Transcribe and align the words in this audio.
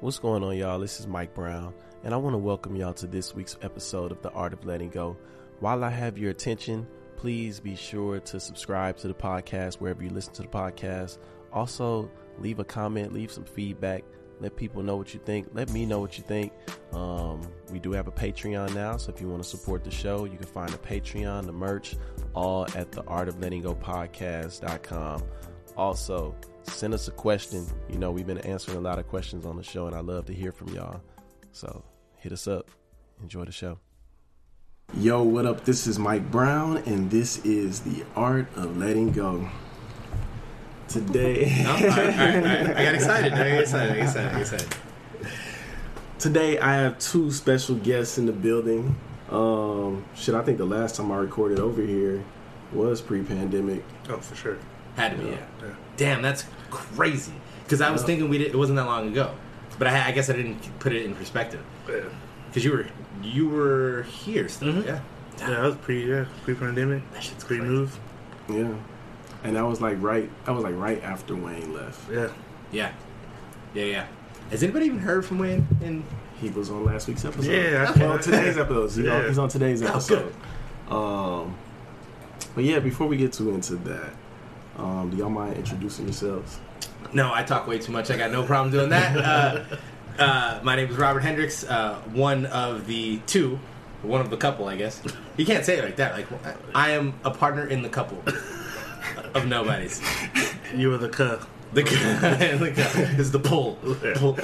What's 0.00 0.18
going 0.18 0.42
on, 0.42 0.56
y'all? 0.56 0.78
This 0.78 0.98
is 0.98 1.06
Mike 1.06 1.34
Brown, 1.34 1.74
and 2.04 2.14
I 2.14 2.16
want 2.16 2.32
to 2.32 2.38
welcome 2.38 2.74
y'all 2.74 2.94
to 2.94 3.06
this 3.06 3.34
week's 3.34 3.58
episode 3.60 4.12
of 4.12 4.22
The 4.22 4.30
Art 4.30 4.54
of 4.54 4.64
Letting 4.64 4.88
Go. 4.88 5.14
While 5.58 5.84
I 5.84 5.90
have 5.90 6.16
your 6.16 6.30
attention, 6.30 6.86
please 7.16 7.60
be 7.60 7.76
sure 7.76 8.18
to 8.18 8.40
subscribe 8.40 8.96
to 8.96 9.08
the 9.08 9.14
podcast 9.14 9.74
wherever 9.74 10.02
you 10.02 10.08
listen 10.08 10.32
to 10.32 10.42
the 10.42 10.48
podcast. 10.48 11.18
Also, 11.52 12.10
leave 12.38 12.60
a 12.60 12.64
comment, 12.64 13.12
leave 13.12 13.30
some 13.30 13.44
feedback. 13.44 14.02
Let 14.40 14.56
people 14.56 14.82
know 14.82 14.96
what 14.96 15.12
you 15.12 15.20
think. 15.22 15.48
Let 15.52 15.70
me 15.70 15.84
know 15.84 16.00
what 16.00 16.16
you 16.16 16.24
think. 16.24 16.54
Um, 16.94 17.42
we 17.70 17.78
do 17.78 17.92
have 17.92 18.08
a 18.08 18.12
Patreon 18.12 18.74
now, 18.74 18.96
so 18.96 19.12
if 19.12 19.20
you 19.20 19.28
want 19.28 19.42
to 19.42 19.48
support 19.50 19.84
the 19.84 19.90
show, 19.90 20.24
you 20.24 20.38
can 20.38 20.46
find 20.46 20.70
the 20.70 20.78
Patreon, 20.78 21.44
the 21.44 21.52
merch, 21.52 21.94
all 22.32 22.66
at 22.74 22.90
the 22.90 23.02
Art 23.02 23.28
of 23.28 23.38
Letting 23.38 23.60
Go 23.60 23.74
podcast.com. 23.74 25.22
Also, 25.76 26.34
send 26.64 26.94
us 26.94 27.08
a 27.08 27.12
question. 27.12 27.66
You 27.88 27.98
know, 27.98 28.10
we've 28.10 28.26
been 28.26 28.38
answering 28.38 28.78
a 28.78 28.80
lot 28.80 28.98
of 28.98 29.08
questions 29.08 29.46
on 29.46 29.56
the 29.56 29.62
show, 29.62 29.86
and 29.86 29.94
I 29.94 30.00
love 30.00 30.26
to 30.26 30.34
hear 30.34 30.52
from 30.52 30.68
y'all. 30.68 31.00
So 31.52 31.82
hit 32.16 32.32
us 32.32 32.46
up. 32.46 32.70
Enjoy 33.22 33.44
the 33.44 33.52
show. 33.52 33.78
Yo, 34.96 35.22
what 35.22 35.46
up? 35.46 35.64
This 35.64 35.86
is 35.86 35.98
Mike 35.98 36.30
Brown, 36.30 36.78
and 36.78 37.10
this 37.10 37.44
is 37.44 37.80
the 37.80 38.04
Art 38.16 38.46
of 38.56 38.76
Letting 38.76 39.12
Go. 39.12 39.48
Today, 40.88 41.60
No? 41.62 41.70
All 41.70 41.76
right, 41.76 41.84
all 41.84 41.96
right, 41.96 42.36
all 42.36 42.42
right. 42.42 42.76
I 42.76 42.84
got 42.84 42.94
excited. 42.96 43.32
I 43.32 43.50
got 43.50 43.60
excited. 43.60 43.92
I 43.92 43.96
got 43.96 44.02
excited. 44.02 44.28
I 44.28 44.32
got 44.32 44.40
excited. 44.40 44.68
today 46.18 46.58
I 46.58 46.74
have 46.74 46.98
two 46.98 47.30
special 47.30 47.76
guests 47.76 48.18
in 48.18 48.26
the 48.26 48.32
building. 48.32 48.98
Um, 49.30 50.04
shit, 50.16 50.34
I 50.34 50.42
think 50.42 50.58
the 50.58 50.64
last 50.66 50.96
time 50.96 51.12
I 51.12 51.16
recorded 51.18 51.60
over 51.60 51.80
here 51.80 52.24
was 52.72 53.00
pre-pandemic. 53.00 53.84
Oh, 54.08 54.16
for 54.18 54.34
sure. 54.34 54.58
Had 55.00 55.12
to 55.12 55.18
be. 55.18 55.30
Yeah. 55.30 55.36
Yeah. 55.62 55.74
Damn, 55.96 56.22
that's 56.22 56.44
crazy. 56.70 57.32
Because 57.64 57.80
I 57.80 57.90
was 57.90 58.02
Yeah. 58.02 58.06
thinking 58.08 58.28
we 58.28 58.38
did, 58.38 58.48
it 58.48 58.56
wasn't 58.56 58.76
that 58.76 58.86
long 58.86 59.08
ago, 59.08 59.32
but 59.78 59.86
I, 59.88 60.08
I 60.08 60.12
guess 60.12 60.28
I 60.30 60.34
didn't 60.34 60.78
put 60.80 60.92
it 60.92 61.04
in 61.04 61.14
perspective. 61.14 61.60
Yeah, 61.88 62.00
Because 62.48 62.64
you 62.64 62.72
were 62.72 62.86
you 63.22 63.48
were 63.48 64.02
here 64.04 64.48
still. 64.48 64.72
Mhm. 64.72 64.86
Yeah. 64.86 65.00
yeah 65.38 65.46
that 65.50 65.62
was 65.62 65.74
pre 65.76 66.08
yeah 66.08 66.24
pre 66.44 66.54
pandemic. 66.54 67.02
That 67.12 67.22
shit's 67.22 67.44
Pre 67.44 67.60
move. 67.60 67.98
Yeah, 68.48 68.72
and 69.44 69.56
that 69.56 69.64
was 69.66 69.80
like 69.80 69.96
right. 70.00 70.28
That 70.46 70.52
was 70.54 70.64
like 70.64 70.74
right 70.76 71.02
after 71.04 71.34
Wayne 71.36 71.72
left. 71.74 72.10
Yeah. 72.10 72.28
Yeah. 72.72 72.92
Yeah. 73.74 73.84
Yeah. 73.84 74.06
Has 74.50 74.62
anybody 74.64 74.86
even 74.86 74.98
heard 74.98 75.24
from 75.24 75.38
Wayne? 75.38 75.66
And 75.84 76.02
He 76.40 76.48
was 76.50 76.70
on 76.70 76.84
last 76.84 77.06
week's 77.06 77.24
episode. 77.24 77.50
Yeah, 77.52 77.92
well, 77.98 78.18
today's 78.18 78.56
episode. 78.58 79.02
He's, 79.02 79.08
on, 79.08 79.26
he's 79.28 79.38
on 79.38 79.48
today's 79.48 79.82
Oh, 79.82 79.86
episode. 79.88 80.34
Um, 80.90 81.54
but 82.54 82.64
yeah, 82.64 82.78
before 82.80 83.06
we 83.06 83.16
get 83.16 83.32
too 83.32 83.50
into 83.50 83.76
that, 83.76 84.10
um, 84.80 85.10
do 85.10 85.16
y'all 85.16 85.30
mind 85.30 85.56
introducing 85.56 86.06
yourselves? 86.06 86.58
no, 87.12 87.32
I 87.32 87.42
talk 87.42 87.66
way 87.66 87.78
too 87.78 87.92
much. 87.92 88.10
I 88.10 88.16
got 88.16 88.30
no 88.30 88.42
problem 88.44 88.70
doing 88.72 88.90
that. 88.90 89.66
Uh, 90.18 90.22
uh, 90.22 90.60
my 90.62 90.76
name 90.76 90.90
is 90.90 90.96
Robert 90.96 91.20
Hendricks. 91.20 91.64
Uh, 91.64 91.94
one 92.12 92.44
of 92.46 92.86
the 92.86 93.18
two, 93.26 93.58
one 94.02 94.20
of 94.20 94.28
the 94.28 94.36
couple, 94.36 94.66
I 94.68 94.76
guess. 94.76 95.00
You 95.38 95.46
can't 95.46 95.64
say 95.64 95.78
it 95.78 95.84
like 95.84 95.96
that. 95.96 96.12
Like 96.12 96.26
I 96.74 96.90
am 96.90 97.14
a 97.24 97.30
partner 97.30 97.66
in 97.66 97.80
the 97.82 97.88
couple 97.88 98.22
of 99.34 99.46
nobodies. 99.46 100.02
You 100.74 100.92
are 100.92 100.98
the 100.98 101.08
cuh. 101.08 101.38
The 101.72 101.84
guy, 101.84 102.56
the 102.56 102.70
guy 102.70 103.00
is 103.18 103.30
the 103.30 103.38
pull. 103.38 103.76
pull. 104.16 104.36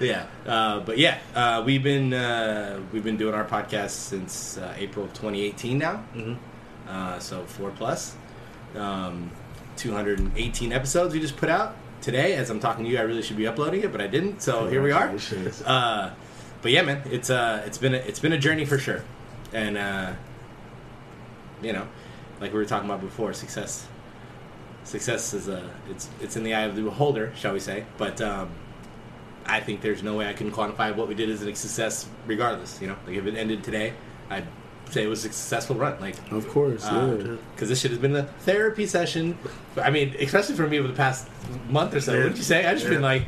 yeah, 0.06 0.26
uh, 0.46 0.80
but 0.80 0.98
yeah, 0.98 1.18
uh, 1.34 1.62
we've 1.64 1.82
been 1.82 2.12
uh, 2.12 2.78
we've 2.92 3.02
been 3.04 3.16
doing 3.16 3.34
our 3.34 3.44
podcast 3.46 3.90
since 3.90 4.58
uh, 4.58 4.74
April 4.76 5.06
of 5.06 5.12
2018 5.14 5.78
now. 5.78 6.04
Mhm. 6.14 6.36
Uh, 6.86 7.18
so 7.18 7.44
four 7.46 7.70
plus, 7.70 8.14
um, 8.76 9.30
218 9.76 10.72
episodes 10.72 11.14
we 11.14 11.20
just 11.20 11.36
put 11.36 11.48
out 11.48 11.76
today. 12.00 12.34
As 12.34 12.50
I'm 12.50 12.60
talking 12.60 12.84
to 12.84 12.90
you, 12.90 12.98
I 12.98 13.02
really 13.02 13.22
should 13.22 13.36
be 13.36 13.46
uploading 13.46 13.82
it, 13.82 13.92
but 13.92 14.00
I 14.00 14.06
didn't. 14.06 14.42
So 14.42 14.66
here 14.66 14.82
we 14.82 14.92
are. 14.92 15.14
Uh, 15.64 16.10
but 16.62 16.72
yeah, 16.72 16.82
man, 16.82 17.02
it's 17.10 17.30
uh, 17.30 17.62
it's 17.66 17.78
been 17.78 17.94
a, 17.94 17.98
it's 17.98 18.18
been 18.18 18.32
a 18.32 18.38
journey 18.38 18.64
for 18.64 18.78
sure, 18.78 19.04
and 19.52 19.78
uh, 19.78 20.12
you 21.62 21.72
know, 21.72 21.86
like 22.40 22.52
we 22.52 22.58
were 22.58 22.64
talking 22.64 22.88
about 22.88 23.00
before, 23.00 23.32
success. 23.32 23.86
Success 24.84 25.34
is 25.34 25.48
a 25.48 25.70
it's 25.88 26.08
it's 26.20 26.36
in 26.36 26.42
the 26.42 26.54
eye 26.54 26.62
of 26.62 26.74
the 26.74 26.82
beholder, 26.82 27.32
shall 27.36 27.52
we 27.52 27.60
say? 27.60 27.84
But 27.96 28.20
um, 28.20 28.50
I 29.46 29.60
think 29.60 29.80
there's 29.80 30.02
no 30.02 30.16
way 30.16 30.28
I 30.28 30.32
can 30.32 30.50
quantify 30.50 30.94
what 30.94 31.08
we 31.08 31.14
did 31.14 31.30
as 31.30 31.42
a 31.42 31.54
success, 31.54 32.08
regardless. 32.26 32.80
You 32.80 32.88
know, 32.88 32.96
like 33.06 33.16
if 33.16 33.26
it 33.26 33.36
ended 33.36 33.62
today, 33.62 33.94
I'd 34.30 34.46
say 34.92 35.04
it 35.04 35.08
was 35.08 35.20
a 35.20 35.22
successful 35.28 35.76
run. 35.76 36.00
Like 36.00 36.16
Of 36.32 36.48
course, 36.48 36.84
uh, 36.84 37.16
yeah. 37.24 37.36
because 37.54 37.68
this 37.68 37.80
shit 37.80 37.90
has 37.90 38.00
been 38.00 38.14
a 38.16 38.24
therapy 38.40 38.86
session. 38.86 39.38
I 39.80 39.90
mean, 39.90 40.14
especially 40.20 40.54
for 40.56 40.66
me 40.66 40.78
over 40.78 40.88
the 40.88 40.94
past 40.94 41.28
month 41.68 41.94
or 41.94 42.00
so. 42.00 42.12
Yeah. 42.14 42.22
What 42.24 42.28
did 42.30 42.38
you 42.38 42.44
say? 42.44 42.66
I 42.66 42.72
just 42.72 42.84
Yeah. 42.84 42.90
been 42.92 43.02
like, 43.02 43.24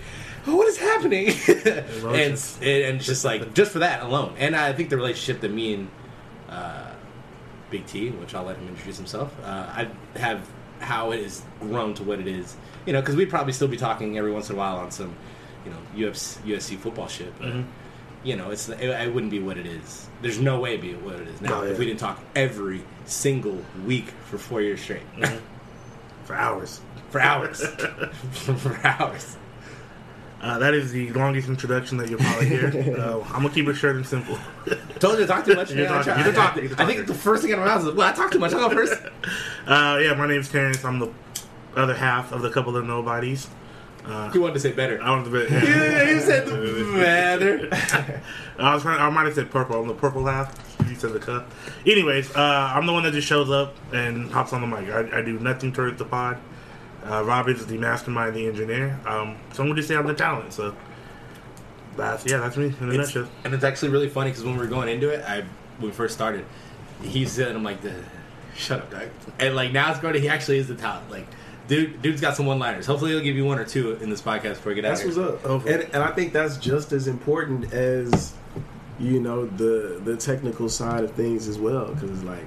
oh, 0.47 0.57
what 0.57 0.69
is 0.69 0.79
happening? 0.79 1.29
and 1.49 1.87
Emotions. 2.03 2.59
and 2.63 3.01
just 3.01 3.25
like 3.25 3.55
just 3.55 3.73
for 3.73 3.81
that 3.81 4.03
alone. 4.03 4.35
And 4.39 4.55
I 4.57 4.73
think 4.73 4.91
the 4.91 4.97
relationship 4.97 5.41
that 5.43 5.51
me 5.53 5.75
and 5.75 5.89
uh, 6.49 6.91
Big 7.71 7.87
T, 7.87 8.11
which 8.11 8.35
I'll 8.35 8.45
let 8.45 8.57
him 8.57 8.69
introduce 8.69 8.97
himself, 8.97 9.35
uh, 9.45 9.47
I 9.49 9.89
have 10.19 10.49
how 10.81 11.11
it 11.13 11.23
has 11.23 11.43
grown 11.61 11.95
to 11.95 12.03
what 12.03 12.19
it 12.21 12.27
is. 12.27 12.57
You 12.87 12.93
know, 12.95 13.01
because 13.01 13.15
we'd 13.17 13.29
probably 13.31 13.53
still 13.53 13.69
be 13.69 13.77
talking 13.77 14.17
every 14.19 14.33
once 14.33 14.49
in 14.49 14.57
a 14.57 14.59
while 14.59 14.77
on 14.79 14.91
some, 14.91 15.15
you 15.67 15.71
know, 15.71 15.77
UFC, 16.11 16.39
USC 16.47 16.77
football 16.79 17.07
shit, 17.09 17.33
but. 17.39 17.49
Mhm. 17.49 17.65
You 18.23 18.37
know, 18.37 18.51
it's 18.51 18.69
it, 18.69 18.81
it 18.83 19.15
wouldn't 19.15 19.31
be 19.31 19.39
what 19.41 19.57
it 19.57 19.67
is. 19.67 20.09
There's 20.21 20.39
no 20.39 20.61
way 20.61 20.71
it'd 20.75 20.83
be 20.83 20.95
what 20.95 21.15
it 21.17 21.29
is 21.29 21.41
now 21.41 21.49
No, 21.61 21.63
yeah. 21.65 21.71
if 21.73 21.79
we 21.79 21.87
didn't 21.87 22.01
talk 22.01 22.21
every 22.37 22.83
single 23.07 23.65
week 23.87 24.09
for 24.27 24.37
four 24.39 24.61
years 24.61 24.81
straight 24.81 25.03
For 26.25 26.35
hours. 26.37 26.81
for 27.11 27.21
hours, 27.21 27.67
for 28.33 28.79
hours. 28.87 29.37
Uh, 30.43 30.59
that 30.59 30.73
is 30.75 30.93
the 30.93 31.11
longest 31.13 31.49
introduction 31.49 31.97
that 31.99 32.09
you'll 32.09 32.19
probably 32.21 32.47
hear. 32.49 32.69
Uh, 33.01 33.21
I'm 33.29 33.43
gonna 33.43 33.51
keep 33.51 33.67
it 33.69 33.75
short 33.75 33.97
and 33.97 34.07
simple. 34.07 34.39
Told 34.99 35.15
you 35.15 35.21
to 35.21 35.27
talk 35.27 35.45
too 35.45 35.55
much. 35.55 35.71
You're. 35.73 35.87
I 35.87 36.03
talking- 36.03 36.33
try- 36.33 36.63
you're 36.63 36.71
I- 36.79 36.83
I 36.83 36.87
think 36.87 37.07
the 37.07 37.15
first 37.15 37.43
thing 37.43 37.53
out 37.53 37.59
of 37.59 37.65
my 37.65 37.75
mouth 37.75 37.87
is, 37.89 37.95
well, 37.95 38.09
I 38.09 38.13
talk 38.13 38.31
too 38.31 38.39
much. 38.39 38.53
I'll 38.55 38.69
go 38.69 38.75
first. 38.75 38.95
Uh, 39.67 39.99
yeah, 40.03 40.15
my 40.15 40.27
name's 40.27 40.49
Terrence. 40.49 40.85
I'm 40.85 40.99
the 40.99 41.11
other 41.77 41.95
half 41.95 42.33
of 42.33 42.43
the 42.43 42.51
couple 42.51 42.77
of 42.77 42.85
nobodies. 42.87 43.49
Uh, 44.05 44.31
You 44.35 44.41
wanted 44.41 44.55
to 44.55 44.61
say 44.61 44.73
better. 44.73 45.01
I 45.03 45.17
was 45.19 45.29
a 45.29 45.31
bit. 45.31 45.51
Yeah, 45.51 46.11
you 46.11 46.21
said 46.21 46.47
the 46.47 46.93
better. 46.95 47.69
I 48.59 48.75
was 48.75 48.83
trying. 48.83 49.01
I 49.01 49.09
might 49.11 49.25
have 49.27 49.35
said 49.35 49.51
purple. 49.51 49.81
I'm 49.81 49.89
the 49.89 49.95
purple 49.95 50.25
half. 50.27 50.57
He 50.89 50.95
said 50.95 51.13
the 51.13 51.19
cup. 51.19 51.51
Anyways, 51.87 52.35
uh, 52.35 52.73
I'm 52.75 52.87
the 52.87 52.93
one 52.93 53.03
that 53.05 53.13
just 53.13 53.29
shows 53.29 53.51
up 53.51 53.75
and 53.93 54.31
hops 54.31 54.53
on 54.53 54.61
the 54.63 54.67
mic. 54.67 54.89
I, 54.91 55.19
I 55.19 55.23
do 55.23 55.39
nothing 55.39 55.73
towards 55.73 55.99
the 55.99 56.05
pod. 56.05 56.39
Uh, 57.05 57.23
Robert 57.25 57.57
is 57.57 57.67
the 57.67 57.79
mastermind, 57.79 58.35
the 58.37 58.47
engineer. 58.47 58.99
Um, 59.07 59.37
would 59.59 59.77
just 59.77 59.89
say 59.89 59.97
I'm 59.97 60.07
the 60.07 60.15
talent. 60.15 60.53
So 60.53 60.75
that's 61.97 62.25
yeah, 62.27 62.39
that's 62.39 62.57
me 62.57 62.75
in 62.81 62.91
a 62.91 62.93
nutshell. 62.95 63.29
and 63.45 63.53
it's 63.55 63.65
actually 63.65 63.91
really 63.91 64.09
funny 64.09 64.31
because 64.31 64.45
when 64.45 64.55
we 64.55 64.61
were 64.61 64.67
going 64.67 64.89
into 64.89 65.09
it, 65.11 65.25
I 65.27 65.41
when 65.79 65.91
we 65.91 65.93
first 65.93 66.15
started, 66.15 66.45
he 67.03 67.25
said, 67.27 67.55
"I'm 67.55 67.63
like, 67.65 67.83
"Duh, 67.83 67.91
shut 68.55 68.81
up, 68.81 68.91
dog." 68.91 69.09
And 69.39 69.55
like 69.55 69.73
now 69.73 69.91
it's 69.91 70.01
going 70.01 70.15
to 70.15 70.21
he 70.21 70.29
actually 70.29 70.59
is 70.59 70.69
the 70.69 70.75
talent. 70.75 71.11
Like, 71.11 71.27
dude, 71.71 72.03
dude's 72.03 72.21
got 72.21 72.37
some 72.37 72.47
one 72.47 72.59
liners. 72.59 72.85
Hopefully, 72.85 73.13
he'll 73.13 73.23
give 73.23 73.37
you 73.37 73.45
one 73.47 73.59
or 73.59 73.65
two 73.65 73.93
in 74.03 74.11
this 74.11 74.21
podcast 74.21 74.55
before 74.57 74.71
we 74.71 74.75
get 74.75 74.85
out 74.85 74.97
That's 74.99 75.17
here. 75.17 75.27
what's 75.27 75.45
up. 75.47 75.67
And, 75.67 75.83
and 75.95 76.03
I 76.03 76.11
think 76.11 76.33
that's 76.33 76.59
just 76.59 76.93
as 76.93 77.07
important 77.07 77.73
as 77.73 78.35
you 78.99 79.21
know 79.21 79.47
the 79.47 80.01
the 80.05 80.17
technical 80.17 80.69
side 80.69 81.05
of 81.05 81.13
things 81.13 81.49
as 81.49 81.59
well, 81.59 81.95
because 81.95 82.23
like 82.25 82.45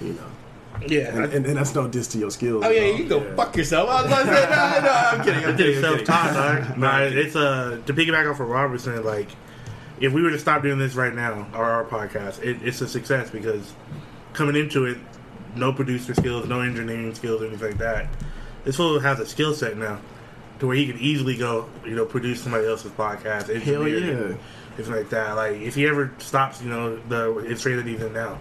you 0.00 0.12
know, 0.12 0.86
Yeah, 0.86 1.16
and, 1.16 1.32
and, 1.32 1.46
and 1.46 1.56
that's 1.56 1.74
no 1.74 1.88
diss 1.88 2.08
to 2.08 2.18
your 2.18 2.30
skills. 2.30 2.62
Oh 2.64 2.70
yeah, 2.70 2.82
all. 2.82 2.86
you 2.88 2.96
can 2.98 3.08
go 3.08 3.36
fuck 3.36 3.56
yourself. 3.56 3.88
I 3.88 4.02
was 4.02 4.06
about 4.06 4.24
to 4.24 4.30
no, 4.84 4.86
no, 4.86 4.92
I'm 4.92 5.24
kidding. 5.24 5.44
I 5.44 5.48
I'm 5.50 5.56
kidding. 5.56 5.76
I'm 5.76 5.82
Self 5.82 6.04
taught, 6.04 6.34
dog. 6.34 6.78
No, 6.78 6.86
Nah, 6.86 6.96
I'm 6.98 7.16
it's 7.16 7.34
uh 7.34 7.80
to 7.86 7.94
piggyback 7.94 8.30
off 8.30 8.38
of 8.38 8.48
Robertson. 8.48 9.02
Like, 9.02 9.28
if 9.98 10.12
we 10.12 10.22
were 10.22 10.30
to 10.30 10.38
stop 10.38 10.62
doing 10.62 10.78
this 10.78 10.94
right 10.94 11.14
now, 11.14 11.48
or 11.54 11.64
our 11.64 11.84
podcast, 11.84 12.42
it, 12.44 12.58
it's 12.62 12.80
a 12.82 12.88
success 12.88 13.30
because 13.30 13.72
coming 14.34 14.56
into 14.56 14.84
it, 14.84 14.98
no 15.56 15.72
producer 15.72 16.14
skills, 16.14 16.46
no 16.46 16.60
engineering 16.60 17.14
skills, 17.14 17.42
anything 17.42 17.70
like 17.70 17.78
that. 17.78 18.08
This 18.64 18.76
fool 18.76 19.00
has 19.00 19.18
a 19.20 19.26
skill 19.26 19.54
set 19.54 19.76
now 19.76 20.00
to 20.60 20.66
where 20.66 20.76
he 20.76 20.86
could 20.86 21.00
easily 21.00 21.36
go, 21.36 21.68
you 21.84 21.96
know, 21.96 22.06
produce 22.06 22.42
somebody 22.42 22.66
else's 22.66 22.92
podcast. 22.92 23.48
Hell 23.62 23.88
yeah. 23.88 24.36
Anything 24.76 24.94
like 24.94 25.10
that. 25.10 25.32
Like, 25.36 25.60
if 25.60 25.74
he 25.74 25.86
ever 25.86 26.12
stops, 26.18 26.62
you 26.62 26.70
know, 26.70 26.96
the 27.08 27.40
industry 27.40 27.74
that 27.74 27.84
he's 27.84 28.00
in 28.00 28.12
now, 28.12 28.38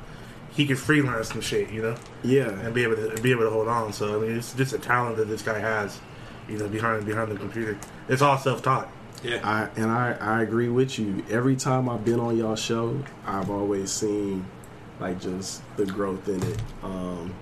he 0.52 0.66
could 0.68 0.78
freelance 0.80 1.30
some 1.30 1.42
shit, 1.42 1.72
you 1.72 1.82
know 1.82 1.96
Yeah, 2.24 2.50
and 2.50 2.74
be 2.74 2.84
able 2.84 2.96
to 2.98 3.22
be 3.22 3.32
able 3.32 3.44
to 3.44 3.50
hold 3.50 3.68
on. 3.68 3.94
So 3.94 4.18
I 4.18 4.26
mean, 4.26 4.38
it's 4.38 4.54
just 4.54 4.74
a 4.74 4.78
talent 4.78 5.18
that 5.18 5.28
this 5.28 5.42
guy 5.42 5.60
has, 5.60 6.00
you 6.48 6.58
know, 6.58 6.68
behind 6.68 7.06
behind 7.06 7.32
the 7.32 7.38
computer. 7.38 7.78
It's 8.08 8.22
all 8.22 8.38
self 8.38 8.62
taught. 8.62 8.90
Yeah. 9.24 9.40
I 9.44 9.70
and 9.80 9.90
I, 9.90 10.18
I 10.20 10.42
agree 10.42 10.70
with 10.70 11.00
you. 11.00 11.24
Every 11.30 11.56
time 11.56 11.88
I've 11.88 12.04
been 12.04 12.20
on 12.20 12.38
y'all 12.38 12.56
show, 12.56 13.02
I've 13.26 13.50
always 13.50 13.92
seen 13.92 14.46
like 15.00 15.20
just 15.20 15.62
the 15.78 15.86
growth 15.86 16.28
in 16.28 16.44
it. 16.44 16.62
Um, 16.84 17.34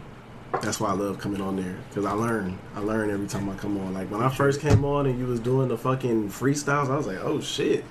that's 0.62 0.80
why 0.80 0.90
I 0.90 0.94
love 0.94 1.20
coming 1.20 1.42
on 1.42 1.56
there 1.56 1.76
because 1.90 2.06
I 2.06 2.12
learn. 2.12 2.58
I 2.76 2.80
learn 2.80 3.10
every 3.12 3.28
time 3.28 3.50
I 3.50 3.56
come 3.56 3.78
on. 3.78 3.94
Like 3.94 4.10
when 4.12 4.22
I 4.22 4.30
first 4.30 4.62
came 4.62 4.84
on 4.84 5.06
and 5.06 5.18
you 5.20 5.26
was 5.26 5.40
doing 5.40 5.68
the 5.68 5.78
fucking 5.78 6.30
freestyles, 6.30 6.90
I 6.90 6.98
was 6.98 7.08
like, 7.08 7.20
oh 7.22 7.40
shit. 7.40 7.84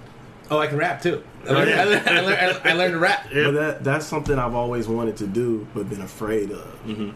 Oh, 0.51 0.59
I 0.59 0.67
can 0.67 0.79
rap 0.79 1.03
too. 1.03 1.23
I 1.47 1.53
learned, 1.53 1.71
I 1.73 1.85
learned, 1.85 2.09
I 2.09 2.21
learned, 2.21 2.61
I 2.65 2.73
learned 2.73 2.93
to 2.95 2.99
rap. 2.99 3.27
Yeah. 3.33 3.45
But 3.45 3.51
that 3.53 3.85
that's 3.85 4.07
something 4.07 4.39
I've 4.39 4.55
always 4.55 4.89
wanted 4.89 5.17
to 5.19 5.27
do, 5.27 5.67
but 5.75 5.89
been 5.91 6.01
afraid 6.01 6.51
of. 6.51 6.79
Mhm. 6.87 7.15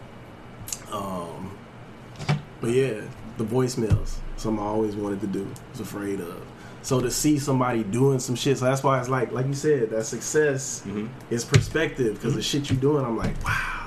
Um, 0.93 1.57
but 2.61 2.71
yeah, 2.71 3.01
the 3.39 3.45
voicemails. 3.45 4.17
Something 4.37 4.63
I 4.63 4.67
always 4.69 4.97
wanted 4.97 5.21
to 5.23 5.27
do, 5.29 5.49
was 5.71 5.81
afraid 5.81 6.21
of. 6.21 6.43
So 6.83 7.01
to 7.01 7.11
see 7.11 7.39
somebody 7.39 7.85
doing 7.85 8.19
some 8.19 8.35
shit, 8.35 8.59
so 8.59 8.65
that's 8.65 8.83
why 8.83 8.99
it's 8.99 9.09
like, 9.09 9.31
like 9.33 9.47
you 9.47 9.55
said, 9.55 9.91
that 9.91 10.05
success 10.05 10.83
Mhm. 10.87 11.09
is 11.31 11.45
perspective 11.45 12.15
because 12.15 12.35
the 12.35 12.43
shit 12.43 12.69
you 12.69 12.77
doing, 12.77 13.05
I'm 13.05 13.17
like, 13.17 13.35
wow, 13.45 13.82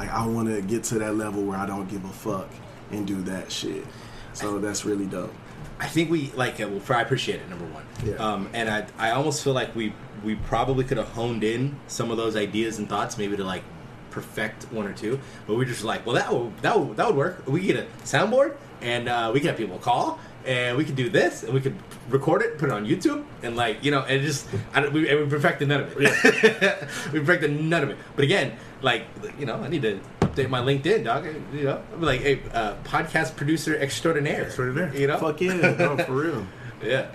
like 0.00 0.10
I 0.10 0.26
want 0.26 0.48
to 0.48 0.62
get 0.62 0.82
to 0.84 0.98
that 1.00 1.14
level 1.16 1.42
where 1.44 1.58
I 1.58 1.66
don't 1.66 1.86
give 1.88 2.02
a 2.06 2.08
fuck 2.08 2.48
and 2.90 3.06
do 3.06 3.20
that 3.22 3.52
shit. 3.52 3.84
So 4.32 4.58
that's 4.58 4.86
really 4.86 5.04
dope. 5.04 5.34
I 5.78 5.86
think 5.86 6.10
we 6.10 6.32
like. 6.34 6.58
Uh, 6.58 6.68
well, 6.68 6.82
I 6.98 7.02
appreciate 7.02 7.40
it. 7.40 7.48
Number 7.50 7.66
one, 7.66 7.84
Yeah. 8.04 8.14
um, 8.14 8.48
and 8.54 8.68
I 8.70 8.86
I 8.98 9.10
almost 9.10 9.44
feel 9.44 9.52
like 9.52 9.74
we 9.76 9.92
we 10.24 10.36
probably 10.36 10.84
could 10.84 10.96
have 10.96 11.08
honed 11.08 11.44
in 11.44 11.76
some 11.86 12.10
of 12.10 12.16
those 12.16 12.34
ideas 12.34 12.78
and 12.78 12.88
thoughts, 12.88 13.18
maybe 13.18 13.36
to 13.36 13.44
like 13.44 13.62
perfect 14.10 14.64
one 14.72 14.86
or 14.86 14.92
two. 14.94 15.20
But 15.46 15.54
we 15.56 15.66
just 15.66 15.84
like, 15.84 16.06
well, 16.06 16.14
that 16.16 16.32
would 16.32 16.56
that 16.62 16.78
would, 16.80 16.96
that 16.96 17.06
would 17.08 17.16
work. 17.16 17.46
We 17.46 17.60
get 17.60 17.76
a 17.76 17.86
soundboard, 18.04 18.56
and 18.80 19.06
uh, 19.08 19.30
we 19.34 19.40
could 19.40 19.48
have 19.50 19.58
people 19.58 19.78
call, 19.78 20.18
and 20.46 20.76
we 20.78 20.84
could 20.84 20.96
do 20.96 21.08
this, 21.10 21.42
and 21.44 21.52
we 21.52 21.60
could 21.60 21.76
record 22.08 22.40
it, 22.42 22.58
put 22.58 22.68
it 22.70 22.72
on 22.72 22.86
YouTube, 22.86 23.24
and 23.42 23.54
like 23.56 23.82
you 23.84 23.90
know, 23.90 24.00
and 24.02 24.22
just 24.22 24.46
I, 24.74 24.86
we, 24.88 25.08
and 25.10 25.20
we 25.20 25.26
perfected 25.30 25.68
none 25.68 25.80
of 25.82 25.94
it. 25.98 26.88
we 27.12 27.20
perfected 27.20 27.58
none 27.58 27.82
of 27.82 27.90
it. 27.90 27.96
But 28.16 28.24
again, 28.24 28.56
like 28.82 29.04
you 29.38 29.46
know, 29.46 29.56
I 29.56 29.68
need 29.68 29.82
to 29.82 30.00
update 30.20 30.48
my 30.48 30.60
LinkedIn, 30.60 31.04
dog. 31.04 31.26
You 31.52 31.64
know, 31.64 31.82
I'm 31.92 32.00
like, 32.02 32.20
hey, 32.20 32.40
uh, 32.52 32.74
podcast 32.84 33.36
producer 33.36 33.76
extraordinaire. 33.78 34.44
Extraordinaire. 34.44 34.94
You 34.96 35.06
know, 35.08 35.18
Fuck 35.18 35.40
yeah, 35.40 35.54
no, 35.78 35.96
for 35.98 36.12
real. 36.22 36.46
yeah. 36.82 37.06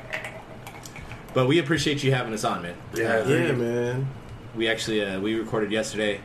But 1.34 1.48
we 1.48 1.60
appreciate 1.60 2.04
you 2.04 2.14
having 2.14 2.34
us 2.34 2.44
on, 2.44 2.62
man. 2.62 2.76
Yeah, 2.94 3.18
Uh, 3.18 3.28
Yeah, 3.28 3.52
man. 3.52 4.08
we 4.56 4.68
actually 4.70 5.04
uh, 5.04 5.20
we 5.20 5.36
recorded 5.36 5.72
yesterday. 5.72 6.22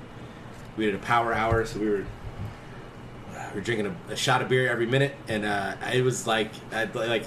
We 0.77 0.87
did 0.87 0.95
a 0.95 0.99
power 0.99 1.33
hour, 1.35 1.65
so 1.67 1.81
we 1.81 1.89
were 1.89 2.05
we 3.33 3.55
were 3.57 3.61
drinking 3.61 3.87
a, 4.09 4.13
a 4.13 4.17
shot 4.17 4.41
of 4.43 4.49
beer 4.49 4.71
every 4.71 4.87
minute, 4.87 5.15
and 5.29 5.45
uh, 5.45 5.75
it 5.93 6.03
was 6.05 6.27
like 6.27 6.51
I, 6.73 6.85
like 6.85 7.25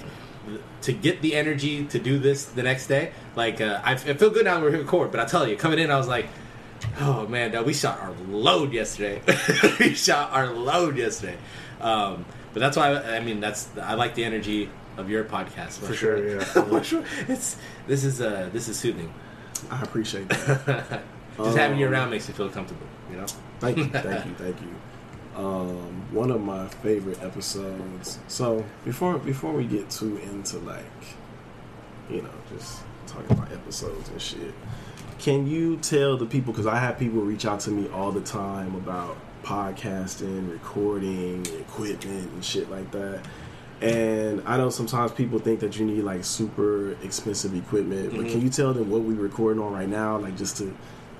to 0.82 0.92
get 0.92 1.20
the 1.22 1.34
energy 1.34 1.84
to 1.86 1.98
do 1.98 2.18
this 2.18 2.44
the 2.46 2.62
next 2.62 2.86
day. 2.86 3.12
Like 3.36 3.60
uh, 3.60 3.80
I, 3.84 3.92
I 3.92 3.96
feel 3.96 4.30
good 4.30 4.44
now 4.46 4.60
we're 4.62 4.70
here 4.70 4.80
record, 4.80 5.10
but 5.10 5.20
I 5.20 5.24
tell 5.26 5.46
you, 5.46 5.56
coming 5.56 5.78
in, 5.78 5.90
I 5.90 5.96
was 5.98 6.08
like. 6.08 6.26
Oh 7.00 7.26
man, 7.26 7.50
dog, 7.52 7.66
we 7.66 7.74
shot 7.74 8.00
our 8.00 8.12
load 8.28 8.72
yesterday. 8.72 9.20
we 9.80 9.94
shot 9.94 10.32
our 10.32 10.52
load 10.52 10.96
yesterday, 10.96 11.36
um, 11.80 12.24
but 12.52 12.60
that's 12.60 12.76
why 12.76 12.90
I, 12.92 13.16
I 13.16 13.20
mean 13.20 13.40
that's 13.40 13.68
I 13.80 13.94
like 13.94 14.14
the 14.14 14.24
energy 14.24 14.70
of 14.96 15.10
your 15.10 15.24
podcast 15.24 15.78
For 15.84 15.94
sure, 15.94 16.38
yeah. 16.38 16.64
More- 16.70 17.04
it's 17.28 17.56
this 17.86 18.04
is 18.04 18.20
uh 18.20 18.48
this 18.52 18.68
is 18.68 18.78
soothing. 18.78 19.12
I 19.70 19.82
appreciate 19.82 20.28
that. 20.28 21.02
Just 21.36 21.56
having 21.56 21.78
you 21.78 21.86
Um, 21.88 21.92
around 21.92 22.10
makes 22.10 22.28
you 22.28 22.34
feel 22.34 22.48
comfortable, 22.48 22.86
you 23.10 23.16
know? 23.16 23.26
Thank 23.58 23.78
you, 23.78 23.86
thank 23.86 24.24
you, 24.26 24.34
thank 24.34 24.56
you. 24.60 24.68
Um, 25.36 26.06
one 26.12 26.30
of 26.30 26.40
my 26.40 26.68
favorite 26.68 27.20
episodes. 27.22 28.18
So 28.28 28.64
before 28.84 29.18
before 29.18 29.52
we 29.52 29.64
get 29.64 29.90
too 29.90 30.16
into 30.18 30.58
like, 30.58 30.84
you 32.08 32.22
know, 32.22 32.30
just 32.56 32.82
talking 33.08 33.32
about 33.32 33.50
episodes 33.50 34.08
and 34.10 34.22
shit, 34.22 34.54
can 35.24 35.46
you 35.46 35.78
tell 35.78 36.18
the 36.18 36.26
people? 36.26 36.52
Because 36.52 36.66
I 36.66 36.76
have 36.76 36.98
people 36.98 37.22
reach 37.22 37.46
out 37.46 37.60
to 37.60 37.70
me 37.70 37.88
all 37.88 38.12
the 38.12 38.20
time 38.20 38.74
about 38.74 39.16
podcasting, 39.42 40.50
recording, 40.52 41.46
equipment, 41.58 42.30
and 42.30 42.44
shit 42.44 42.70
like 42.70 42.90
that. 42.90 43.22
And 43.80 44.42
I 44.44 44.58
know 44.58 44.68
sometimes 44.68 45.12
people 45.12 45.38
think 45.38 45.60
that 45.60 45.78
you 45.78 45.86
need 45.86 46.02
like 46.02 46.24
super 46.24 46.92
expensive 47.02 47.54
equipment, 47.56 48.10
but 48.14 48.26
Mhm. 48.26 48.32
can 48.32 48.40
you 48.42 48.50
tell 48.50 48.74
them 48.74 48.90
what 48.90 49.00
we 49.00 49.14
recording 49.14 49.62
on 49.62 49.72
right 49.72 49.88
now? 49.88 50.18
Like 50.18 50.36
just 50.36 50.58
to 50.58 50.74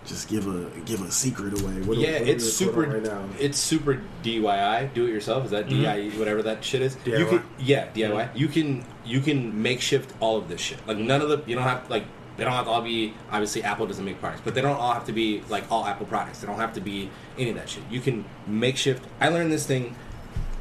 just 0.04 0.28
give 0.28 0.46
a 0.48 0.66
give 0.84 1.00
a 1.00 1.10
secret 1.10 1.58
away. 1.58 1.80
What 1.80 1.96
yeah, 1.96 2.12
what 2.12 2.20
are 2.20 2.24
we 2.26 2.30
it's 2.32 2.52
super. 2.52 2.80
right 2.82 3.02
now. 3.02 3.24
It's 3.40 3.58
super 3.58 4.02
DIY. 4.22 4.90
Do 4.92 5.06
it 5.06 5.12
yourself. 5.12 5.46
Is 5.46 5.50
that 5.52 5.66
Mhm. 5.66 5.80
DIY? 5.80 6.18
Whatever 6.18 6.42
that 6.42 6.62
shit 6.62 6.82
is. 6.82 6.98
You 7.06 7.24
can, 7.24 7.42
yeah, 7.58 7.86
DIY. 7.94 8.28
You 8.34 8.48
can 8.48 8.84
you 9.06 9.20
can 9.20 9.62
makeshift 9.62 10.12
all 10.20 10.36
of 10.36 10.48
this 10.48 10.60
shit. 10.60 10.78
Like 10.86 10.98
none 10.98 11.22
of 11.22 11.30
the 11.30 11.40
you 11.46 11.54
don't 11.54 11.64
have 11.64 11.88
like 11.88 12.04
they 12.36 12.44
don't 12.44 12.52
have 12.52 12.64
to 12.64 12.70
all 12.70 12.82
be 12.82 13.14
obviously 13.30 13.62
Apple 13.62 13.86
doesn't 13.86 14.04
make 14.04 14.20
products, 14.20 14.42
but 14.44 14.54
they 14.54 14.60
don't 14.60 14.76
all 14.76 14.92
have 14.92 15.06
to 15.06 15.12
be 15.12 15.42
like 15.48 15.70
all 15.70 15.86
Apple 15.86 16.06
products. 16.06 16.40
They 16.40 16.46
don't 16.46 16.58
have 16.58 16.74
to 16.74 16.80
be 16.80 17.10
any 17.38 17.50
of 17.50 17.56
that 17.56 17.68
shit. 17.68 17.82
You 17.90 18.00
can 18.00 18.24
makeshift. 18.46 19.04
I 19.20 19.28
learned 19.28 19.52
this 19.52 19.66
thing, 19.66 19.96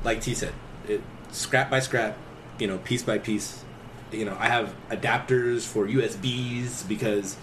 like 0.04 0.22
T 0.22 0.36
said, 0.36 0.54
it, 0.88 1.02
scrap 1.31 1.70
by 1.70 1.80
scrap, 1.80 2.18
you 2.60 2.68
know, 2.68 2.78
piece 2.80 3.04
by 3.04 3.18
piece. 3.18 3.64
You 4.12 4.25
know, 4.25 4.38
I 4.40 4.48
have 4.48 4.75
adapters 4.90 5.66
for 5.66 5.88
USBs 5.88 6.88
because 6.88 7.36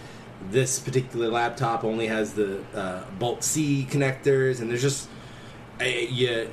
this 0.50 0.78
particular 0.78 1.28
laptop 1.28 1.82
only 1.82 2.06
has 2.06 2.34
the 2.34 2.62
uh, 2.74 3.02
Bolt 3.18 3.42
C 3.42 3.86
connectors, 3.90 4.60
and 4.60 4.70
there's 4.70 4.82
just 4.82 5.08
you 5.80 6.48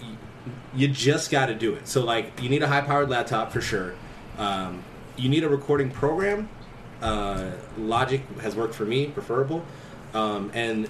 you 0.75 0.87
just 0.87 1.31
got 1.31 1.47
to 1.47 1.55
do 1.55 1.73
it. 1.73 1.87
So 1.87 2.03
like, 2.03 2.41
you 2.41 2.49
need 2.49 2.63
a 2.63 2.67
high 2.67 2.81
powered 2.81 3.09
laptop 3.09 3.51
for 3.51 3.61
sure. 3.61 3.95
Um, 4.37 4.83
you 5.15 5.29
need 5.29 5.43
a 5.43 5.49
recording 5.49 5.89
program. 5.89 6.49
Uh, 7.01 7.51
Logic 7.77 8.21
has 8.41 8.55
worked 8.55 8.73
for 8.75 8.85
me, 8.85 9.07
preferable, 9.07 9.63
um, 10.13 10.51
and 10.53 10.89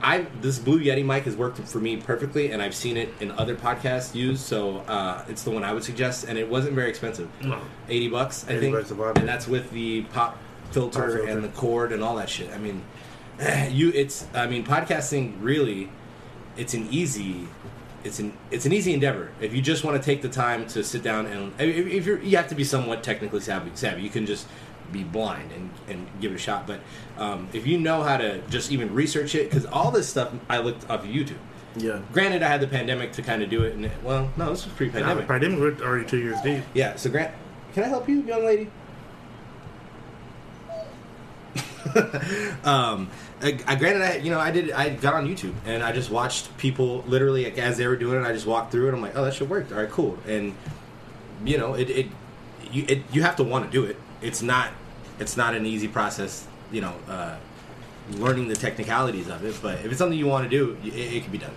I 0.00 0.26
this 0.40 0.58
Blue 0.58 0.80
Yeti 0.80 1.04
mic 1.04 1.24
has 1.24 1.36
worked 1.36 1.58
for 1.58 1.78
me 1.78 1.96
perfectly, 1.96 2.50
and 2.50 2.60
I've 2.60 2.74
seen 2.74 2.96
it 2.96 3.10
in 3.20 3.30
other 3.32 3.54
podcasts 3.54 4.14
used. 4.14 4.42
So 4.42 4.78
uh, 4.88 5.24
it's 5.28 5.42
the 5.42 5.50
one 5.50 5.64
I 5.64 5.72
would 5.72 5.84
suggest, 5.84 6.24
and 6.24 6.36
it 6.38 6.48
wasn't 6.48 6.74
very 6.74 6.88
expensive, 6.90 7.28
No. 7.42 7.60
eighty 7.88 8.08
bucks, 8.08 8.44
I 8.48 8.52
80 8.52 8.60
think, 8.60 8.74
bucks 8.76 8.90
and 8.90 9.00
yeah. 9.00 9.24
that's 9.24 9.46
with 9.48 9.70
the 9.70 10.02
pop 10.12 10.38
filter, 10.72 11.00
Pop 11.00 11.10
filter. 11.10 11.28
and 11.30 11.44
the 11.44 11.48
cord 11.48 11.92
and 11.92 12.02
all 12.02 12.16
that 12.16 12.28
shit. 12.28 12.50
I 12.50 12.58
mean, 12.58 12.82
you 13.70 13.90
it's 13.94 14.26
I 14.34 14.46
mean 14.46 14.64
podcasting 14.64 15.34
really, 15.40 15.90
it's 16.56 16.74
an 16.74 16.88
easy. 16.90 17.48
It's 18.02 18.18
an 18.18 18.36
it's 18.50 18.66
an 18.66 18.72
easy 18.74 18.92
endeavor 18.92 19.30
if 19.40 19.54
you 19.54 19.62
just 19.62 19.82
want 19.82 19.96
to 19.96 20.04
take 20.04 20.20
the 20.20 20.28
time 20.28 20.66
to 20.66 20.84
sit 20.84 21.02
down 21.02 21.24
and 21.24 21.54
if, 21.58 21.86
if 21.86 22.04
you're 22.04 22.20
you 22.20 22.36
have 22.36 22.48
to 22.48 22.54
be 22.54 22.62
somewhat 22.62 23.02
technically 23.02 23.40
savvy. 23.40 23.70
Savvy, 23.72 24.02
you 24.02 24.10
can 24.10 24.26
just 24.26 24.46
be 24.92 25.02
blind 25.02 25.52
and, 25.52 25.70
and 25.88 26.06
give 26.20 26.32
it 26.32 26.36
a 26.36 26.38
shot. 26.38 26.66
But 26.66 26.80
um, 27.18 27.48
if 27.52 27.66
you 27.66 27.78
know 27.78 28.02
how 28.02 28.16
to 28.16 28.40
just 28.48 28.70
even 28.72 28.94
research 28.94 29.34
it, 29.34 29.50
because 29.50 29.66
all 29.66 29.90
this 29.90 30.08
stuff 30.08 30.32
I 30.48 30.58
looked 30.58 30.88
up 30.90 31.04
YouTube. 31.04 31.38
Yeah. 31.76 32.00
Granted, 32.12 32.42
I 32.42 32.48
had 32.48 32.60
the 32.60 32.68
pandemic 32.68 33.12
to 33.14 33.22
kind 33.22 33.42
of 33.42 33.50
do 33.50 33.64
it, 33.64 33.74
and 33.74 33.90
well, 34.04 34.30
no, 34.36 34.50
this 34.50 34.64
was 34.64 34.72
pre-pandemic. 34.74 35.26
pandemic 35.26 35.58
we're 35.58 35.84
already 35.84 36.06
two 36.08 36.18
years 36.18 36.40
deep. 36.40 36.62
Yeah, 36.72 36.94
so 36.94 37.10
Grant, 37.10 37.34
can 37.72 37.82
I 37.82 37.88
help 37.88 38.08
you, 38.08 38.22
young 38.22 38.44
lady? 38.44 38.70
um, 42.64 43.10
I, 43.42 43.58
I 43.66 43.74
granted, 43.74 44.02
I 44.02 44.16
you 44.16 44.30
know, 44.30 44.40
I 44.40 44.50
did. 44.50 44.72
I 44.72 44.90
got 44.90 45.14
on 45.14 45.28
YouTube 45.28 45.54
and 45.66 45.82
I 45.82 45.92
just 45.92 46.10
watched 46.10 46.56
people 46.56 47.04
literally 47.06 47.44
like, 47.44 47.58
as 47.58 47.76
they 47.76 47.86
were 47.86 47.96
doing 47.96 48.24
it. 48.24 48.26
I 48.26 48.32
just 48.32 48.46
walked 48.46 48.72
through 48.72 48.88
it. 48.88 48.94
I'm 48.94 49.02
like, 49.02 49.16
oh, 49.16 49.24
that 49.24 49.34
should 49.34 49.50
work. 49.50 49.70
All 49.70 49.78
right, 49.78 49.90
cool. 49.90 50.18
And 50.26 50.54
you 51.44 51.58
know, 51.58 51.74
it 51.74 51.90
it 51.90 52.06
you 52.70 52.84
it, 52.88 53.02
you 53.12 53.22
have 53.22 53.36
to 53.36 53.44
want 53.44 53.66
to 53.66 53.70
do 53.70 53.84
it. 53.84 53.96
It's 54.24 54.42
not 54.42 54.70
it's 55.20 55.36
not 55.36 55.54
an 55.54 55.66
easy 55.66 55.88
process. 55.88 56.46
You 56.72 56.80
know, 56.80 56.94
uh, 57.08 57.36
learning 58.12 58.48
the 58.48 58.56
technicalities 58.56 59.28
of 59.28 59.44
it. 59.44 59.54
But 59.62 59.76
if 59.84 59.86
it's 59.86 59.98
something 59.98 60.18
you 60.18 60.26
want 60.26 60.44
to 60.44 60.50
do, 60.50 60.76
it, 60.84 60.94
it 60.94 61.22
can 61.22 61.30
be 61.32 61.38
done 61.38 61.54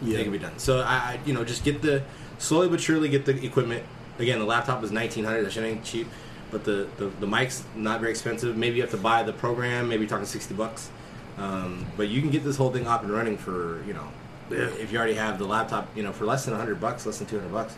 Yeah. 0.00 0.18
it 0.18 0.22
can 0.24 0.32
be 0.32 0.38
done. 0.38 0.58
So 0.58 0.80
I, 0.80 0.94
I, 0.94 1.18
you 1.26 1.34
know, 1.34 1.44
just 1.44 1.64
get 1.64 1.82
the 1.82 2.02
slowly 2.38 2.68
but 2.68 2.80
surely 2.80 3.08
get 3.08 3.24
the 3.26 3.44
equipment. 3.44 3.82
Again, 4.18 4.38
the 4.38 4.44
laptop 4.44 4.82
is 4.84 4.90
nineteen 4.92 5.24
hundred. 5.24 5.42
That 5.44 5.52
shit 5.52 5.64
ain't 5.64 5.84
cheap, 5.84 6.06
but 6.50 6.64
the, 6.64 6.86
the 6.98 7.06
the 7.20 7.26
mic's 7.26 7.64
not 7.74 8.00
very 8.00 8.12
expensive. 8.12 8.56
Maybe 8.56 8.76
you 8.76 8.82
have 8.82 8.92
to 8.92 8.96
buy 8.96 9.22
the 9.24 9.32
program. 9.32 9.88
Maybe 9.88 10.02
you're 10.02 10.10
talking 10.10 10.24
sixty 10.26 10.54
bucks. 10.54 10.90
Um, 11.36 11.84
but 11.96 12.06
you 12.08 12.20
can 12.20 12.30
get 12.30 12.44
this 12.44 12.56
whole 12.56 12.70
thing 12.70 12.86
up 12.86 13.02
and 13.02 13.10
running 13.10 13.36
for 13.36 13.82
you 13.88 13.92
know, 13.92 14.06
Yeah. 14.50 14.68
if 14.78 14.92
you 14.92 14.98
already 14.98 15.14
have 15.14 15.36
the 15.40 15.46
laptop, 15.46 15.88
you 15.96 16.04
know, 16.04 16.12
for 16.12 16.24
less 16.26 16.44
than 16.44 16.54
hundred 16.54 16.80
bucks, 16.80 17.04
less 17.06 17.18
than 17.18 17.26
two 17.26 17.38
hundred 17.40 17.52
bucks. 17.52 17.74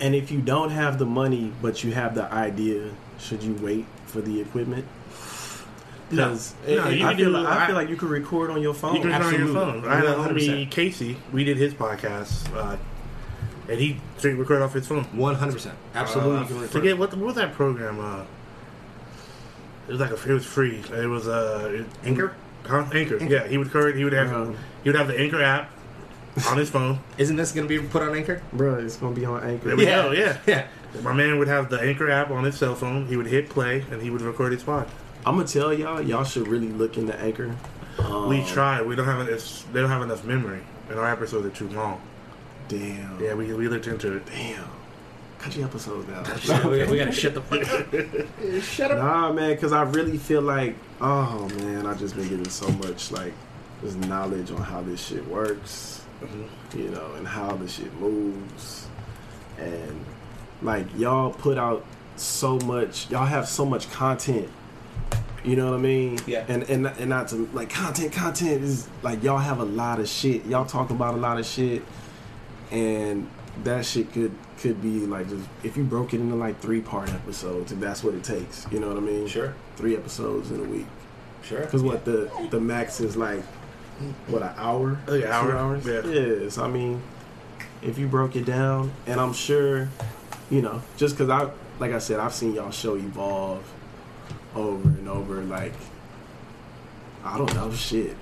And 0.00 0.14
if 0.14 0.30
you 0.30 0.40
don't 0.40 0.70
have 0.70 0.98
the 0.98 1.06
money, 1.06 1.52
but 1.62 1.84
you 1.84 1.92
have 1.92 2.14
the 2.14 2.30
idea, 2.32 2.90
should 3.18 3.42
you 3.42 3.54
wait 3.54 3.86
for 4.06 4.20
the 4.20 4.40
equipment? 4.40 4.84
Because 6.10 6.54
No, 6.66 6.74
no, 6.76 6.82
I, 6.84 7.16
feel 7.16 7.30
like, 7.30 7.46
I 7.46 7.62
I- 7.62 7.66
feel 7.66 7.74
like 7.76 7.88
you 7.88 7.96
can 7.96 8.08
record 8.08 8.50
on 8.50 8.60
your 8.60 8.74
phone. 8.74 8.96
You 8.96 9.02
can 9.02 9.12
turn 9.12 9.22
on 9.22 9.34
your 9.34 9.48
phone. 9.54 9.84
I 9.86 9.96
had 9.96 10.04
a 10.04 10.14
homie 10.14 10.70
Casey. 10.70 11.16
We 11.32 11.44
did 11.44 11.56
his 11.56 11.72
podcast, 11.72 12.54
uh, 12.54 12.76
and 13.68 13.80
he 13.80 13.98
straight 14.18 14.34
record 14.34 14.60
off 14.60 14.74
his 14.74 14.86
phone. 14.86 15.04
One 15.16 15.36
hundred 15.36 15.52
percent, 15.54 15.76
absolutely. 15.94 16.56
Uh, 16.56 16.58
you 16.60 16.64
I 16.64 16.66
forget 16.66 16.98
what, 16.98 17.10
the, 17.12 17.16
what 17.16 17.26
was 17.26 17.34
that 17.36 17.54
program? 17.54 17.98
Uh, 18.00 18.24
it 19.88 19.92
was 19.92 20.00
like 20.00 20.10
a, 20.10 20.30
it 20.30 20.34
was 20.34 20.44
free. 20.44 20.82
It 20.92 21.06
was 21.08 21.28
uh, 21.28 21.70
it, 21.80 21.86
Anchor? 22.06 22.34
Huh? 22.66 22.84
Anchor. 22.92 23.16
Yeah, 23.24 23.46
he 23.46 23.56
would 23.56 23.68
record. 23.68 23.96
He 23.96 24.04
would 24.04 24.12
have 24.12 24.32
Um, 24.32 24.56
he 24.82 24.90
would 24.90 24.96
have 24.98 25.08
the 25.08 25.18
Anchor 25.18 25.42
app 25.42 25.70
on 26.48 26.58
his 26.58 26.70
phone. 26.70 26.98
Isn't 27.18 27.36
this 27.36 27.52
going 27.52 27.68
to 27.68 27.80
be 27.80 27.86
put 27.86 28.02
on 28.02 28.14
Anchor? 28.14 28.42
Bro, 28.52 28.76
it's 28.76 28.96
gonna 28.96 29.14
be 29.14 29.24
on 29.24 29.42
Anchor. 29.42 29.68
There 29.68 29.76
we 29.76 29.84
go. 29.84 30.12
Yeah. 30.12 30.38
yeah. 30.46 30.66
My 31.02 31.12
man 31.12 31.38
would 31.38 31.48
have 31.48 31.70
the 31.70 31.80
Anchor 31.80 32.10
app 32.10 32.30
on 32.30 32.44
his 32.44 32.56
cell 32.56 32.74
phone. 32.74 33.06
He 33.06 33.16
would 33.16 33.26
hit 33.26 33.48
play 33.48 33.84
and 33.90 34.02
he 34.02 34.10
would 34.10 34.22
record 34.22 34.52
his 34.52 34.62
pod. 34.62 34.88
I'm 35.24 35.36
gonna 35.36 35.46
tell 35.46 35.72
y'all, 35.72 36.00
y'all 36.00 36.24
should 36.24 36.48
really 36.48 36.68
look 36.68 36.96
into 36.96 37.18
Anchor. 37.18 37.54
Um, 37.98 38.28
we 38.28 38.44
tried. 38.44 38.82
We 38.86 38.96
don't 38.96 39.06
have 39.06 39.28
it's, 39.28 39.62
they 39.72 39.80
don't 39.80 39.90
have 39.90 40.02
enough 40.02 40.24
memory, 40.24 40.60
and 40.88 40.98
our 40.98 41.10
episodes 41.10 41.46
are 41.46 41.50
too 41.50 41.68
long. 41.68 42.00
Damn. 42.68 43.22
Yeah, 43.22 43.34
we, 43.34 43.52
we 43.52 43.68
looked 43.68 43.86
into 43.86 44.16
it. 44.16 44.26
Damn. 44.26 44.68
Country 45.38 45.62
episodes 45.62 46.08
now. 46.48 46.68
we, 46.68 46.84
we 46.84 46.96
got 46.98 47.06
to 47.06 47.12
shut 47.12 47.34
the 47.34 47.42
fuck. 47.42 47.60
up. 47.60 48.62
shut 48.62 48.90
up. 48.90 48.98
Nah, 49.02 49.32
man, 49.32 49.50
because 49.50 49.72
I 49.72 49.82
really 49.82 50.16
feel 50.18 50.42
like, 50.42 50.76
oh 51.00 51.48
man, 51.58 51.86
I 51.86 51.94
just 51.94 52.16
been 52.16 52.28
getting 52.28 52.48
so 52.48 52.68
much 52.70 53.10
like 53.10 53.32
this 53.82 53.94
knowledge 53.94 54.50
on 54.50 54.58
how 54.62 54.82
this 54.82 55.04
shit 55.04 55.26
works, 55.26 56.01
Mhm. 56.22 56.78
you 56.78 56.88
know, 56.90 57.12
and 57.16 57.26
how 57.26 57.52
the 57.56 57.68
shit 57.68 57.92
moves. 58.00 58.86
and 59.58 60.04
like 60.62 60.86
y'all 60.96 61.30
put 61.32 61.58
out 61.58 61.84
so 62.16 62.58
much. 62.60 63.10
Y'all 63.10 63.26
have 63.26 63.46
so 63.48 63.64
much 63.64 63.90
content. 63.90 64.48
You 65.44 65.56
know 65.56 65.66
what 65.70 65.74
I 65.74 65.82
mean? 65.82 66.18
Yeah. 66.26 66.44
And 66.48 66.62
and 66.64 66.86
and 66.86 67.08
not 67.10 67.28
to 67.28 67.48
like 67.52 67.68
content. 67.68 68.12
Content 68.12 68.62
is 68.62 68.88
like 69.02 69.22
y'all 69.22 69.38
have 69.38 69.58
a 69.60 69.64
lot 69.64 69.98
of 70.00 70.08
shit. 70.08 70.46
Y'all 70.46 70.64
talk 70.64 70.90
about 70.90 71.14
a 71.14 71.18
lot 71.18 71.38
of 71.38 71.44
shit, 71.46 71.82
and 72.70 73.28
that 73.64 73.84
shit 73.84 74.12
could 74.12 74.32
could 74.60 74.80
be 74.80 75.00
like 75.06 75.28
just 75.28 75.46
if 75.64 75.76
you 75.76 75.84
broke 75.84 76.14
it 76.14 76.20
into 76.20 76.36
like 76.36 76.60
three 76.60 76.80
part 76.80 77.08
episodes, 77.12 77.72
if 77.72 77.80
that's 77.80 78.02
what 78.04 78.14
it 78.14 78.24
takes. 78.24 78.66
You 78.70 78.80
know 78.80 78.88
what 78.88 78.96
I 78.96 79.00
mean? 79.00 79.26
Sure. 79.26 79.54
Three 79.76 79.96
episodes 79.96 80.50
in 80.50 80.60
a 80.60 80.64
week. 80.64 80.86
Sure. 81.42 81.60
Because 81.60 81.82
what 81.82 82.04
the 82.04 82.30
the 82.50 82.60
max 82.60 83.00
is 83.00 83.16
like, 83.16 83.42
what 84.26 84.42
an 84.42 84.52
hour? 84.56 84.98
Oh, 85.06 85.12
like 85.12 85.22
an 85.22 85.28
Two 85.28 85.32
hour, 85.32 85.56
hours? 85.56 85.86
yeah. 85.86 86.48
So 86.48 86.64
I 86.64 86.68
mean, 86.68 87.02
if 87.82 87.98
you 87.98 88.06
broke 88.08 88.36
it 88.36 88.44
down, 88.44 88.92
and 89.06 89.20
I'm 89.20 89.32
sure, 89.32 89.88
you 90.50 90.62
know, 90.62 90.82
just 90.96 91.16
because 91.16 91.30
I, 91.30 91.50
like 91.78 91.92
I 91.92 91.98
said, 91.98 92.20
I've 92.20 92.34
seen 92.34 92.54
y'all 92.54 92.70
show 92.70 92.94
evolve 92.96 93.64
over 94.54 94.88
and 94.88 95.08
over. 95.08 95.42
Like, 95.42 95.72
I 97.24 97.38
don't 97.38 97.52
know, 97.54 97.72
shit. 97.72 98.16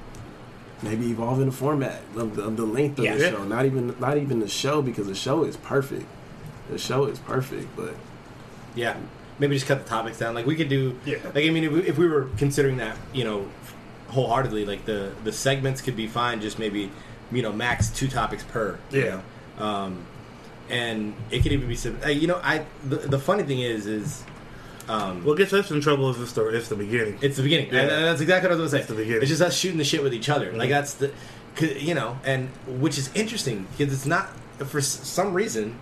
Maybe 0.83 1.11
evolve 1.11 1.41
in 1.41 1.47
the 1.47 1.53
format 1.53 2.01
of 2.17 2.37
the, 2.37 2.49
the 2.51 2.65
length 2.65 2.99
of 2.99 3.05
Yeah. 3.05 3.17
the 3.17 3.31
show. 3.31 3.45
Not 3.45 3.67
even 3.67 3.95
not 4.01 4.17
even 4.17 4.41
the 4.41 4.49
show 4.49 4.81
because 4.81 5.07
the 5.07 5.15
show 5.15 5.45
is 5.45 5.57
perfect. 5.59 6.07
The 6.71 6.79
show 6.79 7.05
is 7.07 7.19
perfect, 7.19 7.69
but 7.77 7.95
Yeah, 8.75 8.97
maybe 9.39 9.57
just 9.57 9.67
cut 9.67 9.83
the 9.83 9.89
topics 9.89 10.19
down. 10.19 10.35
Like 10.35 10.47
we 10.47 10.55
could 10.57 10.69
do. 10.71 10.99
Yeah. 11.05 11.19
Like 11.35 11.45
I 11.45 11.51
mean, 11.51 11.65
if 11.65 11.73
we, 11.73 11.81
if 11.83 11.99
we 11.99 12.07
were 12.09 12.29
considering 12.39 12.79
that, 12.79 12.97
you 13.13 13.25
know, 13.25 13.47
wholeheartedly, 14.11 14.65
like 14.67 14.85
the 14.85 15.13
the 15.25 15.33
segments 15.33 15.81
could 15.81 15.97
be 15.97 16.07
fine. 16.07 16.41
Just 16.41 16.59
maybe, 16.59 16.91
you 17.33 17.43
know, 17.43 17.53
max 17.53 17.89
two 17.91 18.09
topics 18.09 18.43
per. 18.45 18.79
you 18.91 19.01
Yeah. 19.05 19.21
know? 19.59 19.65
Um, 19.65 20.07
and 20.69 21.15
it 21.31 21.43
could 21.43 21.53
even 21.53 21.69
be. 21.69 22.13
You 22.15 22.27
know, 22.29 22.41
I 22.43 22.65
the, 22.85 22.97
the 22.97 23.19
funny 23.19 23.43
thing 23.45 23.61
is 23.61 23.87
is. 23.87 24.25
Um, 24.89 25.25
What 25.25 25.37
gets 25.39 25.53
us 25.53 25.71
in 25.71 25.81
trouble 25.81 26.11
is 26.11 26.19
the 26.19 26.27
story. 26.27 26.57
It's 26.57 26.69
the 26.69 26.75
beginning. 26.75 27.17
it's 27.23 27.37
the 27.37 27.45
beginning. 27.45 27.73
Yeah. 27.73 27.83
And 27.83 27.91
that's 28.07 28.21
exactly 28.21 28.49
what 28.51 28.59
I 28.59 28.61
was 28.61 28.71
going 28.71 28.71
to 28.71 28.77
say. 28.77 28.81
It's 28.81 28.89
the 28.89 28.95
beginning. 28.97 29.23
It's 29.23 29.31
just 29.31 29.43
us 29.43 29.57
shooting 29.57 29.79
the 29.79 29.85
shit 29.85 30.03
with 30.03 30.13
each 30.13 30.29
other. 30.29 30.53
Like 30.53 30.69
Mhm. 30.69 30.73
that's 30.73 30.95
the, 30.95 31.13
you 31.81 31.95
know, 31.95 32.19
and 32.25 32.49
which 32.67 32.99
is 32.99 33.09
interesting 33.15 33.69
because 33.77 33.93
it's 33.95 34.07
not 34.07 34.31
for 34.67 34.81
some 34.81 35.33
reason, 35.33 35.77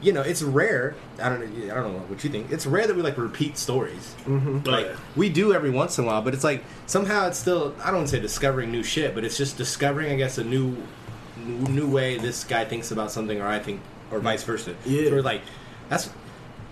you 0.00 0.12
know, 0.12 0.20
it's 0.22 0.42
rare. 0.42 0.94
I 1.20 1.28
don't 1.28 1.40
know. 1.40 1.72
I 1.72 1.74
don't 1.76 1.92
know 1.92 1.98
what 2.00 2.22
you 2.22 2.30
think. 2.30 2.50
It's 2.50 2.66
rare 2.66 2.86
that 2.86 2.94
we 2.94 3.02
like 3.02 3.18
repeat 3.18 3.56
stories. 3.58 4.14
mm-hmm. 4.24 4.60
Oh, 4.66 4.70
Like 4.70 4.86
yeah. 4.86 4.96
we 5.16 5.28
do 5.28 5.52
every 5.52 5.70
once 5.70 5.98
in 5.98 6.04
a 6.04 6.06
while, 6.06 6.22
but 6.22 6.34
it's 6.34 6.44
like 6.44 6.62
somehow 6.86 7.26
it's 7.28 7.38
still. 7.38 7.74
I 7.82 7.86
don't 7.86 7.96
want 7.96 8.08
to 8.08 8.16
say 8.16 8.20
discovering 8.20 8.70
new 8.70 8.82
shit, 8.82 9.14
but 9.14 9.24
it's 9.24 9.36
just 9.36 9.56
discovering, 9.56 10.12
I 10.12 10.16
guess, 10.16 10.38
a 10.38 10.44
new, 10.44 10.76
new, 11.36 11.58
new 11.68 11.90
way 11.90 12.18
this 12.18 12.44
guy 12.44 12.64
thinks 12.64 12.90
about 12.90 13.10
something, 13.10 13.40
or 13.40 13.46
I 13.46 13.58
think, 13.58 13.80
or 14.10 14.20
vice 14.20 14.44
versa. 14.44 14.74
Yeah. 14.84 15.08
So 15.08 15.16
we're 15.16 15.22
like, 15.22 15.42
that's 15.88 16.06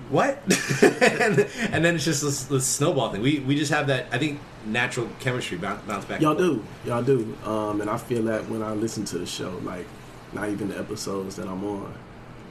what, 0.09 0.38
and, 0.83 1.40
and 1.73 1.85
then 1.85 1.97
it's 1.97 2.04
just 2.04 2.23
this, 2.23 2.45
this 2.45 2.64
snowball 2.64 3.11
thing. 3.11 3.23
We 3.23 3.40
we 3.40 3.56
just 3.56 3.73
have 3.73 3.88
that. 3.88 4.06
I 4.12 4.18
think 4.18 4.40
natural 4.64 5.09
chemistry 5.21 5.59
bounce, 5.59 5.83
bounce 5.83 6.04
back. 6.04 6.21
Y'all 6.21 6.30
and 6.30 6.38
do, 6.38 6.64
y'all 6.85 7.02
do, 7.02 7.37
um, 7.45 7.80
and 7.80 7.90
I 7.90 7.97
feel 7.97 8.23
that 8.25 8.49
when 8.49 8.62
I 8.62 8.73
listen 8.73 9.04
to 9.06 9.18
the 9.18 9.26
show, 9.26 9.59
like 9.64 9.87
not 10.33 10.49
even 10.49 10.68
the 10.68 10.78
episodes 10.78 11.35
that 11.37 11.49
I'm 11.49 11.64
on. 11.64 11.92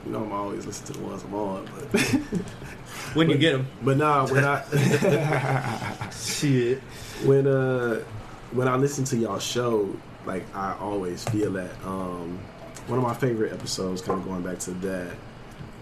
You 0.06 0.12
know, 0.12 0.24
I'm 0.24 0.32
always 0.32 0.66
listening 0.66 0.94
to 0.94 1.00
the 1.00 1.08
ones 1.08 1.24
I'm 1.24 1.34
on, 1.34 1.68
but 1.92 1.92
when 3.16 3.30
you 3.30 3.38
get 3.38 3.54
them. 3.54 3.68
but 3.82 3.98
nah, 3.98 4.28
when 4.28 4.44
I 4.46 6.10
Shit. 6.12 6.80
when 7.24 7.48
uh 7.48 8.04
when 8.52 8.68
I 8.68 8.76
listen 8.76 9.04
to 9.06 9.18
y'all 9.18 9.40
show, 9.40 9.90
like 10.26 10.44
I 10.56 10.76
always 10.80 11.24
feel 11.26 11.52
that. 11.54 11.72
Um, 11.86 12.40
one 12.88 13.00
of 13.00 13.04
my 13.04 13.16
favorite 13.16 13.52
episodes, 13.52 14.02
kind 14.02 14.20
of 14.20 14.26
going 14.28 14.44
back 14.44 14.60
to 14.60 14.72
that, 14.72 15.16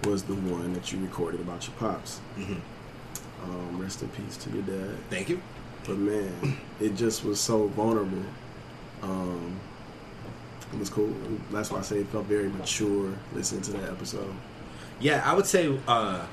was 0.06 0.24
the 0.24 0.36
one 0.36 0.74
that 0.74 0.92
you 0.94 1.00
recorded 1.02 1.42
about 1.42 1.68
your 1.68 1.76
pops. 1.76 2.22
Mhm. 2.38 2.62
Um, 3.44 3.78
rest 3.82 4.02
in 4.04 4.08
peace 4.10 4.38
to 4.38 4.50
your 4.52 4.62
dad. 4.64 4.96
Thank 5.10 5.28
you. 5.28 5.42
but 5.86 5.98
man, 5.98 6.58
it 6.80 6.96
just 6.96 7.26
was 7.26 7.42
so 7.42 7.68
vulnerable. 7.68 8.24
Um, 9.02 9.60
it 10.74 10.80
was 10.80 10.90
cool. 10.90 11.14
That's 11.52 11.72
why 11.72 11.80
I 11.80 11.82
say 11.82 12.00
it 12.00 12.08
felt 12.08 12.26
very 12.26 12.50
mature 12.50 13.14
listening 13.34 13.62
to 13.64 13.72
that 13.74 13.90
episode. 13.90 14.34
Yeah, 15.00 15.22
I 15.26 15.34
would 15.34 15.46
say 15.46 15.78
uh, 15.88 16.26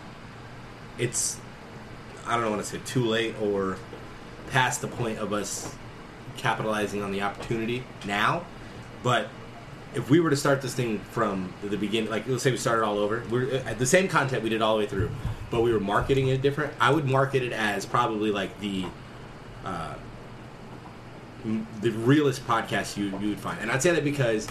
it's. 0.98 1.38
I 2.26 2.36
don't 2.36 2.50
want 2.50 2.62
to 2.62 2.68
say 2.68 2.80
too 2.84 3.04
late 3.04 3.34
or 3.40 3.76
past 4.50 4.80
the 4.80 4.88
point 4.88 5.18
of 5.18 5.32
us 5.32 5.74
capitalizing 6.36 7.02
on 7.02 7.12
the 7.12 7.22
opportunity 7.22 7.84
now, 8.06 8.44
but 9.02 9.28
if 9.94 10.08
we 10.08 10.20
were 10.20 10.30
to 10.30 10.36
start 10.36 10.62
this 10.62 10.74
thing 10.74 11.00
from 11.10 11.52
the 11.62 11.76
beginning, 11.76 12.10
like 12.10 12.26
let's 12.28 12.42
say 12.42 12.50
we 12.50 12.56
started 12.56 12.84
all 12.84 12.98
over, 12.98 13.22
we're 13.30 13.52
at 13.54 13.78
the 13.78 13.86
same 13.86 14.08
content 14.08 14.42
we 14.42 14.48
did 14.48 14.62
all 14.62 14.74
the 14.74 14.80
way 14.80 14.86
through, 14.86 15.10
but 15.50 15.62
we 15.62 15.72
were 15.72 15.80
marketing 15.80 16.28
it 16.28 16.42
different. 16.42 16.72
I 16.80 16.92
would 16.92 17.06
market 17.06 17.42
it 17.42 17.52
as 17.52 17.86
probably 17.86 18.30
like 18.30 18.58
the. 18.60 18.86
Uh, 19.64 19.94
the 21.80 21.90
realest 21.90 22.46
podcast 22.46 22.96
you 22.96 23.06
you 23.18 23.30
would 23.30 23.40
find, 23.40 23.60
and 23.60 23.70
I'd 23.70 23.82
say 23.82 23.92
that 23.92 24.04
because 24.04 24.48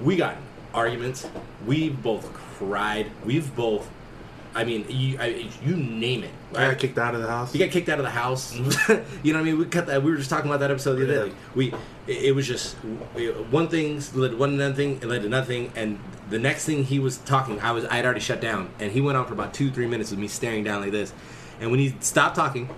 we 0.00 0.16
got 0.16 0.36
arguments. 0.72 1.28
We've 1.66 2.00
both 2.02 2.32
cried. 2.32 3.10
We've 3.24 3.54
both. 3.54 3.88
I 4.56 4.62
mean, 4.64 4.84
you 4.88 5.18
I, 5.18 5.48
you 5.64 5.76
name 5.76 6.22
it. 6.22 6.30
I 6.52 6.70
got 6.70 6.78
kicked 6.78 6.98
out 6.98 7.14
of 7.14 7.22
the 7.22 7.28
house. 7.28 7.52
You 7.52 7.64
got 7.64 7.72
kicked 7.72 7.88
out 7.88 7.98
of 7.98 8.04
the 8.04 8.10
house. 8.10 8.54
you 8.58 8.62
know 8.64 8.70
what 9.24 9.36
I 9.36 9.42
mean? 9.42 9.58
We 9.58 9.64
cut 9.64 9.86
that. 9.86 10.02
We 10.02 10.12
were 10.12 10.16
just 10.16 10.30
talking 10.30 10.48
about 10.48 10.60
that 10.60 10.70
episode 10.70 10.96
the 10.96 11.04
other 11.04 11.14
day. 11.14 11.22
Like, 11.24 11.56
we, 11.56 11.74
it, 12.06 12.24
it 12.26 12.34
was 12.34 12.46
just 12.46 12.76
we- 13.14 13.30
one 13.30 13.68
thing 13.68 14.00
led 14.14 14.30
to 14.30 14.36
one 14.36 14.54
another 14.54 14.74
thing, 14.74 14.96
it 15.02 15.06
led 15.06 15.22
to 15.22 15.28
nothing, 15.28 15.72
and 15.74 15.98
the 16.30 16.38
next 16.38 16.64
thing 16.64 16.84
he 16.84 16.98
was 17.00 17.18
talking, 17.18 17.60
I 17.60 17.72
was 17.72 17.84
I 17.86 17.96
had 17.96 18.04
already 18.04 18.20
shut 18.20 18.40
down, 18.40 18.70
and 18.78 18.92
he 18.92 19.00
went 19.00 19.18
on 19.18 19.26
for 19.26 19.32
about 19.32 19.54
two 19.54 19.70
three 19.70 19.86
minutes 19.86 20.10
with 20.10 20.20
me 20.20 20.28
staring 20.28 20.62
down 20.62 20.82
like 20.82 20.92
this, 20.92 21.12
and 21.60 21.70
when 21.70 21.80
he 21.80 21.96
stopped 22.00 22.36
talking, 22.36 22.68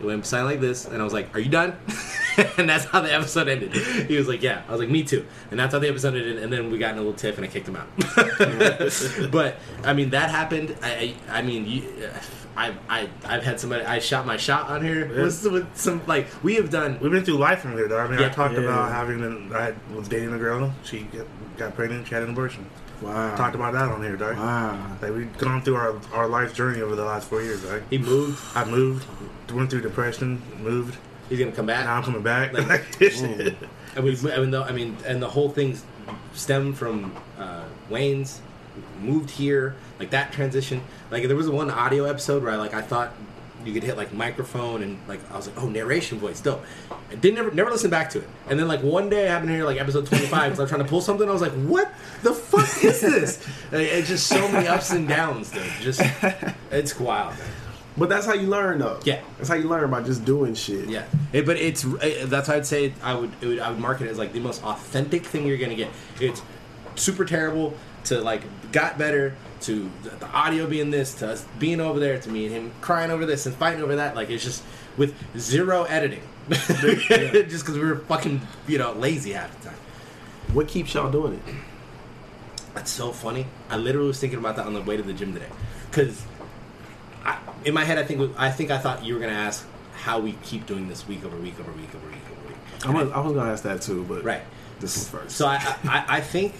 it 0.00 0.04
went 0.04 0.24
silent 0.26 0.50
like 0.52 0.60
this, 0.60 0.84
and 0.86 1.00
I 1.00 1.04
was 1.04 1.12
like, 1.12 1.34
"Are 1.34 1.40
you 1.40 1.50
done?" 1.50 1.76
and 2.56 2.68
that's 2.68 2.84
how 2.84 3.00
the 3.00 3.12
episode 3.12 3.48
ended. 3.48 3.72
He 3.74 4.16
was 4.16 4.28
like, 4.28 4.42
"Yeah." 4.42 4.62
I 4.68 4.72
was 4.72 4.80
like, 4.80 4.88
"Me 4.90 5.02
too." 5.02 5.26
And 5.50 5.58
that's 5.58 5.72
how 5.72 5.78
the 5.80 5.88
episode 5.88 6.14
ended. 6.14 6.38
And 6.38 6.52
then 6.52 6.70
we 6.70 6.78
got 6.78 6.92
in 6.92 6.96
a 6.98 7.00
little 7.00 7.12
tiff, 7.14 7.36
and 7.36 7.44
I 7.44 7.48
kicked 7.48 7.68
him 7.68 7.76
out. 7.76 7.88
but 9.32 9.56
I 9.84 9.92
mean, 9.92 10.10
that 10.10 10.30
happened. 10.30 10.76
I, 10.82 11.14
I, 11.30 11.38
I 11.38 11.42
mean, 11.42 11.66
you, 11.66 11.82
I, 12.56 12.74
I, 12.88 13.08
I've 13.24 13.42
had 13.44 13.60
somebody. 13.60 13.84
I 13.84 13.98
shot 13.98 14.26
my 14.26 14.36
shot 14.36 14.68
on 14.70 14.82
here 14.84 15.06
Yeah. 15.14 15.22
with, 15.24 15.44
with 15.46 15.76
some 15.76 16.00
like 16.06 16.26
we 16.42 16.54
have 16.56 16.70
done. 16.70 16.98
We've 17.00 17.12
been 17.12 17.24
through 17.24 17.38
life 17.38 17.60
from 17.60 17.72
here, 17.72 17.88
though. 17.88 17.98
I 17.98 18.08
mean, 18.08 18.18
I 18.20 18.28
talked 18.28 18.54
Yeah. 18.54 18.60
about 18.60 18.90
having. 18.92 19.22
An, 19.22 19.52
I 19.54 19.74
was 19.94 20.08
dating 20.08 20.32
a 20.32 20.38
girl. 20.38 20.72
She 20.84 21.00
got, 21.02 21.26
got 21.56 21.74
pregnant. 21.74 22.06
She 22.08 22.14
had 22.14 22.22
an 22.24 22.30
abortion. 22.30 22.66
Wow. 23.02 23.36
Talked 23.36 23.54
about 23.54 23.72
that 23.74 23.88
on 23.88 24.02
here, 24.02 24.16
dog. 24.16 24.36
Wow. 24.36 24.96
Like 25.00 25.12
we've 25.12 25.38
gone 25.38 25.62
through 25.62 25.76
our 25.76 25.94
our 26.12 26.26
life 26.28 26.54
journey 26.54 26.80
over 26.80 26.96
the 26.96 27.04
last 27.04 27.28
four 27.28 27.42
years, 27.42 27.62
right? 27.62 27.82
He 27.90 27.98
moved. 27.98 28.40
I 28.56 28.64
moved, 28.64 29.06
went 29.52 29.70
through 29.70 29.82
depression, 29.82 30.42
moved. 30.60 30.96
He's 31.28 31.38
gonna 31.38 31.52
come 31.52 31.66
back. 31.66 31.84
Now 31.84 31.96
I'm 31.96 32.02
coming 32.02 32.22
back. 32.22 32.52
Like- 32.52 32.66
Like, 32.68 32.82
Mm. 32.98 33.54
And 33.96 34.04
we, 34.04 34.32
I 34.32 34.38
mean, 34.38 34.50
the, 34.50 34.62
I 34.62 34.72
mean, 34.72 34.96
and 35.06 35.20
the 35.22 35.28
whole 35.28 35.48
thing 35.48 35.76
stemmed 36.34 36.76
from 36.76 37.14
uh, 37.38 37.64
Wayne's 37.90 38.40
moved 39.00 39.30
here, 39.30 39.74
like 39.98 40.10
that 40.10 40.30
transition. 40.32 40.82
Like 41.10 41.26
there 41.26 41.36
was 41.36 41.48
one 41.48 41.70
audio 41.70 42.04
episode 42.04 42.42
where 42.42 42.52
I 42.52 42.56
like 42.56 42.74
I 42.74 42.82
thought 42.82 43.12
you 43.68 43.74
could 43.74 43.84
hit 43.84 43.96
like 43.96 44.12
microphone 44.12 44.82
and 44.82 44.98
like 45.06 45.20
I 45.30 45.36
was 45.36 45.46
like, 45.46 45.62
oh, 45.62 45.68
narration 45.68 46.18
voice, 46.18 46.40
dope. 46.40 46.64
I 47.10 47.14
didn't 47.14 47.36
never 47.36 47.50
never 47.52 47.70
listen 47.70 47.90
back 47.90 48.10
to 48.10 48.18
it. 48.18 48.28
And 48.48 48.58
then 48.58 48.66
like 48.66 48.82
one 48.82 49.08
day 49.08 49.26
I 49.28 49.30
happened 49.30 49.48
to 49.50 49.54
hear 49.54 49.64
like 49.64 49.78
episode 49.80 50.06
twenty 50.06 50.26
five 50.26 50.50
because 50.52 50.58
I'm 50.60 50.66
trying 50.68 50.82
to 50.82 50.88
pull 50.88 51.00
something. 51.00 51.28
I 51.28 51.32
was 51.32 51.42
like, 51.42 51.52
what 51.52 51.92
the 52.22 52.32
fuck 52.34 52.82
is 52.84 53.00
this? 53.00 53.46
Like, 53.72 53.82
it's 53.88 54.08
just 54.08 54.26
so 54.26 54.50
many 54.50 54.66
ups 54.66 54.90
and 54.92 55.06
downs, 55.06 55.50
dude. 55.50 55.62
Just 55.80 56.00
it's 56.70 56.98
wild. 56.98 57.34
Man. 57.38 57.48
But 57.98 58.08
that's 58.08 58.24
how 58.26 58.32
you 58.34 58.46
learn, 58.46 58.78
though. 58.78 59.00
Yeah. 59.04 59.20
That's 59.36 59.48
how 59.48 59.56
you 59.56 59.68
learn 59.68 59.90
by 59.90 60.02
just 60.02 60.24
doing 60.24 60.54
shit. 60.54 60.88
Yeah, 60.88 61.04
It- 61.32 61.44
but 61.44 61.56
it's 61.56 61.84
uh, 61.84 62.24
that's 62.26 62.48
why 62.48 62.54
I'd 62.54 62.64
say 62.66 62.94
I 63.02 63.14
would, 63.14 63.30
it 63.40 63.46
would 63.46 63.58
I 63.58 63.70
would 63.70 63.80
market 63.80 64.06
it 64.06 64.10
as 64.10 64.18
like 64.18 64.32
the 64.32 64.40
most 64.40 64.62
authentic 64.64 65.26
thing 65.26 65.46
you're 65.46 65.58
gonna 65.58 65.74
get. 65.74 65.90
It's 66.20 66.40
super 66.94 67.24
terrible 67.24 67.74
to 68.04 68.20
like 68.20 68.42
got 68.72 68.96
better 68.98 69.34
to 69.62 69.90
the, 70.02 70.26
audio 70.28 70.66
being 70.66 70.90
this 70.90 71.14
to 71.16 71.28
us 71.32 71.44
being 71.58 71.80
over 71.80 71.98
there 71.98 72.18
to 72.18 72.30
me 72.30 72.46
and 72.46 72.54
him 72.54 72.72
crying 72.80 73.10
over 73.10 73.26
this 73.26 73.46
and 73.46 73.54
fighting 73.56 73.82
over 73.82 73.96
that. 73.96 74.14
Like 74.14 74.30
it's 74.30 74.44
just 74.44 74.62
with 74.96 75.14
zero 75.38 75.84
editing, 75.84 76.22
just 76.48 76.68
because 77.64 77.74
we 77.74 77.80
were 77.84 77.96
fucking 77.98 78.40
you 78.66 78.78
know 78.78 78.92
lazy 78.92 79.32
half 79.32 79.56
the 79.60 79.68
time. 79.70 79.78
What 80.52 80.68
keeps 80.68 80.94
y'all 80.94 81.10
doing 81.10 81.34
it? 81.34 81.54
That's 82.74 82.90
so 82.90 83.12
funny. 83.12 83.46
I 83.68 83.76
literally 83.76 84.08
was 84.08 84.20
thinking 84.20 84.38
about 84.38 84.56
that 84.56 84.66
on 84.66 84.74
the 84.74 84.82
way 84.82 84.96
to 84.96 85.02
the 85.02 85.12
gym 85.12 85.32
today, 85.32 85.48
because 85.90 86.22
in 87.64 87.74
my 87.74 87.84
head 87.84 87.98
I 87.98 88.04
think 88.04 88.32
I 88.38 88.50
think 88.50 88.70
I 88.70 88.78
thought 88.78 89.04
you 89.04 89.14
were 89.14 89.20
gonna 89.20 89.32
ask 89.32 89.66
how 89.94 90.20
we 90.20 90.32
keep 90.44 90.66
doing 90.66 90.88
this 90.88 91.06
week 91.08 91.24
over 91.24 91.36
week 91.36 91.58
over 91.58 91.72
week 91.72 91.92
over 91.94 92.06
week 92.06 92.22
over 92.30 92.48
week. 92.48 92.56
I'm 92.86 92.92
gonna, 92.92 93.10
I 93.10 93.20
was 93.20 93.32
gonna 93.34 93.50
ask 93.50 93.64
that 93.64 93.82
too, 93.82 94.04
but 94.08 94.22
Right. 94.22 94.42
this 94.78 94.96
is 94.96 95.08
first. 95.08 95.36
So 95.36 95.46
I, 95.46 95.56
I, 95.84 96.04
I 96.08 96.20
think 96.20 96.54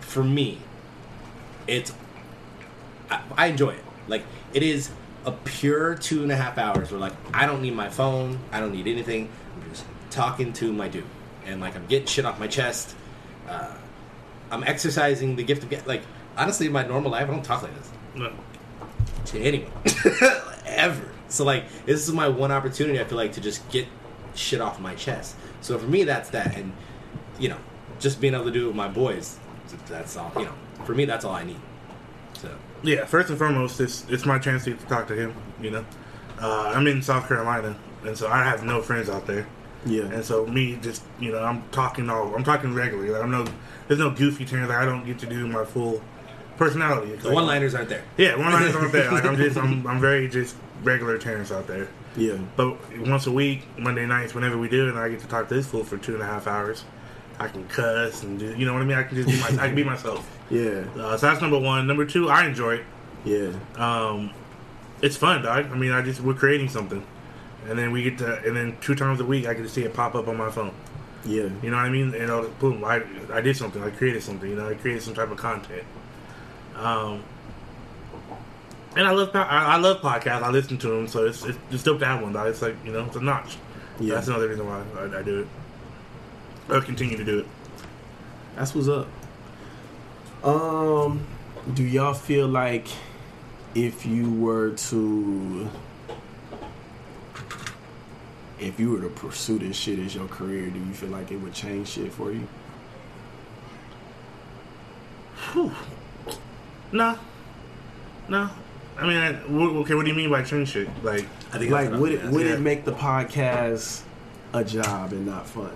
for 0.00 0.24
me, 0.24 0.58
it's 1.68 1.92
I, 3.10 3.20
I 3.36 3.46
enjoy 3.46 3.70
it. 3.70 3.84
Like 4.08 4.24
it 4.52 4.62
is 4.62 4.90
a 5.24 5.32
pure 5.32 5.94
two 5.94 6.22
and 6.22 6.32
a 6.32 6.36
half 6.36 6.58
hours 6.58 6.90
where 6.90 7.00
like 7.00 7.12
I 7.32 7.46
don't 7.46 7.62
need 7.62 7.74
my 7.74 7.88
phone, 7.90 8.38
I 8.50 8.60
don't 8.60 8.72
need 8.72 8.86
anything. 8.88 9.28
I'm 9.54 9.70
just 9.70 9.84
talking 10.10 10.52
to 10.54 10.72
my 10.72 10.88
dude, 10.88 11.04
and 11.46 11.60
like 11.60 11.76
I'm 11.76 11.86
getting 11.86 12.06
shit 12.06 12.24
off 12.24 12.40
my 12.40 12.46
chest. 12.48 12.94
Uh, 13.48 13.74
I'm 14.50 14.64
exercising 14.64 15.36
the 15.36 15.42
gift 15.44 15.62
of 15.62 15.70
get 15.70 15.86
like 15.86 16.02
honestly 16.36 16.66
in 16.66 16.72
my 16.72 16.86
normal 16.86 17.10
life 17.10 17.28
I 17.28 17.32
don't 17.32 17.44
talk 17.44 17.62
like 17.62 17.74
this 17.76 17.90
No. 18.14 18.32
to 19.26 19.38
anyone 19.40 19.70
ever. 20.66 21.10
So 21.28 21.44
like 21.44 21.64
this 21.84 22.06
is 22.08 22.14
my 22.14 22.28
one 22.28 22.50
opportunity 22.52 22.98
I 23.00 23.04
feel 23.04 23.18
like 23.18 23.32
to 23.34 23.40
just 23.40 23.68
get 23.70 23.86
shit 24.34 24.60
off 24.60 24.80
my 24.80 24.94
chest. 24.94 25.36
So 25.60 25.78
for 25.78 25.86
me 25.86 26.04
that's 26.04 26.30
that 26.30 26.56
and 26.56 26.72
you 27.38 27.50
know 27.50 27.58
just 27.98 28.20
being 28.20 28.32
able 28.34 28.44
to 28.46 28.50
do 28.50 28.64
it 28.64 28.66
with 28.68 28.76
my 28.76 28.88
boys 28.88 29.38
that's 29.88 30.16
all 30.16 30.32
you 30.36 30.44
know 30.44 30.54
for 30.84 30.94
me 30.94 31.04
that's 31.04 31.24
all 31.24 31.34
I 31.34 31.44
need. 31.44 31.60
So 32.34 32.50
Yeah, 32.82 33.04
first 33.04 33.28
and 33.30 33.38
foremost, 33.38 33.80
it's 33.80 34.04
it's 34.08 34.24
my 34.26 34.38
chance 34.38 34.64
to 34.64 34.74
talk 34.74 35.08
to 35.08 35.14
him. 35.14 35.34
You 35.60 35.70
know, 35.72 35.84
uh, 36.40 36.72
I'm 36.74 36.86
in 36.86 37.02
South 37.02 37.26
Carolina, 37.28 37.76
and 38.04 38.16
so 38.16 38.28
I 38.28 38.42
have 38.44 38.62
no 38.64 38.80
friends 38.82 39.08
out 39.08 39.26
there, 39.26 39.46
Yeah. 39.84 40.04
and 40.04 40.24
so 40.24 40.46
me 40.46 40.78
just 40.82 41.02
you 41.20 41.32
know 41.32 41.42
I'm 41.42 41.62
talking 41.70 42.08
all 42.10 42.34
I'm 42.34 42.44
talking 42.44 42.74
regularly. 42.74 43.10
Like, 43.10 43.22
I'm 43.22 43.30
no 43.30 43.46
there's 43.88 44.00
no 44.00 44.10
goofy 44.10 44.44
turns. 44.44 44.68
Like, 44.68 44.78
I 44.78 44.84
don't 44.84 45.04
get 45.04 45.18
to 45.20 45.26
do 45.26 45.46
my 45.48 45.64
full 45.64 46.00
personality. 46.56 47.12
It's 47.12 47.22
the 47.22 47.28
like- 47.28 47.34
one 47.36 47.46
liners 47.46 47.74
aren't 47.74 47.88
there. 47.88 48.02
Yeah, 48.16 48.36
one 48.36 48.52
liners 48.52 48.74
aren't 48.74 48.92
there. 48.92 49.10
Like 49.10 49.24
I'm 49.24 49.36
just 49.44 49.56
I'm 49.56 49.86
I'm 49.86 50.00
very 50.00 50.28
just 50.28 50.56
regular 50.84 51.18
Terrence 51.18 51.50
out 51.50 51.66
there. 51.66 51.88
Yeah. 52.16 52.36
But 52.56 52.76
once 53.00 53.26
a 53.26 53.32
week, 53.32 53.62
Monday 53.78 54.04
nights, 54.06 54.34
whenever 54.34 54.56
we 54.58 54.68
do, 54.68 54.88
and 54.88 54.98
I 54.98 55.08
get 55.08 55.20
to 55.20 55.28
talk 55.28 55.48
to 55.48 55.54
this 55.54 55.66
fool 55.66 55.84
for 55.84 55.98
two 55.98 56.14
and 56.14 56.22
a 56.22 56.26
half 56.26 56.46
hours. 56.46 56.84
I 57.40 57.48
can 57.48 57.66
cuss 57.68 58.22
and 58.22 58.38
do, 58.38 58.54
you 58.56 58.66
know 58.66 58.72
what 58.72 58.82
I 58.82 58.84
mean. 58.84 58.98
I 58.98 59.04
can 59.04 59.16
just 59.16 59.28
be 59.28 59.40
my, 59.40 59.62
I 59.62 59.66
can 59.68 59.76
be 59.76 59.84
myself. 59.84 60.28
Yeah. 60.50 60.84
Uh, 60.96 61.14
so 61.18 61.26
that's 61.26 61.42
number 61.42 61.58
one. 61.58 61.86
Number 61.86 62.06
two, 62.06 62.30
I 62.30 62.46
enjoy 62.46 62.76
it. 62.76 62.84
Yeah. 63.22 63.52
Um, 63.76 64.30
it's 65.02 65.14
fun, 65.14 65.42
dog. 65.42 65.70
I 65.70 65.74
mean, 65.76 65.92
I 65.92 66.00
just 66.00 66.22
we're 66.22 66.32
creating 66.32 66.70
something, 66.70 67.04
and 67.68 67.78
then 67.78 67.92
we 67.92 68.02
get 68.02 68.16
to, 68.18 68.38
and 68.38 68.56
then 68.56 68.74
two 68.80 68.94
times 68.94 69.20
a 69.20 69.26
week 69.26 69.46
I 69.46 69.52
get 69.52 69.64
to 69.64 69.68
see 69.68 69.82
it 69.82 69.92
pop 69.92 70.14
up 70.14 70.26
on 70.26 70.38
my 70.38 70.50
phone. 70.50 70.72
Yeah. 71.22 71.50
You 71.62 71.70
know 71.70 71.76
what 71.76 71.84
I 71.84 71.90
mean? 71.90 72.14
And 72.14 72.30
I'll, 72.30 72.48
boom, 72.48 72.82
I 72.82 73.02
I 73.30 73.42
did 73.42 73.58
something. 73.58 73.82
I 73.82 73.90
created 73.90 74.22
something. 74.22 74.48
You 74.48 74.56
know, 74.56 74.70
I 74.70 74.74
created 74.74 75.02
some 75.02 75.12
type 75.12 75.30
of 75.30 75.36
content. 75.36 75.84
Um, 76.76 77.22
and 78.96 79.06
I 79.06 79.10
love 79.10 79.36
I, 79.36 79.42
I 79.42 79.76
love 79.76 80.00
podcasts. 80.00 80.42
I 80.42 80.50
listen 80.50 80.78
to 80.78 80.88
them, 80.88 81.08
so 81.08 81.26
it's 81.26 81.44
it's, 81.44 81.58
it's 81.70 81.82
dope 81.82 81.98
to 81.98 82.06
have 82.06 82.22
one, 82.22 82.32
dog. 82.32 82.48
It's 82.48 82.62
like 82.62 82.76
you 82.86 82.92
know, 82.92 83.04
it's 83.04 83.16
a 83.16 83.20
notch. 83.20 83.58
Yeah. 84.00 84.14
That's 84.14 84.28
another 84.28 84.48
reason 84.48 84.66
why 84.66 84.82
I, 84.98 85.18
I 85.18 85.22
do 85.22 85.40
it. 85.40 85.48
I'll 86.70 86.82
continue 86.82 87.16
to 87.16 87.24
do 87.24 87.38
it. 87.40 87.46
That's 88.56 88.74
what's 88.74 88.88
up. 88.88 89.06
Um, 90.44 91.24
do 91.74 91.82
y'all 91.82 92.14
feel 92.14 92.46
like 92.48 92.86
if 93.74 94.04
you 94.06 94.30
were 94.30 94.70
to 94.72 95.68
if 98.60 98.78
you 98.80 98.90
were 98.90 99.00
to 99.00 99.08
pursue 99.08 99.58
this 99.58 99.76
shit 99.76 99.98
as 100.00 100.14
your 100.14 100.26
career, 100.26 100.68
do 100.70 100.78
you 100.78 100.92
feel 100.92 101.10
like 101.10 101.30
it 101.30 101.36
would 101.36 101.54
change 101.54 101.88
shit 101.88 102.12
for 102.12 102.32
you? 102.32 102.46
Nah, 106.92 107.16
nah. 108.28 108.50
I 108.98 109.06
mean, 109.06 109.16
I, 109.16 109.32
wh- 109.32 109.76
okay. 109.82 109.94
What 109.94 110.04
do 110.04 110.10
you 110.10 110.16
mean 110.16 110.30
by 110.30 110.42
change 110.42 110.70
shit? 110.70 110.88
Like, 111.04 111.24
I 111.52 111.58
think 111.58 111.70
Like 111.70 111.90
would 111.92 112.12
it 112.12 112.24
would 112.24 112.46
ask. 112.46 112.58
it 112.58 112.60
make 112.60 112.84
the 112.84 112.92
podcast 112.92 114.02
a 114.52 114.64
job 114.64 115.12
and 115.12 115.24
not 115.26 115.46
fun? 115.46 115.70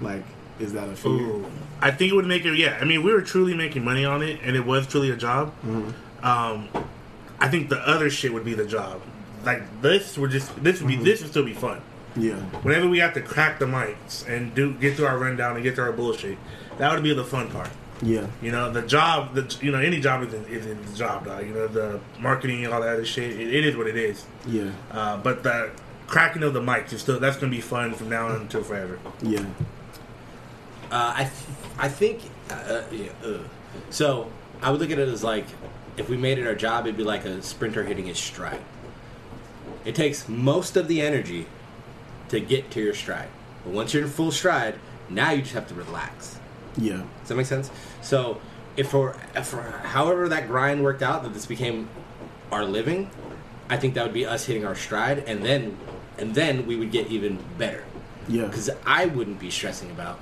Like, 0.00 0.24
is 0.58 0.72
that 0.72 0.88
a 0.88 0.96
fear? 0.96 1.12
Ooh. 1.12 1.46
I 1.80 1.90
think 1.90 2.12
it 2.12 2.14
would 2.14 2.26
make 2.26 2.44
it. 2.44 2.56
Yeah, 2.56 2.78
I 2.80 2.84
mean, 2.84 3.02
we 3.02 3.12
were 3.12 3.22
truly 3.22 3.54
making 3.54 3.84
money 3.84 4.04
on 4.04 4.22
it, 4.22 4.40
and 4.42 4.56
it 4.56 4.64
was 4.64 4.86
truly 4.86 5.10
a 5.10 5.16
job. 5.16 5.52
Um, 6.22 6.68
I 7.38 7.48
think 7.48 7.68
the 7.68 7.78
other 7.78 8.10
shit 8.10 8.32
would 8.32 8.44
be 8.44 8.54
the 8.54 8.66
job. 8.66 9.02
Like 9.44 9.82
this 9.82 10.18
would 10.18 10.30
just 10.30 10.62
this 10.62 10.80
would 10.80 10.88
be 10.88 10.96
this 10.96 11.20
would 11.20 11.30
still 11.30 11.44
be 11.44 11.52
fun. 11.52 11.80
Yeah. 12.16 12.36
Whenever 12.62 12.88
we 12.88 12.98
have 12.98 13.14
to 13.14 13.20
crack 13.20 13.58
the 13.58 13.66
mics 13.66 14.26
and 14.26 14.54
do 14.54 14.72
get 14.74 14.96
through 14.96 15.06
our 15.06 15.18
rundown 15.18 15.54
and 15.54 15.62
get 15.62 15.74
through 15.74 15.84
our 15.84 15.92
bullshit, 15.92 16.38
that 16.78 16.92
would 16.92 17.02
be 17.02 17.14
the 17.14 17.24
fun 17.24 17.50
part. 17.50 17.68
Yeah. 18.02 18.26
You 18.42 18.52
know, 18.52 18.72
the 18.72 18.82
job, 18.82 19.34
the 19.34 19.56
you 19.60 19.70
know, 19.70 19.78
any 19.78 20.00
job 20.00 20.22
is 20.22 20.34
is 20.34 20.66
a 20.66 20.96
job, 20.96 21.26
dog. 21.26 21.46
You 21.46 21.54
know, 21.54 21.66
the 21.66 22.00
marketing 22.18 22.64
and 22.64 22.72
all 22.72 22.80
that 22.80 22.94
other 22.94 23.04
shit. 23.04 23.38
It, 23.38 23.54
it 23.54 23.64
is 23.64 23.76
what 23.76 23.86
it 23.86 23.96
is. 23.96 24.24
Yeah. 24.46 24.70
Uh, 24.90 25.18
but 25.18 25.42
the 25.42 25.70
cracking 26.06 26.42
of 26.42 26.54
the 26.54 26.60
mics 26.60 26.92
is 26.92 27.02
still 27.02 27.20
that's 27.20 27.36
gonna 27.36 27.50
be 27.50 27.60
fun 27.60 27.94
from 27.94 28.08
now 28.08 28.28
on 28.28 28.40
until 28.40 28.62
forever. 28.62 28.98
Yeah. 29.22 29.44
Uh, 30.90 31.12
I, 31.16 31.22
th- 31.24 31.32
I 31.78 31.88
think, 31.88 32.20
uh, 32.50 32.82
yeah, 32.92 33.08
uh. 33.24 33.38
so 33.90 34.30
I 34.62 34.70
would 34.70 34.80
look 34.80 34.90
at 34.90 34.98
it 34.98 35.08
as 35.08 35.24
like, 35.24 35.46
if 35.96 36.08
we 36.08 36.16
made 36.16 36.38
it 36.38 36.46
our 36.46 36.54
job, 36.54 36.86
it'd 36.86 36.96
be 36.96 37.02
like 37.04 37.24
a 37.24 37.42
sprinter 37.42 37.82
hitting 37.84 38.06
his 38.06 38.18
stride. 38.18 38.60
It 39.84 39.94
takes 39.94 40.28
most 40.28 40.76
of 40.76 40.88
the 40.88 41.00
energy 41.00 41.46
to 42.28 42.40
get 42.40 42.70
to 42.72 42.80
your 42.80 42.94
stride, 42.94 43.28
but 43.64 43.72
once 43.72 43.94
you're 43.94 44.02
in 44.04 44.08
full 44.10 44.30
stride, 44.30 44.78
now 45.08 45.30
you 45.30 45.42
just 45.42 45.54
have 45.54 45.68
to 45.68 45.74
relax. 45.74 46.38
Yeah. 46.76 47.02
Does 47.20 47.28
that 47.28 47.36
make 47.36 47.46
sense? 47.46 47.70
So, 48.02 48.40
if 48.76 48.90
for, 48.90 49.16
if 49.34 49.46
for 49.46 49.62
however 49.62 50.28
that 50.28 50.48
grind 50.48 50.82
worked 50.84 51.02
out, 51.02 51.22
that 51.22 51.32
this 51.32 51.46
became 51.46 51.88
our 52.52 52.64
living, 52.64 53.10
I 53.68 53.76
think 53.76 53.94
that 53.94 54.04
would 54.04 54.12
be 54.14 54.26
us 54.26 54.44
hitting 54.46 54.64
our 54.66 54.74
stride, 54.74 55.20
and 55.20 55.44
then, 55.44 55.76
and 56.18 56.34
then 56.34 56.66
we 56.66 56.76
would 56.76 56.90
get 56.92 57.06
even 57.08 57.38
better 57.58 57.84
Yeah. 58.28 58.46
because 58.46 58.70
I 58.84 59.06
wouldn't 59.06 59.38
be 59.40 59.50
stressing 59.50 59.90
about, 59.90 60.18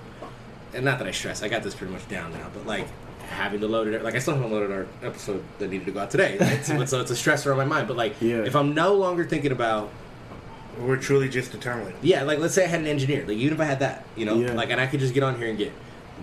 and 0.74 0.84
not 0.84 0.98
that 0.98 1.08
I 1.08 1.12
stress, 1.12 1.42
I 1.42 1.48
got 1.48 1.62
this 1.62 1.74
pretty 1.74 1.92
much 1.92 2.06
down 2.08 2.32
now, 2.32 2.48
but 2.52 2.66
like 2.66 2.86
having 3.28 3.60
to 3.60 3.66
load 3.66 3.88
it, 3.88 4.02
like 4.04 4.14
I 4.14 4.18
still 4.18 4.34
haven't 4.34 4.50
loaded 4.52 4.70
our 4.70 4.86
episode 5.02 5.42
that 5.58 5.70
needed 5.70 5.86
to 5.86 5.92
go 5.92 6.00
out 6.00 6.10
today, 6.10 6.36
right? 6.40 6.64
so, 6.64 6.84
so 6.84 7.00
it's 7.00 7.10
a 7.10 7.14
stressor 7.14 7.50
on 7.50 7.56
my 7.56 7.64
mind. 7.64 7.88
But 7.88 7.96
like, 7.96 8.14
Yeah. 8.20 8.38
if 8.44 8.54
I'm 8.54 8.74
no 8.74 8.94
longer 8.94 9.24
thinking 9.24 9.52
about, 9.52 9.90
We're 10.78 10.96
truly 10.96 11.28
just 11.28 11.54
a 11.54 11.58
talent. 11.58 11.94
yeah, 12.02 12.22
like 12.22 12.38
let's 12.38 12.54
say 12.54 12.64
I 12.64 12.66
had 12.68 12.80
an 12.80 12.86
engineer, 12.86 13.20
like 13.26 13.36
even 13.36 13.54
if 13.54 13.60
I 13.60 13.64
had 13.64 13.80
that, 13.80 14.04
you 14.16 14.24
know, 14.26 14.34
Yeah. 14.38 14.52
like 14.54 14.70
and 14.70 14.80
I 14.80 14.86
could 14.86 15.00
just 15.00 15.14
get 15.14 15.22
on 15.22 15.36
here 15.38 15.48
and 15.48 15.56
get 15.58 15.72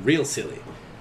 real 0.04 0.26
silly. 0.26 0.60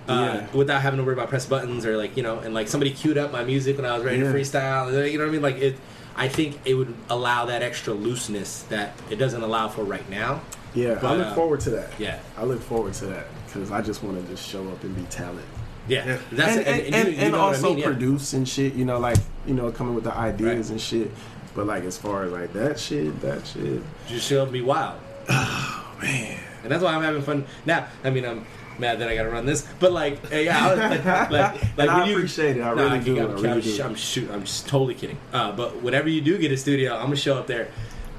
Uh, 0.08 0.12
Yeah. 0.12 0.46
Without 0.56 0.80
having 0.82 0.98
to 0.98 1.04
worry 1.04 1.14
about 1.14 1.28
press 1.28 1.46
buttons 1.46 1.84
or 1.84 1.96
like 1.96 2.16
you 2.16 2.22
know, 2.22 2.38
and 2.38 2.54
like 2.54 2.68
somebody 2.68 2.90
queued 2.92 3.18
up 3.18 3.30
my 3.32 3.44
music 3.44 3.76
when 3.76 3.84
I 3.86 3.94
was 3.94 4.04
ready 4.04 4.18
Yeah. 4.18 4.32
to 4.32 4.38
freestyle. 4.38 4.90
You 5.10 5.18
know 5.18 5.24
what 5.24 5.30
I 5.30 5.32
mean? 5.32 5.42
Like 5.42 5.58
it, 5.58 5.76
I 6.16 6.28
think 6.28 6.58
it 6.64 6.74
would 6.74 6.94
allow 7.08 7.44
that 7.46 7.62
extra 7.62 7.92
looseness 7.94 8.62
that 8.70 8.92
it 9.10 9.16
doesn't 9.16 9.42
allow 9.42 9.68
for 9.68 9.82
right 9.84 10.08
now. 10.10 10.40
Yeah. 10.74 10.94
but, 10.94 11.04
I 11.04 11.16
look 11.16 11.26
uh, 11.28 11.34
forward 11.34 11.60
to 11.60 11.70
that. 11.70 11.90
Yeah, 11.98 12.18
I 12.38 12.44
look 12.44 12.60
forward 12.62 12.94
to 12.94 13.06
that 13.06 13.26
because 13.52 13.70
I 13.70 13.80
just 13.82 14.02
want 14.02 14.20
to 14.22 14.30
just 14.32 14.48
show 14.48 14.66
up 14.68 14.82
and 14.84 14.94
be 14.94 15.02
talented. 15.04 15.44
yeah. 15.88 16.06
Yeah. 16.06 16.18
That's 16.32 16.56
and, 16.58 16.66
it. 16.66 16.68
and, 16.68 16.78
you- 16.86 16.94
and, 16.94 17.08
you 17.08 17.14
and 17.24 17.32
know 17.32 17.38
what 17.38 17.44
I 17.44 17.48
also 17.48 17.68
mean, 17.70 17.78
yeah. 17.78 17.84
produce 17.86 18.32
and 18.32 18.48
shit. 18.48 18.74
You 18.74 18.84
know, 18.84 18.98
like 18.98 19.16
you 19.46 19.54
know, 19.54 19.70
coming 19.72 19.94
with 19.94 20.04
the 20.04 20.14
ideas 20.14 20.66
Right. 20.68 20.70
and 20.72 20.80
shit. 20.80 21.10
But 21.54 21.66
like 21.66 21.84
as 21.84 21.98
far 21.98 22.24
as 22.24 22.32
like 22.32 22.52
that 22.52 22.78
shit, 22.78 23.20
that 23.22 23.46
shit, 23.46 23.82
just 24.08 24.28
show 24.28 24.46
me 24.46 24.60
wild. 24.62 25.00
Oh 25.28 25.96
man. 26.02 26.38
And 26.62 26.70
that's 26.72 26.82
why 26.82 26.94
I'm 26.94 27.02
having 27.02 27.20
fun 27.22 27.44
now. 27.66 27.86
I 28.04 28.10
mean, 28.10 28.24
I'm 28.24 28.46
mad 28.78 28.98
that 29.00 29.08
I 29.10 29.14
got 29.14 29.24
to 29.24 29.28
run 29.30 29.44
this, 29.44 29.66
but 29.80 29.92
like, 29.92 30.18
yeah, 30.32 30.66
I 30.66 30.70
was, 30.70 30.78
like, 30.78 31.04
like, 31.04 31.30
like 31.30 31.62
And 31.78 31.90
I 31.90 31.98
when 31.98 32.08
you, 32.08 32.14
appreciate 32.16 32.56
it. 32.56 32.62
I 32.62 32.72
Nah, 32.74 32.82
really 32.82 33.00
do. 33.04 33.18
I'm, 33.20 33.30
I 33.30 33.34
I'm, 33.34 33.42
really 33.42 33.60
do. 33.62 33.82
I'm, 33.82 33.94
shoot, 33.94 34.30
I'm 34.30 34.44
just 34.44 34.66
totally 34.68 34.94
kidding. 34.94 35.18
Uh, 35.32 35.52
but 35.52 35.82
whenever 35.82 36.08
you 36.08 36.20
do 36.22 36.38
get 36.38 36.52
a 36.52 36.56
studio, 36.56 36.94
I'm 36.94 37.04
gonna 37.04 37.16
show 37.16 37.36
up 37.38 37.46
there, 37.46 37.68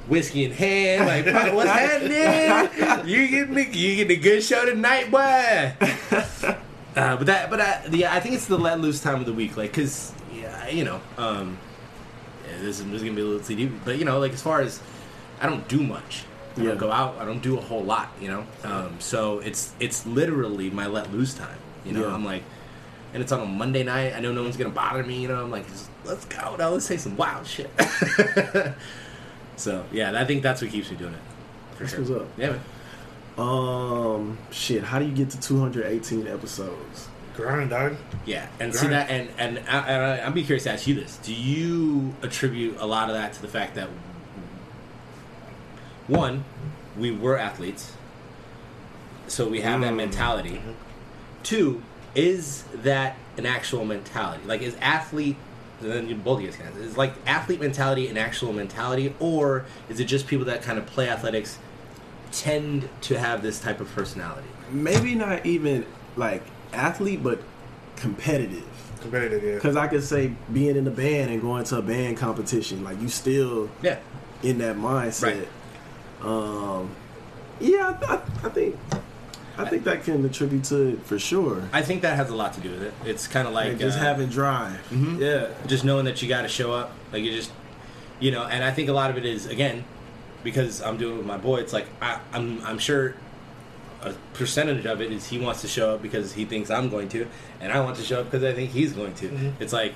whiskey 0.07 0.45
in 0.45 0.51
hand, 0.51 1.05
like, 1.07 1.25
"Fuck, 1.25 1.53
what's 1.53 1.69
happening? 2.11 3.07
You 3.07 3.27
getting 3.27 3.53
the, 3.55 3.65
you 3.77 3.95
getting 3.97 4.17
a 4.17 4.21
good 4.21 4.43
show 4.43 4.65
tonight, 4.65 5.09
boy. 5.11 5.73
Uh, 6.93 7.15
but 7.15 7.25
that, 7.27 7.49
but 7.49 7.61
I, 7.61 7.85
yeah, 7.89 8.13
I 8.13 8.19
think 8.19 8.35
it's 8.35 8.47
the 8.47 8.57
let 8.57 8.81
loose 8.81 8.99
time 8.99 9.21
of 9.21 9.25
the 9.25 9.31
week, 9.31 9.55
like, 9.55 9.71
cause 9.71 10.11
yeah, 10.35 10.67
you 10.67 10.83
know, 10.83 10.99
um, 11.17 11.57
yeah, 12.45 12.57
this 12.57 12.81
is, 12.81 12.85
this 12.87 12.95
is 12.95 13.03
gonna 13.03 13.13
be 13.15 13.21
a 13.21 13.23
little 13.25 13.41
CD, 13.41 13.67
but 13.67 13.97
you 13.97 14.03
know, 14.03 14.19
like 14.19 14.33
as 14.33 14.41
far 14.41 14.59
as 14.59 14.81
I 15.39 15.47
don't 15.47 15.65
do 15.69 15.81
much. 15.81 16.25
I 16.57 16.61
Yeah. 16.63 16.67
don't 16.71 16.79
go 16.79 16.91
out. 16.91 17.15
I 17.17 17.23
don't 17.23 17.41
do 17.41 17.57
a 17.57 17.61
whole 17.61 17.81
lot, 17.81 18.11
you 18.19 18.27
know. 18.27 18.45
Um, 18.65 18.95
so 18.99 19.39
it's 19.39 19.71
it's 19.79 20.05
literally 20.05 20.69
my 20.69 20.85
let 20.87 21.13
loose 21.13 21.33
time. 21.33 21.57
You 21.85 21.93
know, 21.93 22.09
Yeah. 22.09 22.13
I'm 22.13 22.25
like, 22.25 22.43
and 23.13 23.23
it's 23.23 23.31
on 23.31 23.39
a 23.39 23.45
Monday 23.45 23.83
night. 23.83 24.13
I 24.13 24.19
know 24.19 24.33
no 24.33 24.43
one's 24.43 24.57
gonna 24.57 24.69
bother 24.69 25.01
me. 25.01 25.21
You 25.21 25.29
know, 25.29 25.41
I'm 25.41 25.49
like, 25.49 25.65
let's 26.03 26.25
go 26.25 26.57
now. 26.57 26.71
Let's 26.71 26.85
say 26.85 26.97
some 26.97 27.15
wild 27.15 27.47
shit. 27.47 27.69
so 29.55 29.85
yeah, 29.91 30.19
I 30.19 30.25
think 30.25 30.43
that's 30.43 30.61
what 30.61 30.71
keeps 30.71 30.89
me 30.91 30.97
doing 30.97 31.13
it. 31.13 31.19
For 31.75 31.83
That's 31.83 31.91
sure. 31.93 32.01
what's 32.01 32.11
up. 32.11 32.27
Yeah, 32.37 32.49
man. 32.51 32.61
Um, 33.37 34.37
shit. 34.51 34.83
How 34.83 34.99
do 34.99 35.05
you 35.05 35.13
get 35.13 35.29
to 35.31 35.39
218 35.39 36.27
episodes? 36.27 37.07
Grind, 37.35 37.69
dog. 37.69 37.95
Yeah, 38.25 38.47
and 38.59 38.75
see 38.75 38.87
that, 38.87 39.09
and 39.09 39.29
and, 39.37 39.59
I, 39.69 39.77
and 39.87 40.21
I, 40.21 40.27
I'd 40.27 40.33
be 40.33 40.43
curious 40.43 40.65
to 40.65 40.71
ask 40.71 40.85
you 40.85 40.95
this: 40.95 41.15
Do 41.17 41.33
you 41.33 42.13
attribute 42.21 42.77
a 42.79 42.85
lot 42.85 43.09
of 43.09 43.15
that 43.15 43.33
to 43.33 43.41
the 43.41 43.47
fact 43.47 43.75
that 43.75 43.87
one, 46.07 46.43
we 46.97 47.11
were 47.11 47.37
athletes, 47.37 47.93
so 49.27 49.47
we 49.47 49.61
have 49.61 49.81
that 49.81 49.93
Mm. 49.93 49.97
mentality. 49.97 50.61
Two, 51.43 51.81
is 52.15 52.63
that 52.73 53.15
an 53.37 53.45
actual 53.45 53.85
mentality? 53.85 54.43
Like, 54.45 54.61
is 54.61 54.75
athlete? 54.81 55.37
And 55.81 55.91
then 55.91 56.07
you 56.07 56.15
both 56.15 56.37
of 56.39 56.45
you 56.45 56.51
guys 56.51 56.57
can. 56.57 56.67
Is 56.81 56.97
like 56.97 57.13
athlete 57.25 57.59
mentality 57.59 58.07
an 58.07 58.17
actual 58.17 58.53
mentality, 58.53 59.13
or 59.19 59.65
is 59.89 59.99
it 59.99 60.05
just 60.05 60.27
people 60.27 60.45
that 60.45 60.61
kind 60.61 60.77
of 60.77 60.85
play 60.85 61.09
athletics 61.09 61.57
tend 62.31 62.87
to 63.01 63.19
have 63.19 63.41
this 63.41 63.59
type 63.59 63.79
of 63.79 63.91
personality? 63.93 64.47
Maybe 64.71 65.15
not 65.15 65.45
even 65.45 65.85
like 66.15 66.43
athlete, 66.73 67.23
but 67.23 67.41
competitive. 67.95 68.63
Competitive, 69.01 69.43
yeah. 69.43 69.55
Because 69.55 69.75
I 69.75 69.87
could 69.87 70.03
say 70.03 70.33
being 70.53 70.75
in 70.75 70.87
a 70.87 70.91
band 70.91 71.31
and 71.31 71.41
going 71.41 71.63
to 71.65 71.77
a 71.77 71.81
band 71.81 72.17
competition, 72.17 72.83
like 72.83 73.01
you 73.01 73.09
still 73.09 73.69
Yeah, 73.81 73.99
in 74.43 74.59
that 74.59 74.75
mindset. 74.75 75.23
Right. 75.23 75.47
Um, 76.21 76.95
yeah, 77.59 77.97
I, 78.07 78.15
I, 78.15 78.15
I 78.15 78.49
think, 78.49 78.77
I 79.65 79.69
think 79.69 79.83
that 79.85 80.03
can 80.03 80.23
attribute 80.25 80.63
to 80.65 80.89
it 80.93 81.03
for 81.05 81.17
sure. 81.19 81.67
I 81.73 81.81
think 81.81 82.01
that 82.01 82.15
has 82.17 82.29
a 82.29 82.35
lot 82.35 82.53
to 82.53 82.61
do 82.61 82.71
with 82.71 82.81
it. 82.83 82.93
It's 83.05 83.27
kind 83.27 83.47
of 83.47 83.53
like 83.53 83.69
Like 83.69 83.79
just 83.79 83.97
uh, 83.97 84.01
having 84.01 84.27
drive. 84.29 84.79
Mhm. 84.91 85.19
Yeah. 85.19 85.47
just 85.67 85.83
knowing 85.85 86.05
that 86.05 86.21
you 86.21 86.27
got 86.29 86.41
to 86.43 86.47
show 86.47 86.71
up 86.73 86.91
like 87.11 87.23
you 87.23 87.31
just 87.31 87.51
you 88.19 88.31
know 88.31 88.43
and 88.43 88.63
i 88.63 88.69
think 88.71 88.87
a 88.87 88.93
lot 88.93 89.09
of 89.09 89.17
it 89.17 89.25
is 89.25 89.47
again 89.47 89.83
because 90.43 90.81
i'm 90.81 90.95
doing 90.97 91.15
it 91.15 91.17
with 91.17 91.25
my 91.25 91.37
boy 91.37 91.57
it's 91.57 91.73
like 91.73 91.87
I, 92.01 92.19
i'm 92.33 92.61
i'm 92.65 92.77
sure 92.77 93.15
a 94.03 94.13
percentage 94.33 94.85
of 94.85 95.01
it 95.01 95.11
is 95.11 95.27
he 95.27 95.37
wants 95.39 95.61
to 95.61 95.67
show 95.67 95.95
up 95.95 96.01
because 96.01 96.33
he 96.33 96.45
thinks 96.45 96.69
i'm 96.69 96.89
going 96.89 97.09
to 97.09 97.27
and 97.59 97.71
i 97.71 97.79
want 97.81 97.97
to 97.97 98.03
show 98.03 98.19
up 98.21 98.25
because 98.31 98.43
i 98.43 98.53
think 98.53 98.71
he's 98.71 98.93
going 98.93 99.13
to 99.15 99.27
Mhm. 99.29 99.53
it's 99.59 99.73
like 99.73 99.93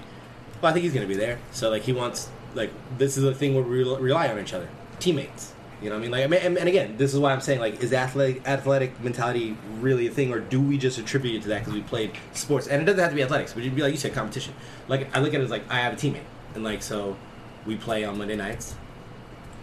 well 0.62 0.72
i 0.72 0.74
think 0.74 0.84
he's 0.84 0.94
going 0.94 1.08
to 1.08 1.14
be 1.14 1.20
there 1.20 1.38
so 1.52 1.70
like 1.70 1.84
he 1.84 1.94
wants 1.94 2.30
like 2.56 2.72
this 2.98 3.16
is 3.18 3.24
the 3.24 3.34
thing 3.34 3.54
where 3.56 3.64
we 3.64 3.84
rely 3.84 4.28
on 4.28 4.40
each 4.40 4.54
other 4.54 4.70
teammates 5.00 5.54
you 5.82 5.90
know 5.90 5.96
what 5.96 6.00
I 6.00 6.02
mean? 6.02 6.12
Like, 6.12 6.24
I 6.24 6.28
mean, 6.28 6.40
and, 6.42 6.58
and 6.58 6.70
again, 6.70 6.96
this 6.98 7.14
is 7.14 7.20
why 7.20 7.34
I'm 7.34 7.42
saying, 7.42 7.60
like, 7.60 7.82
is 7.82 7.94
athletic 7.94 8.48
athletic 8.48 9.00
mentality 9.04 9.58
really 9.80 10.08
a 10.08 10.12
thing, 10.12 10.32
or 10.32 10.40
do 10.40 10.62
we 10.62 10.78
just 10.78 10.98
attribute 10.98 11.36
it 11.36 11.42
to 11.44 11.50
that 11.50 11.60
because 11.60 11.74
we 11.74 11.82
played 11.82 12.12
sports? 12.34 12.68
And 12.68 12.82
it 12.82 12.86
doesn't 12.86 13.00
have 13.00 13.10
to 13.10 13.16
be 13.16 13.24
athletics, 13.24 13.54
but 13.54 13.62
it'd 13.62 13.76
be 13.76 13.82
like 13.82 13.92
you 13.92 13.98
said, 13.98 14.14
competition. 14.14 14.54
Like, 14.88 15.16
I 15.16 15.20
look 15.20 15.34
at 15.34 15.42
it 15.42 15.44
as 15.44 15.50
like 15.50 15.70
I 15.70 15.80
have 15.80 15.94
a 15.94 15.96
teammate, 15.96 16.24
and 16.54 16.64
like 16.64 16.82
so, 16.82 17.18
we 17.66 17.76
play 17.76 18.04
on 18.06 18.18
Monday 18.18 18.36
nights. 18.36 18.76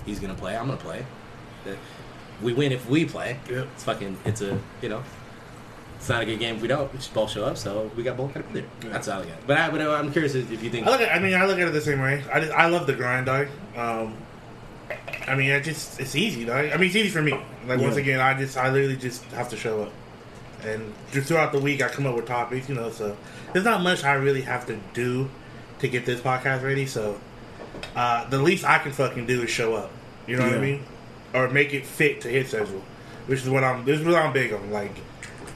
He's 0.04 0.20
gonna 0.20 0.34
play. 0.34 0.56
I'm 0.56 0.66
gonna 0.66 0.78
play. 0.78 1.04
We 2.42 2.52
win 2.52 2.72
if 2.72 2.88
we 2.88 3.04
play. 3.04 3.38
It's 3.48 3.84
fucking. 3.84 4.18
It's 4.24 4.40
a 4.40 4.58
you 4.80 4.88
know. 4.88 5.02
It's 5.96 6.08
not 6.08 6.22
a 6.22 6.24
good 6.24 6.40
game 6.40 6.56
if 6.56 6.62
we 6.62 6.66
don't. 6.66 6.92
We 6.92 6.98
just 6.98 7.14
both 7.14 7.30
show 7.30 7.44
up, 7.44 7.56
so 7.56 7.88
we 7.96 8.02
got 8.02 8.16
both 8.16 8.34
got 8.34 8.40
to 8.40 8.52
be 8.52 8.60
there. 8.60 8.68
Yeah. 8.82 8.88
That's 8.88 9.06
how 9.06 9.20
I 9.20 9.22
it. 9.22 9.46
But 9.46 9.56
I, 9.56 9.70
but 9.70 9.80
I'm 9.80 10.10
curious 10.10 10.34
if 10.34 10.50
you 10.50 10.68
think. 10.68 10.84
I 10.84 10.90
look 10.90 11.00
at. 11.00 11.14
I 11.14 11.20
mean, 11.20 11.34
I 11.34 11.46
look 11.46 11.60
at 11.60 11.68
it 11.68 11.70
the 11.70 11.80
same 11.80 12.00
way. 12.00 12.24
I 12.32 12.40
just, 12.40 12.52
I 12.52 12.66
love 12.66 12.88
the 12.88 12.94
grind, 12.94 13.28
I 13.28 13.46
Um, 13.76 14.16
I 15.28 15.34
mean, 15.34 15.50
I 15.52 15.60
just 15.60 16.00
it's 16.00 16.14
easy, 16.16 16.44
dog. 16.44 16.66
I 16.66 16.76
mean, 16.76 16.86
it's 16.86 16.96
easy 16.96 17.08
for 17.08 17.22
me. 17.22 17.32
Like 17.66 17.80
once 17.80 17.96
again, 17.96 18.20
I 18.20 18.34
just 18.38 18.56
I 18.56 18.70
literally 18.70 18.96
just 18.96 19.24
have 19.32 19.48
to 19.50 19.56
show 19.56 19.82
up, 19.82 19.92
and 20.64 20.92
just 21.12 21.28
throughout 21.28 21.52
the 21.52 21.58
week, 21.60 21.82
I 21.82 21.88
come 21.88 22.06
up 22.06 22.14
with 22.16 22.26
topics. 22.26 22.68
You 22.68 22.74
know, 22.74 22.90
so 22.90 23.16
there's 23.52 23.64
not 23.64 23.82
much 23.82 24.04
I 24.04 24.14
really 24.14 24.42
have 24.42 24.66
to 24.66 24.78
do 24.94 25.28
to 25.80 25.88
get 25.88 26.06
this 26.06 26.20
podcast 26.20 26.62
ready. 26.62 26.86
So 26.86 27.20
uh, 27.96 28.28
the 28.28 28.38
least 28.38 28.64
I 28.64 28.78
can 28.78 28.92
fucking 28.92 29.26
do 29.26 29.42
is 29.42 29.50
show 29.50 29.74
up. 29.74 29.90
You 30.26 30.36
know 30.36 30.44
what 30.44 30.54
I 30.54 30.60
mean, 30.60 30.84
or 31.34 31.48
make 31.50 31.74
it 31.74 31.84
fit 31.84 32.20
to 32.22 32.28
his 32.28 32.48
schedule, 32.48 32.82
which 33.26 33.40
is 33.42 33.48
what 33.50 33.64
I'm. 33.64 33.84
This 33.84 34.00
is 34.00 34.06
what 34.06 34.14
I'm 34.16 34.32
big 34.32 34.52
on. 34.52 34.70
Like 34.70 34.92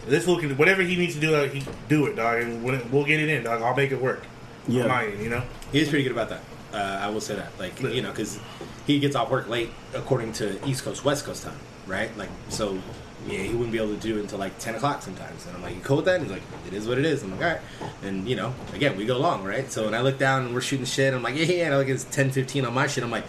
this, 0.07 0.27
look 0.27 0.43
whatever 0.59 0.83
he 0.83 0.97
needs 0.97 1.15
to 1.15 1.21
do, 1.21 1.31
like, 1.37 1.53
he 1.53 1.65
do 1.89 2.07
it, 2.07 2.15
dog, 2.17 2.41
and 2.41 2.63
when- 2.63 2.91
we'll 2.93 3.05
get 3.05 3.19
it 3.21 3.29
in, 3.29 3.43
dog. 3.43 3.61
I'll 3.63 3.75
make 3.75 3.91
it 3.91 4.01
work. 4.01 4.23
Yeah. 4.69 4.83
on 4.83 4.89
my 4.89 5.07
end, 5.07 5.23
you 5.23 5.31
know. 5.31 5.43
He 5.71 5.81
is 5.81 5.89
pretty 5.89 6.03
good 6.05 6.13
about 6.13 6.29
that. 6.31 6.41
Uh, 6.73 7.07
I 7.07 7.09
will 7.11 7.21
say 7.21 7.37
that. 7.37 7.53
Like, 7.59 7.81
you 7.81 8.03
know, 8.03 8.11
because 8.11 8.41
he 8.87 8.99
gets 8.99 9.17
off 9.17 9.31
work 9.31 9.49
late 9.49 9.71
according 9.95 10.33
to 10.35 10.65
East 10.67 10.85
Coast, 10.85 11.05
West 11.05 11.25
Coast 11.25 11.43
time, 11.43 11.59
right? 11.87 12.17
Like, 12.17 12.29
so, 12.49 12.79
yeah, 13.27 13.39
he 13.41 13.53
wouldn't 13.53 13.73
be 13.73 13.79
able 13.79 13.95
to 13.95 14.01
do 14.01 14.17
it 14.19 14.21
until 14.21 14.39
like 14.39 14.59
10 14.59 14.77
o'clock 14.77 15.03
sometimes. 15.03 15.45
And 15.47 15.57
I'm 15.57 15.63
like, 15.63 15.75
you 15.75 15.81
cool 15.81 15.97
with 15.97 16.05
that? 16.05 16.21
And 16.21 16.25
he's 16.25 16.33
like, 16.33 16.43
it 16.67 16.73
is 16.73 16.87
what 16.87 16.99
it 16.99 17.05
is. 17.05 17.23
I'm 17.23 17.33
like, 17.33 17.41
all 17.43 17.49
right. 17.49 17.91
And, 18.05 18.29
you 18.29 18.37
know, 18.37 18.55
again, 18.75 18.97
we 18.97 19.05
go 19.05 19.19
long, 19.19 19.43
right? 19.45 19.71
So 19.73 19.85
when 19.87 19.95
I 19.95 20.01
look 20.01 20.19
down 20.19 20.47
and 20.47 20.55
we're 20.55 20.61
shooting 20.61 20.87
shit, 20.87 21.13
I'm 21.13 21.23
like, 21.23 21.35
yeah, 21.35 21.45
yeah. 21.45 21.65
And 21.67 21.75
I 21.75 21.79
look, 21.79 21.89
it's 21.89 22.05
10 22.05 22.31
15 22.31 22.65
on 22.65 22.75
my 22.75 22.87
shit. 22.87 23.03
I'm 23.03 23.11
like, 23.11 23.25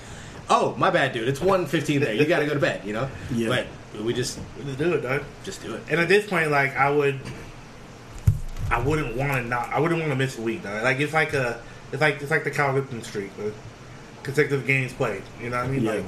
oh, 0.50 0.76
my 0.78 0.89
bad, 0.91 1.13
dude. 1.13 1.28
It's 1.28 1.41
1 1.41 1.65
15 1.65 2.02
there. 2.02 2.13
You 2.13 2.26
got 2.26 2.39
to 2.39 2.46
go 2.46 2.54
to 2.54 2.60
bed, 2.60 2.86
you 2.86 2.93
know? 2.93 3.10
Yeah. 3.34 3.48
But 3.48 3.67
we 4.04 4.13
just, 4.13 4.39
Just 4.63 4.78
do 4.78 4.93
it, 4.93 5.02
dog. 5.02 5.24
just 5.43 5.63
do 5.63 5.74
it. 5.74 5.82
And 5.89 6.00
at 6.00 6.08
this 6.08 6.28
point, 6.28 6.52
like 6.52 6.76
I 6.78 6.91
would, 6.91 7.20
I 8.70 8.80
wouldn't 8.80 9.15
want 9.15 9.32
to 9.32 9.41
not. 9.48 9.72
I 9.74 9.80
wouldn't 9.80 10.00
want 10.00 10.12
to 10.12 10.15
miss 10.15 10.38
a 10.38 10.41
week. 10.41 10.62
Dog. 10.62 10.84
Like 10.84 11.00
it's 11.00 11.13
like 11.13 11.34
a, 11.34 11.60
it's 11.91 12.02
like 12.02 12.22
it's 12.22 12.30
like 12.30 12.43
the 12.43 12.52
Cal 12.52 12.74
Ripken 12.74 13.04
streak, 13.04 13.36
the 13.38 13.54
consecutive 14.23 14.65
games 14.65 14.93
played. 14.93 15.23
You 15.41 15.49
know 15.49 15.58
what 15.58 15.65
I 15.65 15.69
mean? 15.69 15.84
Yeah. 15.84 15.91
Like 15.93 16.06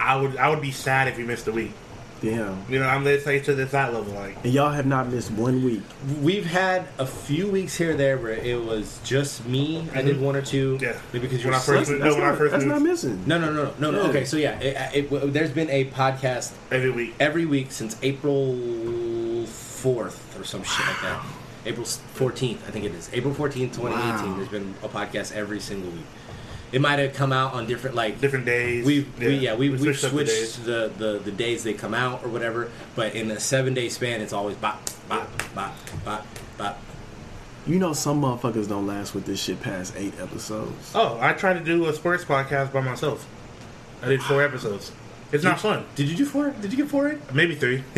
I 0.00 0.16
would, 0.16 0.36
I 0.36 0.48
would 0.48 0.62
be 0.62 0.70
sad 0.70 1.08
if 1.08 1.18
you 1.18 1.24
missed 1.24 1.46
a 1.48 1.52
week. 1.52 1.72
Damn. 2.20 2.64
You 2.68 2.80
know, 2.80 2.88
I'm 2.88 3.04
let's 3.04 3.24
say 3.24 3.38
to 3.38 3.54
this 3.54 3.70
that 3.70 3.94
level, 3.94 4.12
like 4.12 4.44
And 4.44 4.52
y'all 4.52 4.70
have 4.70 4.86
not 4.86 5.08
missed 5.08 5.30
one 5.30 5.64
week. 5.64 5.82
We've 6.20 6.44
had 6.44 6.88
a 6.98 7.06
few 7.06 7.48
weeks 7.48 7.76
here 7.76 7.92
or 7.92 7.94
there 7.94 8.18
where 8.18 8.32
it 8.32 8.60
was 8.60 8.98
just 9.04 9.46
me. 9.46 9.78
I 9.78 9.82
mm-hmm. 9.82 10.06
did 10.06 10.20
one 10.20 10.34
or 10.34 10.42
two. 10.42 10.78
Yeah. 10.80 10.98
Maybe 11.12 11.28
because 11.28 11.44
you're 11.44 11.52
When 11.52 11.60
I 11.60 11.62
first 11.62 11.90
sick. 11.90 11.98
No, 11.98 12.04
That's, 12.04 12.16
when 12.16 12.24
I 12.24 12.30
not, 12.30 12.38
first 12.38 12.52
that's 12.52 12.64
not 12.64 12.80
moved- 12.80 12.90
missing. 12.90 13.22
No, 13.26 13.38
no, 13.38 13.52
no, 13.52 13.72
no, 13.78 13.90
no. 13.92 14.02
Yeah. 14.02 14.08
Okay, 14.08 14.24
so 14.24 14.36
yeah, 14.36 14.58
it, 14.58 15.12
it, 15.12 15.32
there's 15.32 15.52
been 15.52 15.70
a 15.70 15.84
podcast 15.90 16.54
every 16.72 16.90
week. 16.90 17.14
every 17.20 17.46
week 17.46 17.70
since 17.70 17.96
April 18.02 19.46
fourth 19.46 20.36
or 20.38 20.44
some 20.44 20.64
shit 20.64 20.86
like 20.86 21.00
that. 21.02 21.24
April 21.66 21.86
fourteenth, 21.86 22.66
I 22.66 22.72
think 22.72 22.84
it 22.84 22.94
is. 22.94 23.10
April 23.12 23.34
fourteenth, 23.34 23.76
twenty 23.76 23.94
eighteen. 23.94 24.30
Wow. 24.30 24.36
There's 24.38 24.48
been 24.48 24.74
a 24.82 24.88
podcast 24.88 25.32
every 25.32 25.60
single 25.60 25.90
week. 25.90 26.06
It 26.70 26.80
might 26.82 26.98
have 26.98 27.14
come 27.14 27.32
out 27.32 27.54
on 27.54 27.66
different 27.66 27.96
like 27.96 28.20
Different 28.20 28.44
days. 28.44 28.84
we 28.84 29.06
we 29.18 29.36
yeah 29.38 29.54
we 29.54 29.70
we 29.70 29.78
switched 29.78 30.00
switched, 30.00 30.14
the 30.14 30.24
days. 30.24 30.58
the, 30.58 30.92
the 30.98 31.18
the 31.24 31.30
days 31.32 31.64
they 31.64 31.72
come 31.74 31.94
out 31.94 32.22
or 32.24 32.28
whatever. 32.28 32.70
But 32.94 33.14
in 33.14 33.30
a 33.30 33.40
seven 33.40 33.72
day 33.74 33.88
span, 33.88 34.20
it's 34.20 34.32
always 34.32 34.56
bop 34.56 34.80
bop 35.08 35.28
bop 35.54 35.74
bop 36.04 36.26
bop. 36.58 36.78
You 37.66 37.78
know 37.78 37.92
some 37.92 38.20
motherfuckers 38.22 38.68
don't 38.68 38.86
last 38.86 39.14
with 39.14 39.24
this 39.26 39.42
shit 39.42 39.60
past 39.62 39.94
eight 39.96 40.14
episodes. 40.20 40.92
Oh, 40.94 41.18
I 41.20 41.32
tried 41.32 41.54
to 41.54 41.64
do 41.64 41.86
a 41.86 41.92
sports 41.92 42.24
podcast 42.24 42.72
by 42.72 42.80
myself. 42.80 43.26
I 44.02 44.08
did 44.08 44.22
four 44.22 44.42
episodes. 44.42 44.92
It's 45.30 45.44
not 45.44 45.60
fun. 45.60 45.84
Did 45.94 46.08
you 46.08 46.16
do 46.16 46.24
four? 46.24 46.50
Did 46.50 46.72
you 46.72 46.78
get 46.78 46.88
four 46.88 47.08
in? 47.08 47.20
Maybe 47.34 47.54
three. 47.54 47.84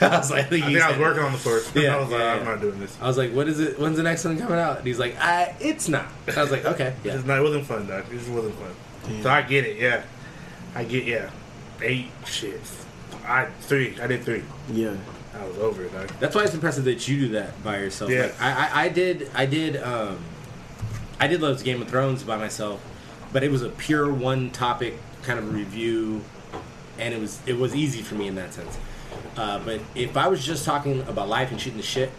I 0.00 0.16
was 0.16 0.30
like, 0.30 0.46
I 0.46 0.48
think, 0.48 0.64
I 0.64 0.66
think 0.68 0.80
I 0.80 0.90
was 0.90 0.98
working 0.98 1.22
on 1.22 1.32
the 1.32 1.38
fourth. 1.38 1.76
Yeah, 1.76 1.96
I 1.96 2.00
was 2.00 2.08
like, 2.08 2.20
yeah, 2.20 2.32
I'm 2.32 2.38
yeah. 2.38 2.44
not 2.44 2.60
doing 2.60 2.80
this. 2.80 2.96
I 3.00 3.06
was 3.06 3.18
like, 3.18 3.32
what 3.32 3.48
is 3.48 3.60
it? 3.60 3.78
When's 3.78 3.98
the 3.98 4.02
next 4.02 4.24
one 4.24 4.38
coming 4.38 4.58
out? 4.58 4.78
And 4.78 4.86
he's 4.86 4.98
like, 4.98 5.16
I, 5.20 5.54
it's 5.60 5.88
not. 5.88 6.06
I 6.34 6.40
was 6.40 6.50
like, 6.50 6.64
okay, 6.64 6.94
yeah. 7.04 7.16
It's 7.16 7.26
not, 7.26 7.38
it 7.38 7.42
wasn't 7.42 7.66
fun, 7.66 7.86
Doc. 7.86 8.06
It 8.10 8.18
just 8.18 8.30
wasn't 8.30 8.54
fun. 8.54 8.70
Damn. 9.04 9.22
So 9.22 9.30
I 9.30 9.42
get 9.42 9.66
it, 9.66 9.76
yeah. 9.76 10.02
I 10.74 10.84
get, 10.84 11.04
yeah. 11.04 11.30
Eight, 11.82 12.06
shit. 12.24 12.60
I, 13.26 13.46
three. 13.60 14.00
I 14.00 14.06
did 14.06 14.24
three. 14.24 14.42
Yeah. 14.72 14.96
I 15.34 15.44
was 15.46 15.58
over 15.58 15.84
it, 15.84 15.92
Doc. 15.92 16.18
That's 16.18 16.34
why 16.34 16.44
it's 16.44 16.54
impressive 16.54 16.84
that 16.84 17.06
you 17.06 17.20
do 17.20 17.28
that 17.32 17.62
by 17.62 17.78
yourself. 17.78 18.10
Yeah. 18.10 18.22
Like, 18.22 18.40
I, 18.40 18.52
I, 18.52 18.82
I 18.84 18.88
did, 18.88 19.30
I 19.34 19.46
did, 19.46 19.76
um, 19.76 20.18
I 21.18 21.26
did 21.26 21.42
loads 21.42 21.60
of 21.60 21.66
Game 21.66 21.82
of 21.82 21.88
Thrones 21.88 22.22
by 22.22 22.38
myself, 22.38 22.82
but 23.34 23.44
it 23.44 23.50
was 23.50 23.62
a 23.62 23.68
pure 23.68 24.10
one 24.10 24.50
topic 24.50 24.96
kind 25.22 25.38
of 25.38 25.52
review, 25.52 26.22
and 27.00 27.14
it 27.14 27.20
was 27.20 27.40
it 27.46 27.56
was 27.58 27.74
easy 27.74 28.02
for 28.02 28.14
me 28.14 28.28
in 28.28 28.34
that 28.36 28.52
sense. 28.54 28.78
Uh, 29.36 29.58
but 29.64 29.80
if 29.94 30.16
I 30.16 30.28
was 30.28 30.44
just 30.44 30.64
talking 30.64 31.00
about 31.02 31.28
life 31.28 31.50
and 31.50 31.60
shooting 31.60 31.76
the 31.78 31.82
shit, 31.84 32.10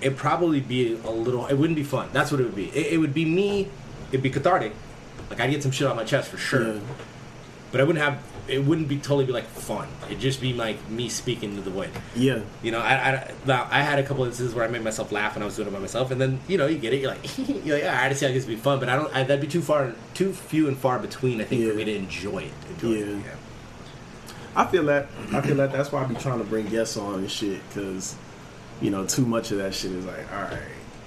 it'd 0.00 0.18
probably 0.18 0.60
be 0.60 0.94
a 1.04 1.10
little. 1.10 1.46
It 1.46 1.54
wouldn't 1.54 1.76
be 1.76 1.84
fun. 1.84 2.08
That's 2.12 2.30
what 2.32 2.40
it 2.40 2.44
would 2.44 2.56
be. 2.56 2.68
It, 2.70 2.94
it 2.94 2.98
would 2.98 3.14
be 3.14 3.24
me. 3.24 3.68
It'd 4.10 4.22
be 4.22 4.30
cathartic. 4.30 4.72
Like 5.30 5.40
I'd 5.40 5.50
get 5.50 5.62
some 5.62 5.72
shit 5.72 5.86
off 5.86 5.96
my 5.96 6.04
chest 6.04 6.30
for 6.30 6.36
sure. 6.38 6.74
Yeah. 6.74 6.80
But 7.72 7.80
I 7.80 7.84
wouldn't 7.84 8.04
have. 8.04 8.22
It 8.48 8.64
wouldn't 8.64 8.86
be 8.86 8.96
totally 8.98 9.24
be 9.26 9.32
like 9.32 9.46
fun. 9.48 9.88
It'd 10.06 10.20
just 10.20 10.40
be 10.40 10.52
like 10.52 10.88
me 10.88 11.08
speaking 11.08 11.56
to 11.56 11.62
the 11.62 11.70
void. 11.70 11.90
Yeah. 12.14 12.42
You 12.62 12.70
know, 12.70 12.78
I, 12.78 12.94
I, 12.94 13.32
now, 13.44 13.66
I 13.72 13.82
had 13.82 13.98
a 13.98 14.04
couple 14.04 14.22
of 14.22 14.28
instances 14.28 14.54
where 14.54 14.64
I 14.64 14.68
made 14.68 14.84
myself 14.84 15.10
laugh 15.10 15.34
when 15.34 15.42
I 15.42 15.46
was 15.46 15.56
doing 15.56 15.66
it 15.66 15.72
by 15.72 15.80
myself, 15.80 16.12
and 16.12 16.20
then 16.20 16.38
you 16.46 16.56
know 16.56 16.66
you 16.68 16.78
get 16.78 16.92
it. 16.94 17.00
You're 17.00 17.10
like, 17.10 17.38
you're 17.38 17.74
like, 17.74 17.82
yeah, 17.82 18.00
I 18.00 18.12
see 18.12 18.24
how 18.26 18.32
this 18.32 18.46
would 18.46 18.52
be 18.54 18.56
fun, 18.60 18.78
but 18.78 18.88
I 18.88 18.94
don't. 18.94 19.12
I, 19.12 19.24
that'd 19.24 19.40
be 19.40 19.48
too 19.48 19.62
far, 19.62 19.92
too 20.14 20.32
few 20.32 20.68
and 20.68 20.78
far 20.78 21.00
between. 21.00 21.40
I 21.40 21.44
think 21.44 21.62
Yeah. 21.62 21.70
for 21.70 21.74
me 21.76 21.84
to 21.86 21.94
enjoy 21.96 22.38
it. 22.44 22.52
Enjoy 22.70 22.92
it. 22.92 23.08
Yeah. 23.24 23.32
I 24.56 24.66
feel 24.66 24.84
that. 24.86 25.06
I 25.32 25.40
feel 25.42 25.56
that. 25.56 25.72
That's 25.72 25.92
why 25.92 26.02
I 26.02 26.06
be 26.06 26.14
trying 26.16 26.38
to 26.38 26.44
bring 26.44 26.66
guests 26.66 26.96
on 26.96 27.14
and 27.20 27.30
shit, 27.30 27.60
because 27.68 28.16
you 28.80 28.90
know 28.90 29.06
too 29.06 29.24
much 29.26 29.50
of 29.52 29.58
that 29.58 29.74
shit 29.74 29.92
is 29.92 30.04
like, 30.06 30.32
all 30.32 30.42
right. 30.42 30.58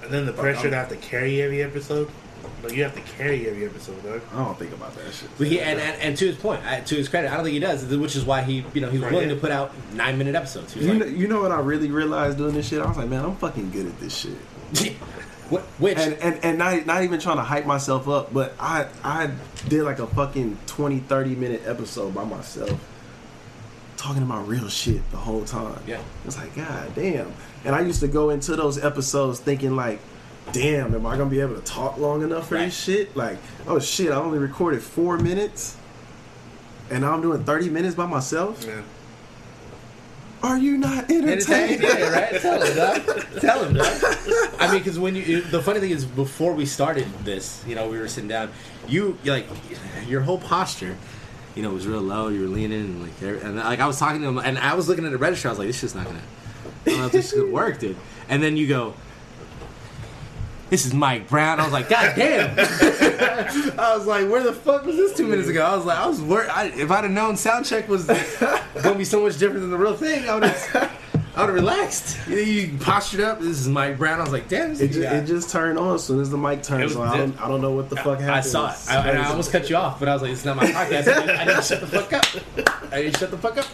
And 0.02 0.10
then 0.12 0.24
the 0.26 0.32
pressure 0.32 0.60
I'm- 0.60 0.70
to 0.70 0.76
have 0.76 0.88
to 0.90 0.96
carry 0.96 1.42
every 1.42 1.62
episode. 1.62 2.08
Like, 2.62 2.74
you 2.74 2.82
have 2.82 2.94
to 2.94 3.00
carry 3.16 3.48
every 3.48 3.64
episode, 3.66 4.02
Doc. 4.02 4.22
I 4.34 4.44
don't 4.44 4.58
think 4.58 4.72
about 4.72 4.94
that 4.96 5.12
shit. 5.14 5.28
But 5.38 5.46
he, 5.46 5.60
and, 5.60 5.78
and, 5.80 6.00
and 6.00 6.16
to 6.18 6.26
his 6.26 6.36
point, 6.36 6.62
I, 6.64 6.80
to 6.80 6.94
his 6.94 7.08
credit, 7.08 7.30
I 7.30 7.34
don't 7.36 7.44
think 7.44 7.54
he 7.54 7.58
does, 7.60 7.84
which 7.86 8.16
is 8.16 8.24
why 8.24 8.42
he, 8.42 8.64
you 8.74 8.80
know, 8.82 8.90
he 8.90 8.98
was 8.98 9.04
Right, 9.04 9.12
willing 9.12 9.28
to 9.30 9.36
put 9.36 9.50
out 9.50 9.72
nine 9.94 10.18
minute 10.18 10.34
episodes. 10.34 10.74
You 10.76 10.88
like, 10.88 10.98
know, 11.00 11.06
you 11.06 11.26
know 11.28 11.40
what 11.40 11.52
I 11.52 11.60
really 11.60 11.90
realized 11.90 12.36
doing 12.38 12.54
this 12.54 12.68
shit? 12.68 12.80
I 12.82 12.86
was 12.86 12.96
like, 12.98 13.08
man, 13.08 13.24
I'm 13.24 13.36
fucking 13.36 13.70
good 13.70 13.86
at 13.86 13.98
this 14.00 14.14
shit. 14.16 14.96
What, 15.50 15.62
which 15.80 15.98
And 15.98 16.14
and, 16.14 16.44
and 16.44 16.58
not, 16.58 16.86
not 16.86 17.02
even 17.02 17.18
trying 17.18 17.38
to 17.38 17.42
hype 17.42 17.66
myself 17.66 18.08
up, 18.08 18.32
but 18.32 18.54
I 18.60 18.86
I 19.02 19.30
did 19.68 19.82
like 19.82 19.98
a 19.98 20.06
fucking 20.06 20.56
20, 20.66 21.00
30 21.00 21.34
minute 21.34 21.62
episode 21.66 22.14
by 22.14 22.22
myself 22.24 22.70
talking 24.00 24.22
about 24.22 24.48
real 24.48 24.68
shit 24.68 25.08
the 25.10 25.16
whole 25.16 25.44
time. 25.44 25.78
Yeah. 25.86 26.00
It's 26.24 26.36
like, 26.38 26.54
God 26.56 26.94
damn. 26.94 27.32
And 27.64 27.74
I 27.74 27.80
used 27.80 28.00
to 28.00 28.08
go 28.08 28.30
into 28.30 28.56
those 28.56 28.82
episodes 28.82 29.38
thinking 29.40 29.76
like, 29.76 30.00
damn, 30.52 30.94
am 30.94 31.04
I 31.06 31.16
gonna 31.16 31.28
be 31.30 31.40
able 31.40 31.56
to 31.56 31.60
talk 31.62 31.98
long 31.98 32.22
enough 32.22 32.48
for 32.48 32.54
Right. 32.54 32.64
this 32.66 32.82
shit? 32.82 33.14
Like, 33.16 33.38
oh 33.66 33.78
shit, 33.78 34.10
I 34.10 34.16
only 34.16 34.38
recorded 34.38 34.82
four 34.82 35.18
minutes 35.18 35.76
and 36.90 37.02
now 37.02 37.12
I'm 37.12 37.20
doing 37.20 37.44
30 37.44 37.68
minutes 37.68 37.94
by 37.94 38.06
myself? 38.06 38.64
Yeah. 38.66 38.80
Are 40.42 40.56
you 40.56 40.78
not 40.78 41.10
entertained, 41.10 41.28
entertained? 41.28 41.82
yeah, 41.82 42.08
right? 42.08 42.40
Tell 42.40 42.62
him, 42.62 42.74
dog. 42.76 43.40
Tell 43.42 43.62
him, 43.64 43.74
dog. 43.74 44.02
I 44.58 44.68
mean, 44.72 44.78
because 44.80 44.98
when 44.98 45.14
you, 45.14 45.42
the 45.42 45.60
funny 45.62 45.80
thing 45.80 45.90
is, 45.90 46.06
before 46.06 46.54
we 46.54 46.64
started 46.64 47.06
this, 47.24 47.62
you 47.66 47.74
know, 47.74 47.90
we 47.90 47.98
were 47.98 48.08
sitting 48.08 48.28
down. 48.28 48.50
You 48.88 49.18
like, 49.26 49.46
your 50.08 50.22
whole 50.22 50.38
posture, 50.38 50.96
you 51.54 51.62
know, 51.62 51.70
it 51.70 51.74
was 51.74 51.86
real 51.86 52.00
low. 52.00 52.28
You 52.28 52.42
were 52.42 52.46
leaning, 52.48 52.80
and 52.80 53.02
like, 53.02 53.22
every- 53.22 53.40
and 53.40 53.56
like 53.56 53.80
I 53.80 53.86
was 53.86 53.98
talking 53.98 54.20
to 54.22 54.28
him, 54.28 54.38
and 54.38 54.58
I 54.58 54.74
was 54.74 54.88
looking 54.88 55.04
at 55.04 55.10
the 55.12 55.18
register. 55.18 55.48
I 55.48 55.52
was 55.52 55.58
like, 55.58 55.68
this 55.68 55.78
shit's 55.78 55.94
not 55.94 56.04
gonna, 56.06 56.20
I 56.86 56.90
don't 56.90 56.98
know 57.00 57.06
if 57.06 57.12
this 57.12 57.32
is 57.32 57.38
gonna 57.40 57.52
work, 57.52 57.78
dude. 57.78 57.96
And 58.28 58.42
then 58.42 58.56
you 58.56 58.66
go. 58.66 58.94
This 60.70 60.86
is 60.86 60.94
Mike 60.94 61.28
Brown. 61.28 61.58
I 61.58 61.64
was 61.64 61.72
like, 61.72 61.88
God 61.88 62.14
damn! 62.14 62.50
I 63.78 63.96
was 63.96 64.06
like, 64.06 64.28
where 64.30 64.40
the 64.44 64.52
fuck 64.52 64.84
was 64.84 64.94
this 64.94 65.16
two 65.16 65.26
minutes 65.26 65.48
ago? 65.48 65.64
I 65.64 65.74
was 65.74 65.84
like, 65.84 65.98
I 65.98 66.06
was 66.06 66.22
worried. 66.22 66.48
If 66.78 66.92
I'd 66.92 67.02
have 67.02 67.10
known 67.10 67.36
sound 67.36 67.66
check 67.66 67.88
was 67.88 68.06
gonna 68.06 68.94
be 68.96 69.04
so 69.04 69.20
much 69.20 69.36
different 69.36 69.62
than 69.62 69.70
the 69.72 69.76
real 69.76 69.96
thing, 69.96 70.28
I 70.28 70.34
would 70.34 70.44
have. 70.44 70.96
I 71.36 71.40
would 71.40 71.46
have 71.50 71.54
relaxed. 71.54 72.18
You, 72.28 72.36
you 72.38 72.78
postured 72.78 73.20
up. 73.20 73.38
This 73.40 73.58
is 73.58 73.68
Mike 73.68 73.98
Brown. 73.98 74.18
I 74.20 74.24
was 74.24 74.32
like, 74.32 74.48
damn. 74.48 74.70
This 74.70 74.80
It 74.80 74.90
is 74.90 74.96
just, 74.96 75.14
it 75.14 75.26
just 75.26 75.50
turned 75.50 75.78
on 75.78 75.94
as 75.94 76.04
soon 76.04 76.20
as 76.20 76.28
the 76.30 76.36
mic 76.36 76.58
It 76.58 76.64
turns 76.64 76.96
was 76.96 76.96
on. 76.96 77.08
I 77.08 77.16
don't, 77.18 77.40
I 77.42 77.48
don't 77.48 77.60
know 77.60 77.70
what 77.72 77.88
the 77.88 77.96
fuck 77.96 78.18
happened. 78.18 78.30
I 78.30 78.40
saw 78.40 78.70
it. 78.72 78.78
I, 78.88 79.08
and 79.08 79.18
I 79.18 79.28
almost 79.30 79.52
cut 79.52 79.70
you 79.70 79.76
off, 79.76 80.00
but 80.00 80.08
I 80.08 80.12
was 80.12 80.22
like, 80.22 80.32
it's 80.32 80.44
not 80.44 80.56
my 80.56 80.66
podcast. 80.66 80.92
I 80.92 81.02
didn't, 81.02 81.30
I 81.30 81.44
didn't 81.44 81.64
shut 81.64 81.80
the 81.80 81.86
fuck 81.86 82.12
up. 82.12 82.24
I 82.92 83.02
didn't 83.02 83.16
shut 83.18 83.30
the 83.30 83.38
fuck 83.38 83.58
up. 83.58 83.66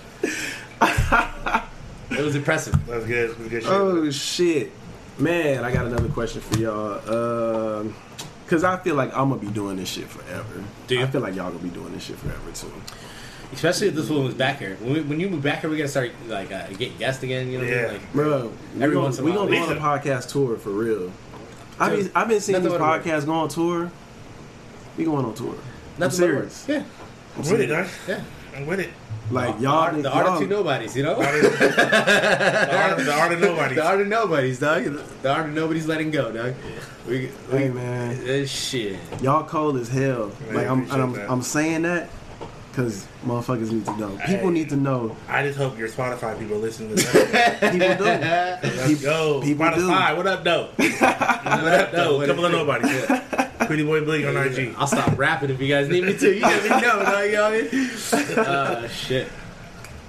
It 2.11 2.21
was 2.25 2.37
impressive. 2.37 2.73
That 2.87 2.97
was 2.97 3.07
good. 3.07 3.31
That 3.31 3.38
was 3.38 3.49
good 3.49 3.62
shit. 3.62 3.73
Oh 3.73 4.11
shit, 4.11 4.73
man! 5.19 5.64
I 5.64 5.73
got 5.73 5.87
another 5.87 6.09
question 6.09 6.40
for 6.40 6.59
y'all. 6.59 7.81
Um, 7.81 7.95
Cause 8.47 8.62
I 8.62 8.77
feel 8.79 8.95
like 8.95 9.12
I'm 9.12 9.29
gonna 9.31 9.40
be 9.40 9.49
doing 9.49 9.77
this 9.77 9.88
shit 9.88 10.09
forever. 10.09 10.62
Do 10.87 10.95
you? 10.95 11.03
I 11.03 11.07
feel 11.09 11.21
like 11.21 11.35
y'all 11.35 11.51
gonna 11.51 11.62
be 11.62 11.69
doing 11.69 11.92
this 11.92 12.05
shit 12.05 12.16
forever 12.16 12.51
too. 12.55 12.73
Especially 13.53 13.89
if 13.89 13.95
this 13.95 14.11
one 14.11 14.25
was 14.25 14.35
back 14.35 14.59
here. 14.59 14.77
When, 14.81 14.93
we, 14.93 15.01
when 15.03 15.21
you 15.21 15.29
move 15.31 15.43
back 15.43 15.61
here, 15.61 15.71
we 15.71 15.77
gotta 15.77 15.89
start 15.89 16.11
like 16.27 16.53
uh, 16.53 16.67
getting 16.69 16.97
guests 16.99 17.23
again. 17.23 17.51
You 17.51 17.59
know, 17.59 17.65
what 17.65 17.73
I 17.73 17.77
mean? 17.77 17.85
Yeah. 17.85 17.93
like 17.93 18.13
Bro, 18.13 18.53
we 18.75 18.83
Every 18.83 18.95
gonna, 18.95 19.05
once 19.05 19.19
in 19.19 19.25
a 19.25 19.27
we 19.27 19.33
gonna 19.33 19.51
go 19.51 19.63
on 19.63 19.77
a 19.77 19.81
podcast 19.81 20.31
tour 20.31 20.57
for 20.57 20.71
real. 20.71 21.13
I've 21.79 21.93
been, 21.93 22.11
I've 22.15 22.29
been 22.29 22.41
seeing 22.41 22.55
nothing 22.55 22.71
these 22.71 22.79
but 22.79 23.03
podcasts 23.05 23.27
go 23.27 23.33
on 23.33 23.49
tour. 23.49 23.91
We 24.97 25.05
going 25.05 25.25
on 25.25 25.35
tour. 25.35 25.55
I'm 26.01 26.11
serious. 26.11 26.67
Yeah, 26.69 26.85
I'm 27.37 27.43
with 27.43 27.61
it, 27.61 27.69
guys. 27.69 27.91
yeah. 28.09 28.23
I'm 28.55 28.67
with 28.67 28.81
it. 28.81 28.91
Like 29.31 29.61
y'all, 29.61 29.75
art, 29.75 30.03
the 30.03 30.11
art 30.11 30.27
y'all 30.27 30.35
of 30.37 30.41
two 30.41 30.47
nobodies. 30.47 30.97
You 30.97 31.03
know. 31.03 31.17
The 31.17 31.27
art 31.27 31.35
of, 31.45 31.59
the 31.59 32.77
art 32.79 32.99
of, 32.99 33.05
the 33.07 33.13
art 33.13 33.33
of 33.33 33.41
nobody. 33.41 33.75
The 33.75 33.85
art 33.85 34.01
of 34.01 34.07
nobodies, 34.07 34.59
dog. 34.61 34.85
The 35.23 35.33
art 35.33 35.47
of 35.47 35.55
nobody's 35.55 35.87
letting 35.87 36.11
go, 36.11 36.33
dog. 36.33 36.55
We, 37.07 37.31
we, 37.51 37.59
Hey, 37.59 37.69
man. 37.71 38.43
uh, 38.43 38.47
shit. 38.47 38.99
y'all 39.21 39.45
cold 39.45 39.77
as 39.77 39.89
hell. 39.89 40.31
Man, 40.47 40.55
like 40.55 40.67
I'm, 40.69 40.83
and 40.83 40.93
I'm, 40.93 41.13
that. 41.13 41.31
I'm 41.31 41.43
saying 41.43 41.83
that 41.83 42.09
because 42.77 43.07
motherfuckers 43.25 43.73
need 43.73 43.87
to 43.87 43.97
know. 43.97 44.11
People 44.27 44.49
Hey. 44.49 44.51
need 44.51 44.69
to 44.69 44.77
know. 44.77 45.17
I 45.29 45.43
just 45.43 45.57
hope 45.57 45.79
your 45.79 45.89
Spotify 45.89 46.39
people 46.39 46.59
listen 46.59 46.91
to 46.91 46.95
this. 46.95 47.11
People 47.61 47.95
do. 47.97 48.05
Let's 48.05 48.87
Peop- 48.87 49.01
go. 49.03 49.41
people 49.43 49.65
do. 49.71 49.77
Spotify, 49.89 50.17
what 50.17 50.27
up, 50.27 50.45
though? 50.45 50.69
what 50.77 51.03
up, 51.03 51.93
though? 51.93 52.19
What 52.19 52.27
Couple 52.29 52.45
of 52.45 52.53
it- 52.53 52.57
nobody. 52.57 53.67
Pretty 53.67 53.83
boy 53.85 54.05
Bleak 54.05 54.27
on 54.27 54.37
IG. 54.37 54.75
I'll 54.77 54.87
stop 54.87 55.19
rapping 55.19 55.49
if 55.51 55.61
you 55.61 55.69
guys 55.69 55.89
need 55.89 56.05
me 56.05 56.17
to. 56.19 56.35
You 56.35 56.43
let 56.43 56.62
me 56.62 56.69
know, 56.69 56.81
dog. 57.03 57.25
You 57.25 57.33
know 57.33 57.51
what 57.51 57.73
I 57.73 58.33
mean? 58.33 58.37
Uh, 58.47 58.89
shit. 58.89 59.29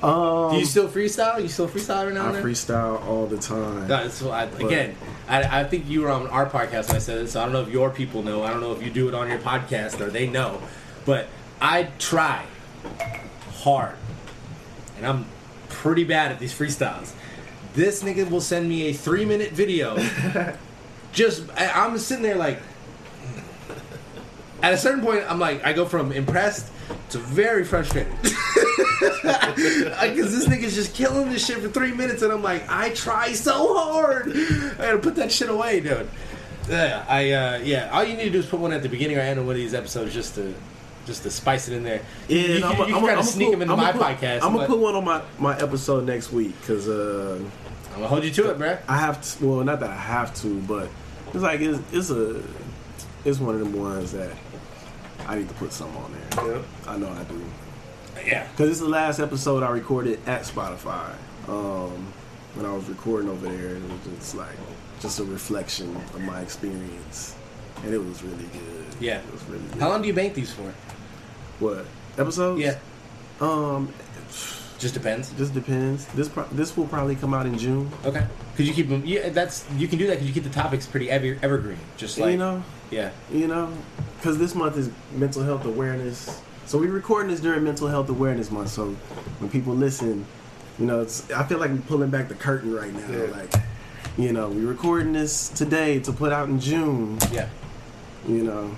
Um, 0.04 0.52
Do 0.52 0.58
you 0.60 0.66
still 0.66 0.88
freestyle? 0.90 1.42
You 1.42 1.48
still 1.48 1.68
freestyle 1.70 2.06
right 2.06 2.14
now? 2.14 2.30
I 2.30 2.34
freestyle 2.42 3.04
all 3.08 3.26
the 3.26 3.38
time. 3.38 3.88
No, 3.88 4.04
it's, 4.04 4.22
I, 4.22 4.44
again, 4.44 4.96
I, 5.28 5.62
I 5.62 5.64
think 5.64 5.88
you 5.88 6.02
were 6.02 6.12
on 6.12 6.28
our 6.28 6.46
podcast 6.48 6.88
when 6.90 6.98
I 6.98 7.00
said 7.00 7.20
this, 7.20 7.32
so 7.32 7.40
I 7.42 7.46
don't 7.46 7.54
know 7.54 7.62
if 7.62 7.70
your 7.70 7.90
people 7.90 8.22
know. 8.22 8.44
I 8.44 8.52
don't 8.52 8.62
know 8.62 8.74
if 8.74 8.84
you 8.84 8.92
do 8.92 9.08
it 9.08 9.16
on 9.16 9.28
your 9.30 9.40
podcast 9.40 10.00
or 10.02 10.10
they 10.12 10.28
know. 10.30 10.62
But 11.06 11.30
I 11.60 11.90
try 11.98 12.46
hard, 13.64 13.96
and 14.98 15.06
I'm 15.06 15.26
pretty 15.70 16.04
bad 16.04 16.32
at 16.32 16.40
these 16.40 16.58
freestyles. 16.58 17.14
This 17.74 18.04
nigga 18.04 18.30
will 18.30 18.42
send 18.42 18.68
me 18.68 18.88
a 18.88 18.94
three 18.94 19.26
minute 19.26 19.52
video. 19.52 19.98
just, 21.12 21.50
I, 21.56 21.86
I'm 21.86 21.98
sitting 21.98 22.24
there 22.24 22.36
like, 22.36 22.60
at 24.64 24.74
a 24.74 24.78
certain 24.78 25.04
point, 25.04 25.24
I'm 25.30 25.40
like, 25.40 25.64
I 25.64 25.74
go 25.74 25.86
from 25.86 26.12
impressed 26.12 26.72
to 27.10 27.20
very 27.20 27.64
frustrated. 27.64 28.14
Because 29.00 30.32
this 30.32 30.48
nigga's 30.48 30.76
just 30.76 30.96
killing 30.96 31.30
this 31.30 31.46
shit 31.46 31.58
for 31.60 31.70
three 31.70 31.92
minutes, 31.92 32.22
and 32.22 32.32
I'm 32.32 32.42
like, 32.42 32.70
I 32.70 32.90
try 32.92 33.34
so 33.34 33.76
hard. 33.78 34.32
I 34.32 34.78
gotta 34.78 34.98
put 34.98 35.16
that 35.16 35.32
shit 35.32 35.50
away, 35.50 35.80
dude. 35.80 36.10
Yeah, 36.70 37.06
I 37.08 37.32
uh, 37.32 37.58
yeah. 37.60 37.90
All 37.92 38.04
you 38.04 38.16
need 38.16 38.26
to 38.26 38.30
do 38.32 38.40
is 38.40 38.46
put 38.46 38.60
one 38.60 38.74
at 38.74 38.84
the 38.84 38.90
beginning 38.90 39.18
or 39.18 39.22
end 39.22 39.40
of 39.40 39.46
one 39.46 39.56
of 39.56 39.62
these 39.62 39.74
episodes, 39.74 40.14
just 40.14 40.36
to 40.36 40.54
just 41.08 41.24
to 41.24 41.32
spice 41.32 41.68
it 41.68 41.74
in 41.76 41.84
there. 41.84 42.02
Yeah, 42.28 42.38
you, 42.38 42.44
and 42.44 42.60
you, 42.60 42.66
I'm, 42.66 42.90
you 42.90 42.96
I'm, 42.96 43.04
try 43.04 43.12
I'm, 43.14 43.18
to 43.18 43.24
sneak 43.24 43.52
them 43.52 43.62
into 43.64 43.76
my 43.76 43.94
podcast. 43.94 44.44
I'm 44.44 44.54
gonna 44.54 44.68
put 44.68 44.78
one 44.78 44.94
on 44.94 45.06
my, 45.06 45.24
my 45.40 45.58
episode 45.58 46.06
next 46.06 46.32
week 46.32 46.54
because 46.62 46.88
uh, 46.88 47.40
I'm 47.40 47.96
gonna 47.96 48.08
hold 48.08 48.24
you 48.24 48.32
to 48.32 48.52
it, 48.52 48.60
bruh. 48.60 48.80
I 48.88 48.98
have 48.98 49.22
to. 49.22 49.46
Well, 49.46 49.64
not 49.64 49.80
that 49.80 49.90
I 49.90 49.96
have 49.96 50.36
to, 50.42 50.60
but 50.62 50.90
it's 51.34 51.42
like 51.42 51.62
it's, 51.62 51.80
it's 51.92 52.12
a 52.12 52.44
it's 53.26 53.40
one 53.40 53.56
of 53.56 53.62
them 53.62 53.74
ones 53.74 54.12
that 54.12 54.32
I 55.26 55.38
need 55.38 55.48
to 55.48 55.56
put 55.56 55.72
some 55.72 55.96
on 55.98 56.14
there. 56.14 56.46
Yep. 56.56 56.66
I 56.88 56.98
know 56.98 57.10
I 57.10 57.24
do 57.24 57.42
Yeah, 58.26 58.48
because 58.52 58.70
it's 58.70 58.80
the 58.80 58.90
last 58.90 59.20
episode 59.20 59.64
I 59.64 59.70
recorded 59.70 60.20
at 60.28 60.44
Spotify. 60.44 61.14
Um, 61.48 62.14
when 62.56 62.66
I 62.66 62.74
was 62.74 62.88
recording 62.90 63.30
over 63.30 63.48
there, 63.48 63.76
it 63.76 63.84
was 63.84 64.18
just 64.20 64.36
like 64.36 64.56
just 65.00 65.20
a 65.20 65.24
reflection 65.24 65.96
of 65.96 66.22
my 66.22 66.42
experience, 66.42 67.36
and 67.84 67.94
it 67.94 68.04
was 68.04 68.24
really 68.24 68.46
good. 68.46 68.86
Yeah. 69.00 69.20
it 69.20 69.32
was 69.32 69.44
really 69.46 69.66
good. 69.68 69.80
how 69.80 69.90
long 69.90 70.02
do 70.02 70.08
you 70.08 70.14
bank 70.14 70.34
these 70.34 70.52
for? 70.52 70.74
What 71.60 71.86
episodes? 72.18 72.62
Yeah, 72.62 72.76
Um, 73.42 73.92
just 74.80 74.94
depends. 74.94 75.32
just 75.38 75.54
depends. 75.54 76.06
This 76.08 76.30
pro- 76.30 76.48
this 76.52 76.76
will 76.78 76.88
probably 76.88 77.16
come 77.16 77.34
out 77.34 77.46
in 77.46 77.58
June. 77.58 77.90
Okay, 78.06 78.26
because 78.52 78.68
you 78.68 78.74
keep 78.74 78.90
them. 78.90 79.02
Yeah, 79.06 79.30
that's 79.30 79.66
you 79.78 79.88
can 79.88 79.98
do 79.98 80.08
that 80.08 80.14
because 80.14 80.28
you 80.28 80.34
keep 80.34 80.44
the 80.44 80.50
topics 80.50 80.86
pretty 80.86 81.10
ever, 81.10 81.38
evergreen. 81.42 81.80
Just 81.98 82.18
like 82.20 82.32
you 82.32 82.38
know, 82.38 82.64
yeah, 82.92 83.10
you 83.32 83.48
know, 83.48 83.72
because 84.18 84.38
this 84.38 84.54
month 84.56 84.78
is 84.78 84.90
mental 85.16 85.44
health 85.44 85.66
awareness. 85.66 86.42
So 86.68 86.78
we're 86.78 86.92
recording 86.92 87.32
this 87.32 87.40
during 87.40 87.64
Mental 87.64 87.88
Health 87.88 88.10
Awareness 88.10 88.52
Month. 88.52 88.70
So 88.72 88.88
when 89.40 89.50
people 89.50 89.74
listen, 89.74 90.26
you 90.78 90.86
know, 90.86 91.00
it's, 91.00 91.32
I 91.32 91.44
feel 91.46 91.60
like 91.60 91.70
I'm 91.70 91.82
pulling 91.84 92.10
back 92.10 92.28
the 92.28 92.36
curtain 92.36 92.74
right 92.76 92.94
now. 92.94 93.10
Yeah. 93.10 93.32
Like, 93.32 93.54
you 94.18 94.34
know, 94.34 94.50
we're 94.50 94.68
recording 94.68 95.14
this 95.14 95.48
today 95.48 96.00
to 96.02 96.12
put 96.12 96.34
out 96.34 96.50
in 96.50 96.60
June. 96.60 97.20
yeah. 97.32 97.48
You 98.28 98.44
know, 98.44 98.76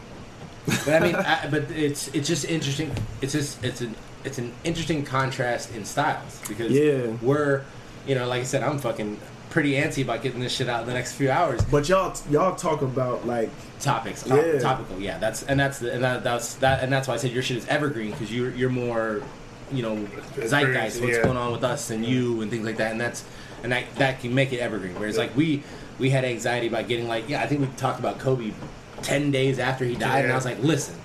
But 0.85 0.89
I 0.89 0.99
mean, 0.99 1.15
I, 1.15 1.47
but 1.49 1.69
it's 1.71 2.07
it's 2.09 2.27
just 2.27 2.45
interesting. 2.45 2.91
It's 3.21 3.33
just 3.33 3.63
it's 3.63 3.81
an 3.81 3.95
it's 4.23 4.37
an 4.37 4.51
interesting 4.63 5.03
contrast 5.05 5.73
in 5.75 5.85
styles 5.85 6.41
because 6.47 6.71
Yeah. 6.71 7.07
we're 7.21 7.63
you 8.07 8.15
know 8.15 8.27
like 8.27 8.41
I 8.41 8.43
said 8.45 8.63
I'm 8.63 8.77
fucking 8.79 9.19
pretty 9.49 9.73
antsy 9.73 10.03
about 10.03 10.21
getting 10.21 10.39
this 10.41 10.55
shit 10.55 10.69
out 10.69 10.81
in 10.81 10.87
the 10.87 10.93
next 10.93 11.13
few 11.13 11.31
hours. 11.31 11.63
but 11.65 11.89
y'all 11.89 12.15
y'all 12.29 12.55
talk 12.55 12.81
about 12.81 13.25
like 13.25 13.49
Topics, 13.79 14.23
top, 14.23 14.37
Yeah. 14.45 14.59
topical, 14.59 14.99
yeah. 14.99 15.17
That's 15.19 15.43
and 15.43 15.57
that's 15.59 15.79
the 15.79 15.93
and 15.93 16.03
that, 16.03 16.23
that's 16.23 16.55
that 16.55 16.83
and 16.83 16.91
that's 16.91 17.07
why 17.07 17.13
I 17.13 17.17
said 17.17 17.31
your 17.31 17.41
shit 17.41 17.57
is 17.57 17.67
evergreen 17.67 18.11
because 18.11 18.31
you're 18.31 18.51
you're 18.51 18.69
more 18.69 19.21
you 19.71 19.81
know 19.81 19.95
zeitgeist 20.47 20.99
what's 21.01 21.15
yeah. 21.17 21.23
going 21.23 21.37
on 21.37 21.51
with 21.53 21.63
us 21.63 21.89
and 21.89 22.05
you 22.05 22.41
and 22.41 22.51
things 22.51 22.65
like 22.65 22.77
that 22.77 22.91
and 22.91 22.99
that's 22.99 23.23
and 23.63 23.71
that 23.71 23.83
that 23.95 24.19
can 24.19 24.35
make 24.35 24.51
it 24.51 24.57
evergreen. 24.59 24.95
Whereas 24.99 25.17
like 25.17 25.35
we 25.35 25.63
we 25.97 26.09
had 26.09 26.25
anxiety 26.25 26.67
about 26.67 26.87
getting 26.89 27.07
like 27.07 27.29
yeah 27.29 27.41
I 27.41 27.47
think 27.47 27.61
we 27.61 27.67
talked 27.77 27.99
about 27.99 28.19
Kobe 28.19 28.51
ten 29.01 29.31
days 29.31 29.59
after 29.59 29.85
he 29.85 29.95
died 29.95 30.23
and 30.25 30.31
I 30.31 30.35
was 30.35 30.45
like 30.45 30.59
listen. 30.59 30.95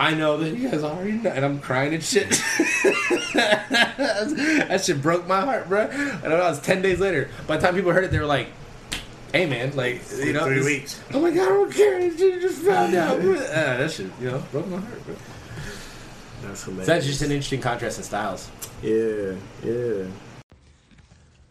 I 0.00 0.14
know 0.14 0.36
that 0.36 0.50
you 0.56 0.68
guys 0.70 0.84
already 0.84 1.12
know, 1.12 1.30
and 1.30 1.44
I'm 1.44 1.58
crying 1.58 1.92
and 1.92 2.00
shit. 2.02 2.30
that 3.34 4.80
shit 4.84 5.02
broke 5.02 5.26
my 5.26 5.40
heart, 5.40 5.68
bro. 5.68 5.82
I 5.82 5.88
don't 5.88 6.30
know. 6.30 6.48
It's 6.50 6.60
ten 6.60 6.82
days 6.82 7.00
later. 7.00 7.28
By 7.46 7.56
the 7.56 7.66
time 7.66 7.74
people 7.74 7.92
heard 7.92 8.04
it, 8.04 8.10
they 8.12 8.18
were 8.20 8.24
like, 8.26 8.48
"Hey, 9.32 9.46
man, 9.46 9.74
like, 9.74 10.02
you 10.18 10.32
know, 10.32 10.44
Three 10.44 10.62
weeks. 10.64 11.00
Oh 11.12 11.20
my 11.20 11.30
god, 11.30 11.42
I 11.42 11.48
don't 11.48 11.72
care. 11.72 12.00
You 12.00 12.40
just 12.40 12.62
found 12.62 12.94
out. 12.94 13.18
Uh, 13.18 13.34
that 13.78 13.90
shit, 13.90 14.06
you 14.20 14.30
know, 14.30 14.42
broke 14.52 14.68
my 14.68 14.78
heart, 14.78 15.04
bro. 15.04 15.14
that's 16.42 16.60
So 16.60 16.66
hilarious. 16.66 16.86
that's 16.86 17.06
just 17.06 17.22
an 17.22 17.32
interesting 17.32 17.60
contrast 17.60 17.98
in 17.98 18.04
styles. 18.04 18.48
yeah, 18.82 19.32
yeah. 19.64 20.04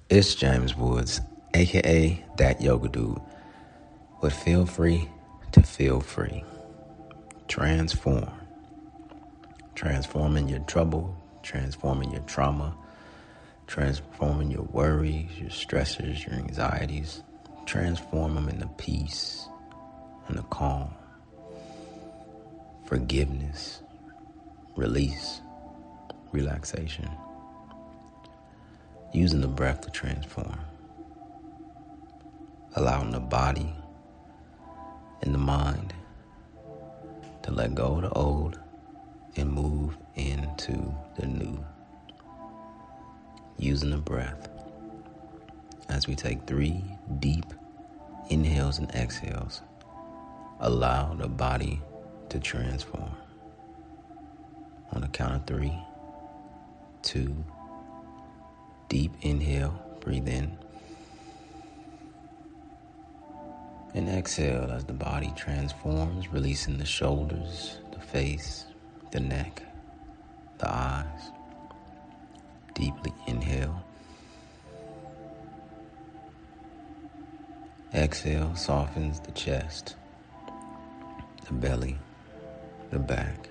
It's 0.09 0.35
James 0.35 0.73
Woods, 0.75 1.19
aka 1.53 2.23
Dat 2.37 2.61
Yoga 2.61 2.87
Dude. 2.87 3.19
But 4.21 4.31
feel 4.31 4.65
free 4.65 5.09
to 5.51 5.61
feel 5.61 5.99
free. 5.99 6.43
Transform. 7.47 8.29
Transforming 9.75 10.49
your 10.49 10.59
trouble, 10.61 11.15
transforming 11.43 12.11
your 12.11 12.21
trauma, 12.21 12.75
transforming 13.67 14.51
your 14.51 14.63
worries, 14.63 15.29
your 15.37 15.49
stressors, 15.49 16.25
your 16.25 16.35
anxieties. 16.35 17.21
Transform 17.65 18.35
them 18.35 18.49
into 18.49 18.67
peace 18.77 19.47
and 20.27 20.37
the 20.37 20.43
calm. 20.43 20.89
Forgiveness, 22.85 23.81
release, 24.75 25.41
relaxation 26.31 27.09
using 29.13 29.41
the 29.41 29.47
breath 29.47 29.81
to 29.81 29.89
transform, 29.89 30.59
allowing 32.75 33.11
the 33.11 33.19
body 33.19 33.73
and 35.21 35.33
the 35.33 35.37
mind 35.37 35.93
to 37.43 37.51
let 37.51 37.75
go 37.75 37.95
of 37.95 38.01
the 38.01 38.09
old 38.11 38.59
and 39.35 39.51
move 39.51 39.97
into 40.15 40.93
the 41.17 41.25
new, 41.25 41.63
using 43.57 43.91
the 43.91 43.97
breath 43.97 44.49
as 45.89 46.07
we 46.07 46.15
take 46.15 46.45
three 46.45 46.83
deep 47.19 47.45
inhales 48.29 48.79
and 48.79 48.89
exhales. 48.95 49.61
Allow 50.59 51.13
the 51.13 51.27
body 51.27 51.81
to 52.29 52.39
transform. 52.39 53.11
On 54.91 55.01
the 55.01 55.07
count 55.07 55.35
of 55.35 55.45
three, 55.45 55.77
two, 57.03 57.43
Deep 58.89 59.11
inhale, 59.21 59.77
breathe 59.99 60.29
in. 60.29 60.57
And 63.93 64.09
exhale 64.09 64.71
as 64.71 64.85
the 64.85 64.93
body 64.93 65.33
transforms, 65.35 66.31
releasing 66.31 66.77
the 66.77 66.85
shoulders, 66.85 67.77
the 67.91 67.99
face, 67.99 68.65
the 69.11 69.19
neck, 69.19 69.63
the 70.59 70.69
eyes. 70.71 71.31
Deeply 72.75 73.13
inhale. 73.25 73.83
Exhale 77.93 78.53
softens 78.55 79.19
the 79.21 79.31
chest, 79.31 79.95
the 81.47 81.53
belly, 81.53 81.97
the 82.91 82.99
back, 82.99 83.49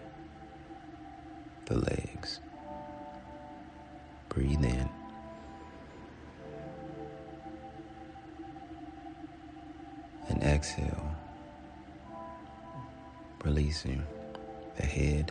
the 1.64 1.79
legs. 1.79 2.40
Breathe 4.29 4.64
in. 4.64 4.95
Exhale, 10.57 11.14
releasing 13.45 14.03
the 14.77 14.87
head, 14.87 15.31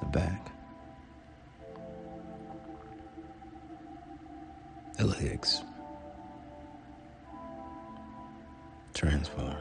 the 0.00 0.06
back, 0.06 0.52
the 4.96 5.06
legs. 5.06 5.62
Transform. 8.94 9.56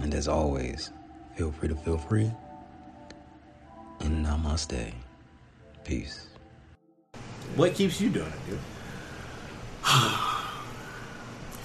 And 0.00 0.12
as 0.12 0.26
always, 0.26 0.90
feel 1.36 1.52
free 1.52 1.68
to 1.68 1.76
feel 1.76 1.98
free. 1.98 2.32
And 4.00 4.26
namaste. 4.26 4.92
Peace. 5.84 6.26
What 7.54 7.74
keeps 7.74 8.00
you 8.00 8.10
doing 8.10 8.26
it, 8.26 8.50
dude? 8.50 8.58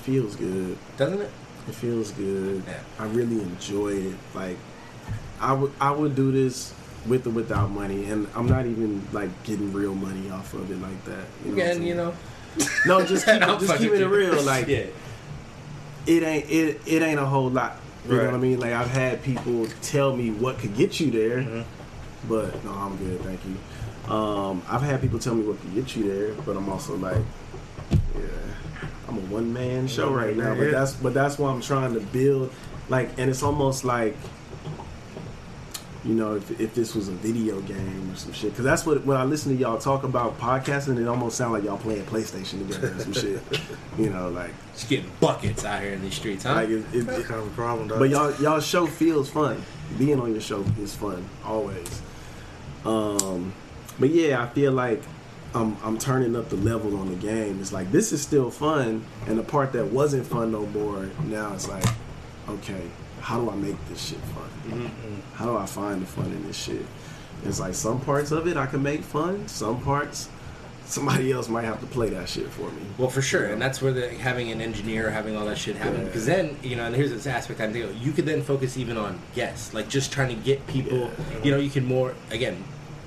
Feels 0.03 0.35
good. 0.35 0.77
Doesn't 0.97 1.21
it? 1.21 1.31
It 1.67 1.75
feels 1.75 2.11
good. 2.11 2.63
Yeah. 2.67 2.79
I 2.99 3.05
really 3.07 3.41
enjoy 3.41 3.93
it. 3.93 4.15
Like 4.33 4.57
I 5.39 5.53
would 5.53 5.71
I 5.79 5.91
would 5.91 6.15
do 6.15 6.31
this 6.31 6.73
with 7.07 7.27
or 7.27 7.31
without 7.31 7.69
money, 7.71 8.05
and 8.05 8.27
I'm 8.35 8.47
not 8.47 8.65
even 8.65 9.05
like 9.11 9.29
getting 9.43 9.73
real 9.73 9.95
money 9.95 10.29
off 10.29 10.53
of 10.53 10.69
it 10.71 10.81
like 10.81 11.03
that. 11.05 11.11
You 11.11 11.15
know 11.15 11.23
what 11.23 11.47
I'm 11.47 11.53
Again, 11.53 11.75
saying? 11.77 11.87
you 11.87 11.95
know. 11.95 12.13
No, 12.85 13.05
just 13.05 13.25
keep, 13.25 13.35
I'm 13.41 13.59
just 13.59 13.67
fucking 13.67 13.83
keeping 13.85 14.01
it 14.01 14.05
real. 14.05 14.41
Like 14.43 14.67
yeah. 14.67 14.85
it 16.05 16.23
ain't 16.23 16.49
it 16.49 16.81
it 16.85 17.01
ain't 17.01 17.19
a 17.19 17.25
whole 17.25 17.49
lot. 17.49 17.77
You 18.07 18.17
know 18.17 18.25
what 18.25 18.33
I 18.35 18.37
mean? 18.37 18.59
Like 18.59 18.71
I've 18.73 18.91
had 18.91 19.23
people 19.23 19.65
tell 19.81 20.15
me 20.15 20.29
what 20.29 20.59
could 20.59 20.75
get 20.75 20.99
you 20.99 21.09
there, 21.09 21.39
Mhm. 21.39 21.63
but 22.29 22.63
no, 22.63 22.71
I'm 22.71 22.95
good, 22.97 23.19
thank 23.21 23.39
you. 23.43 24.13
Um, 24.13 24.61
I've 24.69 24.83
had 24.83 25.01
people 25.01 25.17
tell 25.17 25.33
me 25.33 25.41
what 25.43 25.59
could 25.59 25.73
get 25.73 25.95
you 25.95 26.03
there, 26.13 26.33
but 26.45 26.55
I'm 26.55 26.69
also 26.69 26.95
like, 26.97 27.17
yeah, 27.17 27.17
I'm 27.17 27.23
a 27.23 27.44
one 29.35 29.53
man 29.53 29.87
show 29.87 30.09
right 30.11 30.35
now. 30.35 30.55
But 30.55 30.71
that's 30.71 30.93
but 30.93 31.13
that's 31.13 31.37
why 31.37 31.51
I'm 31.51 31.61
trying 31.61 31.93
to 31.93 31.99
build, 31.99 32.51
like, 32.89 33.09
and 33.17 33.29
it's 33.29 33.43
almost 33.43 33.83
like. 33.85 34.15
You 36.03 36.13
know, 36.13 36.35
if, 36.35 36.61
if 36.61 36.75
this 36.75 36.93
was 36.93 37.07
a 37.07 37.13
video 37.13 37.59
game 37.61 38.11
or 38.11 38.15
some 38.15 38.31
shit, 38.31 38.51
because 38.51 38.63
that's 38.63 38.85
what 38.85 39.03
when 39.07 39.17
I 39.17 39.23
listen 39.23 39.51
to 39.55 39.57
y'all 39.59 39.79
talk 39.79 40.03
about 40.03 40.37
podcasting, 40.39 41.01
it 41.01 41.07
almost 41.07 41.35
sounds 41.35 41.53
like 41.53 41.63
y'all 41.63 41.79
playing 41.79 42.03
PlayStation 42.05 42.59
together 42.59 42.93
or 42.95 42.99
some 42.99 43.13
shit. 43.23 43.41
You 43.97 44.11
know, 44.11 44.29
like 44.29 44.51
Just 44.75 44.87
getting 44.87 45.09
buckets 45.19 45.65
out 45.65 45.81
here 45.81 45.93
in 45.93 46.03
these 46.03 46.13
streets, 46.13 46.43
huh? 46.43 46.53
like 46.53 46.69
it, 46.69 46.85
it, 46.93 47.07
That's 47.07 47.25
kind 47.25 47.39
of 47.41 47.47
a 47.47 47.55
problem, 47.55 47.87
though. 47.87 47.97
but 47.97 48.11
y'all 48.11 48.31
y'all 48.39 48.59
show 48.59 48.85
feels 48.85 49.31
fun. 49.31 49.59
Being 49.97 50.19
on 50.19 50.31
your 50.31 50.41
show 50.41 50.63
is 50.79 50.93
fun 50.93 51.27
always. 51.43 52.03
Um, 52.85 53.51
but 53.99 54.11
yeah, 54.11 54.43
I 54.43 54.47
feel 54.49 54.73
like 54.73 55.01
I'm 55.55 55.77
I'm 55.83 55.97
turning 55.97 56.35
up 56.35 56.49
the 56.49 56.57
level 56.57 56.97
on 56.97 57.09
the 57.09 57.15
game. 57.15 57.59
It's 57.61 57.71
like 57.71 57.91
this 57.91 58.11
is 58.11 58.21
still 58.21 58.51
fun, 58.51 59.03
and 59.27 59.37
the 59.39 59.43
part 59.43 59.71
that 59.73 59.85
wasn't 59.85 60.27
fun 60.27 60.51
no 60.51 60.65
more. 60.67 61.09
Now 61.25 61.53
it's 61.53 61.67
like, 61.69 61.85
okay, 62.49 62.81
how 63.21 63.39
do 63.39 63.49
I 63.49 63.55
make 63.55 63.77
this 63.89 64.01
shit 64.09 64.19
fun? 64.19 64.49
Mm-hmm. 64.79 65.15
How 65.35 65.45
do 65.45 65.57
I 65.57 65.65
find 65.65 66.01
the 66.01 66.05
fun 66.05 66.25
in 66.25 66.45
this 66.45 66.57
shit? 66.57 66.85
It's 67.45 67.59
like 67.59 67.73
some 67.73 67.99
parts 68.01 68.31
of 68.31 68.47
it 68.47 68.57
I 68.57 68.65
can 68.65 68.83
make 68.83 69.03
fun. 69.03 69.47
Some 69.47 69.81
parts, 69.81 70.29
somebody 70.85 71.31
else 71.31 71.47
might 71.47 71.63
have 71.65 71.79
to 71.79 71.85
play 71.85 72.09
that 72.09 72.27
shit 72.27 72.47
for 72.49 72.69
me. 72.71 72.81
Well, 72.97 73.09
for 73.09 73.21
sure, 73.21 73.45
and 73.45 73.61
that's 73.61 73.81
where 73.81 73.93
the 73.93 74.09
having 74.09 74.51
an 74.51 74.59
engineer, 74.61 75.09
having 75.09 75.37
all 75.37 75.45
that 75.45 75.57
shit 75.57 75.75
happen, 75.77 75.99
Yeah. 76.01 76.05
because 76.05 76.25
then 76.25 76.57
you 76.63 76.75
know, 76.75 76.85
and 76.85 76.95
here's 76.95 77.11
this 77.11 77.27
aspect 77.27 77.61
I'm 77.61 77.71
thinking, 77.71 77.97
you 78.01 78.11
could 78.11 78.25
then 78.25 78.41
focus 78.41 78.77
even 78.77 78.97
on 78.97 79.19
guests, 79.33 79.73
like 79.73 79.87
just 79.87 80.11
trying 80.11 80.35
to 80.35 80.43
get 80.43 80.65
people. 80.67 80.97
Yeah. 80.97 81.43
You 81.43 81.51
know, 81.51 81.57
you 81.57 81.69
can 81.69 81.85
more 81.85 82.13
again, 82.31 82.61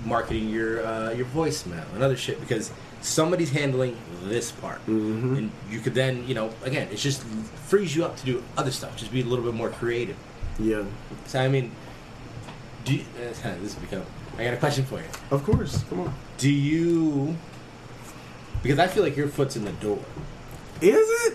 marketing 0.04 0.48
your 0.48 0.84
uh, 0.86 1.10
your 1.12 1.26
voicemail 1.26 1.84
and 1.94 2.02
other 2.02 2.16
shit 2.16 2.40
because 2.40 2.70
somebody's 3.00 3.50
handling 3.50 3.96
this 4.24 4.50
part, 4.50 4.84
Mhm. 4.86 5.38
and 5.38 5.50
you 5.70 5.80
could 5.80 5.94
then 5.94 6.26
you 6.26 6.34
know, 6.34 6.50
again, 6.64 6.88
it 6.90 6.96
just 6.96 7.22
frees 7.68 7.94
you 7.96 8.04
up 8.04 8.16
to 8.18 8.24
do 8.26 8.42
other 8.56 8.70
stuff, 8.70 8.96
just 8.96 9.12
be 9.12 9.20
a 9.20 9.24
little 9.24 9.44
bit 9.44 9.54
more 9.54 9.70
creative. 9.70 10.16
Yeah, 10.58 10.82
So 11.26 11.38
I 11.40 11.48
mean, 11.48 11.70
do 12.84 12.94
you, 12.94 13.04
uh, 13.20 13.54
this 13.62 13.74
become. 13.74 14.02
I 14.38 14.44
got 14.44 14.54
a 14.54 14.56
question 14.56 14.84
for 14.84 14.98
you. 14.98 15.06
of 15.30 15.42
course. 15.44 15.84
Come 15.88 16.00
on. 16.00 16.14
Do 16.38 16.50
you? 16.50 17.36
Because 18.62 18.78
I 18.78 18.86
feel 18.88 19.02
like 19.02 19.16
your 19.16 19.28
foot's 19.28 19.56
in 19.56 19.64
the 19.64 19.72
door. 19.72 19.98
Is 20.80 21.08
it? 21.26 21.27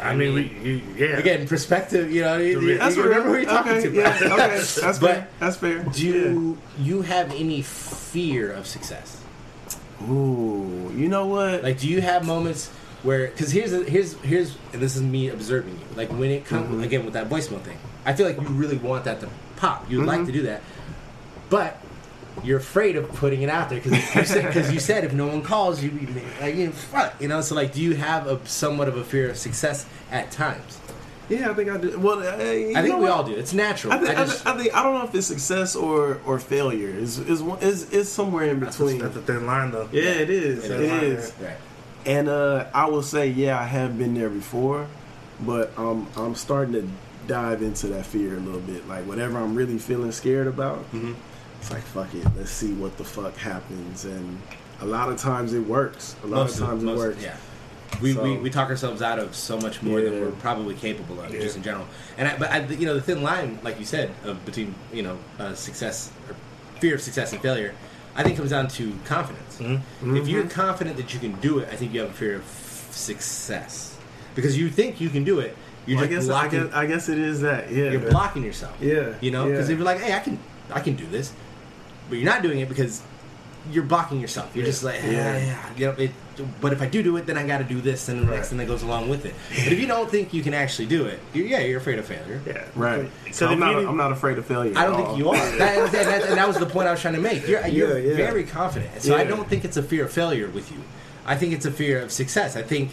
I 0.00 0.14
mean, 0.14 0.34
we, 0.34 0.42
you, 0.62 0.82
yeah. 0.96 1.16
again 1.18 1.48
perspective 1.48 2.12
you 2.12 2.22
know 2.22 2.36
you, 2.38 2.60
you, 2.60 2.78
That's 2.78 2.96
you 2.96 3.02
remember 3.02 3.28
who 3.30 3.36
you're 3.36 3.44
talking 3.44 3.72
okay, 3.72 3.82
to. 3.88 3.92
Yeah, 3.92 4.16
okay, 4.22 4.36
that's 4.58 4.78
But 5.00 5.00
fair. 5.00 5.28
That's 5.40 5.56
fair. 5.56 5.82
do 5.84 6.06
you, 6.06 6.58
you 6.78 7.02
have 7.02 7.32
any 7.32 7.62
fear 7.62 8.52
of 8.52 8.66
success 8.66 9.20
Yeah. 10.00 10.10
Ooh, 10.12 10.92
you 10.94 11.08
know 11.08 11.26
what? 11.26 11.62
like 11.62 11.78
do 11.78 11.88
you 11.88 12.00
have 12.00 12.24
moments 12.26 12.68
where 13.02 13.26
because 13.28 13.50
here's 13.50 13.72
a, 13.72 13.82
here's 13.84 14.14
here's 14.20 14.56
and 14.72 14.80
this 14.80 14.94
is 14.94 15.02
me 15.02 15.28
observing 15.28 15.74
you 15.74 15.96
like 15.96 16.08
when 16.10 16.30
it 16.30 16.44
comes 16.44 16.68
Mhm. 16.70 16.84
again 16.84 17.04
with 17.04 17.14
that 17.14 17.28
voicemail 17.28 17.60
thing 17.62 17.78
i 18.04 18.12
feel 18.12 18.26
like 18.26 18.36
you 18.40 18.46
really 18.46 18.76
want 18.76 19.04
that 19.06 19.18
to 19.20 19.28
pop 19.56 19.90
you'd 19.90 20.06
like 20.06 20.20
Mhm. 20.20 20.26
to 20.26 20.32
do 20.32 20.42
that 20.42 20.62
but 21.50 21.78
you're 22.42 22.58
afraid 22.58 22.96
of 22.96 23.08
putting 23.10 23.42
it 23.42 23.48
out 23.48 23.68
there 23.70 23.80
because 23.80 23.92
you 24.14 24.24
said 24.24 24.46
because 24.46 24.72
you 24.72 24.80
said 24.80 25.04
if 25.04 25.12
no 25.12 25.26
one 25.26 25.42
calls 25.42 25.82
you 25.82 25.90
be 25.90 26.06
like 26.40 26.54
you 26.54 26.66
know, 26.66 26.72
fuck 26.72 27.14
you 27.20 27.28
know 27.28 27.40
so 27.40 27.54
like 27.54 27.72
do 27.72 27.80
you 27.82 27.94
have 27.94 28.26
a 28.26 28.44
somewhat 28.46 28.88
of 28.88 28.96
a 28.96 29.04
fear 29.04 29.30
of 29.30 29.36
success 29.36 29.86
at 30.10 30.30
times 30.30 30.78
yeah, 31.28 31.50
I 31.50 31.54
think 31.54 31.70
I 31.70 31.78
do. 31.78 31.98
Well, 31.98 32.18
uh, 32.18 32.32
i 32.32 32.82
think 32.82 32.96
we 32.96 33.02
what? 33.02 33.10
all 33.10 33.24
do 33.24 33.32
it's 33.34 33.54
natural 33.54 33.92
I 33.94 33.98
think, 33.98 34.10
I 34.18 34.22
I, 34.22 34.24
just, 34.26 34.46
I 34.46 34.56
think 34.58 34.74
I 34.74 34.82
don't 34.82 34.94
know 34.98 35.04
if 35.04 35.14
it's 35.14 35.26
success 35.28 35.74
or 35.76 36.20
or 36.26 36.38
failure. 36.38 36.88
Is 36.90 37.18
is 37.20 37.40
is 37.62 37.90
is 37.90 38.10
somewhere 38.12 38.46
in 38.50 38.60
That's 38.60 38.78
a, 38.78 38.82
between. 38.84 39.00
that's 39.02 39.16
a 39.16 39.22
thin 39.22 39.46
line, 39.46 39.70
though. 39.70 39.88
yeah, 39.92 40.02
it 40.02 40.28
is. 40.28 40.64
It 40.64 40.80
It 40.80 41.02
is. 41.04 41.24
is. 41.28 41.34
right 41.40 41.56
And 42.04 42.28
uh, 42.28 42.66
I 42.74 42.86
will 42.90 43.02
say, 43.04 43.28
yeah, 43.28 43.58
I 43.58 43.64
have 43.64 43.96
been 43.96 44.12
there 44.14 44.28
before, 44.28 44.88
but 45.40 45.72
um, 45.78 46.06
I'm 46.16 46.34
starting 46.34 46.72
to 46.74 46.86
dive 47.28 47.62
into 47.62 47.86
that 47.88 48.04
fear 48.04 48.36
a 48.36 48.40
little 48.40 48.60
bit. 48.60 48.86
Like 48.88 49.06
whatever 49.06 49.38
I'm 49.38 49.54
really 49.54 49.78
feeling 49.78 50.12
scared 50.12 50.48
about, 50.48 50.90
Mhm. 50.92 51.14
It's 51.62 51.70
like 51.70 51.82
fuck 51.82 52.12
it, 52.14 52.26
let's 52.36 52.50
see 52.50 52.72
what 52.74 52.96
the 52.98 53.04
fuck 53.04 53.36
happens. 53.36 54.04
And 54.04 54.40
a 54.80 54.84
lot 54.86 55.08
of 55.08 55.16
times 55.18 55.52
it 55.54 55.60
works. 55.66 56.16
A 56.24 56.26
lot 56.26 56.38
most 56.44 56.58
of 56.60 56.66
times 56.66 56.82
it 56.82 56.86
most- 56.86 56.98
works. 56.98 57.22
Yeah. 57.22 57.36
We, 58.00 58.14
So- 58.14 58.22
we, 58.24 58.36
we 58.38 58.50
talk 58.50 58.68
ourselves 58.70 59.00
out 59.02 59.18
of 59.20 59.34
so 59.36 59.58
much 59.60 59.80
more 59.82 60.00
than 60.00 60.18
we're 60.20 60.30
probably 60.32 60.74
capable 60.74 61.20
of, 61.20 61.30
just 61.30 61.56
in 61.56 61.62
general. 61.62 61.86
And 62.18 62.26
I, 62.26 62.36
but 62.38 62.50
I, 62.50 62.64
you 62.66 62.86
know, 62.86 62.94
the 62.94 63.00
thin 63.02 63.22
line, 63.22 63.58
like 63.62 63.78
you 63.78 63.84
said, 63.84 64.10
of 64.24 64.44
between 64.44 64.74
you 64.92 65.02
know 65.02 65.18
uh, 65.38 65.54
success 65.54 66.10
or 66.28 66.34
fear 66.80 66.94
of 66.96 67.00
success 67.02 67.32
and 67.32 67.40
failure, 67.40 67.74
I 68.16 68.22
think 68.24 68.36
comes 68.38 68.50
down 68.50 68.66
to 68.68 68.92
confidence. 69.04 69.58
Mhm. 69.58 69.82
If 70.16 70.26
you're 70.26 70.42
Mhm. 70.44 70.50
confident 70.50 70.96
that 70.96 71.14
you 71.14 71.20
can 71.20 71.32
do 71.40 71.58
it, 71.60 71.68
I 71.70 71.76
think 71.76 71.92
you 71.94 72.00
have 72.00 72.10
a 72.10 72.14
fear 72.14 72.36
of 72.36 72.44
success 72.90 73.96
because 74.34 74.58
you 74.58 74.68
think 74.70 75.00
you 75.00 75.08
can 75.10 75.22
do 75.22 75.38
it. 75.40 75.56
You're 75.86 75.96
Well, 75.96 76.06
I 76.06 76.08
just 76.08 76.28
guess 76.28 76.34
I 76.36 76.40
blocking. 76.48 76.66
guess 76.68 76.74
I 76.74 76.86
guess 76.86 77.08
it 77.08 77.18
is 77.18 77.40
that. 77.42 77.70
Yeah. 77.70 77.90
you're 77.90 78.10
blocking 78.10 78.42
yourself. 78.42 78.74
Yeah. 78.80 79.12
You 79.20 79.30
know, 79.30 79.44
because 79.48 79.68
yeah. 79.68 79.72
if 79.74 79.78
you're 79.78 79.86
like, 79.86 80.00
hey, 80.00 80.14
I 80.14 80.20
can, 80.20 80.38
I 80.72 80.80
can 80.80 80.94
do 80.96 81.06
this, 81.06 81.32
but 82.12 82.18
you're 82.18 82.30
not 82.30 82.42
doing 82.42 82.60
it 82.60 82.68
because 82.68 83.00
you're 83.70 83.84
blocking 83.84 84.20
yourself. 84.20 84.50
You're 84.54 84.64
Yeah. 84.66 84.70
just 84.70 84.84
like, 84.84 85.00
Yeah. 85.02 85.10
yeah, 85.10 85.36
yeah, 85.38 85.70
you 85.78 85.86
know. 85.86 85.92
It, 85.92 86.10
but 86.60 86.74
if 86.74 86.82
I 86.82 86.86
do 86.88 87.02
do 87.02 87.16
it, 87.16 87.24
then 87.24 87.38
I 87.38 87.46
got 87.46 87.58
to 87.58 87.64
do 87.64 87.80
this, 87.80 88.08
and 88.10 88.20
the 88.20 88.24
next 88.26 88.36
Right. 88.36 88.46
thing 88.46 88.58
that 88.58 88.66
goes 88.68 88.82
along 88.82 89.08
with 89.08 89.24
it. 89.24 89.34
But 89.48 89.72
if 89.72 89.80
you 89.80 89.86
don't 89.86 90.10
think 90.10 90.34
you 90.34 90.42
can 90.42 90.52
actually 90.52 90.86
do 90.86 91.06
it, 91.06 91.20
you're, 91.32 91.46
yeah, 91.46 91.60
you're 91.60 91.78
afraid 91.78 91.98
of 91.98 92.04
failure. 92.04 92.40
Yeah. 92.46 92.64
Right. 92.74 93.08
So 93.30 93.46
I'm 93.48 93.58
not. 93.60 93.74
I'm 93.76 93.96
not 93.96 94.12
afraid 94.12 94.36
of 94.36 94.44
failure. 94.44 94.74
I 94.76 94.84
don't 94.84 94.94
all. 94.94 95.06
think 95.06 95.18
you 95.18 95.30
are. 95.30 95.36
That, 95.58 95.78
and, 95.78 95.88
that, 95.92 96.28
that 96.34 96.46
was 96.48 96.58
the 96.58 96.66
point 96.66 96.86
I 96.88 96.90
was 96.90 97.00
trying 97.00 97.14
to 97.14 97.20
make. 97.20 97.48
You're, 97.48 97.66
you're 97.66 97.98
Yeah, 97.98 98.10
yeah. 98.10 98.16
very 98.16 98.44
confident. 98.44 99.00
So 99.00 99.16
I 99.16 99.24
don't 99.24 99.48
think 99.48 99.64
it's 99.64 99.78
a 99.78 99.82
fear 99.82 100.04
of 100.04 100.12
failure 100.12 100.48
with 100.48 100.70
you. 100.70 100.78
I 101.24 101.36
think 101.36 101.54
it's 101.54 101.64
a 101.66 101.70
fear 101.72 102.00
of 102.02 102.12
success. 102.12 102.56
I 102.56 102.62
think 102.62 102.90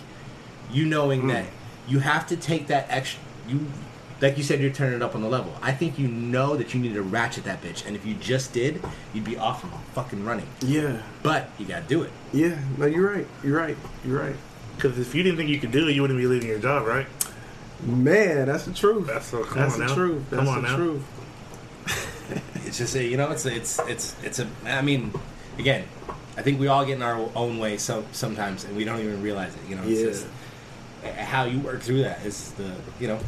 you 0.71 0.85
knowing 0.85 1.23
Mm. 1.23 1.33
that 1.33 1.45
you 1.89 1.99
have 1.99 2.25
to 2.27 2.37
take 2.37 2.67
that 2.67 2.85
extra. 2.89 3.19
You, 3.49 3.65
like 4.21 4.37
you 4.37 4.43
said, 4.43 4.59
you're 4.59 4.69
turning 4.71 4.95
it 4.95 5.01
up 5.01 5.15
on 5.15 5.21
the 5.21 5.29
level. 5.29 5.53
I 5.61 5.71
think 5.71 5.97
you 5.97 6.07
know 6.07 6.55
that 6.57 6.73
you 6.73 6.79
need 6.79 6.93
to 6.93 7.01
ratchet 7.01 7.45
that 7.45 7.61
bitch, 7.61 7.85
and 7.85 7.95
if 7.95 8.05
you 8.05 8.15
just 8.15 8.51
did, 8.53 8.81
you'd 9.13 9.23
be 9.23 9.37
off 9.37 9.63
and 9.63 9.71
fucking 9.93 10.25
running. 10.25 10.47
Yeah. 10.61 11.01
But 11.23 11.49
you 11.57 11.65
gotta 11.65 11.85
do 11.85 12.03
it. 12.03 12.11
Yeah. 12.33 12.57
No, 12.77 12.85
you're 12.85 13.09
right. 13.11 13.27
You're 13.43 13.57
right. 13.57 13.77
You're 14.05 14.19
right. 14.21 14.35
Because 14.75 14.97
if 14.99 15.13
you 15.15 15.23
didn't 15.23 15.37
think 15.37 15.49
you 15.49 15.59
could 15.59 15.71
do 15.71 15.87
it, 15.87 15.91
you 15.93 16.01
wouldn't 16.01 16.19
be 16.19 16.27
leaving 16.27 16.47
your 16.49 16.59
job, 16.59 16.85
right? 16.87 17.05
Man, 17.81 18.47
that's 18.47 18.65
the 18.65 18.73
truth. 18.73 19.07
That's 19.07 19.25
so. 19.27 19.43
Come 19.43 19.57
That's 19.59 19.73
on 19.75 19.79
the 19.79 19.85
now. 19.87 19.93
truth. 19.95 20.29
That's 20.29 20.39
Come 20.43 20.47
on 20.49 20.61
the 20.63 20.69
now. 20.69 20.75
truth. 20.75 21.03
It's 22.65 22.77
just 22.77 22.95
a, 22.95 23.03
you 23.03 23.17
know, 23.17 23.31
it's 23.31 23.45
a, 23.47 23.55
it's 23.55 23.79
it's 23.87 24.15
it's 24.23 24.37
a. 24.39 24.47
I 24.65 24.81
mean, 24.83 25.11
again, 25.57 25.85
I 26.37 26.43
think 26.43 26.59
we 26.59 26.67
all 26.67 26.85
get 26.85 26.97
in 26.97 27.01
our 27.01 27.17
own 27.35 27.57
way 27.57 27.77
so 27.77 28.05
sometimes, 28.11 28.63
and 28.65 28.75
we 28.77 28.85
don't 28.85 28.99
even 28.99 29.23
realize 29.23 29.55
it. 29.55 29.61
You 29.67 29.75
know, 29.75 29.81
it's 29.83 29.99
Yeah. 29.99 30.05
just 30.05 30.27
uh, 31.03 31.23
how 31.23 31.45
you 31.45 31.59
work 31.59 31.81
through 31.81 32.03
that 32.03 32.23
is 32.23 32.51
the 32.51 32.71
you 32.99 33.07
know 33.07 33.19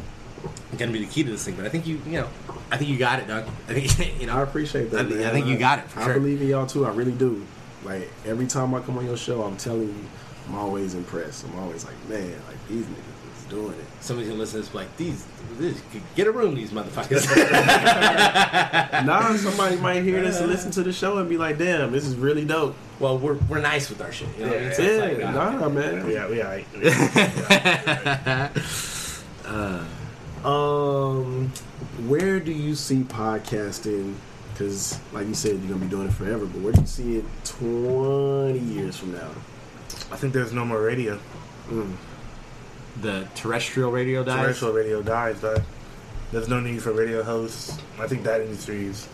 gonna 0.78 0.92
be 0.92 1.00
the 1.00 1.06
key 1.12 1.24
to 1.24 1.32
this 1.32 1.44
thing. 1.46 1.56
But 1.56 1.66
I 1.66 1.70
think 1.70 1.86
you 1.88 2.00
you 2.06 2.14
know 2.14 2.28
I 2.72 2.78
think 2.78 2.90
you 2.90 2.98
got 2.98 3.20
it, 3.20 3.28
Doug. 3.28 3.46
I 3.68 3.74
think 3.74 4.20
you 4.22 4.28
know. 4.28 4.38
I 4.38 4.42
appreciate 4.44 4.92
that. 4.92 5.06
I 5.06 5.10
think- 5.10 5.22
I 5.26 5.32
think 5.32 5.46
you 5.48 5.58
got 5.58 5.80
it, 5.80 5.90
for 5.90 6.00
I 6.00 6.06
sure. 6.06 6.14
believe 6.16 6.42
in 6.42 6.48
y'all 6.48 6.66
too. 6.66 6.86
I 6.86 6.90
really 6.92 7.12
do. 7.12 7.46
Like 7.84 8.10
every 8.26 8.48
time 8.48 8.74
I 8.76 8.80
come 8.82 8.98
on 8.98 9.06
your 9.06 9.18
show, 9.18 9.42
I'm 9.44 9.58
telling 9.58 9.88
you, 9.90 10.06
I'm 10.48 10.56
always 10.56 10.94
impressed. 10.94 11.46
I'm 11.46 11.58
always 11.60 11.84
like, 11.86 11.96
man, 12.10 12.32
like 12.48 12.58
these 12.68 12.86
niggas 12.86 13.38
is 13.40 13.46
doing 13.50 13.72
it. 13.74 13.86
Somebody's 14.02 14.30
gonna 14.30 14.40
listen 14.40 14.60
to 14.62 14.66
this 14.68 14.74
like 14.76 14.96
these, 14.98 15.26
these 15.60 15.82
get 16.16 16.28
a 16.28 16.32
room, 16.32 16.54
these 16.56 16.70
motherfuckers. 16.72 17.26
Nah, 19.06 19.36
somebody 19.36 19.78
might 19.78 20.04
hear 20.04 20.22
this 20.22 20.40
and 20.40 20.48
listen 20.48 20.70
to 20.72 20.84
the 20.84 20.94
show 20.94 21.18
and 21.18 21.28
be 21.28 21.38
like, 21.38 21.58
damn, 21.58 21.92
this 21.92 22.06
is 22.06 22.16
really 22.16 22.46
dope. 22.46 22.76
well, 23.00 23.18
we're 23.18 23.34
we're 23.50 23.60
nice 23.60 23.90
with 23.90 24.00
our 24.02 24.12
shit. 24.12 24.28
You 24.38 24.46
know 24.46 24.52
what 24.52 24.58
I 24.58 24.66
mean? 24.66 24.74
So 24.76 24.82
Yeah, 24.84 24.90
it's 25.06 25.18
like, 25.20 25.28
uh, 25.28 25.32
nah, 25.32 25.70
man. 25.70 26.10
Yeah, 26.10 26.30
we 26.30 26.44
alright. 26.44 26.68
Um, 30.46 31.50
where 32.08 32.40
do 32.40 32.52
you 32.52 32.76
see 32.76 33.04
podcasting? 33.04 34.16
Because, 34.54 35.00
like 35.14 35.28
you 35.28 35.34
said, 35.34 35.52
you're 35.60 35.70
gonna 35.70 35.76
be 35.86 35.88
doing 35.88 36.08
it 36.08 36.14
forever. 36.14 36.46
But 36.46 36.62
where 36.62 36.74
do 36.74 36.82
you 36.82 36.88
see 36.88 37.18
it 37.18 37.26
20 37.46 38.60
years 38.60 38.98
from 38.98 39.14
now? 39.14 39.30
I 40.12 40.18
think 40.18 40.34
there's 40.34 40.54
no 40.54 40.66
more 40.66 40.82
radio. 40.82 41.20
Mm. 41.70 41.96
the 43.02 43.28
terrestrial 43.36 43.92
radio 43.92 44.24
dies. 44.24 44.42
Terrestrial 44.44 44.74
radio 44.74 45.02
dies. 45.02 45.40
That 45.42 45.64
there's 46.32 46.48
no 46.50 46.60
need 46.60 46.82
for 46.82 46.92
radio 46.92 47.24
hosts. 47.24 47.78
I 48.00 48.08
think 48.08 48.24
that 48.24 48.42
industry 48.42 48.86
is 48.86 49.08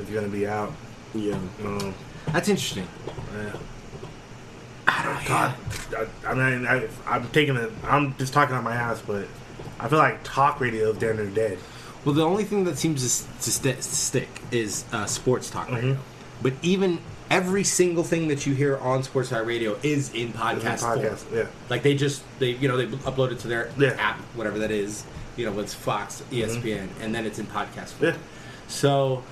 is 0.00 0.08
going 0.10 0.24
to 0.24 0.30
be 0.30 0.46
out. 0.46 0.72
Yeah, 1.14 1.34
Um, 1.64 1.92
That's 2.26 2.48
interesting. 2.48 2.86
yeah. 3.34 3.52
I 4.86 5.02
don't 5.04 5.26
God, 5.26 5.54
I, 6.24 6.30
I 6.30 6.34
mean, 6.34 6.66
I, 6.66 6.88
I'm 7.06 7.28
taking 7.30 7.56
it. 7.56 7.70
I'm 7.84 8.16
just 8.16 8.32
talking 8.32 8.54
on 8.54 8.62
my 8.64 8.74
ass, 8.74 9.02
but 9.04 9.26
I 9.78 9.88
feel 9.88 9.98
like 9.98 10.20
talk 10.24 10.60
radio 10.60 10.90
is 10.90 10.98
damn 10.98 11.16
near 11.16 11.26
dead. 11.26 11.58
Well, 12.04 12.14
the 12.14 12.24
only 12.24 12.44
thing 12.44 12.64
that 12.64 12.78
seems 12.78 13.00
to, 13.26 13.42
to 13.44 13.50
st- 13.50 13.82
stick 13.84 14.28
is 14.50 14.84
uh, 14.92 15.06
sports 15.06 15.50
talk 15.50 15.70
radio. 15.70 15.94
Mhm. 15.94 15.98
But 16.42 16.54
even 16.62 16.98
every 17.30 17.62
single 17.64 18.02
thing 18.02 18.28
that 18.28 18.46
you 18.46 18.54
hear 18.54 18.78
on 18.78 19.02
sports 19.02 19.28
talk 19.28 19.44
radio 19.44 19.78
is 19.82 20.12
in 20.14 20.32
podcast, 20.32 20.82
podcast, 20.82 21.16
form. 21.18 21.38
yeah. 21.38 21.46
Like 21.68 21.82
they 21.82 21.94
just 21.94 22.22
they 22.38 22.50
you 22.52 22.68
know 22.68 22.76
they 22.78 22.86
upload 22.86 23.32
it 23.32 23.38
to 23.40 23.48
their 23.48 23.70
Yeah. 23.78 23.90
app, 23.98 24.18
whatever 24.34 24.58
that 24.60 24.70
is. 24.70 25.04
You 25.36 25.46
know, 25.46 25.58
it's 25.60 25.72
Fox, 25.74 26.22
ESPN, 26.32 26.88
and 27.00 27.14
then 27.14 27.24
it's 27.26 27.38
in 27.38 27.46
podcast 27.46 27.88
form. 27.92 28.12
Mm-hmm. 28.12 28.20
Yeah. 28.20 28.68
So, 28.68 29.22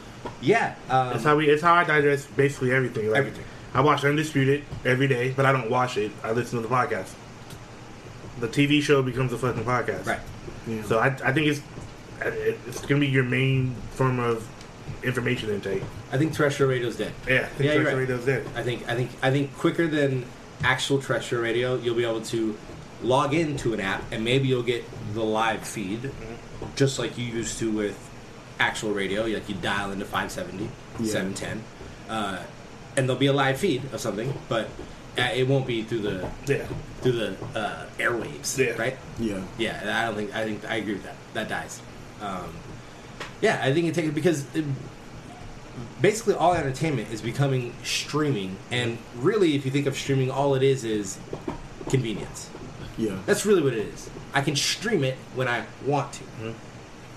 yeah, 0.40 0.74
um, 0.90 1.12
It's 1.14 1.24
how 1.24 1.36
we. 1.36 1.48
It's 1.48 1.62
how 1.62 1.74
I 1.74 1.84
digest 1.84 2.34
basically 2.36 2.72
everything. 2.72 3.08
Like, 3.10 3.18
Everything. 3.18 3.44
I 3.74 3.80
watch 3.82 4.04
Undisputed 4.04 4.64
every 4.84 5.06
day, 5.08 5.32
but 5.36 5.44
I 5.46 5.52
don't 5.52 5.70
watch 5.70 5.96
it. 5.98 6.10
I 6.24 6.32
listen 6.32 6.60
to 6.62 6.66
the 6.66 6.74
podcast. 6.74 7.08
The 8.40 8.48
TV 8.48 8.82
show 8.82 9.02
becomes 9.02 9.32
a 9.32 9.38
fucking 9.38 9.64
podcast. 9.64 10.06
right. 10.06 10.20
yeah. 10.66 10.82
So 10.84 10.98
I, 10.98 11.06
I 11.24 11.32
think 11.32 11.46
it's 11.48 11.60
it's 12.20 12.80
gonna 12.86 13.00
be 13.00 13.06
your 13.08 13.24
main 13.24 13.74
form 13.92 14.18
of 14.18 14.46
information 15.02 15.50
intake. 15.50 15.82
I 16.12 16.18
think 16.18 16.32
terrestrial 16.32 16.70
radio's 16.70 16.96
dead. 16.96 17.12
Yeah, 17.28 17.40
I 17.42 17.44
think 17.46 17.58
Yeah, 17.60 17.72
terrestrial 17.74 17.84
right. 17.84 17.94
radio's 18.00 18.24
there. 18.24 18.42
I 18.56 18.62
think 18.62 18.88
I 18.88 18.94
think 18.94 19.10
I 19.22 19.30
think 19.30 19.56
quicker 19.56 19.86
than 19.86 20.24
actual 20.62 21.00
terrestrial 21.00 21.42
radio, 21.44 21.76
you'll 21.76 21.94
be 21.94 22.04
able 22.04 22.22
to 22.22 22.56
log 23.02 23.32
into 23.34 23.74
an 23.74 23.80
app 23.80 24.02
and 24.10 24.24
maybe 24.24 24.48
you'll 24.48 24.62
get 24.64 24.84
the 25.14 25.22
live 25.22 25.62
feed, 25.66 26.10
just 26.74 26.98
like 26.98 27.16
you 27.16 27.26
used 27.26 27.58
to 27.60 27.70
with 27.70 27.96
actual 28.58 28.90
radio. 28.92 29.24
Like 29.24 29.48
you 29.48 29.54
dial 29.56 29.92
into 29.92 30.04
570, 30.04 30.68
Yeah. 30.98 31.12
710, 31.12 31.62
uh, 32.08 32.42
and 32.96 33.08
there'll 33.08 33.20
be 33.20 33.26
a 33.26 33.32
live 33.32 33.58
feed 33.58 33.82
of 33.92 34.00
something, 34.00 34.34
but 34.48 34.68
it 35.26 35.46
won't 35.48 35.66
be 35.66 35.82
through 35.82 36.00
the 36.00 36.28
Yeah, 36.46 36.66
through 37.02 37.12
the 37.12 37.36
uh, 37.58 37.86
airwaves, 37.98 38.56
Yeah. 38.56 38.72
right? 38.80 38.96
yeah, 39.18 39.42
Yeah, 39.58 39.98
I 40.02 40.06
don't 40.06 40.16
think 40.16 40.34
I 40.34 40.44
think 40.44 40.64
I 40.68 40.76
agree 40.76 40.94
with 40.94 41.04
that. 41.04 41.16
That 41.34 41.48
dies. 41.48 41.80
Um, 42.20 42.54
yeah, 43.40 43.60
I 43.62 43.72
think 43.72 43.86
it 43.88 43.94
takes 43.94 44.12
because 44.12 44.44
it, 44.54 44.64
basically 46.00 46.34
all 46.34 46.54
entertainment 46.54 47.12
is 47.12 47.20
becoming 47.22 47.72
streaming, 47.84 48.56
and 48.70 48.98
really, 49.16 49.54
if 49.54 49.64
you 49.64 49.70
think 49.70 49.86
of 49.86 49.96
streaming, 49.96 50.30
all 50.30 50.54
it 50.54 50.62
is 50.62 50.84
is 50.84 51.18
convenience. 51.88 52.50
yeah. 52.96 53.16
That's 53.26 53.46
really 53.46 53.62
what 53.62 53.72
it 53.74 53.86
is. 53.86 54.10
I 54.34 54.40
can 54.42 54.56
stream 54.56 55.04
it 55.04 55.16
when 55.34 55.48
I 55.48 55.64
want 55.86 56.12
to. 56.14 56.54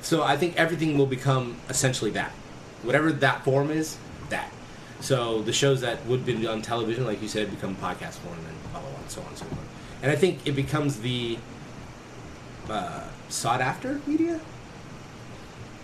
So 0.02 0.24
I 0.24 0.38
think 0.38 0.56
everything 0.58 0.98
will 0.98 1.06
become 1.08 1.58
essentially 1.70 2.12
that. 2.12 2.32
Whatever 2.84 3.12
that 3.12 3.44
form 3.44 3.70
is, 3.70 3.98
that. 4.30 4.52
So 5.02 5.42
the 5.42 5.54
shows 5.54 5.82
that 5.82 6.06
would 6.06 6.26
be 6.26 6.48
on 6.48 6.62
television, 6.62 7.06
like 7.06 7.22
you 7.22 7.28
said, 7.28 7.50
become 7.52 7.76
podcast 7.76 8.14
form 8.20 8.38
and 8.38 8.72
blah 8.72 8.80
blah 8.82 8.90
blah, 8.90 9.00
and 9.00 9.10
so 9.12 9.22
on 9.22 9.28
and 9.28 9.38
so 9.38 9.46
forth. 9.46 9.68
And 10.04 10.12
I 10.12 10.16
think 10.16 10.40
it 10.46 10.56
becomes 10.56 11.02
the 11.02 11.38
uh, 12.70 13.04
sought 13.30 13.62
after 13.62 14.00
media, 14.08 14.40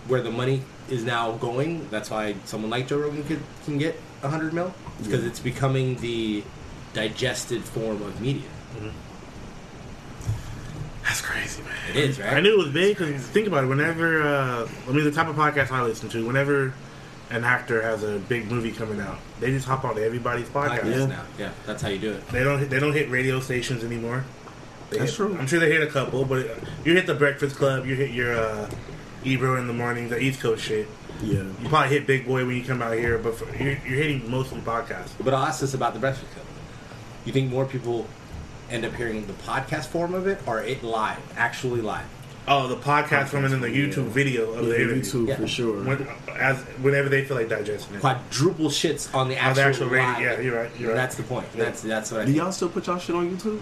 where 0.07 0.22
the 0.22 0.32
money 0.32 0.61
is 0.89 1.03
now 1.03 1.34
going. 1.34 1.88
That's 1.89 2.09
why 2.09 2.36
someone 2.45 2.70
like 2.70 2.88
Joe 2.88 2.99
Rogan 2.99 3.24
could, 3.24 3.41
can 3.65 3.78
get 3.78 3.99
a 4.24 4.30
hundred 4.30 4.53
mil 4.53 4.74
because 5.03 5.24
Yeah. 5.24 5.30
it's 5.30 5.39
becoming 5.39 5.95
the 5.97 6.43
digested 6.93 7.63
form 7.63 8.01
of 8.01 8.22
media. 8.22 8.43
that's 11.03 11.22
crazy, 11.22 11.61
man. 11.63 11.72
It 11.89 11.95
is 11.97 12.20
right. 12.20 12.34
I 12.34 12.39
knew 12.39 12.53
it 12.53 12.57
was 12.65 12.74
big 12.74 12.97
because 12.97 13.22
think 13.28 13.47
about 13.47 13.63
it. 13.63 13.68
Whenever 13.68 14.22
uh, 14.24 14.68
I 14.88 14.91
mean, 14.91 15.03
the 15.05 15.11
type 15.11 15.28
of 15.28 15.36
podcast 15.36 15.72
I 15.72 15.82
listen 15.84 16.09
to, 16.09 16.26
whenever 16.26 16.74
an 17.30 17.43
actor 17.43 17.82
has 17.82 18.03
a 18.03 18.19
big 18.19 18.49
movie 18.49 18.71
coming 18.71 18.99
out, 19.01 19.17
they 19.39 19.51
just 19.51 19.67
hop 19.67 19.84
on 19.86 19.97
everybody's 19.99 20.47
podcast. 20.49 20.86
Yeah. 20.86 21.05
now. 21.05 21.23
Yeah, 21.38 21.51
that's 21.65 21.82
how 21.82 21.89
you 21.89 21.99
do 21.99 22.11
it. 22.13 22.28
They 22.30 22.43
don't. 22.43 22.59
hit- 22.59 22.69
They 22.69 22.80
don't 22.80 22.93
hit 22.93 23.09
radio 23.09 23.39
stations 23.39 23.84
anymore. 23.84 24.23
They 24.89 24.99
That's 24.99 25.11
hit- 25.11 25.17
true. 25.17 25.38
I'm 25.38 25.47
sure 25.47 25.59
they 25.59 25.69
hit 25.71 25.84
a 25.84 25.88
couple, 25.91 26.23
but 26.23 26.47
you 26.86 26.93
hit 26.95 27.05
the 27.07 27.13
Breakfast 27.15 27.57
Club. 27.57 27.86
You 27.86 27.95
hit 27.95 28.11
your 28.11 28.34
uh, 28.39 28.69
Ebro 29.25 29.57
in 29.57 29.67
the 29.67 29.73
morning, 29.73 30.07
the 30.09 30.17
East 30.19 30.39
Coast 30.39 30.63
shit. 30.63 30.88
Yeah. 31.21 31.41
You 31.61 31.67
probably 31.67 31.89
hit 31.89 32.07
Big 32.07 32.25
Boy 32.25 32.45
when 32.45 32.55
you 32.55 32.63
come 32.63 32.82
out 32.82 32.93
here, 32.93 33.17
but 33.17 33.36
for, 33.36 33.45
you're, 33.61 33.71
you're 33.86 33.97
hitting 33.97 34.30
mostly 34.32 34.59
podcasts. 34.61 35.09
But 35.21 35.34
I'll 35.34 35.43
ask 35.45 35.59
this 35.59 35.73
about 35.73 35.93
the 35.93 35.99
Breakfast 35.99 36.32
Club. 36.32 36.45
You 37.25 37.34
think 37.34 37.49
more 37.51 37.65
people 37.65 38.07
end 38.69 38.86
up 38.86 38.93
hearing 38.93 39.25
the 39.28 39.34
podcast 39.34 39.88
form 39.88 40.13
of 40.13 40.28
it 40.28 40.39
or 40.47 40.61
it 40.61 40.84
live, 40.84 41.17
actually 41.36 41.82
live? 41.82 42.05
Oh, 42.50 42.68
the 42.68 42.78
podcast 42.78 43.28
from 43.28 43.43
and 43.43 43.54
then 43.54 43.62
the. 43.62 43.68
YouTube 43.68 44.06
video 44.08 44.52
of 44.54 44.64
Yeah, 44.68 44.70
the 44.74 44.82
interview. 44.84 45.02
YouTube 45.04 45.28
Yeah. 45.28 45.36
for 45.36 45.48
sure. 45.48 45.84
When, 45.84 46.08
as 46.39 46.58
whenever 46.82 47.10
they 47.10 47.26
feel 47.26 47.36
like 47.38 47.50
digesting 47.50 47.95
it. 47.95 48.00
Quadruple 48.02 48.70
shits 48.70 49.14
on 49.14 49.28
the 49.28 49.36
On 49.38 49.39
actual, 49.41 49.56
the 49.56 49.70
actual 49.70 49.88
radio, 49.89 50.20
yeah, 50.20 50.39
you're 50.39 50.56
right, 50.58 50.72
you're 50.80 50.89
right. 50.89 50.95
That's 50.95 51.16
the 51.16 51.24
point. 51.24 51.45
Yeah. 51.56 51.66
That's 51.66 51.82
that's 51.82 52.12
what 52.12 52.22
I 52.22 52.26
Do 52.26 52.32
think. 52.32 52.41
y'all 52.41 52.52
still 52.54 52.70
put 52.70 52.88
y'all 52.88 53.00
shit 53.00 53.16
on 53.16 53.30
YouTube? 53.30 53.60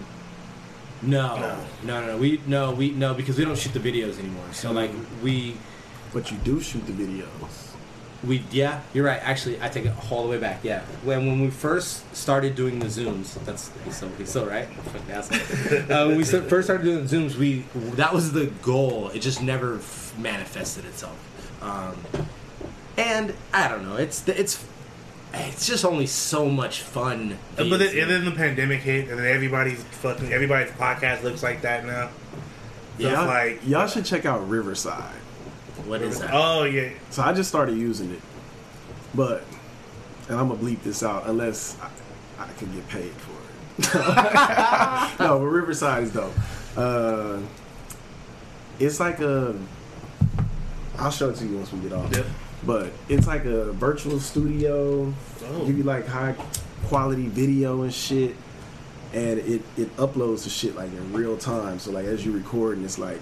No, 1.02 1.36
No. 1.36 1.58
no, 1.84 2.00
no, 2.00 2.06
no. 2.12 2.16
We 2.18 2.40
no, 2.46 2.72
we 2.72 2.90
no 2.92 3.12
because 3.14 3.36
we 3.36 3.44
don't 3.44 3.58
shoot 3.58 3.72
the 3.72 3.80
videos 3.80 4.18
anymore. 4.18 4.44
So 4.52 4.70
like 4.72 4.90
we 5.22 5.56
But 6.12 6.30
you 6.30 6.38
do 6.38 6.60
shoot 6.60 6.86
the 6.86 6.92
videos. 6.92 7.75
We 8.24 8.42
yeah, 8.50 8.80
you're 8.94 9.04
right. 9.04 9.20
Actually, 9.22 9.60
I 9.60 9.68
take 9.68 9.84
it 9.86 9.92
all 10.10 10.22
the 10.24 10.28
way 10.28 10.38
back. 10.38 10.60
Yeah, 10.64 10.82
when 11.04 11.26
when 11.26 11.40
we 11.40 11.50
first 11.50 12.14
started 12.16 12.54
doing 12.54 12.78
the 12.78 12.86
zooms, 12.86 13.34
that's 13.44 13.70
he's 13.84 13.96
so 13.96 14.08
he's 14.18 14.30
so 14.30 14.46
right. 14.46 14.68
Uh, 15.90 16.06
when 16.08 16.16
we 16.16 16.24
st- 16.24 16.48
first 16.48 16.66
started 16.66 16.84
doing 16.84 17.06
the 17.06 17.16
zooms, 17.16 17.36
we 17.36 17.64
that 17.96 18.12
was 18.12 18.32
the 18.32 18.46
goal. 18.62 19.10
It 19.10 19.20
just 19.20 19.42
never 19.42 19.76
f- 19.76 20.14
manifested 20.18 20.84
itself. 20.86 21.16
Um, 21.62 21.96
and 22.96 23.34
I 23.52 23.68
don't 23.68 23.84
know. 23.84 23.96
It's 23.96 24.26
it's 24.28 24.64
it's 25.34 25.66
just 25.66 25.84
only 25.84 26.06
so 26.06 26.48
much 26.48 26.80
fun. 26.82 27.36
Uh, 27.58 27.64
But 27.68 27.78
then, 27.78 27.98
and 27.98 28.10
then 28.10 28.24
the 28.24 28.30
pandemic 28.30 28.80
hit, 28.80 29.08
and 29.08 29.18
then 29.18 29.26
everybody's 29.26 29.82
fucking 29.84 30.32
everybody's 30.32 30.70
podcast 30.72 31.22
looks 31.22 31.42
like 31.42 31.62
that 31.62 31.84
now. 31.84 32.10
So 32.98 33.08
y'all, 33.10 33.26
like, 33.26 33.60
y'all 33.66 33.86
should 33.86 34.06
check 34.06 34.24
out 34.24 34.48
Riverside. 34.48 35.14
What 35.86 36.02
is 36.02 36.20
that? 36.20 36.30
oh 36.32 36.64
yeah, 36.64 36.90
So 37.10 37.22
I 37.22 37.32
just 37.32 37.48
started 37.48 37.76
using 37.76 38.12
it, 38.12 38.20
but 39.14 39.44
and 40.28 40.38
I'm 40.38 40.48
gonna 40.48 40.60
bleep 40.60 40.82
this 40.82 41.02
out 41.02 41.26
unless 41.26 41.76
I, 41.80 42.44
I 42.44 42.52
can 42.58 42.72
get 42.72 42.86
paid 42.88 43.12
for 43.12 43.32
it. 43.32 43.94
no, 45.20 45.38
but 45.38 45.46
Riverside 45.46 46.04
is 46.04 46.12
dope. 46.12 46.32
Uh, 46.76 47.40
it's 48.78 49.00
like 49.00 49.20
a. 49.20 49.54
I'll 50.98 51.10
show 51.10 51.30
it 51.30 51.36
to 51.36 51.46
you 51.46 51.56
once 51.56 51.72
we 51.72 51.80
get 51.80 51.92
off. 51.92 52.14
Yep. 52.14 52.26
But 52.64 52.92
it's 53.08 53.26
like 53.26 53.44
a 53.44 53.72
virtual 53.72 54.18
studio. 54.18 55.12
Oh. 55.44 55.66
Give 55.66 55.76
you 55.78 55.84
like 55.84 56.06
high 56.06 56.34
quality 56.86 57.28
video 57.28 57.82
and 57.82 57.92
shit, 57.92 58.34
and 59.12 59.38
it 59.38 59.62
it 59.76 59.94
uploads 59.96 60.44
the 60.44 60.50
shit 60.50 60.74
like 60.74 60.90
in 60.90 61.12
real 61.12 61.36
time. 61.36 61.78
So 61.78 61.90
like 61.92 62.06
as 62.06 62.24
you 62.24 62.32
record, 62.32 62.78
and 62.78 62.84
it's 62.84 62.98
like 62.98 63.20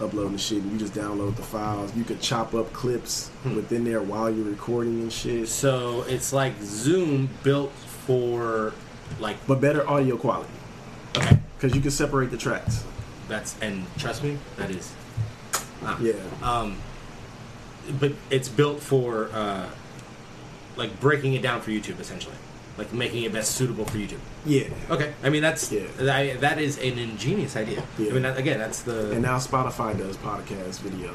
uploading 0.00 0.32
the 0.32 0.38
shit, 0.38 0.62
and 0.62 0.72
you 0.72 0.78
just 0.78 0.94
download 0.94 1.36
the 1.36 1.42
files. 1.42 1.94
You 1.94 2.04
could 2.04 2.20
chop 2.20 2.54
up 2.54 2.72
clips 2.72 3.28
Hmm. 3.44 3.54
within 3.56 3.84
there 3.84 4.00
while 4.02 4.30
you're 4.30 4.44
recording 4.44 5.00
and 5.02 5.12
shit, 5.12 5.48
So 5.48 6.02
it's 6.08 6.32
like 6.32 6.54
Zoom 6.62 7.28
built 7.42 7.72
for 8.06 8.72
like 9.20 9.36
but 9.46 9.60
better 9.60 9.88
audio 9.88 10.16
quality 10.16 10.50
okay. 11.16 11.38
because 11.56 11.74
you 11.74 11.80
can 11.80 11.90
separate 11.90 12.30
the 12.30 12.36
tracks. 12.36 12.84
That's 13.28 13.54
and 13.60 13.84
trust 13.98 14.22
me, 14.24 14.38
that 14.56 14.70
is. 14.70 14.92
ah. 15.84 15.98
Yeah. 16.00 16.14
Um, 16.42 16.76
but 18.00 18.12
it's 18.30 18.48
built 18.48 18.80
for 18.80 19.28
uh, 19.32 19.66
like 20.76 20.98
breaking 21.00 21.34
it 21.34 21.42
down 21.42 21.60
for 21.60 21.70
YouTube 21.70 22.00
essentially, 22.00 22.34
like 22.78 22.92
making 22.92 23.22
it 23.24 23.32
best 23.32 23.52
suitable 23.54 23.84
for 23.84 23.98
YouTube. 23.98 24.18
Yeah. 24.46 24.68
Okay, 24.90 25.12
I 25.22 25.28
mean 25.30 25.42
that's 25.42 25.70
Yeah. 25.70 25.86
that, 25.98 26.40
that 26.40 26.58
is 26.58 26.78
an 26.78 26.98
ingenious 26.98 27.54
idea. 27.56 27.82
Yeah. 27.98 28.10
I 28.10 28.12
mean 28.14 28.22
that, 28.22 28.38
again, 28.38 28.58
that's 28.58 28.82
the 28.82 29.12
And 29.12 29.22
now 29.22 29.36
Spotify 29.38 29.96
does 29.96 30.16
podcast 30.16 30.80
video. 30.80 31.10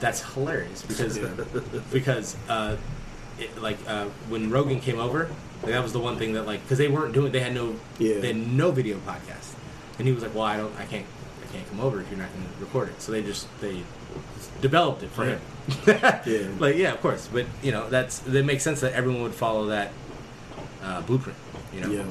that's 0.00 0.20
hilarious 0.34 0.82
because 0.82 1.16
Yeah. 1.18 1.28
because 1.92 2.36
uh, 2.48 2.76
it, 3.38 3.60
like 3.60 3.78
uh, 3.88 4.06
when 4.28 4.50
Rogan 4.50 4.80
came 4.80 4.98
over, 5.00 5.28
like, 5.62 5.72
that 5.72 5.82
was 5.82 5.92
the 5.92 5.98
one 6.00 6.16
thing 6.18 6.34
that 6.34 6.46
like 6.46 6.62
because 6.62 6.78
they 6.78 6.88
weren't 6.88 7.12
doing 7.14 7.32
they 7.32 7.40
had 7.40 7.54
no 7.54 7.76
Yeah. 7.98 8.20
they 8.20 8.28
had 8.28 8.36
no 8.36 8.70
video 8.70 8.98
podcast, 8.98 9.54
and 9.98 10.06
he 10.06 10.12
was 10.14 10.22
like, 10.22 10.34
well, 10.34 10.44
I 10.44 10.56
don't, 10.56 10.74
I 10.78 10.84
can't, 10.84 11.06
I 11.06 11.23
can't 11.54 11.68
come 11.70 11.80
over 11.80 12.00
if 12.00 12.10
you're 12.10 12.18
not 12.18 12.32
going 12.32 12.44
to 12.46 12.60
record 12.60 12.88
it. 12.88 13.00
So 13.00 13.12
they 13.12 13.22
just 13.22 13.46
they 13.60 13.82
developed 14.60 15.02
it 15.02 15.10
for 15.10 15.24
him. 15.24 15.40
Yeah. 15.86 16.48
like 16.58 16.76
yeah, 16.76 16.92
of 16.92 17.00
course, 17.00 17.28
but 17.32 17.46
you 17.62 17.72
know 17.72 17.88
that's 17.88 18.18
that 18.20 18.44
makes 18.44 18.62
sense 18.62 18.80
that 18.80 18.92
everyone 18.92 19.22
would 19.22 19.34
follow 19.34 19.66
that 19.66 19.92
uh, 20.82 21.00
blueprint. 21.02 21.38
You 21.72 21.80
know. 21.80 21.90
Yeah. 21.90 22.04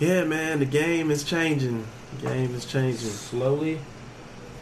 Yeah, 0.00 0.24
man, 0.24 0.58
the 0.58 0.66
game 0.66 1.10
is 1.10 1.24
changing. 1.24 1.86
The 2.20 2.28
game 2.28 2.54
is 2.54 2.64
changing. 2.64 3.10
Slowly, 3.10 3.78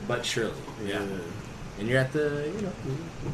but 0.07 0.26
surely. 0.26 0.53
Yeah. 0.85 1.03
And 1.78 1.89
you're 1.89 1.99
at 1.99 2.12
the, 2.12 2.53
you 2.55 2.62
know, 2.62 2.72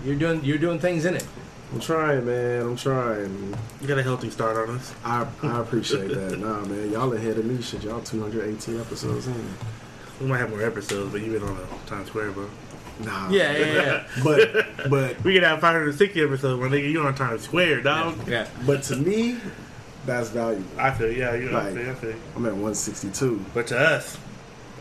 you're 0.04 0.14
doing 0.14 0.44
you're 0.44 0.58
doing 0.58 0.78
things 0.78 1.04
in 1.04 1.14
it. 1.14 1.26
I'm 1.72 1.80
trying, 1.80 2.24
man. 2.26 2.62
I'm 2.62 2.76
trying. 2.76 3.54
You 3.80 3.86
got 3.88 3.98
a 3.98 4.02
healthy 4.02 4.30
start 4.30 4.56
on 4.56 4.76
us. 4.76 4.94
I 5.04 5.26
I 5.42 5.60
appreciate 5.60 6.08
that. 6.08 6.38
Nah, 6.38 6.60
man, 6.64 6.90
y'all 6.90 7.12
ahead 7.12 7.36
of 7.38 7.44
me. 7.44 7.60
Shit, 7.62 7.82
y'all 7.84 8.00
218 8.00 8.80
episodes 8.80 9.26
in. 9.26 9.54
We 10.20 10.26
might 10.26 10.38
have 10.38 10.50
more 10.50 10.62
episodes, 10.62 11.12
but 11.12 11.20
you've 11.20 11.32
been 11.38 11.42
on 11.48 11.56
a 11.58 11.88
Times 11.88 12.08
Square, 12.08 12.32
bro. 12.32 12.48
Nah. 13.00 13.28
Yeah, 13.30 13.56
yeah, 13.56 13.66
yeah. 13.74 14.04
But 14.24 14.90
but 14.90 15.22
We 15.24 15.34
could 15.34 15.42
have 15.44 15.60
560 15.60 16.20
episodes 16.22 16.60
when 16.60 16.70
nigga 16.70 16.90
you 16.90 17.02
on 17.02 17.14
Times 17.14 17.42
Square, 17.42 17.82
dog. 17.82 18.26
yeah. 18.26 18.48
but 18.66 18.82
to 18.84 18.96
me, 18.96 19.36
that's 20.06 20.30
valuable. 20.30 20.64
I 20.78 20.90
feel 20.92 21.12
yeah, 21.12 21.34
you 21.34 21.50
know, 21.50 21.58
I 21.58 21.64
Like- 21.70 21.74
feel, 21.74 21.90
I 21.90 21.94
feel. 21.94 22.14
I'm 22.34 22.46
at 22.46 22.52
162. 22.52 23.44
But 23.54 23.66
to 23.68 23.78
us, 23.78 24.16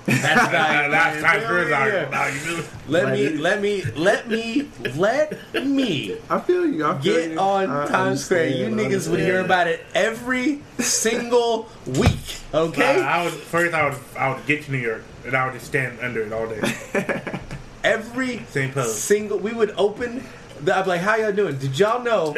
That's 0.08 0.52
valuable. 0.52 0.92
that's 0.92 1.22
Times 1.22 1.44
Square 1.44 1.70
Yeah, 1.70 1.78
valuable. 2.10 2.12
yeah. 2.14 2.30
Dog, 2.32 2.48
you? 2.48 2.64
Let 2.88 3.04
Like 3.06 3.14
me, 3.14 3.30
let 3.30 3.62
me, 3.62 3.82
let 3.96 4.28
me, 4.30 4.70
let 4.96 5.68
me 5.68 6.18
I 6.30 6.40
feel 6.40 6.66
you. 6.66 6.86
I 6.88 6.94
feel 7.00 7.02
get 7.02 7.32
you. 7.32 7.40
on 7.40 7.70
I 7.70 7.86
Times 7.88 8.24
Square. 8.26 8.48
You 8.48 8.66
understand, 8.68 8.92
niggas 8.94 9.10
would 9.12 9.20
hear 9.20 9.42
about 9.42 9.68
it 9.68 9.86
every 9.94 10.62
single 10.80 11.70
week. 11.86 12.18
Okay, 12.54 13.02
I, 13.04 13.20
I 13.22 13.24
would 13.26 13.34
first 13.34 13.74
I 13.74 13.90
would 13.90 13.98
I 14.18 14.34
would 14.34 14.46
get 14.46 14.64
to 14.64 14.72
New 14.72 14.78
York 14.78 15.04
and 15.26 15.36
I 15.36 15.46
would 15.46 15.54
just 15.54 15.66
stand 15.68 16.00
under 16.00 16.22
it 16.24 16.32
all 16.32 16.48
day. 16.48 16.62
every 17.84 18.40
Same 18.50 18.72
pose. 18.72 18.98
single. 18.98 19.38
We 19.38 19.52
would 19.54 19.72
open. 19.72 20.24
The, 20.64 20.76
I'm 20.76 20.88
like, 20.88 21.02
how 21.02 21.16
y'all 21.16 21.32
doing? 21.32 21.58
Did 21.58 21.78
y'all 21.78 22.04
know? 22.04 22.34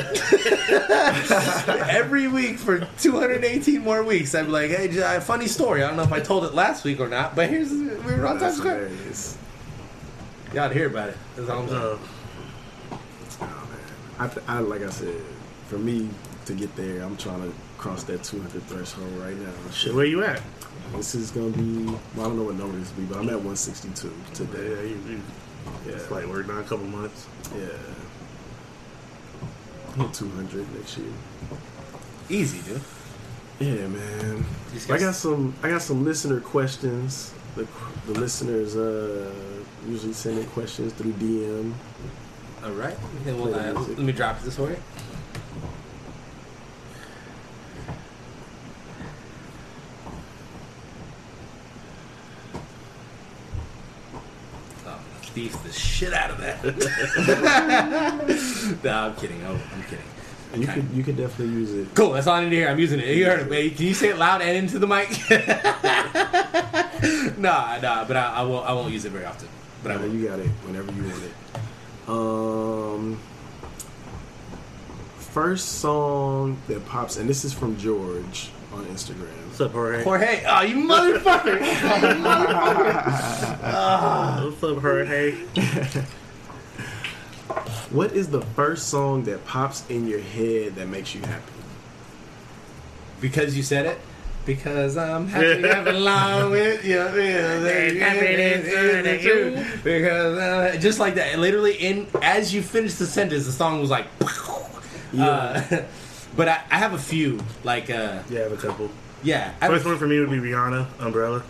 every 1.89 2.27
week 2.27 2.57
for 2.59 2.79
218 2.99 3.81
more 3.81 4.03
weeks, 4.03 4.35
I'd 4.35 4.45
be 4.45 4.51
like, 4.51 4.71
hey, 4.71 4.87
j- 4.89 5.01
uh, 5.01 5.19
funny 5.21 5.47
story. 5.47 5.83
I 5.83 5.87
don't 5.87 5.97
know 5.97 6.03
if 6.03 6.11
I 6.11 6.19
told 6.19 6.43
it 6.45 6.53
last 6.53 6.83
week 6.83 6.99
or 6.99 7.07
not, 7.07 7.35
but 7.35 7.49
here's 7.49 7.71
we 7.71 7.87
were 7.87 8.27
on 8.27 8.37
Times 8.37 8.41
That's 8.41 8.57
Square. 8.57 8.87
hilarious. 8.89 9.37
Y'all 10.53 10.69
hear 10.69 10.87
about 10.87 11.09
it. 11.09 11.17
That's 11.35 11.49
all 11.49 11.61
I'm 11.63 11.69
saying. 11.69 11.81
Uh, 11.81 11.97
Oh, 13.41 13.45
man. 14.19 14.31
I, 14.47 14.55
I 14.57 14.59
like 14.59 14.81
I 14.81 14.89
said, 14.89 15.15
for 15.67 15.77
me 15.77 16.09
to 16.45 16.53
get 16.53 16.75
there, 16.75 17.01
I'm 17.03 17.15
trying 17.15 17.41
to 17.41 17.53
cross 17.77 18.03
that 18.05 18.21
200 18.23 18.61
threshold 18.63 19.07
right 19.19 19.37
now. 19.37 19.51
shit, 19.71 19.93
where 19.95 20.03
you 20.05 20.23
at? 20.25 20.41
This 20.95 21.15
is 21.15 21.31
gonna 21.31 21.51
be. 21.51 21.85
Well, 21.85 21.99
I 22.17 22.23
don't 22.23 22.35
know 22.37 22.43
what 22.43 22.55
number 22.55 22.77
this 22.77 22.89
will 22.95 23.03
be, 23.03 23.05
but 23.05 23.19
I'm 23.19 23.29
at 23.29 23.35
162 23.35 24.11
today. 24.33 24.51
Yeah, 24.63 24.69
today. 24.75 24.89
you, 24.89 24.95
you 25.07 25.21
Yeah, 25.87 25.93
it's 25.93 26.11
like 26.11 26.25
work 26.25 26.47
now 26.47 26.57
a 26.59 26.63
couple 26.63 26.79
months. 26.79 27.27
yeah. 27.55 27.67
Hit 29.97 30.13
200 30.13 30.75
next 30.75 30.97
year. 30.97 31.07
Easy, 32.29 32.61
dude. 32.61 32.81
Yeah, 33.59 33.87
man. 33.87 34.45
I 34.89 34.97
gotta- 34.97 35.13
some. 35.13 35.53
I 35.63 35.69
got 35.69 35.81
some 35.81 36.05
listener 36.05 36.39
questions. 36.39 37.33
The, 37.55 37.67
the 38.07 38.19
listeners 38.19 38.75
uh, 38.77 39.31
usually 39.87 40.13
send 40.13 40.37
in 40.39 40.45
questions 40.47 40.93
through 40.93 41.13
DM. 41.13 41.73
All 42.63 42.71
right. 42.71 42.95
Okay, 43.21 43.33
well, 43.33 43.53
uh, 43.53 43.73
let 43.73 43.97
me 43.99 44.11
drop 44.13 44.39
this 44.41 44.55
for 44.55 44.69
you. 44.69 44.77
Thief 55.33 55.61
the 55.63 55.71
shit 55.71 56.13
out 56.13 56.31
of 56.31 56.37
that. 56.39 56.63
no, 58.83 58.91
I'm 58.93 59.15
kidding. 59.15 59.41
Oh, 59.45 59.59
I'm 59.73 59.83
kidding. 59.83 60.05
And 60.53 60.63
you 60.63 60.69
Okay. 60.69 60.81
could 60.81 60.89
you 60.91 61.03
could 61.03 61.17
definitely 61.17 61.53
use 61.53 61.71
it. 61.73 61.87
Cool. 61.93 62.11
That's 62.13 62.25
all 62.25 62.33
I 62.35 62.43
need 62.43 62.49
to 62.49 62.55
hear. 62.55 62.69
I'm 62.69 62.79
using 62.79 62.99
it. 62.99 63.15
You 63.15 63.25
heard 63.25 63.41
it, 63.41 63.49
baby. 63.49 63.75
Can 63.75 63.85
you 63.85 63.93
say 63.93 64.09
it 64.09 64.17
loud 64.17 64.41
and 64.41 64.57
into 64.57 64.79
the 64.79 64.87
mic? 64.87 65.09
nah, 67.37 67.77
nah. 67.79 68.05
But 68.05 68.17
I, 68.17 68.33
I 68.37 68.41
won't. 68.43 68.67
I 68.67 68.73
won't 68.73 68.91
use 68.91 69.05
it 69.05 69.11
very 69.11 69.25
often. 69.25 69.47
But 69.83 69.91
I 69.91 69.97
will. 69.97 70.11
you 70.13 70.27
got 70.27 70.39
it 70.39 70.47
whenever 70.65 70.91
you 70.91 71.03
want 71.03 71.23
it. 71.23 71.31
Um, 72.09 73.19
first 75.17 75.79
song 75.79 76.57
that 76.67 76.83
pops, 76.87 77.17
and 77.17 77.29
this 77.29 77.45
is 77.45 77.53
from 77.53 77.77
George 77.77 78.49
on 78.71 78.85
Instagram. 78.85 79.27
What's 79.47 79.61
up, 79.61 79.71
Jorge? 79.71 80.03
Jorge. 80.03 80.43
Oh, 80.47 80.61
you 80.61 80.75
motherfucker. 80.87 81.59
What's 84.51 84.63
up, 84.63 84.77
Jorge? 84.81 85.35
What 87.89 88.11
is 88.11 88.27
the 88.29 88.41
first 88.41 88.89
song 88.89 89.23
that 89.23 89.43
pops 89.45 89.83
in 89.89 90.07
your 90.07 90.19
head 90.19 90.75
that 90.75 90.87
makes 90.87 91.15
you 91.15 91.21
happy? 91.21 91.51
Because 93.19 93.57
you 93.57 93.63
said 93.63 93.87
it. 93.87 93.99
Because 94.45 94.95
I'm 94.95 95.27
happy 95.27 95.63
having 95.67 95.95
along 95.95 96.51
with 96.51 96.85
you. 96.91 96.99
Because 99.83 100.37
uh, 100.37 100.77
just 100.79 100.99
like 100.99 101.15
that, 101.15 101.39
literally 101.39 101.73
in 101.77 102.05
as 102.21 102.53
you 102.53 102.61
finish 102.61 102.93
the 102.95 103.07
sentence, 103.07 103.45
the 103.47 103.51
song 103.51 103.81
was 103.81 103.89
like. 103.89 104.05
Uh, 105.17 105.61
but 106.35 106.47
I, 106.47 106.61
I 106.71 106.77
have 106.77 106.93
a 106.93 106.97
few 106.99 107.39
like 107.63 107.89
uh, 107.89 108.21
Yeah, 108.29 108.39
I 108.39 108.43
have 108.43 108.51
a 108.53 108.57
couple. 108.57 108.89
yeah, 109.23 109.53
I 109.61 109.65
have 109.65 109.73
First 109.73 109.85
one 109.85 109.97
for 109.97 110.07
me 110.07 110.19
would 110.19 110.29
be 110.29 110.37
Rihanna, 110.37 110.87
Umbrella. 110.99 111.43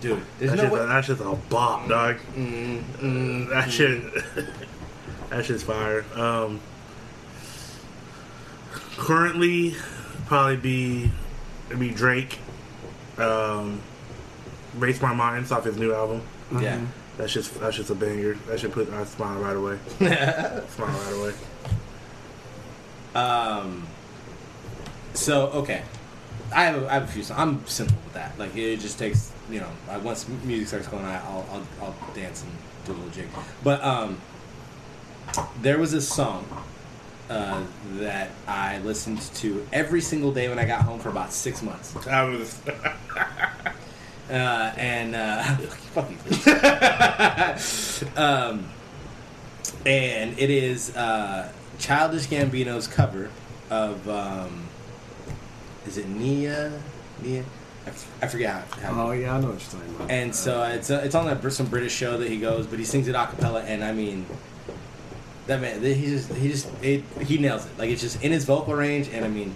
dude. 0.00 0.22
There's 0.38 0.50
That 0.52 0.56
no 0.56 0.62
shit's, 0.64 0.72
way. 0.74 0.80
a, 0.80 0.86
that 0.86 1.04
shit's 1.04 1.20
a 1.20 1.32
bop, 1.50 1.88
dog. 1.88 2.16
Mm, 2.36 2.82
mm, 3.00 3.48
That 3.50 3.70
shit. 3.70 4.02
that 5.30 5.44
shit's 5.44 5.62
fire. 5.62 6.04
Um, 6.14 6.60
currently, 8.96 9.74
probably 10.26 10.56
be 10.56 11.10
it'd 11.68 11.80
be 11.80 11.90
Drake. 11.90 12.38
Um, 13.18 13.80
Race 14.76 15.02
My 15.02 15.12
Minds 15.14 15.52
off 15.52 15.64
his 15.64 15.76
new 15.76 15.92
album. 15.94 16.22
yeah. 16.60 16.80
That's 17.18 17.32
just 17.32 17.60
that's 17.60 17.76
just 17.76 17.90
a 17.90 17.94
banger. 17.94 18.34
That 18.48 18.58
should 18.58 18.72
put 18.72 18.90
I 18.90 19.04
smile 19.04 19.38
right 19.38 19.54
away. 19.56 19.78
smile 19.98 20.88
right 20.88 21.14
away. 21.14 21.34
Um. 23.14 23.86
So 25.14 25.48
okay, 25.48 25.82
I 26.54 26.64
have 26.64 26.82
a, 26.82 26.88
I 26.88 26.94
have 26.94 27.04
a 27.04 27.06
few 27.06 27.22
songs. 27.22 27.40
I'm 27.40 27.66
simple 27.66 27.96
with 28.04 28.14
that. 28.14 28.38
Like 28.38 28.56
it 28.56 28.80
just 28.80 28.98
takes 28.98 29.32
you 29.50 29.60
know. 29.60 29.68
I, 29.88 29.98
once 29.98 30.26
music 30.44 30.68
starts 30.68 30.88
going, 30.88 31.04
I, 31.04 31.18
I'll, 31.18 31.46
I'll 31.52 31.66
I'll 31.82 32.14
dance 32.14 32.42
and 32.42 32.52
do 32.84 32.92
a 32.92 32.94
little 32.94 33.10
jig. 33.10 33.28
But 33.62 33.82
um, 33.84 34.18
there 35.60 35.78
was 35.78 35.92
a 35.92 36.00
song 36.00 36.46
uh, 37.30 37.62
that 37.94 38.30
I 38.46 38.78
listened 38.78 39.20
to 39.36 39.66
every 39.72 40.00
single 40.00 40.32
day 40.32 40.48
when 40.48 40.58
I 40.58 40.64
got 40.64 40.82
home 40.82 40.98
for 40.98 41.08
about 41.08 41.32
six 41.32 41.62
months. 41.62 41.94
I 42.06 42.24
was 42.24 42.60
Uh, 44.30 44.72
and 44.78 45.14
uh, 45.14 45.42
fuck 45.92 46.08
you. 46.10 46.16
um, 48.16 48.64
and 49.84 50.38
it 50.38 50.48
is 50.48 50.96
uh, 50.96 51.52
Childish 51.78 52.28
Gambino's 52.28 52.86
cover 52.86 53.30
of 53.68 54.08
um, 54.08 54.64
is 55.86 55.98
it 55.98 56.08
Nia? 56.08 56.72
Nia? 57.22 57.44
I, 57.84 57.88
f- 57.88 58.18
I 58.22 58.26
forget 58.28 58.50
how. 58.52 58.92
how 58.92 59.08
Oh 59.08 59.12
yeah, 59.12 59.34
I 59.34 59.40
know 59.40 59.48
what 59.48 59.60
you're 59.60 59.80
talking 59.80 59.94
about. 59.96 60.10
and 60.10 60.34
so 60.34 60.62
it's 60.62 60.90
uh, 60.90 61.02
it's 61.04 61.14
on 61.14 61.26
that 61.26 61.52
some 61.52 61.66
British 61.66 61.92
show 61.92 62.16
that 62.18 62.28
he 62.28 62.38
goes, 62.38 62.66
but 62.66 62.78
he 62.78 62.84
sings 62.84 63.08
it 63.08 63.14
a 63.14 63.26
cappella, 63.26 63.62
and 63.62 63.82
I 63.82 63.92
mean, 63.92 64.24
that 65.46 65.60
man, 65.60 65.82
he 65.82 66.06
just 66.06 66.32
he 66.34 66.48
just 66.48 66.68
it, 66.82 67.02
he 67.22 67.38
nails 67.38 67.66
it. 67.66 67.76
Like 67.78 67.90
it's 67.90 68.00
just 68.00 68.22
in 68.22 68.30
his 68.30 68.44
vocal 68.44 68.74
range, 68.74 69.08
and 69.08 69.24
I 69.24 69.28
mean, 69.28 69.54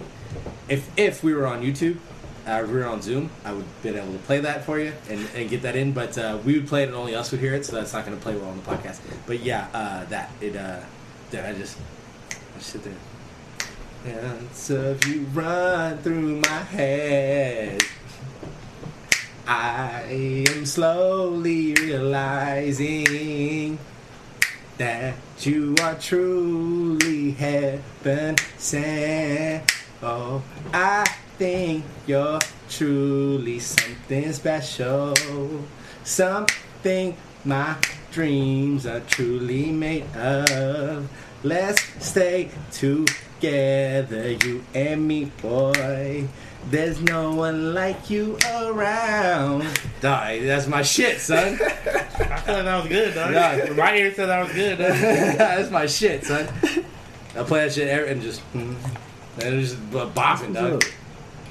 if 0.67 0.89
if 0.97 1.23
we 1.23 1.33
were 1.33 1.47
on 1.47 1.61
YouTube, 1.61 1.97
uh, 2.45 2.61
if 2.63 2.69
we 2.69 2.75
were 2.75 2.87
on 2.87 3.01
Zoom, 3.01 3.29
I 3.45 3.53
would 3.53 3.63
have 3.63 3.83
been 3.83 3.95
able 3.95 4.11
to 4.11 4.19
play 4.19 4.41
that 4.41 4.65
for 4.65 4.77
you 4.77 4.91
and, 5.09 5.25
and 5.33 5.49
get 5.49 5.61
that 5.61 5.77
in. 5.77 5.93
But 5.93 6.17
uh, 6.17 6.37
we 6.43 6.53
would 6.59 6.67
play 6.67 6.83
it, 6.83 6.87
and 6.87 6.95
only 6.95 7.15
us 7.15 7.31
would 7.31 7.39
hear 7.39 7.53
it, 7.53 7.65
so 7.65 7.75
that's 7.77 7.93
not 7.93 8.05
going 8.05 8.17
to 8.17 8.21
play 8.21 8.35
well 8.35 8.49
on 8.49 8.57
the 8.57 8.63
podcast. 8.63 8.99
But 9.25 9.39
yeah, 9.39 9.67
uh, 9.73 10.03
that 10.05 10.31
it 10.41 10.57
uh, 10.57 10.81
dude, 11.31 11.41
I 11.41 11.53
just 11.53 11.77
I 12.31 12.57
just 12.59 12.71
sit 12.71 12.83
there. 12.83 12.93
Of 14.69 15.05
you 15.05 15.21
run 15.33 15.97
through 15.99 16.41
my 16.41 16.47
head. 16.47 17.81
I 19.45 20.45
am 20.49 20.65
slowly 20.65 21.73
realizing 21.73 23.07
that 24.77 25.15
you 25.39 25.75
are 25.81 25.95
truly 25.95 27.31
heaven 27.31 28.35
sent. 28.57 29.71
Oh, 30.01 30.41
I 30.73 31.05
think 31.37 31.83
you're 32.05 32.39
truly 32.69 33.59
something 33.59 34.31
special, 34.33 35.13
something 36.03 37.17
my 37.47 37.75
dreams 38.11 38.85
are 38.85 38.99
truly 39.01 39.71
made 39.71 40.03
of. 40.15 41.09
Let's 41.43 41.81
stay 42.05 42.49
together, 42.71 44.31
you 44.31 44.63
and 44.73 45.07
me, 45.07 45.25
boy. 45.41 46.27
There's 46.69 47.01
no 47.01 47.33
one 47.33 47.73
like 47.73 48.09
you 48.09 48.37
around. 48.53 49.61
Dog, 50.01 50.41
that's 50.41 50.67
my 50.67 50.81
shit, 50.81 51.21
son. 51.21 51.53
I 51.61 52.39
thought 52.41 52.65
that 52.65 52.79
was 52.83 52.87
good, 52.89 53.15
dog. 53.15 53.31
Yeah. 53.31 53.73
My 53.77 53.95
ear 53.95 54.13
said 54.13 54.25
that 54.25 54.43
was 54.43 54.53
good. 54.53 54.77
That's 55.37 55.71
my 55.71 55.85
shit, 55.85 56.25
son. 56.25 56.47
I 57.35 57.43
play 57.43 57.61
that 57.63 57.73
shit 57.73 57.87
every- 57.87 58.11
and 58.11 58.21
just 58.21 58.41
and 58.53 58.75
just 59.41 59.77
bopping, 59.91 60.53
dog. 60.53 60.83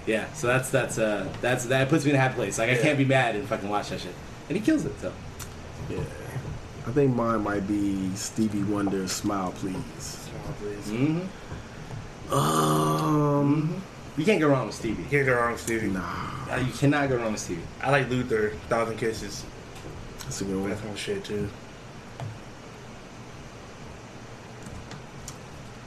Yeah, 0.06 0.30
so 0.34 0.46
that's 0.48 0.70
that's 0.70 0.98
uh 0.98 1.26
that's 1.40 1.64
that 1.66 1.88
puts 1.88 2.04
me 2.04 2.10
in 2.10 2.16
a 2.16 2.20
happy 2.20 2.34
place. 2.34 2.58
Like 2.58 2.70
I 2.70 2.76
can't 2.76 2.98
be 2.98 3.04
mad 3.04 3.34
and 3.36 3.48
fucking 3.48 3.68
watch 3.68 3.88
that 3.90 4.00
shit, 4.00 4.14
and 4.48 4.56
he 4.58 4.62
kills 4.62 4.84
it. 4.84 4.92
So 5.00 5.12
Yeah. 5.90 5.98
I 6.86 6.90
think 6.92 7.14
mine 7.14 7.42
might 7.42 7.66
be 7.66 8.14
Stevie 8.14 8.62
Wonder's 8.62 9.12
"Smile, 9.12 9.52
Please." 9.52 10.28
hmm 10.86 11.20
Um, 12.34 13.82
you 14.16 14.24
can't 14.24 14.40
go 14.40 14.48
wrong 14.48 14.66
with 14.66 14.74
Stevie. 14.76 15.02
You 15.02 15.08
can't 15.08 15.26
go 15.26 15.34
wrong 15.34 15.52
with 15.52 15.60
Stevie. 15.60 15.88
nah, 15.88 16.02
Uh, 16.50 16.56
you 16.56 16.72
cannot 16.72 17.08
go 17.08 17.16
wrong 17.16 17.32
with 17.32 17.40
Stevie. 17.40 17.62
I 17.82 17.90
like 17.90 18.08
Luther, 18.08 18.50
Thousand 18.68 18.96
Kisses. 18.98 19.44
that's 20.24 20.40
a 20.40 20.44
good 20.44 20.60
one. 20.60 20.70
That's 20.70 20.82
my 20.84 20.94
shit 20.94 21.24
too. 21.24 21.48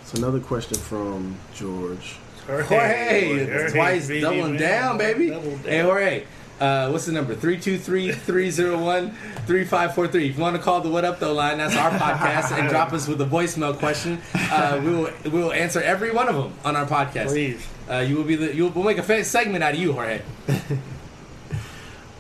So 0.06 0.18
another 0.18 0.40
question 0.40 0.78
from 0.78 1.36
George. 1.54 2.16
Jorge, 2.48 2.64
Jorge, 2.66 3.72
twice 3.72 4.08
baby, 4.08 4.22
doubling 4.22 4.58
down, 4.58 4.98
baby. 4.98 5.30
Double 5.30 5.52
down. 5.52 5.64
Hey, 5.64 5.82
Jorge, 5.82 6.24
uh, 6.60 6.90
what's 6.90 7.06
the 7.06 7.12
number? 7.12 7.36
323-301-3543. 7.36 10.30
If 10.30 10.38
you 10.38 10.42
want 10.42 10.56
to 10.56 10.62
call 10.62 10.82
the 10.82 10.90
What 10.90 11.06
Up 11.06 11.20
Though 11.20 11.34
line, 11.34 11.58
that's 11.58 11.76
our 11.76 11.92
podcast, 11.92 12.58
and 12.58 12.70
drop 12.70 12.94
us 12.94 13.08
with 13.08 13.22
a 13.22 13.26
voicemail 13.26 13.78
question. 13.78 14.22
Uh, 14.34 14.82
we 14.84 14.92
will 14.92 15.10
we 15.26 15.30
will 15.30 15.54
answer 15.54 15.82
every 15.82 16.12
one 16.12 16.28
of 16.28 16.36
them 16.36 16.54
on 16.64 16.76
our 16.76 16.86
podcast. 16.86 17.28
Please. 17.28 17.66
Uh, 17.90 18.00
you 18.00 18.16
will 18.16 18.24
be 18.24 18.36
the 18.36 18.54
you 18.54 18.64
will, 18.64 18.72
we'll 18.72 18.84
make 18.84 18.98
a 18.98 19.24
segment 19.24 19.64
out 19.64 19.74
of 19.74 19.80
you, 19.80 19.94
Jorge. 19.94 20.22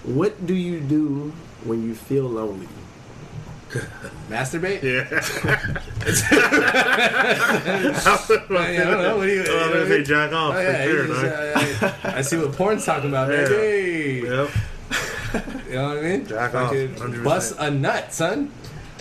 What 0.09 0.47
do 0.47 0.55
you 0.55 0.79
do 0.79 1.31
when 1.65 1.83
you 1.83 1.93
feel 1.93 2.23
lonely? 2.23 2.67
Masturbate? 4.29 4.81
Yeah. 4.83 5.05
I 7.49 8.75
don't 8.77 9.01
know. 9.01 9.17
What 9.17 9.25
do 9.25 9.29
you? 9.31 9.43
Oh, 9.47 9.59
I'm 9.65 9.71
gonna 9.73 9.87
say 9.87 10.03
jack 10.03 10.31
off 10.33 10.55
Oh, 10.55 10.59
yeah, 10.59 10.83
for 10.83 10.89
sure, 10.89 11.07
just, 11.07 11.83
uh, 11.83 11.93
I, 12.03 12.17
I 12.17 12.21
see 12.21 12.37
what 12.37 12.53
porn's 12.53 12.85
talking 12.85 13.09
about, 13.09 13.29
Yeah. 13.31 13.47
baby. 13.47 14.27
Yep. 14.27 14.49
You 15.67 15.75
know 15.75 15.87
what 15.89 15.97
I 15.97 16.01
mean? 16.01 16.25
Jack 16.25 16.55
off, 16.55 16.71
100%. 16.73 17.23
Bust 17.23 17.55
a 17.59 17.69
nut, 17.69 18.11
son. 18.13 18.51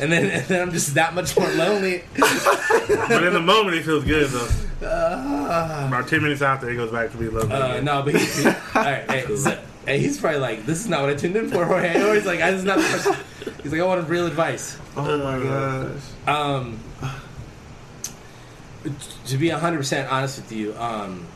And 0.00 0.12
then, 0.12 0.26
and 0.30 0.44
then 0.46 0.62
I'm 0.62 0.70
just 0.72 0.94
that 0.94 1.14
much 1.14 1.36
more 1.38 1.48
lonely. 1.50 2.04
But 2.18 3.24
in 3.24 3.32
the 3.32 3.40
moment, 3.40 3.76
it 3.76 3.84
feels 3.84 4.04
good 4.04 4.28
though. 4.30 4.48
Uh, 4.86 5.86
About 5.88 6.06
ten 6.08 6.22
minutes 6.22 6.42
after, 6.42 6.68
it 6.70 6.76
goes 6.76 6.92
back 6.92 7.10
to 7.10 7.16
be 7.16 7.28
lovely. 7.28 7.52
uh, 7.52 7.66
again. 7.72 7.84
no, 7.84 8.02
but 8.02 8.14
he, 8.14 8.24
he, 8.42 8.46
all 8.48 8.54
right, 8.76 9.10
hey, 9.10 9.36
so, 9.36 9.58
hey, 9.88 9.98
he's 9.98 10.20
probably 10.20 10.40
like, 10.40 10.66
this 10.66 10.80
is 10.80 10.88
not 10.88 11.00
what 11.00 11.10
I 11.10 11.14
tuned 11.14 11.36
in 11.36 11.48
for, 11.48 11.64
Jorge. 11.64 12.00
Or 12.02 12.14
he's 12.14 12.26
like, 12.26 12.40
this 12.40 12.56
is 12.56 12.64
not. 12.64 12.78
He's 13.62 13.72
like, 13.72 13.80
I 13.80 13.84
wanted 13.84 14.08
real 14.08 14.26
advice. 14.26 14.78
Oh 14.96 15.18
my 15.18 15.42
gosh. 15.42 16.02
Um, 16.26 16.78
to 19.26 19.36
be 19.36 19.48
hundred 19.48 19.78
percent 19.78 20.10
honest 20.12 20.38
with 20.38 20.52
you, 20.52 20.76
um, 20.76 21.26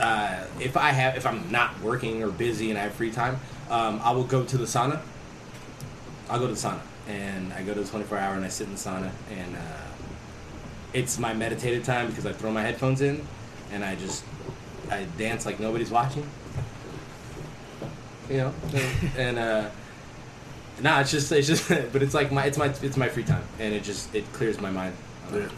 uh, 0.00 0.44
if 0.60 0.76
I 0.76 0.90
have, 0.90 1.16
if 1.16 1.26
I'm 1.26 1.50
not 1.50 1.80
working 1.80 2.22
or 2.22 2.28
busy 2.28 2.70
and 2.70 2.78
I 2.78 2.82
have 2.82 2.94
free 2.94 3.10
time, 3.10 3.38
um, 3.68 4.00
I 4.02 4.12
will 4.12 4.24
go 4.24 4.44
to 4.44 4.56
the 4.56 4.64
sauna. 4.64 5.00
I'll 6.30 6.38
go 6.38 6.46
to 6.46 6.54
the 6.54 6.58
sauna 6.58 6.80
and 7.08 7.52
I 7.52 7.62
go 7.62 7.74
to 7.74 7.80
the 7.80 7.88
24 7.88 8.18
hour 8.18 8.34
and 8.34 8.44
I 8.44 8.48
sit 8.48 8.66
in 8.66 8.74
the 8.74 8.78
sauna 8.78 9.10
and 9.30 9.56
uh, 9.56 9.60
it's 10.92 11.18
my 11.18 11.34
meditative 11.34 11.84
time 11.84 12.06
because 12.08 12.24
I 12.24 12.32
throw 12.32 12.50
my 12.50 12.62
headphones 12.62 13.02
in 13.02 13.26
and 13.72 13.84
I 13.84 13.94
just 13.96 14.24
I 14.90 15.04
dance 15.18 15.46
like 15.46 15.60
nobody's 15.60 15.90
watching. 15.90 16.28
You 18.30 18.36
know, 18.38 18.54
and 19.18 19.38
uh, 19.38 19.68
Nah, 20.80 21.00
it's 21.00 21.10
just 21.10 21.30
it's 21.30 21.46
just 21.46 21.68
but 21.92 22.02
it's 22.02 22.14
like 22.14 22.32
my 22.32 22.46
it's 22.46 22.58
my 22.58 22.66
it's 22.82 22.96
my 22.96 23.08
free 23.08 23.22
time 23.24 23.44
and 23.60 23.74
it 23.74 23.82
just 23.84 24.14
it 24.14 24.30
clears 24.32 24.60
my 24.60 24.70
mind. 24.70 24.94
Yeah. 25.32 25.48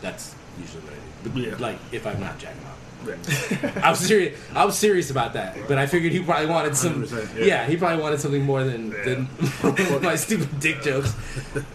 That's 0.00 0.34
usually 0.58 0.82
what 0.84 0.92
I 0.92 1.24
do. 1.24 1.30
But 1.30 1.42
Yeah. 1.42 1.56
like 1.58 1.78
if 1.92 2.06
I'm 2.06 2.20
not 2.20 2.38
jacking 2.38 2.62
off. 2.64 2.74
Yeah. 3.06 3.80
I 3.84 3.90
was 3.90 3.98
serious. 4.00 4.38
I 4.54 4.64
was 4.64 4.76
serious 4.78 5.10
about 5.10 5.34
that, 5.34 5.56
but 5.68 5.78
I 5.78 5.86
figured 5.86 6.12
he 6.12 6.20
probably 6.20 6.46
wanted 6.46 6.74
some. 6.76 7.04
Yeah. 7.04 7.44
yeah. 7.44 7.66
he 7.66 7.76
probably 7.76 8.02
wanted 8.02 8.20
something 8.20 8.42
more 8.44 8.64
than 8.64 8.90
Yeah. 8.92 9.04
than 9.62 10.02
my 10.02 10.16
stupid 10.16 10.58
dick 10.60 10.82
jokes. 10.82 11.14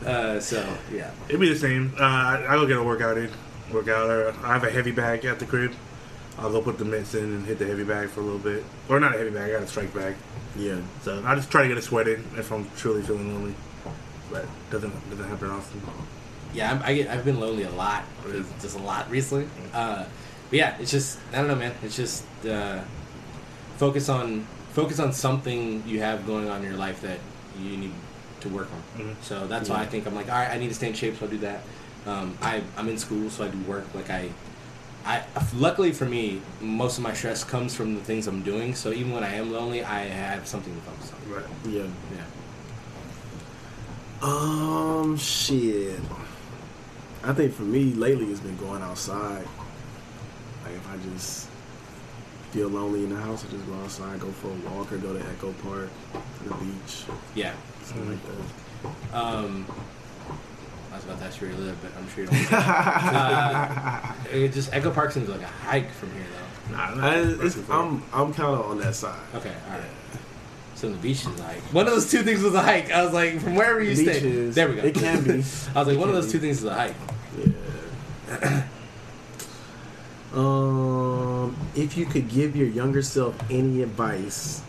Uh, 0.05 0.39
so 0.39 0.65
yeah, 0.91 1.11
It'd 1.29 1.39
be 1.39 1.49
the 1.49 1.59
same. 1.59 1.93
Uh, 1.99 2.03
I, 2.03 2.45
I 2.49 2.55
go 2.55 2.65
get 2.65 2.77
a 2.77 2.83
workout 2.83 3.17
in. 3.17 3.29
Workout. 3.71 4.09
Or 4.09 4.33
I 4.43 4.53
have 4.53 4.63
a 4.63 4.69
heavy 4.71 4.91
bag 4.91 5.23
at 5.25 5.39
the 5.39 5.45
crib. 5.45 5.73
I'll 6.39 6.51
go 6.51 6.61
put 6.61 6.77
the 6.77 6.85
mitts 6.85 7.13
in 7.13 7.23
and 7.25 7.45
hit 7.45 7.59
the 7.59 7.65
heavy 7.65 7.83
bag 7.83 8.09
for 8.09 8.21
a 8.21 8.23
little 8.23 8.39
bit. 8.39 8.63
Or 8.89 8.99
not 8.99 9.13
a 9.13 9.17
heavy 9.17 9.29
bag. 9.29 9.51
I 9.51 9.53
got 9.53 9.63
a 9.63 9.67
strike 9.67 9.93
bag. 9.93 10.15
Yeah. 10.57 10.79
So 11.03 11.21
I 11.25 11.35
just 11.35 11.51
try 11.51 11.61
to 11.63 11.67
get 11.67 11.77
a 11.77 11.81
sweat 11.81 12.07
in 12.07 12.23
if 12.37 12.51
I'm 12.51 12.69
truly 12.75 13.01
feeling 13.03 13.33
lonely. 13.33 13.55
But 14.31 14.45
doesn't 14.71 15.09
doesn't 15.09 15.27
happen 15.29 15.49
often. 15.51 15.81
yeah, 16.53 16.71
I'm, 16.71 16.81
I 16.83 16.93
get 16.95 17.07
I've 17.09 17.23
been 17.25 17.39
lonely 17.39 17.63
a 17.63 17.69
lot, 17.71 18.03
just 18.61 18.77
a 18.77 18.81
lot 18.81 19.09
recently. 19.11 19.47
Uh, 19.73 20.05
but 20.49 20.57
yeah, 20.59 20.75
it's 20.79 20.89
just 20.91 21.19
I 21.31 21.37
don't 21.37 21.47
know, 21.47 21.55
man. 21.55 21.73
It's 21.83 21.95
just 21.95 22.23
uh, 22.47 22.81
focus 23.77 24.09
on 24.09 24.47
focus 24.71 24.99
on 24.99 25.13
something 25.13 25.83
you 25.85 25.99
have 25.99 26.25
going 26.25 26.49
on 26.49 26.61
in 26.63 26.67
your 26.67 26.77
life 26.77 27.01
that 27.01 27.19
you 27.59 27.77
need 27.77 27.91
to 28.39 28.49
work 28.49 28.69
on. 28.71 29.05
Mhm. 29.05 29.15
So 29.21 29.45
that's 29.45 29.69
why 29.69 29.81
I 29.81 29.85
think 29.85 30.07
I'm 30.07 30.15
like, 30.15 30.29
all 30.31 30.39
right, 30.39 30.49
I 30.49 30.57
need 30.57 30.69
to 30.69 30.73
stay 30.75 30.87
in 30.87 30.93
shape, 30.93 31.17
so 31.19 31.25
I'll 31.25 31.31
do 31.31 31.37
that. 31.39 31.61
Um, 32.07 32.35
I 32.41 32.61
I'm 32.75 32.89
in 32.89 32.97
school, 32.97 33.29
so 33.29 33.43
I 33.45 33.49
do 33.49 33.59
work. 33.59 33.85
Like 33.93 34.09
I, 34.09 34.29
I 35.05 35.23
luckily 35.55 35.91
for 35.91 36.05
me, 36.05 36.41
most 36.61 36.97
of 36.97 37.03
my 37.03 37.13
stress 37.13 37.43
comes 37.43 37.75
from 37.75 37.95
the 37.95 38.01
things 38.01 38.27
I'm 38.27 38.41
doing. 38.41 38.73
So 38.75 38.91
even 38.91 39.11
when 39.11 39.23
I 39.23 39.35
am 39.35 39.51
lonely, 39.51 39.83
I 39.83 39.99
have 40.05 40.47
something 40.47 40.73
to 40.73 40.81
focus 40.81 41.11
on. 41.13 41.33
Right. 41.33 41.45
Yeah. 41.67 41.87
Yeah. 42.15 42.23
Um, 44.21 45.17
shit. 45.17 45.99
I 47.23 47.33
think 47.33 47.53
for 47.53 47.63
me 47.63 47.93
lately 47.93 48.25
it's 48.27 48.39
been 48.39 48.57
going 48.57 48.81
outside. 48.81 49.45
Like 50.63 50.73
if 50.75 50.89
I 50.89 50.97
just 51.13 51.49
feel 52.51 52.69
lonely 52.69 53.03
in 53.03 53.09
the 53.09 53.17
house, 53.19 53.43
I 53.45 53.49
just 53.51 53.65
go 53.67 53.73
outside, 53.75 54.19
go 54.19 54.31
for 54.31 54.47
a 54.47 54.69
walk, 54.73 54.91
or 54.93 54.97
go 54.97 55.13
to 55.13 55.19
Echo 55.19 55.51
Park, 55.63 55.89
to 56.13 56.49
the 56.49 56.55
beach, 56.55 57.03
Yeah. 57.35 57.53
something 57.83 58.09
like 58.11 58.19
that. 59.11 59.15
Um, 59.17 59.65
I 60.93 60.95
was 60.97 61.05
about 61.05 61.19
to 61.19 61.25
ask 61.25 61.41
you 61.41 61.47
where 61.47 61.55
you 61.57 61.63
live, 61.63 61.77
but 61.81 61.91
I'm 61.97 62.07
sure 62.09 62.23
you 62.23 62.29
don't. 62.29 62.53
uh, 62.53 64.13
it 64.31 64.53
just 64.53 64.71
Echo 64.73 64.91
Park 64.91 65.11
seems 65.11 65.27
like 65.27 65.41
a 65.41 65.47
hike 65.47 65.91
from 65.91 66.11
here, 66.13 66.23
though. 66.69 66.75
Nah, 66.77 66.83
I, 66.83 66.95
not 66.95 67.17
it's, 67.45 67.55
too 67.55 67.61
far. 67.63 67.81
I'm 67.83 68.03
I'm 68.13 68.33
kind 68.33 68.53
of 68.53 68.67
on 68.69 68.77
that 68.79 68.93
side. 68.93 69.19
Okay, 69.33 69.53
all 69.71 69.77
right. 69.79 69.89
So 70.75 70.89
the 70.89 70.97
beach 70.97 71.21
is 71.25 71.39
like. 71.39 71.57
One 71.73 71.87
of 71.87 71.93
those 71.93 72.11
two 72.11 72.21
things 72.23 72.41
was 72.43 72.53
a 72.53 72.61
hike. 72.61 72.91
I 72.91 73.03
was 73.03 73.13
like, 73.13 73.39
from 73.39 73.55
wherever 73.55 73.81
you 73.81 73.95
Beach 73.95 74.17
stay. 74.17 74.27
is- 74.27 74.53
there 74.55 74.69
we 74.69 74.75
go. 74.75 74.83
it 74.83 74.93
can 74.93 75.23
be. 75.23 75.31
I 75.33 75.35
was 75.35 75.47
like, 75.75 75.87
It 75.87 75.97
one 75.97 76.09
of 76.09 76.13
can 76.13 76.13
those 76.13 76.25
be. 76.27 76.31
two 76.33 76.39
things 76.39 76.57
is 76.59 76.65
a 76.65 76.73
hike. 76.73 76.95
Yeah. 78.29 78.63
um, 80.35 81.55
if 81.75 81.97
you 81.97 82.05
could 82.05 82.29
give 82.29 82.55
your 82.55 82.67
younger 82.67 83.01
self 83.01 83.35
any 83.49 83.81
advice, 83.81 84.61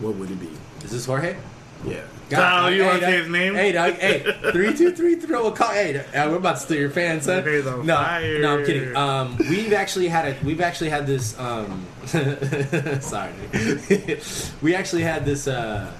what 0.00 0.14
would 0.16 0.30
it 0.30 0.40
be? 0.40 0.50
Is 0.84 0.90
this 0.90 1.06
Jorge? 1.06 1.36
Yeah. 1.84 2.02
Oh, 2.30 2.68
you 2.68 2.82
hey, 2.82 2.86
wanna 2.86 3.00
say 3.00 3.06
dog. 3.06 3.20
his 3.20 3.28
name? 3.28 3.54
Hey, 3.54 3.72
dog. 3.72 3.94
Hey, 3.94 4.34
three 4.52 4.74
two 4.74 4.92
three 4.92 5.14
throw 5.14 5.46
a 5.46 5.52
call. 5.52 5.68
Hey, 5.70 5.96
uh, 5.96 6.28
we're 6.28 6.36
about 6.36 6.56
to 6.56 6.62
steal 6.62 6.78
your 6.78 6.90
fans, 6.90 7.24
son. 7.24 7.42
Jorge's 7.42 7.66
on 7.66 7.86
no, 7.86 7.94
fire. 7.96 8.40
no, 8.40 8.58
I'm 8.58 8.66
kidding. 8.66 8.94
Um, 8.96 9.36
we've 9.38 9.72
actually 9.72 10.08
had 10.08 10.26
a 10.26 10.44
we've 10.44 10.60
actually 10.60 10.90
had 10.90 11.06
this. 11.06 11.38
Um, 11.38 11.86
sorry, 13.00 13.32
we 14.62 14.74
actually 14.74 15.02
had 15.02 15.24
this. 15.24 15.46
Uh, 15.48 15.90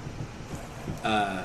uh, 1.03 1.45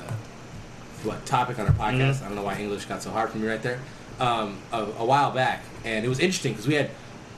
what 1.04 1.24
topic 1.26 1.58
on 1.58 1.66
our 1.66 1.72
podcast? 1.72 2.22
I 2.22 2.26
don't 2.26 2.34
know 2.34 2.42
why 2.42 2.58
English 2.58 2.84
got 2.86 3.02
so 3.02 3.10
hard 3.10 3.30
for 3.30 3.38
me 3.38 3.46
right 3.48 3.62
there. 3.62 3.78
Um, 4.20 4.58
a, 4.72 4.82
a 4.82 5.04
while 5.04 5.30
back, 5.32 5.62
and 5.84 6.04
it 6.04 6.08
was 6.08 6.18
interesting 6.18 6.52
because 6.52 6.66
we 6.66 6.74
had 6.74 6.90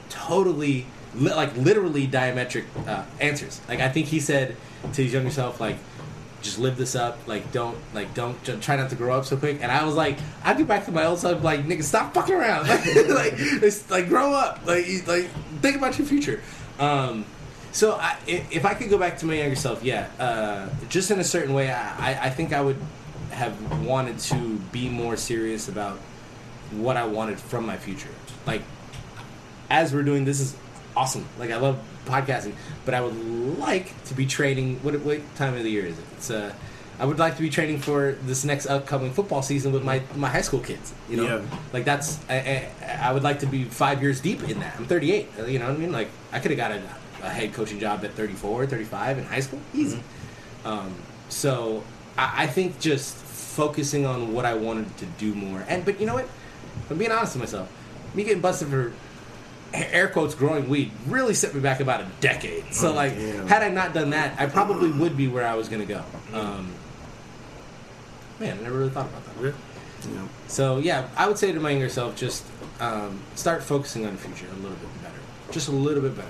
totally, 0.08 0.86
li- 1.14 1.34
like, 1.34 1.56
literally 1.56 2.06
diametric 2.06 2.64
uh, 2.86 3.04
answers. 3.20 3.60
Like, 3.68 3.80
I 3.80 3.88
think 3.88 4.06
he 4.06 4.20
said 4.20 4.56
to 4.92 5.02
his 5.02 5.12
younger 5.12 5.30
self, 5.30 5.60
like, 5.60 5.76
just 6.42 6.58
live 6.58 6.76
this 6.76 6.94
up. 6.94 7.18
Like, 7.26 7.52
don't, 7.52 7.76
like, 7.94 8.14
don't 8.14 8.36
try 8.62 8.76
not 8.76 8.90
to 8.90 8.96
grow 8.96 9.16
up 9.16 9.24
so 9.24 9.36
quick. 9.36 9.58
And 9.62 9.72
I 9.72 9.84
was 9.84 9.94
like, 9.94 10.18
I 10.44 10.54
get 10.54 10.68
back 10.68 10.84
to 10.86 10.92
my 10.92 11.04
old 11.06 11.18
self, 11.18 11.42
like, 11.42 11.64
nigga, 11.64 11.82
stop 11.82 12.14
fucking 12.14 12.34
around. 12.34 12.68
like, 12.68 13.34
it's, 13.36 13.90
like, 13.90 14.08
grow 14.08 14.32
up. 14.32 14.60
Like, 14.66 14.86
like, 15.06 15.28
think 15.60 15.76
about 15.76 15.98
your 15.98 16.06
future. 16.06 16.40
Um, 16.78 17.24
so 17.72 17.94
I, 17.94 18.16
if, 18.26 18.64
I 18.64 18.74
could 18.74 18.90
go 18.90 18.98
back 18.98 19.18
to 19.18 19.26
my 19.26 19.34
younger 19.34 19.56
self, 19.56 19.82
yeah, 19.82 20.08
uh, 20.18 20.68
just 20.88 21.10
in 21.10 21.18
a 21.20 21.24
certain 21.24 21.54
way, 21.54 21.70
I- 21.70 22.26
I 22.26 22.30
think 22.30 22.52
I 22.52 22.60
would 22.60 22.78
have 23.30 23.84
wanted 23.84 24.18
to 24.18 24.56
be 24.72 24.88
more 24.88 25.16
serious 25.16 25.68
about 25.68 25.98
what 26.70 26.96
I 26.96 27.04
wanted 27.06 27.38
from 27.38 27.66
my 27.66 27.76
future. 27.76 28.08
Like, 28.46 28.62
as 29.68 29.92
we're 29.92 30.02
doing 30.04 30.24
this 30.24 30.40
is 30.40 30.56
awesome. 30.96 31.26
Like 31.38 31.50
I 31.50 31.56
love 31.56 31.78
podcasting, 32.06 32.54
but 32.84 32.94
I 32.94 33.00
would 33.00 33.58
like 33.58 33.92
to 34.04 34.14
be 34.14 34.24
training. 34.26 34.78
What 34.82 34.98
what 35.00 35.20
time 35.36 35.54
of 35.54 35.62
the 35.62 35.70
year 35.70 35.84
is 35.86 35.98
it? 35.98 36.04
It's 36.16 36.30
uh, 36.30 36.52
I 36.98 37.04
would 37.04 37.18
like 37.18 37.36
to 37.36 37.42
be 37.42 37.50
training 37.50 37.78
for 37.80 38.12
this 38.24 38.42
next 38.44 38.66
upcoming 38.66 39.12
football 39.12 39.42
season 39.42 39.72
with 39.72 39.84
my 39.84 40.00
my 40.14 40.28
high 40.28 40.40
school 40.40 40.60
kids. 40.60 40.94
You 41.10 41.18
know, 41.18 41.24
Yeah. 41.24 41.58
like 41.72 41.84
that's 41.84 42.18
I, 42.30 42.36
I, 42.82 43.08
I 43.10 43.12
would 43.12 43.22
like 43.22 43.40
to 43.40 43.46
be 43.46 43.64
five 43.64 44.00
years 44.00 44.20
deep 44.20 44.42
in 44.48 44.60
that. 44.60 44.76
I'm 44.78 44.86
38. 44.86 45.28
uh, 45.38 45.44
You 45.44 45.58
know 45.58 45.66
what 45.68 45.74
I 45.74 45.78
mean? 45.78 45.92
Like 45.92 46.08
I 46.32 46.38
could 46.40 46.50
have 46.52 46.58
got 46.58 46.72
a, 46.72 46.80
a 47.22 47.28
head 47.28 47.52
coaching 47.52 47.78
job 47.80 48.04
at 48.04 48.12
34, 48.12 48.66
35 48.66 49.18
in 49.18 49.24
high 49.24 49.40
school, 49.40 49.60
easy. 49.74 50.00
Um, 50.64 50.94
so 51.28 51.82
I, 52.16 52.44
I 52.44 52.46
think 52.46 52.78
just 52.80 53.14
focusing 53.16 54.06
on 54.06 54.32
what 54.32 54.44
I 54.44 54.54
wanted 54.54 54.96
to 54.98 55.06
do 55.18 55.34
more, 55.34 55.64
and 55.68 55.84
but 55.84 56.00
you 56.00 56.06
know 56.06 56.14
what? 56.14 56.28
I'm 56.90 56.98
being 56.98 57.10
honest 57.12 57.34
with 57.34 57.42
myself. 57.42 57.68
Me 58.14 58.22
getting 58.24 58.40
busted 58.40 58.68
for 58.68 58.92
air 59.76 60.08
quotes 60.08 60.34
growing 60.34 60.68
weed 60.68 60.90
really 61.06 61.34
set 61.34 61.54
me 61.54 61.60
back 61.60 61.80
about 61.80 62.00
a 62.00 62.06
decade. 62.20 62.72
So 62.72 62.92
like, 62.92 63.14
damn. 63.14 63.46
had 63.46 63.62
I 63.62 63.68
not 63.68 63.94
done 63.94 64.10
that, 64.10 64.40
I 64.40 64.46
probably 64.46 64.90
would 64.90 65.16
be 65.16 65.28
where 65.28 65.46
I 65.46 65.54
was 65.54 65.68
gonna 65.68 65.86
go. 65.86 66.02
Um, 66.32 66.72
man, 68.40 68.58
I 68.58 68.62
never 68.62 68.78
really 68.78 68.90
thought 68.90 69.06
about 69.06 69.24
that. 69.24 69.44
Yeah. 69.44 69.52
Yeah. 70.12 70.28
So 70.48 70.78
yeah, 70.78 71.08
I 71.16 71.26
would 71.28 71.38
say 71.38 71.52
to 71.52 71.60
my 71.60 71.70
younger 71.70 71.88
self, 71.88 72.16
just 72.16 72.44
um, 72.80 73.20
start 73.34 73.62
focusing 73.62 74.06
on 74.06 74.12
the 74.12 74.18
future 74.18 74.46
a 74.52 74.56
little 74.56 74.76
bit 74.76 75.02
better, 75.02 75.18
just 75.50 75.68
a 75.68 75.72
little 75.72 76.02
bit 76.02 76.16
better. 76.16 76.28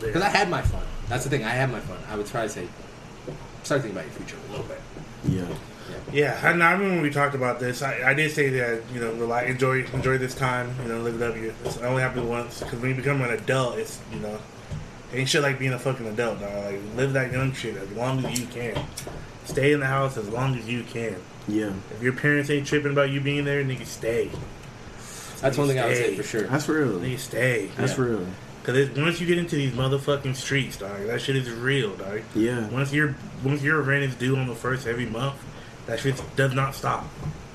Because 0.00 0.22
I 0.22 0.28
had 0.28 0.50
my 0.50 0.62
fun. 0.62 0.82
That's 1.08 1.24
the 1.24 1.30
thing. 1.30 1.44
I 1.44 1.50
had 1.50 1.70
my 1.70 1.80
fun. 1.80 1.98
I 2.10 2.16
would 2.16 2.26
try 2.26 2.42
to 2.42 2.48
say, 2.48 2.68
start 3.62 3.82
thinking 3.82 3.98
about 3.98 4.04
your 4.06 4.14
future 4.14 4.36
a 4.48 4.50
little 4.50 4.66
bit. 4.66 4.80
Yeah. 5.28 5.46
Yeah, 6.12 6.38
I, 6.42 6.48
I 6.48 6.50
remember 6.50 6.84
when 6.88 7.02
we 7.02 7.10
talked 7.10 7.34
about 7.34 7.58
this. 7.58 7.82
I, 7.82 8.10
I 8.10 8.14
did 8.14 8.30
say 8.30 8.48
that 8.50 8.82
you 8.94 9.00
know, 9.00 9.12
rely, 9.14 9.42
enjoy 9.44 9.84
enjoy 9.86 10.18
this 10.18 10.34
time. 10.34 10.74
You 10.82 10.88
know, 10.88 11.00
live 11.00 11.20
it 11.20 11.22
up. 11.22 11.36
You 11.36 11.52
it's 11.64 11.78
only 11.78 12.02
happened 12.02 12.28
once. 12.28 12.60
Because 12.60 12.78
when 12.80 12.90
you 12.90 12.96
become 12.96 13.20
an 13.22 13.30
adult, 13.30 13.78
it's 13.78 13.98
you 14.12 14.20
know, 14.20 14.38
ain't 15.12 15.28
shit 15.28 15.42
like 15.42 15.58
being 15.58 15.72
a 15.72 15.78
fucking 15.78 16.06
adult. 16.06 16.40
Dog. 16.40 16.52
Like 16.64 16.80
live 16.94 17.12
that 17.14 17.32
young 17.32 17.52
shit 17.52 17.76
as 17.76 17.90
long 17.92 18.24
as 18.24 18.38
you 18.38 18.46
can. 18.46 18.86
Stay 19.44 19.72
in 19.72 19.80
the 19.80 19.86
house 19.86 20.16
as 20.16 20.28
long 20.28 20.56
as 20.56 20.68
you 20.68 20.82
can. 20.84 21.16
Yeah. 21.48 21.72
If 21.94 22.02
your 22.02 22.12
parents 22.12 22.50
ain't 22.50 22.66
tripping 22.66 22.92
about 22.92 23.10
you 23.10 23.20
being 23.20 23.44
there, 23.44 23.62
nigga, 23.64 23.86
stay. 23.86 24.30
That's 25.40 25.58
one 25.58 25.68
thing 25.68 25.78
I 25.78 25.86
would 25.86 25.96
say 25.96 26.06
Stay. 26.06 26.16
for 26.16 26.22
sure. 26.22 26.42
That's 26.44 26.68
real. 26.68 26.98
Nigga, 26.98 27.18
stay. 27.18 27.70
That's 27.76 27.96
Yeah. 27.98 28.04
real. 28.04 28.26
Because 28.62 28.90
once 28.98 29.20
you 29.20 29.26
get 29.28 29.38
into 29.38 29.54
these 29.54 29.72
motherfucking 29.72 30.34
streets, 30.34 30.76
dog, 30.78 31.06
that 31.06 31.20
shit 31.20 31.36
is 31.36 31.48
real, 31.50 31.94
dog. 31.94 32.22
Yeah. 32.34 32.68
Once 32.68 32.92
your 32.92 33.14
once 33.44 33.62
your 33.62 33.80
rent 33.82 34.02
is 34.04 34.14
due 34.16 34.36
on 34.36 34.48
the 34.48 34.54
first 34.56 34.86
every 34.88 35.06
month, 35.06 35.34
that 35.86 36.00
shit 36.00 36.20
does 36.36 36.54
not 36.54 36.74
stop. 36.74 37.04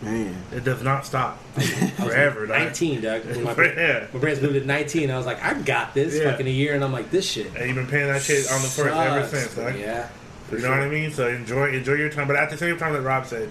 Man. 0.01 0.36
It 0.51 0.63
does 0.63 0.82
not 0.82 1.05
stop 1.05 1.38
forever. 1.97 2.47
dog. 2.47 2.57
19, 2.59 3.01
Doug. 3.01 3.23
When 3.25 3.43
my, 3.43 3.51
Yeah. 3.55 4.07
my 4.11 4.19
parents 4.19 4.41
moved 4.41 4.55
at 4.55 4.65
19. 4.65 5.11
I 5.11 5.17
was 5.17 5.25
like, 5.27 5.43
I 5.43 5.53
got 5.53 5.93
this 5.93 6.15
Yeah. 6.17 6.32
fucking 6.32 6.47
a 6.47 6.49
year, 6.49 6.73
and 6.73 6.84
I'm 6.84 6.91
like, 6.91 7.11
this 7.11 7.29
shit. 7.29 7.53
And 7.55 7.67
you've 7.67 7.75
been 7.75 7.86
paying 7.88 8.07
that 8.07 8.21
shit 8.23 8.51
on 8.51 8.61
the 8.63 8.67
first 8.67 8.95
ever 8.95 9.27
since. 9.27 9.53
Dog. 9.55 9.75
Yeah. 9.77 10.07
for 10.49 10.55
You 10.55 10.61
know 10.63 10.69
sure. 10.69 10.77
what 10.79 10.88
I 10.88 10.89
mean? 10.89 11.11
So 11.13 11.27
enjoy 11.27 11.73
enjoy 11.73 11.93
your 11.93 12.09
time. 12.09 12.25
But 12.27 12.36
at 12.38 12.49
the 12.49 12.57
same 12.57 12.77
time, 12.77 12.93
like 12.93 13.03
Rob 13.03 13.27
said, 13.27 13.49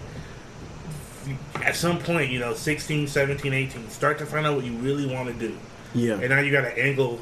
at 1.62 1.76
some 1.76 1.98
point, 1.98 2.30
you 2.32 2.38
know, 2.40 2.54
16, 2.54 3.06
17, 3.06 3.52
18, 3.52 3.88
start 3.90 4.18
to 4.18 4.26
find 4.26 4.46
out 4.46 4.56
what 4.56 4.64
you 4.64 4.72
really 4.72 5.06
want 5.06 5.28
to 5.28 5.34
do. 5.34 5.56
Yeah. 5.94 6.14
And 6.14 6.30
now 6.30 6.40
you 6.40 6.50
got 6.50 6.62
to 6.62 6.76
angle 6.78 7.20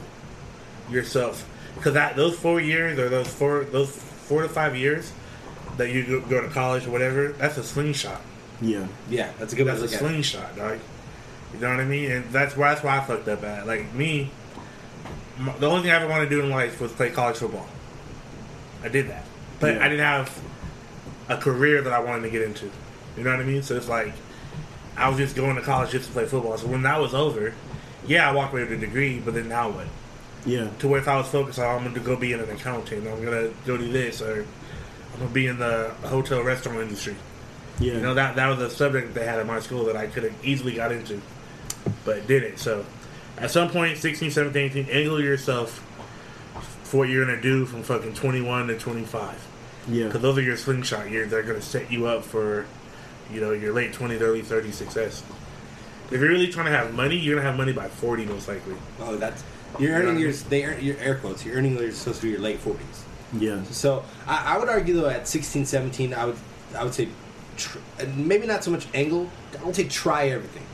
yourself 0.90 1.46
because 1.74 1.92
that 1.94 2.16
those 2.16 2.34
four 2.38 2.60
years 2.60 2.98
or 2.98 3.08
those 3.10 3.28
four 3.28 3.64
those 3.64 3.90
four 3.90 4.42
to 4.42 4.48
five 4.48 4.74
years 4.74 5.12
that 5.78 5.90
you 5.90 6.04
go, 6.04 6.20
go 6.20 6.42
to 6.42 6.48
college 6.48 6.86
or 6.86 6.90
whatever, 6.90 7.28
that's 7.28 7.56
a 7.56 7.64
slingshot. 7.64 8.20
Yeah. 8.60 8.86
Yeah, 9.08 9.32
that's 9.38 9.52
a 9.52 9.56
good 9.56 9.66
way 9.66 9.74
That's 9.76 9.80
to 9.80 9.86
a 9.86 9.90
look 9.90 9.94
at 9.94 10.02
it. 10.02 10.04
slingshot, 10.32 10.56
dog. 10.56 10.78
You 11.54 11.60
know 11.60 11.70
what 11.70 11.80
I 11.80 11.84
mean? 11.84 12.10
And 12.10 12.24
that's 12.30 12.56
why 12.56 12.70
that's 12.70 12.84
why 12.84 12.98
I 12.98 13.00
fucked 13.00 13.28
up 13.28 13.42
at. 13.44 13.66
Like 13.66 13.92
me, 13.94 14.30
m 15.38 15.50
the 15.60 15.66
only 15.66 15.82
thing 15.82 15.90
I 15.92 15.94
ever 15.94 16.08
wanted 16.08 16.24
to 16.24 16.30
do 16.30 16.40
in 16.42 16.50
life 16.50 16.80
was 16.80 16.92
play 16.92 17.10
college 17.10 17.36
football. 17.38 17.66
I 18.84 18.88
did 18.88 19.08
that, 19.08 19.24
but 19.60 19.74
Yeah. 19.76 19.84
I 19.84 19.88
didn't 19.88 20.04
have 20.04 20.40
a 21.28 21.36
career 21.36 21.82
that 21.82 21.92
I 21.92 22.00
wanted 22.00 22.22
to 22.22 22.30
get 22.30 22.42
into. 22.42 22.70
You 23.16 23.24
know 23.24 23.30
what 23.30 23.40
I 23.40 23.44
mean? 23.44 23.62
So 23.62 23.76
it's 23.76 23.88
like 23.88 24.12
I 24.96 25.08
was 25.08 25.18
just 25.18 25.36
going 25.36 25.56
to 25.56 25.62
college 25.62 25.90
just 25.92 26.06
to 26.08 26.12
play 26.12 26.26
football. 26.26 26.58
So 26.58 26.66
when 26.66 26.82
that 26.82 27.00
was 27.00 27.14
over, 27.14 27.54
yeah, 28.06 28.28
I 28.28 28.32
walked 28.34 28.52
away 28.52 28.62
with 28.64 28.72
a 28.72 28.76
degree. 28.76 29.20
But 29.20 29.34
then 29.34 29.48
now 29.48 29.70
what? 29.70 29.86
Yeah. 30.44 30.68
To 30.80 30.88
where 30.88 31.00
if 31.00 31.08
I 31.08 31.16
was 31.16 31.28
focused 31.28 31.58
on, 31.58 31.66
I'm 31.76 31.82
going 31.82 31.94
to 31.94 32.00
go 32.00 32.16
be 32.16 32.32
in 32.32 32.40
an 32.40 32.50
accountant, 32.50 33.06
I'm 33.06 33.22
going 33.24 33.48
to 33.48 33.54
go 33.66 33.76
do 33.76 33.90
this, 33.90 34.20
or 34.22 34.46
I'm 35.12 35.18
going 35.18 35.28
to 35.28 35.34
be 35.34 35.46
in 35.46 35.58
the 35.58 35.94
hotel 36.04 36.42
restaurant 36.42 36.80
industry. 36.80 37.16
Yeah. 37.80 37.94
You 37.94 38.00
know 38.00 38.14
that 38.14 38.36
that 38.36 38.48
was 38.48 38.58
a 38.60 38.70
subject 38.70 39.14
they 39.14 39.24
had 39.24 39.38
in 39.38 39.46
my 39.46 39.60
school 39.60 39.84
that 39.84 39.96
I 39.96 40.08
could 40.08 40.24
have 40.24 40.34
easily 40.44 40.74
got 40.74 40.90
into, 40.90 41.20
but 42.04 42.26
didn't. 42.26 42.58
So, 42.58 42.84
at 43.36 43.50
some 43.52 43.70
point, 43.70 43.98
16, 43.98 44.32
17, 44.32 44.62
18, 44.62 44.86
angle 44.90 45.22
yourself 45.22 45.84
for 46.82 46.98
what 46.98 47.08
you're 47.08 47.24
gonna 47.24 47.40
do 47.40 47.66
from 47.66 47.82
fucking 47.82 48.14
21 48.14 48.68
to 48.68 48.78
25, 48.78 49.46
yeah. 49.88 50.06
because 50.06 50.22
those 50.22 50.38
are 50.38 50.42
your 50.42 50.56
slingshot 50.56 51.08
years. 51.08 51.30
They're 51.30 51.42
gonna 51.42 51.62
set 51.62 51.92
you 51.92 52.06
up 52.06 52.24
for, 52.24 52.66
you 53.32 53.40
know, 53.40 53.52
your 53.52 53.72
late 53.72 53.92
20s, 53.92 54.20
early 54.20 54.42
30s 54.42 54.72
success. 54.72 55.22
If 56.10 56.20
you're 56.20 56.30
really 56.30 56.48
trying 56.48 56.66
to 56.66 56.72
have 56.72 56.94
money, 56.94 57.16
you're 57.16 57.36
gonna 57.36 57.46
have 57.46 57.56
money 57.56 57.72
by 57.72 57.88
40 57.88 58.24
most 58.24 58.48
likely. 58.48 58.74
Oh, 59.00 59.16
that's 59.16 59.44
you're 59.78 59.94
earning 59.94 60.18
your 60.18 60.32
they 60.32 60.64
earn 60.64 60.82
your 60.82 60.96
air 60.96 61.16
quotes. 61.16 61.44
You're 61.44 61.56
earning 61.56 61.78
your 61.78 61.92
supposed 61.92 62.20
to 62.22 62.26
be 62.26 62.32
your 62.32 62.40
late 62.40 62.58
40s. 62.64 62.78
Yeah. 63.32 63.62
So 63.64 64.04
I, 64.26 64.54
I 64.54 64.58
would 64.58 64.68
argue 64.68 64.94
though 64.94 65.08
at 65.08 65.28
16, 65.28 65.66
17, 65.66 66.14
I 66.14 66.24
would 66.26 66.36
I 66.76 66.84
would 66.84 66.94
say 66.94 67.08
tr- 67.56 67.78
maybe 68.16 68.46
not 68.46 68.64
so 68.64 68.70
much 68.70 68.86
angle. 68.94 69.28
I 69.60 69.64
would 69.64 69.76
say 69.76 69.84
try 69.88 70.28
everything 70.28 70.64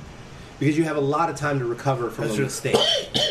because 0.61 0.79
you 0.79 0.85
have 0.85 0.97
a 0.97 1.01
lot 1.01 1.31
of 1.31 1.37
time 1.37 1.59
to 1.59 1.65
recover 1.65 2.11
from 2.11 2.25
That's 2.25 2.35
a 2.35 2.37
true. 2.37 2.45
mistake. 2.47 2.77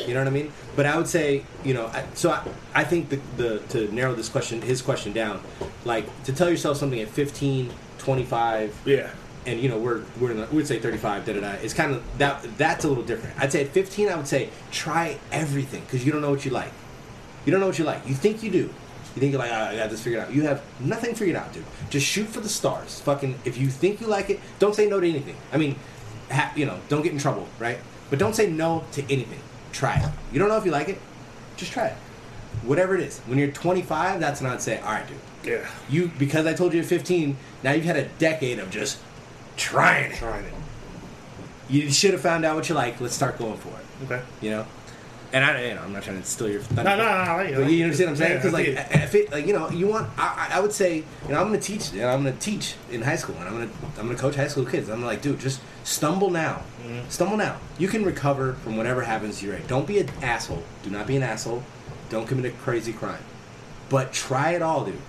You 0.08 0.14
know 0.14 0.20
what 0.20 0.28
I 0.28 0.32
mean? 0.32 0.52
But 0.76 0.86
I 0.86 0.98
would 0.98 1.08
say 1.08 1.44
you 1.64 1.74
know 1.74 1.88
I, 1.88 2.04
so 2.16 2.32
I, 2.32 2.44
I 2.76 2.84
think 2.84 3.10
the, 3.10 3.20
the 3.38 3.60
to 3.70 3.94
narrow 3.94 4.14
this 4.14 4.28
question 4.30 4.62
his 4.62 4.82
question 4.82 5.14
down 5.14 5.42
like 5.86 6.06
to 6.26 6.34
tell 6.34 6.50
yourself 6.50 6.78
something 6.78 7.00
at 7.00 7.08
15, 7.10 7.72
25 8.00 8.82
Yeah. 8.86 9.10
and 9.46 9.60
you 9.62 9.70
know 9.70 9.78
we're 9.78 10.04
we're 10.20 10.32
in 10.32 10.38
the, 10.42 10.48
we'd 10.48 10.68
say 10.68 10.80
35 10.80 11.26
da 11.26 11.34
da 11.34 11.40
da 11.42 11.52
it's 11.64 11.74
kind 11.74 11.94
of 11.94 12.04
that 12.18 12.46
that's 12.58 12.84
a 12.86 12.88
little 12.90 13.04
different 13.04 13.38
i'd 13.42 13.52
say 13.52 13.64
at 13.64 13.70
15 13.70 14.10
i 14.10 14.16
would 14.16 14.28
say 14.28 14.50
try 14.72 15.18
everything 15.32 15.82
because 15.84 16.06
you 16.06 16.12
don't 16.12 16.22
know 16.22 16.30
what 16.32 16.44
you 16.46 16.52
like 16.52 16.72
you 17.46 17.52
don't 17.52 17.60
know 17.62 17.68
what 17.68 17.78
you 17.80 17.86
like 17.86 18.06
you 18.08 18.14
think 18.16 18.44
you 18.44 18.52
do 18.52 18.74
you 19.16 19.20
think 19.20 19.32
you're 19.32 19.40
like 19.42 19.52
"Ah, 19.52 19.70
i 19.70 19.76
got 19.76 19.90
this 19.90 20.02
figured 20.02 20.22
out 20.24 20.34
you 20.34 20.44
have 20.44 20.62
nothing 20.80 21.14
figured 21.16 21.36
out 21.38 21.52
dude 21.54 21.64
just 21.90 22.06
shoot 22.06 22.28
for 22.28 22.40
the 22.40 22.50
stars 22.50 23.00
fucking 23.02 23.38
if 23.46 23.58
you 23.58 23.68
think 23.68 24.02
you 24.02 24.08
like 24.08 24.30
it 24.30 24.40
don't 24.60 24.76
say 24.76 24.88
no 24.90 25.00
to 25.00 25.08
anything 25.08 25.36
i 25.52 25.58
mean 25.58 25.76
ha, 26.32 26.52
you 26.56 26.66
know 26.66 26.80
don't 26.90 27.02
get 27.04 27.12
in 27.14 27.20
trouble 27.20 27.48
right 27.60 27.78
but 28.10 28.20
don't 28.20 28.36
say 28.36 28.50
no 28.50 28.84
to 28.92 29.02
anything 29.12 29.40
try 29.72 29.96
it 29.98 30.10
you 30.32 30.40
don't 30.40 30.50
know 30.50 30.58
if 30.58 30.66
you 30.66 30.72
like 30.72 30.90
it 30.90 31.00
just 31.58 31.72
try 31.72 31.88
it 31.88 31.96
whatever 32.64 32.96
it 32.96 33.02
is 33.02 33.20
when 33.28 33.38
you're 33.38 33.52
25 33.52 34.20
that's 34.20 34.42
when 34.42 34.52
i'd 34.52 34.62
say 34.62 34.80
all 34.80 34.92
right 34.94 35.08
dude 35.08 35.18
Yeah. 35.44 35.68
you 35.90 36.10
because 36.18 36.46
I 36.46 36.54
told 36.54 36.74
you 36.74 36.80
at 36.80 36.86
15. 36.86 37.36
Now 37.64 37.72
you've 37.74 37.84
had 37.84 37.98
a 37.98 38.06
decade 38.18 38.60
of 38.60 38.70
just 38.70 38.98
trying 39.58 40.12
it. 40.14 40.18
Trying 40.18 40.46
it. 40.46 40.54
You 41.70 41.92
should 41.92 42.12
have 42.12 42.22
found 42.22 42.46
out 42.46 42.56
what 42.56 42.70
you 42.70 42.76
like. 42.76 43.02
Let's 43.02 43.14
start 43.16 43.38
going 43.38 43.58
for 43.58 43.68
it. 43.70 43.86
Okay. 44.06 44.22
You 44.42 44.52
know. 44.52 44.66
And 45.34 45.44
I, 45.44 45.68
you 45.68 45.74
know, 45.74 45.82
I'm 45.82 45.92
not 45.92 46.04
trying 46.04 46.22
to 46.22 46.28
steal 46.28 46.48
your. 46.48 46.62
No, 46.76 46.84
no, 46.84 46.96
no. 46.96 47.04
It, 47.04 47.08
I 47.08 47.52
But 47.54 47.62
like 47.62 47.72
you 47.72 47.84
understand 47.84 48.12
what 48.12 48.12
I'm 48.12 48.16
saying? 48.18 48.38
Because 48.38 48.54
like, 48.54 48.68
if 48.68 49.16
it, 49.16 49.32
like 49.32 49.48
you 49.48 49.54
know, 49.54 49.68
you 49.72 49.88
want. 49.88 50.08
I, 50.16 50.50
I 50.54 50.60
would 50.60 50.72
say, 50.72 50.98
you 50.98 51.30
know, 51.30 51.42
I'm 51.42 51.48
going 51.48 51.60
to 51.60 51.66
teach, 51.66 51.92
and 51.92 52.04
I'm 52.04 52.22
going 52.22 52.36
to 52.36 52.40
teach 52.40 52.76
in 52.92 53.02
high 53.02 53.16
school, 53.16 53.36
and 53.40 53.46
I'm 53.50 53.56
going 53.56 53.68
to 53.68 53.76
I'm 54.00 54.06
going 54.06 54.16
to 54.16 54.22
coach 54.22 54.36
high 54.36 54.48
school 54.48 54.64
kids. 54.64 54.90
I'm 54.90 55.04
like, 55.04 55.24
dude, 55.24 55.40
just 55.40 55.60
stumble 55.84 56.30
now, 56.30 56.62
Mm-hmm. 56.86 57.10
stumble 57.10 57.38
now. 57.38 57.58
You 57.80 57.88
can 57.88 58.06
recover 58.06 58.54
from 58.56 58.78
whatever 58.78 59.02
happens 59.02 59.40
to 59.40 59.48
you. 59.48 59.54
Right? 59.54 59.68
Don't 59.68 59.88
be 59.88 60.00
an 60.00 60.10
asshole. 60.22 60.62
Do 60.84 60.92
not 60.92 61.08
be 61.08 61.16
an 61.18 61.24
asshole. 61.24 61.64
Don't 62.10 62.28
commit 62.28 62.46
a 62.46 62.56
crazy 62.58 62.94
crime. 62.94 63.24
But 63.90 64.14
try 64.14 64.52
it 64.52 64.62
all, 64.62 64.86
dude. 64.86 65.00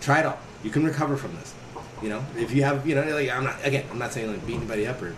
Try 0.00 0.20
it 0.20 0.26
all. 0.26 0.38
You 0.62 0.70
can 0.70 0.84
recover 0.84 1.16
from 1.16 1.34
this. 1.36 1.54
You 2.02 2.10
know, 2.10 2.24
if 2.36 2.52
you 2.52 2.62
have, 2.64 2.86
you 2.86 2.94
know, 2.94 3.02
like 3.04 3.30
I'm 3.30 3.44
not 3.44 3.56
again, 3.64 3.86
I'm 3.90 3.98
not 3.98 4.12
saying 4.12 4.30
like 4.30 4.46
beat 4.46 4.56
anybody 4.56 4.86
up 4.86 5.00
or 5.00 5.14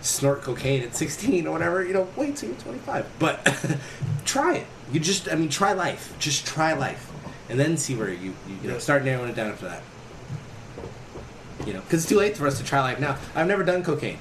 snort 0.00 0.42
cocaine 0.42 0.82
at 0.82 0.94
16 0.94 1.46
or 1.46 1.50
whatever. 1.52 1.84
You 1.84 1.92
know, 1.92 2.08
wait 2.16 2.36
till 2.36 2.50
you're 2.50 2.58
25. 2.58 3.06
But 3.18 3.78
try 4.24 4.56
it. 4.56 4.66
You 4.92 5.00
just, 5.00 5.30
I 5.30 5.34
mean, 5.36 5.48
try 5.48 5.72
life. 5.72 6.14
Just 6.18 6.46
try 6.46 6.72
life, 6.72 7.10
and 7.48 7.58
then 7.60 7.76
see 7.76 7.94
where 7.94 8.10
you 8.10 8.34
you, 8.48 8.56
you 8.62 8.68
know 8.68 8.78
start 8.78 9.04
narrowing 9.04 9.30
it 9.30 9.36
down 9.36 9.50
after 9.50 9.66
that. 9.68 9.82
You 11.66 11.74
know, 11.74 11.80
because 11.80 12.02
it's 12.02 12.08
too 12.08 12.18
late 12.18 12.36
for 12.36 12.46
us 12.46 12.58
to 12.58 12.64
try 12.64 12.80
life 12.80 12.98
now. 12.98 13.18
I've 13.34 13.46
never 13.46 13.62
done 13.62 13.84
cocaine. 13.84 14.18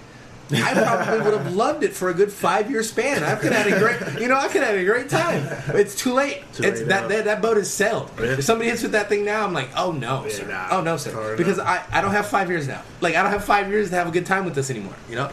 I 0.51 0.73
probably 0.73 1.21
would 1.21 1.39
have 1.39 1.55
loved 1.55 1.83
it 1.83 1.93
for 1.93 2.09
a 2.09 2.13
good 2.13 2.31
five 2.31 2.71
year 2.71 2.81
span. 2.81 3.23
I 3.23 3.35
could 3.35 3.51
have 3.51 3.67
had 3.67 3.73
a 3.73 3.79
great, 3.79 4.21
you 4.21 4.27
know, 4.27 4.35
I 4.35 4.47
could 4.47 4.61
have 4.63 4.71
had 4.71 4.79
a 4.79 4.85
great 4.85 5.07
time. 5.09 5.47
It's 5.75 5.93
too 5.95 6.13
late. 6.13 6.41
Too 6.53 6.63
it's 6.63 6.79
late 6.79 6.89
that, 6.89 7.07
that 7.09 7.25
that 7.25 7.41
boat 7.41 7.57
is 7.57 7.71
sailed. 7.71 8.09
Yeah. 8.17 8.33
If 8.33 8.43
somebody 8.43 8.69
hits 8.69 8.81
with 8.81 8.93
that 8.93 9.09
thing 9.09 9.25
now, 9.25 9.45
I'm 9.45 9.53
like, 9.53 9.69
oh 9.77 9.91
no, 9.91 10.23
Yeah, 10.25 10.31
sir. 10.31 10.47
nah. 10.47 10.67
oh 10.71 10.81
no, 10.81 10.97
sir. 10.97 11.37
Because. 11.37 11.59
I, 11.59 11.83
I 11.91 12.01
don't 12.01 12.11
have 12.11 12.27
five 12.27 12.49
years 12.49 12.67
now. 12.67 12.81
Like 12.99 13.15
I 13.15 13.21
don't 13.21 13.31
have 13.31 13.45
five 13.45 13.69
years 13.69 13.89
to 13.91 13.95
have 13.95 14.07
a 14.07 14.11
good 14.11 14.25
time 14.25 14.43
with 14.45 14.55
this 14.55 14.69
anymore. 14.69 14.95
You 15.09 15.15
know. 15.17 15.31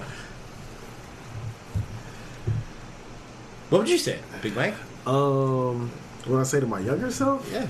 What 3.69 3.79
would 3.79 3.89
you 3.89 3.99
say, 3.99 4.19
Big 4.43 4.55
Mike? 4.55 4.75
Um, 5.07 5.91
what 6.25 6.41
I 6.41 6.43
say 6.45 6.61
to 6.61 6.67
my 6.67 6.81
younger 6.81 7.11
self? 7.11 7.49
Yeah. 7.53 7.67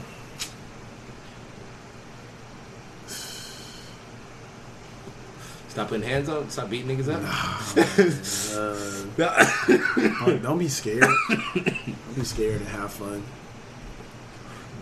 Stop 5.77 5.89
putting 5.89 6.09
hands 6.09 6.29
on. 6.31 6.49
Stop 6.49 6.71
beating 6.71 6.89
niggas 6.89 7.13
up. 7.13 7.21
Uh, 8.57 10.39
don't, 10.43 10.59
be 10.59 10.69
scared. 10.69 11.01
don't 11.01 12.15
be 12.15 12.25
scared 12.25 12.63
and 12.63 12.69
have 12.69 12.91
fun. 12.93 13.23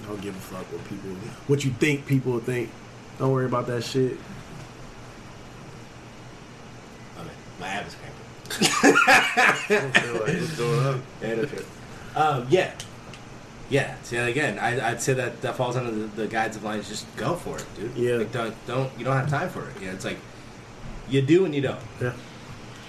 Don't 0.06 0.20
give 0.20 0.36
a 0.36 0.38
fuck 0.38 0.70
what 0.72 0.84
people, 0.88 1.10
what 1.48 1.64
you 1.64 1.72
think 1.72 2.06
people 2.06 2.38
think. 2.38 2.70
Don't 3.18 3.32
worry 3.32 3.46
about 3.46 3.66
that 3.66 3.82
shit. 3.82 4.18
I 7.18 7.22
mean, 7.22 7.30
my 7.58 7.68
ab 7.68 7.86
is 7.86 7.96
cramping. 7.96 8.93
what's 9.06 10.56
going 10.56 10.86
on? 10.86 11.02
Yeah. 11.22 11.44
Um, 12.16 12.46
yeah. 12.50 12.72
Yeah. 13.70 13.96
See, 14.02 14.16
again, 14.16 14.58
I, 14.58 14.90
I'd 14.90 15.02
say 15.02 15.14
that 15.14 15.40
that 15.42 15.56
falls 15.56 15.76
under 15.76 15.90
the, 15.90 16.06
the 16.06 16.26
guides 16.26 16.56
of 16.56 16.64
lines. 16.64 16.88
Just 16.88 17.06
go 17.16 17.34
for 17.34 17.58
it, 17.58 17.66
dude. 17.76 17.96
Yeah. 17.96 18.16
Like, 18.16 18.32
don't 18.32 18.66
don't 18.66 18.98
you 18.98 19.04
don't 19.04 19.16
have 19.16 19.28
time 19.28 19.48
for 19.48 19.68
it. 19.68 19.74
Yeah. 19.82 19.92
It's 19.92 20.04
like 20.04 20.18
you 21.08 21.22
do 21.22 21.44
and 21.44 21.54
you 21.54 21.62
don't. 21.62 21.80
Yeah. 22.00 22.12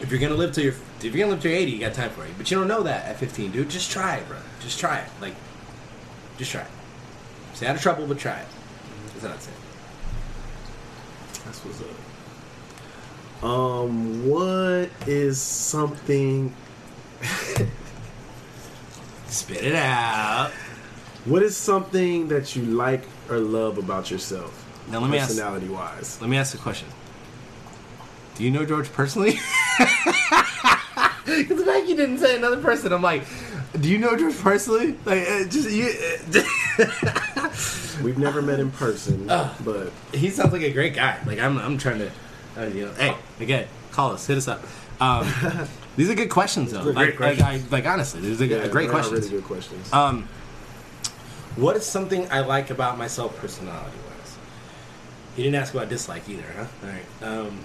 If 0.01 0.11
you're 0.11 0.20
gonna 0.20 0.36
live 0.36 0.53
till 0.53 0.63
you're 0.63 0.74
if 0.99 1.03
you're 1.03 1.18
gonna 1.18 1.32
live 1.32 1.41
till 1.41 1.51
you're 1.51 1.59
80, 1.59 1.72
you 1.72 1.80
got 1.80 1.93
time 1.93 2.09
for 2.11 2.26
it. 2.26 2.32
But 2.38 2.49
you 2.51 2.57
don't 2.57 2.68
know 2.68 2.84
that 2.84 3.05
at 3.05 3.18
15, 3.18 3.51
dude. 3.51 3.70
Just 3.70 3.91
try 3.91 4.18
it, 4.18 4.28
bro. 4.28 4.38
Just 4.59 4.80
try 4.80 4.99
it. 4.99 5.09
Like, 5.22 5.36
just 6.38 6.51
try 6.51 6.61
it. 6.61 6.68
Stay 7.53 7.68
out 7.68 7.76
of 7.76 7.82
trouble, 7.82 8.05
but 8.07 8.18
try 8.18 8.39
it. 8.39 8.47
That's 9.13 9.24
what 9.24 9.32
I'd 9.34 9.41
say. 9.41 9.51
That's 11.45 11.59
what's 11.63 11.82
up. 11.82 12.05
Um, 13.43 14.27
what 14.27 14.89
is 15.07 15.39
something? 15.41 16.53
Spit 19.27 19.63
it 19.63 19.75
out. 19.75 20.51
What 21.25 21.43
is 21.43 21.57
something 21.57 22.27
that 22.29 22.55
you 22.55 22.63
like 22.63 23.03
or 23.29 23.38
love 23.39 23.77
about 23.77 24.09
yourself? 24.11 24.61
Now 24.89 24.99
let 24.99 25.09
me 25.09 25.17
ask. 25.17 25.29
personality 25.29 25.67
wise. 25.67 26.19
Let 26.21 26.29
me 26.29 26.38
ask 26.38 26.53
a 26.53 26.57
question. 26.57 26.88
Do 28.36 28.43
you 28.43 28.51
know 28.51 28.65
George 28.65 28.91
personally? 28.91 29.39
Because 31.25 31.57
the 31.57 31.65
fact 31.65 31.88
you 31.88 31.95
didn't 31.95 32.19
say 32.19 32.38
another 32.38 32.61
person, 32.61 32.93
I'm 32.93 33.01
like, 33.01 33.23
do 33.81 33.89
you 33.89 33.97
know 33.97 34.15
George 34.15 34.38
personally? 34.38 34.95
Like, 35.05 35.27
uh, 35.27 35.45
just 35.45 35.69
you. 35.71 35.91
Uh, 36.33 37.49
We've 38.03 38.17
never 38.17 38.41
met 38.41 38.59
in 38.59 38.69
person, 38.71 39.29
Ugh. 39.29 39.55
but 39.65 39.91
he 40.13 40.29
sounds 40.29 40.53
like 40.53 40.61
a 40.61 40.71
great 40.71 40.93
guy. 40.93 41.17
Like 41.25 41.39
I'm, 41.39 41.57
I'm 41.57 41.77
trying 41.77 41.97
to, 41.99 42.11
uh, 42.58 42.66
you 42.66 42.86
know. 42.86 42.93
Hey, 42.93 43.16
again, 43.39 43.68
call 43.91 44.12
us, 44.12 44.26
hit 44.28 44.38
us 44.38 44.47
up. 44.47 44.64
Um, 44.99 45.28
these 45.97 46.10
are 46.10 46.16
good 46.16 46.30
questions, 46.30 46.72
though. 46.72 46.84
They're 46.84 46.93
Like, 46.93 47.16
great 47.16 47.39
like, 47.39 47.62
I, 47.62 47.62
like 47.70 47.86
honestly, 47.86 48.22
these 48.22 48.41
are 48.41 48.45
yeah, 48.45 48.68
great 48.68 48.86
they 48.88 48.91
questions. 48.91 49.26
Really 49.26 49.41
good 49.41 49.43
questions. 49.45 49.91
Um, 49.93 50.28
what 51.56 51.76
is 51.76 51.86
something 51.86 52.30
I 52.32 52.41
like 52.41 52.70
about 52.70 52.97
myself, 52.97 53.38
personality 53.38 53.97
wise? 54.10 54.38
You 55.38 55.43
didn't 55.43 55.56
ask 55.56 55.74
about 55.74 55.89
dislike 55.89 56.28
either, 56.30 56.43
huh? 56.56 56.66
All 56.84 56.89
right. 56.89 57.24
Um, 57.47 57.60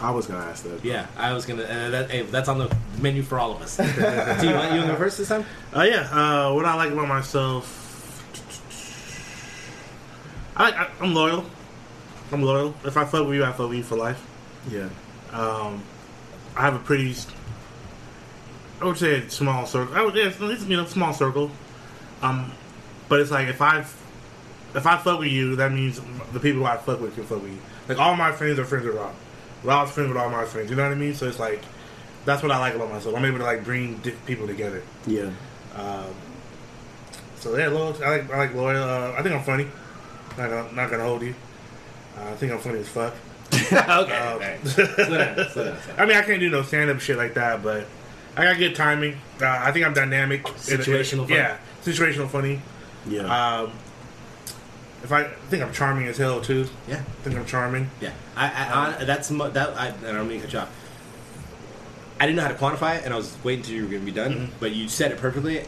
I 0.00 0.10
was 0.10 0.26
gonna 0.26 0.44
ask 0.44 0.64
that. 0.64 0.84
Yeah, 0.84 1.06
I 1.16 1.32
was 1.32 1.46
gonna. 1.46 1.62
Uh, 1.62 1.90
that, 1.90 2.10
hey, 2.10 2.22
that's 2.22 2.48
on 2.48 2.58
the 2.58 2.74
menu 3.00 3.22
for 3.22 3.38
all 3.38 3.52
of 3.52 3.62
us. 3.62 3.76
Do 3.78 3.84
you 3.84 3.90
want 3.92 4.42
you 4.44 4.50
want 4.50 4.82
to 4.82 4.86
go 4.88 4.96
first 4.96 5.16
this 5.18 5.28
time? 5.28 5.44
Uh, 5.74 5.82
yeah. 5.82 6.08
Uh, 6.12 6.52
what 6.52 6.66
I 6.66 6.74
like 6.74 6.92
about 6.92 7.08
myself, 7.08 7.64
I 10.56 10.64
like. 10.64 10.74
I, 10.74 10.88
I'm 11.00 11.14
loyal. 11.14 11.46
I'm 12.32 12.42
loyal. 12.42 12.74
If 12.84 12.96
I 12.96 13.04
fuck 13.04 13.26
with 13.26 13.36
you, 13.36 13.44
I 13.44 13.52
fuck 13.52 13.68
with 13.68 13.78
you 13.78 13.84
for 13.84 13.96
life. 13.96 14.24
Yeah. 14.70 14.88
Um, 15.32 15.82
I 16.56 16.62
have 16.62 16.74
a 16.74 16.78
pretty, 16.78 17.14
I 18.80 18.84
would 18.86 18.96
say, 18.96 19.28
small 19.28 19.66
circle. 19.66 19.94
I 19.94 20.02
would, 20.02 20.14
yeah, 20.14 20.28
it's, 20.28 20.40
it's, 20.40 20.64
you 20.64 20.76
know, 20.76 20.86
small 20.86 21.12
circle. 21.12 21.50
Um, 22.22 22.52
but 23.08 23.20
it's 23.20 23.30
like 23.30 23.48
if 23.48 23.60
I, 23.62 23.80
if 24.74 24.86
I 24.86 24.96
fuck 24.96 25.20
with 25.20 25.28
you, 25.28 25.56
that 25.56 25.72
means 25.72 26.00
the 26.32 26.40
people 26.40 26.60
who 26.60 26.64
I 26.64 26.76
fuck 26.76 27.00
with 27.00 27.14
can 27.14 27.24
fuck 27.24 27.42
with 27.42 27.52
you. 27.52 27.58
Like 27.88 27.98
all 27.98 28.16
my 28.16 28.32
friends 28.32 28.58
are 28.58 28.64
friends 28.64 28.86
with 28.86 28.96
Rob. 28.96 29.14
Rob's 29.62 29.92
friends 29.92 30.08
with 30.08 30.16
all 30.16 30.28
my 30.28 30.44
friends. 30.44 30.70
You 30.70 30.76
know 30.76 30.82
what 30.82 30.92
I 30.92 30.96
mean? 30.96 31.14
So 31.14 31.26
it's 31.26 31.38
like, 31.38 31.62
that's 32.24 32.42
what 32.42 32.50
I 32.50 32.58
like 32.58 32.74
about 32.74 32.90
myself. 32.90 33.14
I'm 33.14 33.24
able 33.24 33.38
to 33.38 33.44
like 33.44 33.64
bring 33.64 34.00
people 34.26 34.46
together. 34.46 34.82
Yeah. 35.06 35.30
Um, 35.76 36.12
so 37.38 37.56
yeah, 37.56 37.68
loyal. 37.68 37.94
I 38.02 38.16
like 38.16 38.32
I 38.32 38.36
like 38.38 38.54
loyal. 38.54 38.82
Uh, 38.82 39.12
I 39.16 39.22
think 39.22 39.34
I'm 39.34 39.44
funny. 39.44 39.68
Not 40.36 40.50
gonna, 40.50 40.72
not 40.72 40.90
gonna 40.90 41.04
hold 41.04 41.22
you. 41.22 41.34
Uh, 42.16 42.20
I 42.30 42.34
think 42.36 42.52
I'm 42.52 42.58
funny 42.58 42.78
as 42.80 42.88
fuck. 42.88 43.14
okay. 43.52 43.76
Um, 43.76 44.32
all 44.32 44.38
right. 44.38 44.58
Slow 44.66 44.84
down, 44.86 44.96
slow 45.06 45.18
down, 45.18 45.50
slow 45.50 45.64
down. 45.64 45.78
I 45.98 46.06
mean, 46.06 46.16
I 46.16 46.22
can't 46.22 46.40
do 46.40 46.48
no 46.50 46.62
stand 46.62 46.90
up 46.90 47.00
shit 47.00 47.16
like 47.16 47.34
that, 47.34 47.62
but 47.62 47.86
I 48.36 48.44
got 48.44 48.58
good 48.58 48.74
timing. 48.74 49.14
Uh, 49.40 49.46
I 49.46 49.70
think 49.72 49.86
I'm 49.86 49.94
dynamic. 49.94 50.44
Situational 50.44 51.22
funny. 51.26 51.34
Yeah, 51.34 51.58
situational 51.84 52.28
funny. 52.28 52.60
Yeah. 53.08 53.22
Um, 53.60 53.72
if 55.04 55.12
I, 55.12 55.20
I 55.22 55.28
think 55.48 55.62
I'm 55.62 55.72
charming 55.72 56.06
as 56.08 56.16
hell 56.16 56.40
too. 56.40 56.66
Yeah, 56.88 56.96
I 56.96 57.22
think 57.22 57.36
I'm 57.36 57.46
charming. 57.46 57.88
yeah. 58.00 58.10
I, 58.34 58.46
I, 58.46 58.96
I 59.00 59.04
that's 59.04 59.30
mo- 59.30 59.50
that. 59.50 59.70
I, 59.78 59.88
I 59.88 60.12
don't 60.12 60.26
mean 60.28 60.40
to 60.40 60.46
cut 60.46 60.52
you 60.52 60.58
off. 60.60 60.70
I 62.18 62.26
didn't 62.26 62.36
know 62.36 62.42
how 62.42 62.48
to 62.48 62.54
quantify 62.54 62.98
it, 62.98 63.04
and 63.04 63.12
I 63.12 63.16
was 63.16 63.36
waiting 63.44 63.62
till 63.64 63.74
you 63.74 63.82
were 63.84 63.90
going 63.90 64.00
to 64.04 64.06
be 64.06 64.12
done. 64.12 64.32
Mhm. 64.34 64.50
But 64.58 64.72
you 64.74 64.88
said 64.88 65.12
it 65.12 65.18
perfectly. 65.18 65.64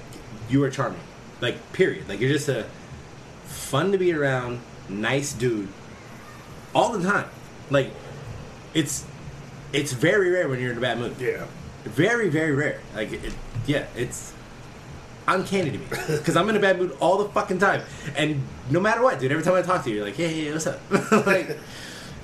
You 0.48 0.64
are 0.64 0.70
charming, 0.70 1.00
like 1.40 1.72
period. 1.74 2.08
Like 2.08 2.20
you're 2.20 2.32
just 2.32 2.48
a 2.48 2.66
fun 3.44 3.92
to 3.92 3.98
be 3.98 4.12
around, 4.12 4.60
nice 4.88 5.32
dude, 5.32 5.68
all 6.74 6.92
the 6.92 7.06
time. 7.08 7.28
Like 7.70 7.90
it's 8.74 9.04
it's 9.72 9.92
very 9.92 10.30
rare 10.30 10.48
when 10.48 10.60
you're 10.60 10.72
in 10.72 10.78
a 10.78 10.80
bad 10.80 10.98
mood. 10.98 11.16
Yeah. 11.20 11.46
Very, 11.84 12.28
very 12.28 12.52
rare. 12.52 12.80
Like, 12.94 13.12
it, 13.12 13.32
yeah, 13.66 13.86
it's 13.96 14.32
uncanny 15.26 15.70
to 15.70 15.78
me 15.78 15.84
because 15.90 16.36
I'm 16.36 16.48
in 16.48 16.56
a 16.56 16.60
bad 16.60 16.78
mood 16.78 16.96
all 17.00 17.18
the 17.18 17.28
fucking 17.30 17.58
time, 17.58 17.82
and 18.16 18.42
no 18.70 18.80
matter 18.80 19.02
what, 19.02 19.20
dude. 19.20 19.30
Every 19.30 19.44
time 19.44 19.54
I 19.54 19.62
talk 19.62 19.84
to 19.84 19.90
you, 19.90 19.96
you're 19.96 20.04
like, 20.04 20.16
"Hey, 20.16 20.44
hey, 20.44 20.52
what's 20.52 20.66
up?" 20.66 20.80
like, 21.26 21.56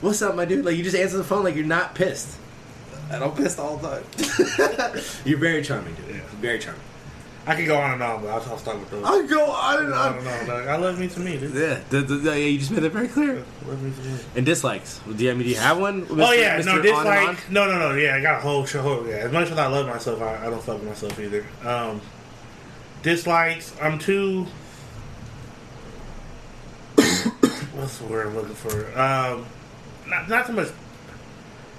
"What's 0.00 0.22
up, 0.22 0.34
my 0.34 0.44
dude?" 0.44 0.64
Like, 0.64 0.76
you 0.76 0.82
just 0.82 0.96
answer 0.96 1.16
the 1.16 1.24
phone 1.24 1.44
like 1.44 1.54
you're 1.54 1.64
not 1.64 1.94
pissed, 1.94 2.36
and 3.10 3.22
I'm 3.22 3.32
pissed 3.32 3.58
all 3.58 3.76
the 3.76 3.88
time. 3.88 5.02
you're 5.24 5.38
very 5.38 5.62
charming, 5.62 5.94
dude. 5.94 6.16
Yeah. 6.16 6.22
Very 6.40 6.58
charming. 6.58 6.82
I 7.46 7.54
could 7.54 7.66
go 7.66 7.76
on 7.76 7.92
and 7.92 8.02
on, 8.02 8.22
but 8.22 8.28
I'll, 8.30 8.52
I'll 8.52 8.58
start 8.58 8.78
with 8.78 8.90
those. 8.90 9.04
I'll 9.04 9.26
go 9.26 9.50
on 9.50 9.84
and 9.84 9.94
I 9.94 10.08
don't 10.14 10.26
on. 10.26 10.46
know. 10.46 10.54
Like, 10.54 10.66
I 10.66 10.76
love 10.76 10.98
me 10.98 11.08
to 11.08 11.20
me, 11.20 11.36
dude. 11.36 11.54
Yeah, 11.54 11.80
the, 11.90 12.00
the, 12.00 12.30
yeah, 12.30 12.34
you 12.36 12.58
just 12.58 12.70
made 12.70 12.80
that 12.82 12.90
very 12.92 13.08
clear. 13.08 13.44
Love 13.66 13.82
me 13.82 13.90
to 13.92 14.00
me. 14.00 14.18
And 14.36 14.46
dislikes. 14.46 15.00
Do 15.06 15.22
you, 15.22 15.30
I 15.30 15.34
mean, 15.34 15.42
do 15.42 15.48
you 15.50 15.56
have 15.56 15.78
one? 15.78 16.06
Oh 16.08 16.14
Mr. 16.14 16.38
yeah, 16.38 16.58
Mr. 16.60 16.64
no 16.64 16.72
On 16.72 16.78
on? 16.78 16.82
dislike. 16.84 17.50
No, 17.50 17.66
no, 17.70 17.78
no. 17.78 17.94
Yeah, 17.96 18.16
I 18.16 18.22
got 18.22 18.38
a 18.38 18.40
whole 18.40 18.64
show. 18.64 19.04
Yeah, 19.04 19.16
as 19.16 19.32
much 19.32 19.50
as 19.50 19.58
I 19.58 19.66
love 19.66 19.86
myself, 19.86 20.22
I, 20.22 20.46
I 20.46 20.50
don't 20.50 20.62
fuck 20.62 20.78
with 20.78 20.88
myself 20.88 21.20
either. 21.20 21.44
Um, 21.64 22.00
dislikes. 23.02 23.74
I'm 23.80 23.98
too. 23.98 24.46
What's 27.74 27.98
the 27.98 28.06
word 28.06 28.28
I'm 28.28 28.34
looking 28.36 28.54
for? 28.54 28.86
Um, 28.98 29.44
not 30.06 30.28
not 30.30 30.46
so 30.46 30.52
much 30.54 30.68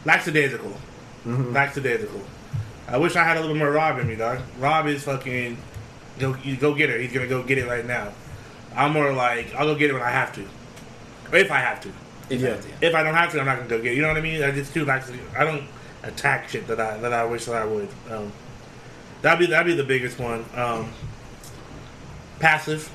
lackadaisical. 0.06 0.74
Lackadaisical. 1.26 2.22
I 2.88 2.98
wish 2.98 3.16
I 3.16 3.24
had 3.24 3.38
a 3.38 3.42
little 3.42 3.56
more 3.56 3.72
Rob 3.72 4.00
in 4.00 4.08
me, 4.08 4.16
dog. 4.16 4.40
Rob 4.60 4.88
is 4.88 5.04
fucking 5.04 5.58
go 6.20 6.36
you 6.44 6.56
go 6.56 6.74
get 6.74 6.90
it. 6.90 7.02
He's 7.02 7.12
gonna 7.12 7.28
go 7.28 7.42
get 7.44 7.58
it 7.58 7.68
right 7.68 7.86
now. 7.86 8.12
I'm 8.76 8.92
more 8.94 9.12
like 9.14 9.54
I'll 9.56 9.66
go 9.66 9.76
get 9.76 9.90
it 9.90 9.94
when 9.94 10.02
I 10.04 10.12
have 10.12 10.34
to, 10.36 10.42
or 11.32 11.38
if 11.38 11.52
I 11.52 11.60
have 11.60 11.82
to. 11.82 11.90
If 12.30 12.42
Yeah. 12.42 12.50
I 12.50 12.52
have 12.54 12.62
to, 12.80 12.86
If 12.88 12.96
I 12.96 13.04
don't 13.04 13.14
have 13.16 13.32
to, 13.32 13.40
I'm 13.40 13.46
not 13.46 13.58
gonna 13.58 13.70
go 13.70 13.82
get. 13.82 13.94
It. 13.94 13.96
You 13.96 14.02
know 14.02 14.10
what 14.10 14.18
I 14.18 14.22
mean? 14.22 14.44
I 14.44 14.52
just 14.52 14.74
too 14.74 14.86
like 14.86 15.04
I 15.38 15.44
don't 15.44 15.64
attack 16.04 16.50
shit 16.50 16.68
that 16.68 16.80
I 16.80 16.98
that 16.98 17.14
I 17.14 17.26
wish 17.26 17.46
that 17.46 17.56
I 17.56 17.66
would. 17.66 17.90
Um, 18.10 18.32
that'd 19.22 19.40
be 19.40 19.46
that'd 19.48 19.66
be 19.66 19.74
the 19.76 19.84
biggest 19.88 20.20
one. 20.20 20.46
Um, 20.56 20.92
passive. 22.40 22.92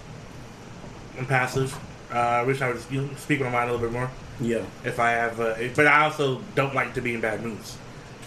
I'm 1.19 1.27
passive. 1.27 1.77
Uh, 2.13 2.19
I 2.19 2.43
wish 2.43 2.61
I 2.61 2.69
would 2.73 2.81
you 2.91 3.03
know, 3.03 3.09
speak 3.17 3.41
my 3.41 3.49
mind 3.51 3.71
a 3.71 3.73
little 3.73 3.87
bit 3.89 3.93
more. 3.93 4.11
yeah. 4.41 4.63
If 4.85 4.99
I 4.99 5.11
have, 5.13 5.39
uh, 5.41 5.55
if- 5.61 5.77
but 5.77 5.87
I 5.87 6.05
also 6.05 6.41
don't 6.55 6.75
like 6.75 6.95
to 6.95 7.01
be 7.01 7.15
in 7.15 7.21
bad 7.21 7.43
moods. 7.43 7.77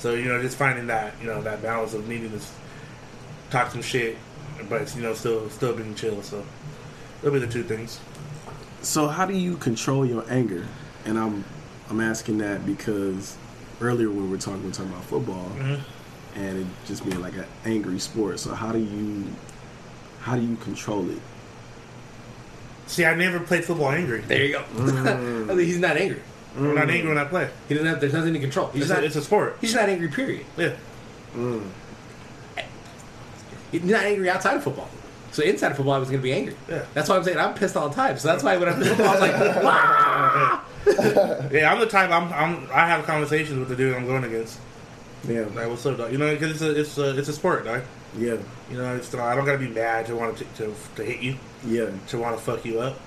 So 0.03 0.13
you 0.15 0.25
know, 0.25 0.41
just 0.41 0.57
finding 0.57 0.87
that 0.87 1.13
you 1.21 1.27
know 1.27 1.41
that 1.43 1.61
balance 1.61 1.93
of 1.93 2.09
needing 2.09 2.29
to 2.37 2.45
talk 3.49 3.71
some 3.71 3.81
shit, 3.81 4.17
but 4.67 4.93
you 4.97 5.01
know, 5.01 5.13
still 5.13 5.49
still 5.49 5.73
being 5.73 5.95
chill. 5.95 6.21
So 6.21 6.43
those 7.21 7.31
be 7.31 7.39
the 7.39 7.47
two 7.47 7.63
things. 7.63 8.01
So 8.81 9.07
how 9.07 9.25
do 9.25 9.33
you 9.33 9.55
control 9.55 10.05
your 10.05 10.25
anger? 10.29 10.67
And 11.05 11.17
I'm 11.17 11.45
I'm 11.89 12.01
asking 12.01 12.39
that 12.39 12.65
because 12.65 13.37
earlier 13.79 14.09
when 14.09 14.25
we 14.25 14.29
were 14.29 14.37
talking, 14.37 14.59
we 14.63 14.67
were 14.67 14.73
talking 14.75 14.91
about 14.91 15.05
football, 15.05 15.49
Mhm. 15.57 15.79
and 16.35 16.59
it 16.59 16.67
just 16.85 17.05
being 17.05 17.21
like 17.21 17.37
an 17.37 17.45
angry 17.63 17.97
sport. 17.99 18.41
So 18.41 18.53
how 18.53 18.73
do 18.73 18.79
you 18.79 19.23
how 20.19 20.35
do 20.35 20.41
you 20.41 20.57
control 20.57 21.09
it? 21.11 21.19
See, 22.87 23.05
I 23.05 23.15
never 23.15 23.39
played 23.39 23.63
football 23.63 23.91
angry. 23.91 24.19
there 24.27 24.43
you 24.43 24.51
go. 24.51 24.63
Mm. 24.75 25.43
I 25.49 25.55
think 25.55 25.61
he's 25.61 25.79
not 25.79 25.95
angry. 25.95 26.21
I'm 26.55 26.75
not 26.75 26.89
angry 26.89 27.09
when 27.09 27.17
I 27.17 27.25
play. 27.25 27.49
He 27.67 27.73
doesn't 27.73 27.87
have. 27.87 27.99
There's 27.99 28.13
nothing 28.13 28.33
to 28.33 28.39
control. 28.39 28.67
He's 28.67 28.83
It's, 28.83 28.89
not. 28.91 28.99
a, 28.99 29.05
it's 29.05 29.15
a 29.15 29.21
sport. 29.23 29.57
he's 29.61 29.73
not 29.73 29.89
angry. 29.89 30.07
Period. 30.09 30.45
Yeah. 30.57 30.73
Mm. 31.35 31.67
He's 33.71 33.83
not 33.83 34.03
angry 34.03 34.29
outside 34.29 34.57
of 34.57 34.63
football. 34.63 34.89
So 35.31 35.41
inside 35.43 35.71
of 35.71 35.77
football, 35.77 35.95
I 35.95 35.97
was 35.97 36.09
going 36.09 36.19
to 36.21 36.23
be 36.23 36.31
angry. 36.31 36.55
Yeah. 36.69 36.85
That's 36.93 37.09
why 37.09 37.15
I'm 37.15 37.23
saying 37.23 37.39
I'm 37.39 37.55
pissed 37.55 37.75
all 37.75 37.89
the 37.89 37.95
time. 37.95 38.17
So 38.19 38.27
that's 38.27 38.43
why 38.43 38.55
when 38.57 38.69
I'm 38.69 38.81
football, 38.83 39.07
I 39.07 39.11
was 39.13 39.21
like, 39.21 39.63
wow. 39.63 40.61
Yeah, 41.51 41.71
I'm 41.73 41.79
the 41.79 41.87
type. 41.87 42.11
I'm. 42.11 42.31
I'm. 42.33 42.67
I 42.71 42.85
have 42.87 43.05
conversations 43.05 43.57
with 43.57 43.69
the 43.69 43.75
dude 43.75 43.95
I'm 43.95 44.05
going 44.05 44.23
against. 44.25 44.59
Yeah, 45.27 45.45
Like, 45.55 45.69
what's 45.69 45.85
up, 45.85 45.97
dog? 45.97 46.11
You 46.11 46.17
know, 46.17 46.33
because 46.33 46.51
it's 46.51 46.61
a, 46.61 46.79
it's 46.79 46.97
a, 46.97 47.17
it's 47.17 47.29
a 47.29 47.33
sport, 47.33 47.63
dog. 47.63 47.81
yeah, 48.17 48.35
You 48.69 48.77
know, 48.77 48.93
it's, 48.95 49.15
I 49.15 49.33
don't 49.35 49.45
gotta 49.45 49.57
be 49.57 49.69
mad 49.69 50.05
to 50.07 50.15
want 50.17 50.37
to, 50.37 50.43
to 50.57 50.73
to 50.97 51.03
hit 51.03 51.21
you, 51.21 51.37
yeah. 51.65 51.89
to 52.09 52.17
want 52.17 52.37
to 52.37 52.43
fuck 52.43 52.65
you 52.65 52.81
up. 52.81 52.99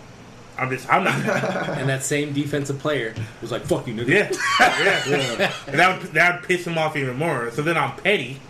I'm 0.58 0.70
just. 0.70 0.90
I'm 0.92 1.04
not. 1.04 1.18
mad. 1.24 1.78
And 1.78 1.88
that 1.88 2.02
same 2.02 2.32
defensive 2.32 2.78
player 2.78 3.14
was 3.42 3.50
like, 3.52 3.62
fuck 3.62 3.86
you, 3.86 3.94
nigga. 3.94 4.08
yeah, 4.08 4.30
yeah, 5.06 5.36
yeah. 5.38 5.52
And 5.66 5.78
that 5.78 6.00
would 6.02 6.12
that 6.14 6.40
would 6.40 6.48
piss 6.48 6.66
him 6.66 6.78
off 6.78 6.96
even 6.96 7.16
more. 7.16 7.50
So 7.50 7.62
then 7.62 7.76
I'm 7.76 7.94
petty, 7.96 8.40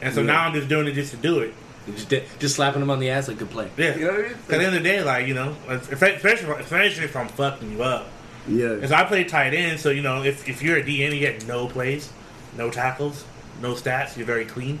and 0.00 0.14
so 0.14 0.20
Yeah. 0.20 0.26
now 0.28 0.44
I'm 0.44 0.52
just 0.54 0.68
doing 0.68 0.86
it 0.86 0.92
just 0.92 1.10
to 1.12 1.16
do 1.16 1.40
it. 1.40 1.54
just 1.96 2.10
just 2.38 2.54
slapping 2.56 2.80
him 2.82 2.90
on 2.90 3.00
the 3.00 3.10
ass 3.10 3.26
like 3.28 3.38
good 3.38 3.50
play. 3.50 3.68
Yeah. 3.76 3.96
you 3.96 4.04
know 4.06 4.12
what 4.12 4.20
I 4.20 4.22
mean. 4.22 4.32
At 4.32 4.48
the 4.48 4.56
end 4.56 4.66
of 4.66 4.72
the 4.74 4.80
day, 4.88 5.02
like 5.02 5.26
you 5.26 5.34
know, 5.34 5.56
especially 5.68 6.52
especially 6.60 7.04
if 7.04 7.16
I'm 7.16 7.28
fucking 7.28 7.72
you 7.72 7.82
up. 7.82 8.08
Yeah. 8.48 8.74
Because 8.74 8.92
I 8.92 9.04
play 9.04 9.24
tight 9.24 9.54
end, 9.54 9.78
so 9.80 9.90
you 9.90 10.02
know, 10.02 10.22
if, 10.22 10.48
if 10.48 10.62
you're 10.62 10.76
a 10.78 10.82
DN, 10.82 11.12
you 11.14 11.20
get 11.20 11.46
no 11.46 11.68
plays, 11.68 12.12
no 12.56 12.70
tackles, 12.70 13.24
no 13.60 13.74
stats, 13.74 14.16
you're 14.16 14.26
very 14.26 14.44
clean. 14.44 14.80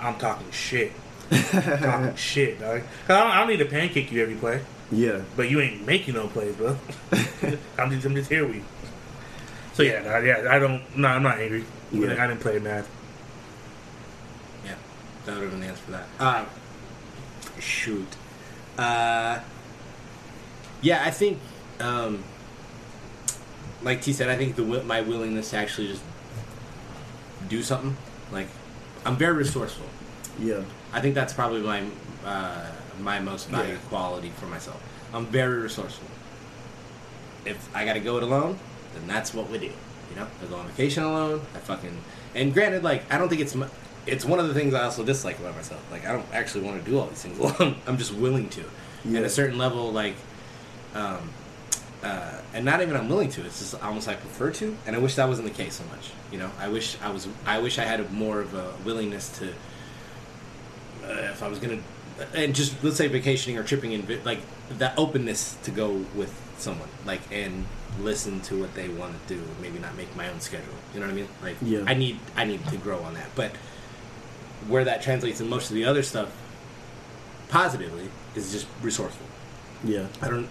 I'm 0.00 0.16
talking 0.16 0.50
shit. 0.50 0.92
I'm 1.30 1.42
talking 1.82 2.14
shit, 2.16 2.58
dog. 2.60 2.80
'Cause 3.06 3.10
I 3.16 3.20
don't, 3.22 3.30
I 3.30 3.38
don't 3.40 3.48
need 3.48 3.58
to 3.58 3.66
pancake 3.66 4.10
you 4.10 4.22
every 4.22 4.36
play, 4.36 4.60
Yeah. 4.90 5.20
but 5.36 5.50
you 5.50 5.60
ain't 5.60 5.86
making 5.86 6.14
no 6.14 6.28
plays, 6.28 6.54
bro. 6.56 6.76
I'm 7.78 7.90
just 7.90 8.06
I'm 8.06 8.14
just 8.14 8.30
here 8.30 8.46
with 8.46 8.56
you. 8.56 8.64
So 9.74 9.82
yeah, 9.82 10.02
dog, 10.02 10.24
yeah, 10.24 10.46
I 10.50 10.58
don't. 10.58 10.82
No, 10.96 11.08
I'm 11.08 11.22
not 11.22 11.38
angry. 11.38 11.64
Yeah. 11.92 12.22
I 12.22 12.26
didn't 12.26 12.40
play 12.40 12.58
mad. 12.58 12.84
Yeah, 14.64 14.74
that 15.24 15.34
would 15.34 15.42
have 15.42 15.50
been 15.52 15.60
the 15.60 15.66
answer 15.66 15.82
for 15.82 15.90
that. 15.92 16.06
Uh, 16.18 16.44
shoot. 17.60 18.08
Uh, 18.76 19.40
yeah, 20.80 21.04
I 21.04 21.10
think, 21.10 21.38
um, 21.80 22.24
like 23.82 24.02
T 24.02 24.12
said, 24.12 24.28
I 24.28 24.36
think 24.36 24.56
the 24.56 24.62
my 24.62 25.00
willingness 25.00 25.50
to 25.50 25.56
actually 25.56 25.88
just 25.88 26.02
do 27.48 27.62
something, 27.62 27.96
like, 28.32 28.48
I'm 29.04 29.16
very 29.16 29.34
resourceful. 29.34 29.86
Yeah. 30.38 30.62
I 30.92 31.00
think 31.00 31.14
that's 31.14 31.32
probably 31.32 31.62
my 31.62 31.84
uh, 32.24 32.66
my 33.00 33.18
most 33.20 33.48
valued 33.48 33.78
Yeah. 33.82 33.88
quality 33.88 34.30
for 34.36 34.46
myself. 34.46 34.80
I'm 35.14 35.26
very 35.26 35.60
resourceful. 35.62 36.06
If 37.44 37.74
I 37.74 37.84
got 37.84 37.94
to 37.94 38.00
go 38.00 38.16
it 38.18 38.22
alone, 38.22 38.58
then 38.94 39.06
that's 39.06 39.32
what 39.32 39.48
we 39.50 39.58
do. 39.58 39.66
You 39.66 40.16
know, 40.16 40.26
I 40.42 40.46
go 40.46 40.56
on 40.56 40.66
vacation 40.68 41.02
alone. 41.02 41.40
I 41.54 41.58
fucking 41.58 41.96
and 42.34 42.52
granted, 42.52 42.82
like 42.82 43.10
I 43.12 43.18
don't 43.18 43.28
think 43.28 43.40
it's 43.40 43.54
mu- 43.54 43.66
it's 44.06 44.24
one 44.24 44.38
of 44.38 44.48
the 44.48 44.54
things 44.54 44.74
I 44.74 44.84
also 44.84 45.04
dislike 45.04 45.38
about 45.38 45.54
myself. 45.56 45.80
Like 45.90 46.06
I 46.06 46.12
don't 46.12 46.26
actually 46.32 46.64
want 46.64 46.82
to 46.84 46.90
do 46.90 46.98
all 46.98 47.06
these 47.06 47.22
things 47.22 47.38
alone. 47.60 47.76
I'm 47.86 47.96
just 47.98 48.12
willing 48.14 48.48
to. 48.50 48.64
Yeah. 49.04 49.20
At 49.20 49.24
a 49.26 49.30
certain 49.30 49.56
level, 49.58 49.92
like, 49.92 50.16
um, 50.94 51.30
uh, 52.02 52.32
and 52.52 52.64
not 52.64 52.80
even 52.82 52.96
I'm 52.96 53.08
willing 53.08 53.30
to. 53.30 53.44
It's 53.44 53.60
just 53.60 53.80
almost 53.82 54.08
I 54.08 54.14
prefer 54.14 54.50
to, 54.52 54.76
and 54.86 54.96
I 54.96 54.98
wish 54.98 55.14
that 55.14 55.28
wasn't 55.28 55.48
the 55.48 55.54
case 55.54 55.74
so 55.74 55.84
much. 55.84 56.10
You 56.32 56.38
know, 56.38 56.50
I 56.58 56.68
wish 56.68 56.96
I 57.02 57.10
was. 57.10 57.28
I 57.46 57.58
wish 57.60 57.78
I 57.78 57.84
had 57.84 58.00
a 58.00 58.08
more 58.10 58.40
of 58.40 58.54
a 58.54 58.72
willingness 58.84 59.28
to 59.38 59.48
uh, 61.04 61.30
if 61.32 61.42
I 61.42 61.48
was 61.48 61.58
gonna, 61.58 61.78
and 62.34 62.54
just 62.54 62.82
let's 62.82 62.96
say 62.96 63.08
vacationing 63.08 63.58
or 63.58 63.62
tripping 63.64 63.92
in, 63.92 64.20
like 64.24 64.40
that 64.78 64.98
openness 64.98 65.56
to 65.64 65.70
go 65.70 66.04
with 66.14 66.32
someone, 66.58 66.88
like 67.04 67.20
and 67.32 67.64
listen 68.00 68.40
to 68.42 68.60
what 68.60 68.74
they 68.74 68.88
want 68.88 69.14
to 69.26 69.34
do, 69.34 69.42
maybe 69.60 69.78
not 69.78 69.96
make 69.96 70.14
my 70.16 70.28
own 70.28 70.40
schedule. 70.40 70.74
You 70.94 71.00
know 71.00 71.06
what 71.06 71.12
I 71.12 71.16
mean? 71.16 71.28
Like, 71.42 71.56
Yeah. 71.62 71.84
I 71.86 71.94
need 71.94 72.18
I 72.36 72.44
need 72.44 72.64
to 72.68 72.76
grow 72.76 73.00
on 73.00 73.14
that, 73.14 73.28
but 73.34 73.52
where 74.66 74.84
that 74.84 75.02
translates 75.02 75.40
in 75.40 75.48
most 75.48 75.70
of 75.70 75.74
the 75.74 75.84
other 75.84 76.02
stuff 76.02 76.30
positively 77.48 78.08
is 78.34 78.52
just 78.52 78.66
resourceful. 78.82 79.26
Yeah. 79.84 80.06
I 80.20 80.28
don't 80.28 80.48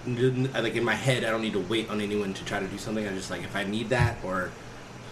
like 0.54 0.76
in 0.76 0.84
my 0.84 0.96
head. 0.96 1.24
I 1.24 1.30
don't 1.30 1.42
need 1.42 1.54
to 1.54 1.60
wait 1.60 1.90
on 1.90 2.00
anyone 2.02 2.34
to 2.34 2.46
try 2.46 2.60
to 2.60 2.68
do 2.68 2.78
something. 2.78 3.06
I 3.08 3.14
just 3.14 3.30
like 3.30 3.44
if 3.44 3.56
I 3.56 3.64
need 3.64 3.90
that 3.90 4.18
or 4.24 4.52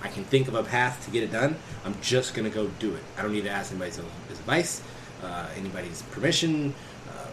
I 0.01 0.07
can 0.07 0.23
think 0.23 0.47
of 0.47 0.55
a 0.55 0.63
path 0.63 1.03
to 1.05 1.11
get 1.11 1.23
it 1.23 1.31
done. 1.31 1.55
I'm 1.83 1.95
just 2.01 2.33
gonna 2.33 2.49
go 2.49 2.67
do 2.79 2.93
it. 2.95 3.03
I 3.17 3.21
don't 3.23 3.33
need 3.33 3.43
to 3.43 3.49
ask 3.49 3.71
anybody's 3.71 3.97
advice, 3.97 4.81
uh, 5.23 5.47
anybody's 5.57 6.01
permission, 6.03 6.73
uh, 7.09 7.27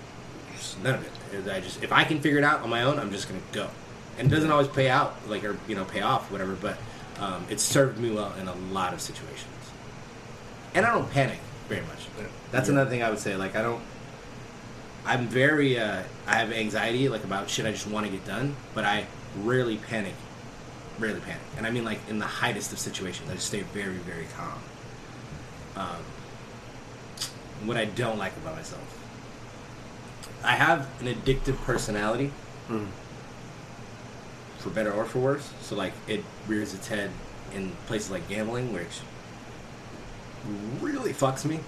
none 0.82 0.94
of 0.94 1.04
it. 1.04 1.50
I 1.50 1.60
just 1.60 1.82
if 1.82 1.92
I 1.92 2.04
can 2.04 2.20
figure 2.20 2.38
it 2.38 2.44
out 2.44 2.60
on 2.60 2.70
my 2.70 2.82
own, 2.82 2.98
I'm 2.98 3.10
just 3.10 3.28
gonna 3.28 3.40
go. 3.52 3.68
And 4.18 4.30
it 4.30 4.34
doesn't 4.34 4.50
always 4.50 4.68
pay 4.68 4.88
out 4.88 5.16
like 5.28 5.44
or 5.44 5.56
you 5.66 5.74
know 5.74 5.84
pay 5.84 6.00
off 6.00 6.30
whatever, 6.30 6.54
but 6.54 6.78
um, 7.20 7.44
it's 7.48 7.62
served 7.62 7.98
me 7.98 8.10
well 8.10 8.32
in 8.40 8.48
a 8.48 8.54
lot 8.72 8.92
of 8.92 9.00
situations. 9.00 9.46
And 10.74 10.84
I 10.86 10.92
don't 10.92 11.10
panic 11.10 11.38
very 11.68 11.82
much. 11.82 12.06
That's 12.50 12.68
another 12.68 12.90
thing 12.90 13.02
I 13.02 13.10
would 13.10 13.18
say. 13.18 13.36
Like 13.36 13.56
I 13.56 13.62
don't. 13.62 13.82
I'm 15.04 15.26
very. 15.26 15.78
Uh, 15.78 16.02
I 16.26 16.36
have 16.36 16.52
anxiety 16.52 17.08
like 17.08 17.24
about 17.24 17.48
shit 17.50 17.66
I 17.66 17.72
just 17.72 17.86
want 17.86 18.06
to 18.06 18.12
get 18.12 18.24
done, 18.24 18.56
but 18.74 18.84
I 18.84 19.06
rarely 19.42 19.76
panic. 19.76 20.14
Rarely 20.98 21.20
panic, 21.20 21.42
and 21.56 21.66
I 21.66 21.70
mean 21.70 21.84
like 21.84 22.00
in 22.08 22.18
the 22.18 22.26
highest 22.26 22.72
of 22.72 22.78
situations, 22.78 23.30
I 23.30 23.34
just 23.34 23.46
stay 23.46 23.60
very, 23.60 23.96
very 23.96 24.26
calm. 24.36 24.62
Um, 25.74 26.04
what 27.66 27.76
I 27.76 27.84
don't 27.86 28.18
like 28.18 28.36
about 28.38 28.56
myself, 28.56 28.98
I 30.44 30.52
have 30.56 30.88
an 31.00 31.06
addictive 31.06 31.56
personality, 31.64 32.32
Mm. 32.68 32.86
for 34.58 34.70
better 34.70 34.92
or 34.92 35.04
for 35.04 35.18
worse. 35.18 35.50
So 35.62 35.74
like 35.76 35.92
it 36.06 36.24
rears 36.46 36.74
its 36.74 36.86
head 36.88 37.10
in 37.54 37.72
places 37.86 38.10
like 38.10 38.28
gambling, 38.28 38.72
which 38.72 39.00
really 40.80 41.12
fucks 41.12 41.44
me. 41.44 41.60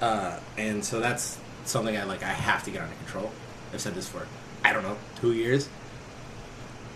Uh, 0.00 0.38
and 0.56 0.84
so 0.84 1.00
that's 1.00 1.38
something 1.64 1.96
I 1.96 2.04
like. 2.04 2.22
I 2.22 2.28
have 2.32 2.64
to 2.64 2.70
get 2.70 2.82
under 2.82 2.94
control. 2.96 3.30
I've 3.72 3.80
said 3.80 3.94
this 3.94 4.08
for 4.08 4.26
I 4.64 4.72
don't 4.72 4.82
know 4.82 4.96
two 5.20 5.32
years. 5.32 5.68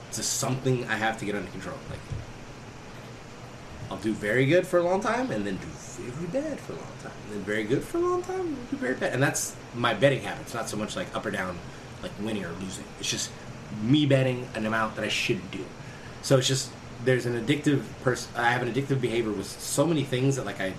It's 0.08 0.18
just 0.18 0.34
something 0.34 0.86
I 0.88 0.96
have 0.96 1.18
to 1.18 1.24
get 1.24 1.34
under 1.34 1.50
control. 1.50 1.76
Like 1.90 1.98
I'll 3.90 3.98
do 3.98 4.12
very 4.12 4.46
good 4.46 4.66
for 4.66 4.78
a 4.78 4.82
long 4.82 5.00
time, 5.00 5.30
and 5.30 5.46
then 5.46 5.56
do 5.56 5.66
very 6.10 6.42
bad 6.42 6.60
for 6.60 6.72
a 6.72 6.76
long 6.76 6.92
time, 7.02 7.12
and 7.24 7.34
then 7.34 7.42
very 7.42 7.64
good 7.64 7.82
for 7.82 7.98
a 7.98 8.00
long 8.00 8.22
time, 8.22 8.40
and 8.40 8.70
do 8.70 8.76
very 8.76 8.94
bad. 8.94 9.12
And 9.12 9.22
that's 9.22 9.54
my 9.74 9.94
betting 9.94 10.22
habits. 10.22 10.54
Not 10.54 10.68
so 10.68 10.76
much 10.76 10.96
like 10.96 11.14
up 11.14 11.24
or 11.24 11.30
down, 11.30 11.58
like 12.02 12.12
winning 12.20 12.44
or 12.44 12.52
losing. 12.60 12.84
It's 12.98 13.10
just 13.10 13.30
me 13.82 14.06
betting 14.06 14.48
an 14.54 14.66
amount 14.66 14.96
that 14.96 15.04
I 15.04 15.08
shouldn't 15.08 15.50
do. 15.50 15.64
So 16.22 16.38
it's 16.38 16.48
just 16.48 16.70
there's 17.04 17.26
an 17.26 17.40
addictive 17.40 17.82
person. 18.02 18.32
I 18.36 18.50
have 18.50 18.62
an 18.62 18.72
addictive 18.72 19.00
behavior 19.00 19.30
with 19.30 19.46
so 19.46 19.86
many 19.86 20.02
things 20.02 20.36
that 20.36 20.46
like 20.46 20.60
I, 20.60 20.74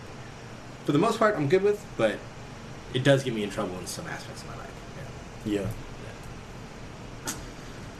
for 0.85 0.91
the 0.91 0.99
most 0.99 1.19
part, 1.19 1.35
I'm 1.35 1.47
good 1.47 1.63
with, 1.63 1.85
but 1.95 2.17
it 2.93 3.03
does 3.03 3.23
get 3.23 3.33
me 3.33 3.43
in 3.43 3.49
trouble 3.49 3.77
in 3.79 3.87
some 3.87 4.07
aspects 4.07 4.41
of 4.41 4.49
my 4.49 4.57
life. 4.57 4.73
Yeah. 5.45 5.67
Yeah. 7.25 7.33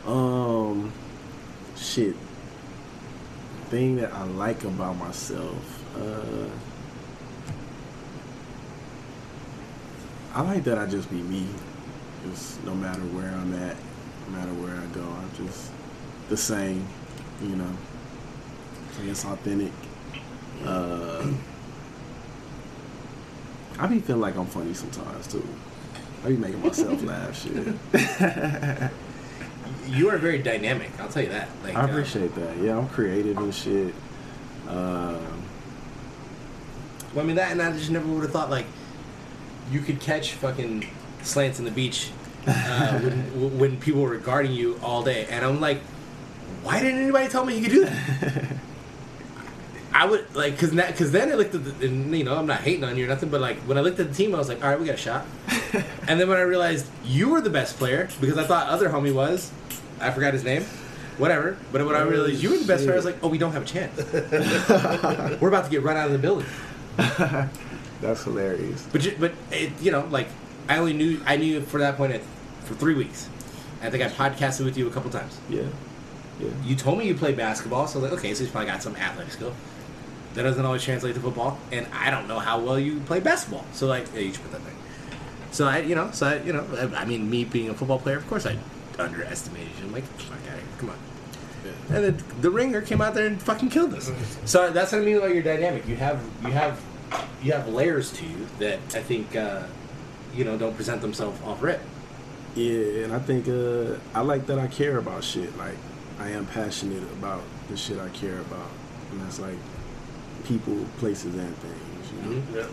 Um, 0.06 0.92
shit. 1.76 2.16
Thing 3.70 3.98
that 3.98 4.14
I 4.14 4.24
like 4.24 4.64
about 4.64 4.96
myself. 4.98 5.84
Uh, 5.96 6.48
I 10.34 10.42
like 10.42 10.64
that 10.64 10.78
I 10.78 10.86
just 10.86 11.10
be 11.10 11.18
me. 11.18 11.46
Just 12.30 12.64
no 12.64 12.74
matter 12.74 13.02
where 13.02 13.28
I'm 13.28 13.54
at, 13.56 13.76
no 14.28 14.38
matter 14.38 14.54
where 14.54 14.76
I 14.76 14.86
go, 14.96 15.02
I'm 15.02 15.46
just 15.46 15.72
the 16.30 16.38
same. 16.38 16.88
You 17.42 17.58
know. 17.58 17.74
I 19.02 19.06
guess 19.06 19.26
authentic. 19.26 19.72
Uh, 20.64 21.28
I 23.80 23.88
be 23.88 24.00
feeling 24.00 24.22
like 24.22 24.38
I'm 24.38 24.48
funny 24.48 24.74
sometimes 24.74 25.28
too. 25.28 25.48
I 26.24 26.30
be 26.30 26.38
making 26.38 26.62
myself 26.62 27.04
laugh. 27.04 27.36
Shit. 27.36 28.92
You 29.88 30.10
are 30.10 30.18
very 30.18 30.40
dynamic. 30.40 30.92
I'll 31.00 31.10
tell 31.10 31.24
you 31.24 31.30
that. 31.30 31.50
Like 31.64 31.76
I 31.76 31.82
uh, 31.82 31.88
appreciate 31.88 32.36
that. 32.36 32.58
Yeah, 32.58 32.78
I'm 32.78 32.88
creative 32.90 33.38
and 33.38 33.54
shit. 33.54 33.94
Um, 34.68 35.44
Well, 37.14 37.24
I 37.24 37.28
mean 37.28 37.36
that, 37.38 37.52
and 37.52 37.62
I 37.62 37.72
just 37.72 37.90
never 37.90 38.08
would 38.08 38.24
have 38.24 38.32
thought 38.32 38.50
like 38.50 38.66
you 39.72 39.80
could 39.80 40.00
catch 40.00 40.34
fucking 40.34 40.88
slants 41.24 41.60
in 41.60 41.66
the 41.66 41.72
beach 41.72 42.12
uh, 42.48 43.00
when, 43.00 43.58
when 43.58 43.80
people 43.80 44.02
were 44.02 44.18
guarding 44.18 44.52
you 44.52 44.80
all 44.84 45.04
day, 45.04 45.26
and 45.30 45.46
I'm 45.46 45.60
like, 45.62 45.82
why 46.64 46.82
didn't 46.82 47.02
anybody 47.02 47.28
tell 47.30 47.46
me 47.46 47.58
you 47.58 47.62
could 47.62 47.72
do 47.72 47.86
that? 47.86 48.58
I 49.94 50.06
would 50.06 50.36
like 50.36 50.54
because 50.54 50.72
because 50.72 51.12
then 51.12 51.32
I 51.32 51.36
looked 51.36 51.56
at 51.56 51.64
the 51.64 51.88
and, 51.88 52.16
you 52.16 52.24
know 52.24 52.36
I'm 52.36 52.46
not 52.46 52.60
hating 52.62 52.84
on 52.84 52.98
you 52.98 53.06
or 53.06 53.08
nothing, 53.08 53.30
but 53.30 53.42
like 53.42 53.58
when 53.62 53.80
I 53.80 53.82
looked 53.82 54.00
at 54.00 54.10
the 54.10 54.14
team, 54.14 54.36
I 54.36 54.38
was 54.38 54.48
like, 54.48 54.64
all 54.64 54.70
right, 54.70 54.80
we 54.80 54.86
got 54.86 54.96
a 54.96 54.98
shot. 54.98 55.26
and 56.08 56.20
then 56.20 56.30
when 56.30 56.38
I 56.38 56.42
realized 56.42 56.86
you 57.04 57.30
were 57.30 57.42
the 57.42 57.50
best 57.50 57.78
player 57.78 58.08
because 58.22 58.38
I 58.38 58.44
thought 58.44 58.68
other 58.68 58.90
homie 58.90 59.14
was, 59.14 59.52
I 60.00 60.12
forgot 60.12 60.34
his 60.34 60.44
name. 60.44 60.64
Whatever, 61.18 61.58
but 61.72 61.84
when 61.84 61.96
I 61.96 62.02
realized 62.02 62.44
you 62.44 62.52
were 62.52 62.58
the 62.58 62.68
best 62.68 62.84
player, 62.84 62.94
I 62.94 62.98
was 62.98 63.06
like, 63.06 63.18
"Oh, 63.24 63.28
we 63.28 63.40
don't 63.40 63.52
have 63.52 63.64
a 63.64 63.66
chance. 63.66 63.98
we're 65.42 65.48
about 65.48 65.66
to 65.66 65.72
get 65.72 65.82
run 65.82 65.98
out 65.98 66.06
of 66.06 66.12
the 66.12 66.20
building." 66.20 66.46
that's 68.02 68.24
hilarious. 68.24 68.88
But 68.92 69.04
you, 69.04 69.16
but 69.20 69.34
it, 69.52 69.72
you 69.82 69.92
know, 69.92 70.08
like 70.12 70.28
I 70.70 70.78
only 70.78 70.94
knew 70.94 71.20
I 71.26 71.38
knew 71.38 71.62
for 71.62 71.80
that 71.80 71.98
point 71.98 72.14
at, 72.14 72.22
for 72.66 72.76
three 72.76 72.94
weeks. 72.94 73.30
I 73.82 73.90
think 73.90 74.04
I 74.04 74.10
podcasted 74.10 74.66
with 74.66 74.78
you 74.78 74.88
a 74.88 74.92
couple 74.92 75.10
times. 75.10 75.40
Yeah, 75.50 75.64
yeah, 76.40 76.50
You 76.64 76.76
told 76.76 77.00
me 77.00 77.08
you 77.08 77.16
play 77.16 77.34
basketball, 77.34 77.88
so 77.88 78.00
I 78.00 78.04
was 78.04 78.12
like, 78.12 78.20
okay, 78.20 78.34
so 78.34 78.44
you 78.44 78.50
probably 78.50 78.70
got 78.70 78.84
some 78.84 78.96
athletic 78.96 79.34
skill. 79.34 79.54
That 80.34 80.44
doesn't 80.44 80.64
always 80.66 80.84
translate 80.84 81.16
to 81.16 81.22
football, 81.22 81.58
and 81.72 81.88
I 81.92 82.12
don't 82.12 82.28
know 82.28 82.38
how 82.38 82.60
well 82.60 82.80
you 82.80 83.00
play 83.02 83.20
basketball. 83.20 83.66
So 83.74 83.88
like, 83.88 84.06
yeah, 84.14 84.22
you 84.22 84.34
should 84.34 84.44
put 84.44 84.52
that 84.52 84.62
thing. 84.62 84.76
So 85.52 85.66
I, 85.66 85.80
you 85.80 85.96
know, 85.96 86.12
so 86.12 86.28
I, 86.28 86.42
you 86.44 86.54
know, 86.54 86.66
I, 86.78 87.02
I 87.02 87.06
mean, 87.06 87.30
me 87.30 87.44
being 87.44 87.70
a 87.70 87.74
football 87.74 87.98
player, 87.98 88.18
of 88.18 88.28
course, 88.28 88.46
I 88.46 88.58
underestimated 89.00 89.70
you. 89.80 89.86
I'm 89.86 89.92
like, 89.94 90.04
fuck 90.04 90.38
out 90.52 90.54
of 90.58 90.60
here, 90.60 90.64
come 90.78 90.90
on. 90.90 90.98
And 91.90 92.04
then 92.04 92.24
the 92.40 92.50
ringer 92.50 92.82
came 92.82 93.02
out 93.02 93.14
there 93.14 93.28
and 93.28 93.42
fucking 93.42 93.70
killed 93.70 93.94
us. 93.94 94.10
So 94.46 94.70
that's 94.72 94.94
what 94.94 95.02
I 95.02 95.06
mean 95.06 95.18
about 95.18 95.34
your 95.34 95.44
dynamic. 95.44 95.86
You 95.88 95.98
have 95.98 96.22
you 96.44 96.52
have 96.52 96.80
you 97.44 97.52
have 97.52 97.68
layers 97.68 98.12
to 98.14 98.26
you 98.26 98.48
that 98.60 98.80
I 98.96 99.02
think 99.02 99.36
uh, 99.36 99.64
you 100.34 100.46
know 100.46 100.58
don't 100.58 100.76
present 100.76 101.02
themselves 101.02 101.42
off 101.44 101.62
rip. 101.62 101.82
yeah. 102.56 103.04
And 103.04 103.14
I 103.14 103.20
think 103.20 103.50
uh, 103.50 103.98
I 104.14 104.22
like 104.22 104.46
that 104.48 104.60
I 104.60 104.68
care 104.68 104.98
about 104.98 105.24
shit. 105.26 105.58
Like 105.58 105.78
I 106.20 106.30
am 106.30 106.46
passionate 106.46 107.04
about 107.04 107.44
the 107.70 107.76
shit 107.76 108.00
I 108.00 108.10
care 108.10 108.40
about, 108.40 108.70
and 109.12 109.22
that's 109.22 109.40
like 109.40 109.58
people, 110.46 110.86
places, 111.00 111.36
and 111.36 111.56
things. 111.58 112.12
You 112.14 112.30
know. 112.32 112.44
Yeah. 112.62 112.68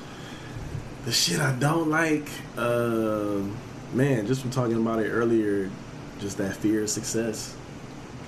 The 1.04 1.12
shit 1.12 1.40
I 1.40 1.52
don't 1.56 1.90
like, 1.90 2.28
uh, 2.56 3.40
man, 3.92 4.26
just 4.26 4.40
from 4.40 4.50
talking 4.50 4.76
about 4.76 5.00
it 5.00 5.08
earlier, 5.10 5.68
just 6.24 6.38
that 6.38 6.56
fear 6.56 6.82
of 6.82 6.90
success. 6.90 7.54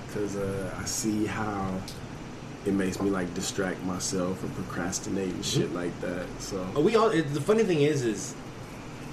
Because 0.07 0.35
uh, 0.37 0.73
I 0.79 0.85
see 0.85 1.25
how 1.25 1.73
it 2.65 2.73
makes 2.73 3.01
me 3.01 3.09
like 3.09 3.33
distract 3.33 3.83
myself 3.83 4.41
and 4.43 4.53
procrastinate 4.55 5.33
and 5.33 5.43
shit 5.43 5.73
like 5.73 5.99
that. 6.01 6.25
So 6.39 6.63
We 6.79 6.95
all. 6.95 7.09
It, 7.09 7.33
the 7.33 7.41
funny 7.41 7.63
thing 7.63 7.81
is, 7.81 8.03
is 8.03 8.35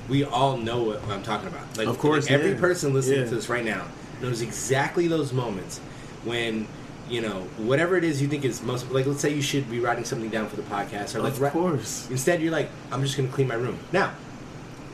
we 0.08 0.22
all 0.22 0.56
know 0.58 0.82
what 0.84 1.02
I'm 1.08 1.22
talking 1.22 1.48
about. 1.48 1.76
Like, 1.78 1.88
Of 1.88 1.98
course, 1.98 2.24
like, 2.26 2.32
every 2.38 2.52
yeah. 2.52 2.60
person 2.60 2.92
listening 2.92 3.20
Yeah. 3.20 3.28
to 3.28 3.34
this 3.34 3.48
right 3.48 3.64
now 3.64 3.86
knows 4.20 4.42
exactly 4.42 5.08
those 5.08 5.32
moments 5.32 5.78
when 6.24 6.66
you 7.08 7.20
know 7.20 7.40
whatever 7.56 7.96
it 7.96 8.04
is 8.04 8.20
you 8.22 8.28
think 8.28 8.44
is 8.44 8.62
most. 8.62 8.90
Like, 8.90 9.06
let's 9.06 9.20
say 9.20 9.34
you 9.34 9.42
should 9.42 9.70
be 9.70 9.80
writing 9.80 10.04
something 10.04 10.28
down 10.30 10.48
for 10.48 10.56
the 10.56 10.62
podcast, 10.62 11.14
or 11.14 11.22
like 11.22 11.40
of 11.40 11.52
course, 11.52 12.08
Instead, 12.10 12.42
you're 12.42 12.52
like, 12.52 12.68
I'm 12.92 13.02
just 13.02 13.16
going 13.16 13.28
to 13.30 13.34
clean 13.34 13.48
my 13.48 13.54
room. 13.56 13.78
Now, 13.92 14.12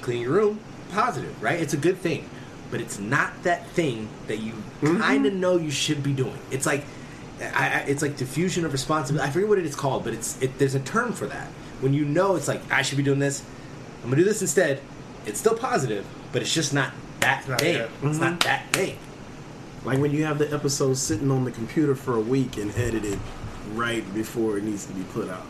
clean 0.01 0.22
your 0.22 0.32
room, 0.32 0.61
positive, 0.93 1.41
right? 1.43 1.61
It's 1.61 1.74
a 1.74 1.76
good 1.88 1.99
thing. 1.99 2.28
But 2.70 2.80
it's 2.80 2.98
not 2.98 3.42
that 3.42 3.66
thing 3.70 4.08
that 4.28 4.38
you 4.38 4.52
Mm-hmm. 4.80 4.96
kind 5.02 5.26
of 5.26 5.34
know 5.34 5.58
you 5.58 5.70
should 5.70 6.02
be 6.02 6.12
doing. 6.14 6.38
It's 6.50 6.64
like, 6.64 6.84
I, 7.38 7.68
I, 7.68 7.78
it's 7.86 8.00
like 8.00 8.16
diffusion 8.16 8.64
of 8.64 8.72
responsibility. 8.72 9.28
I 9.28 9.30
forget 9.30 9.46
what 9.48 9.58
it 9.58 9.66
is 9.66 9.74
called, 9.76 10.04
but 10.04 10.14
it's 10.14 10.40
it, 10.40 10.58
there's 10.58 10.74
a 10.74 10.80
term 10.80 11.12
for 11.12 11.26
that. 11.26 11.48
When 11.80 11.92
you 11.92 12.04
know 12.06 12.36
it's 12.36 12.48
like 12.48 12.62
I 12.72 12.80
should 12.82 12.96
be 12.96 13.02
doing 13.04 13.18
this, 13.18 13.42
I'm 14.02 14.04
gonna 14.10 14.16
do 14.16 14.24
this 14.24 14.40
instead. 14.40 14.80
It's 15.26 15.38
still 15.38 15.54
positive, 15.56 16.06
but 16.32 16.40
it's 16.40 16.54
just 16.54 16.72
not 16.72 16.92
that 17.20 17.46
not 17.46 17.60
thing. 17.60 17.76
that. 17.78 17.90
It's 18.02 18.18
not 18.18 18.40
that 18.40 18.72
thing. 18.72 18.96
like 19.84 19.98
when 19.98 20.12
you 20.12 20.24
have 20.24 20.38
the 20.38 20.50
episode 20.54 20.94
sitting 20.96 21.30
on 21.30 21.44
the 21.44 21.50
computer 21.50 21.94
for 21.94 22.16
a 22.16 22.20
week 22.20 22.56
and 22.56 22.74
edited 22.76 23.18
right 23.74 24.04
before 24.14 24.56
it 24.56 24.64
needs 24.64 24.86
to 24.86 24.94
be 24.94 25.02
put 25.12 25.28
out. 25.28 25.44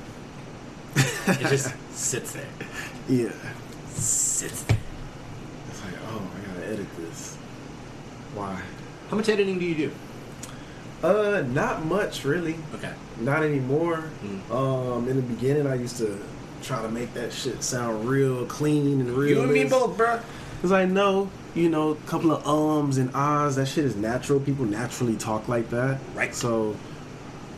It 0.97 1.39
just 1.49 1.73
sits 1.93 2.33
there, 2.33 2.49
Yeah, 3.09 3.31
sits 3.91 4.63
there. 4.65 4.79
it's 5.71 5.81
like 5.85 5.95
oh, 6.09 6.23
I 6.37 6.53
gotta 6.53 6.67
edit 6.67 6.87
this. 6.97 7.37
Why? 8.35 8.61
How 9.11 9.17
much 9.17 9.29
editing 9.29 9.59
do 9.59 9.65
you 9.65 9.75
do? 9.75 9.93
Uh, 11.03 11.43
not 11.49 11.85
much 11.85 12.25
really. 12.25 12.57
Okay. 12.75 12.93
Not 13.21 13.43
anymore. 13.43 14.05
Mm. 14.23 14.51
Um, 14.51 15.09
in 15.09 15.17
the 15.17 15.23
beginning, 15.23 15.67
I 15.67 15.75
used 15.75 15.97
to 15.99 16.21
try 16.63 16.83
to 16.83 16.89
make 16.89 17.15
that 17.15 17.33
shit 17.33 17.63
sound 17.63 18.09
real 18.09 18.45
clean 18.47 19.01
and 19.01 19.11
real. 19.11 19.39
You 19.39 19.43
and 19.43 19.53
me 19.53 19.65
both, 19.65 19.97
bro. 19.97 20.21
Because 20.57 20.73
I 20.73 20.85
know, 20.85 21.31
you 21.55 21.71
know, 21.71 21.93
a 21.93 21.97
couple 22.07 22.33
of 22.33 22.47
ums 22.47 22.99
and 22.99 23.11
ahs, 23.15 23.57
that 23.57 23.67
shit 23.67 23.85
is 23.85 23.97
natural. 23.97 24.41
People 24.41 24.67
naturally 24.67 25.17
talk 25.17 25.49
like 25.49 25.71
that. 25.71 25.99
Right. 26.15 26.35
So, 26.35 26.77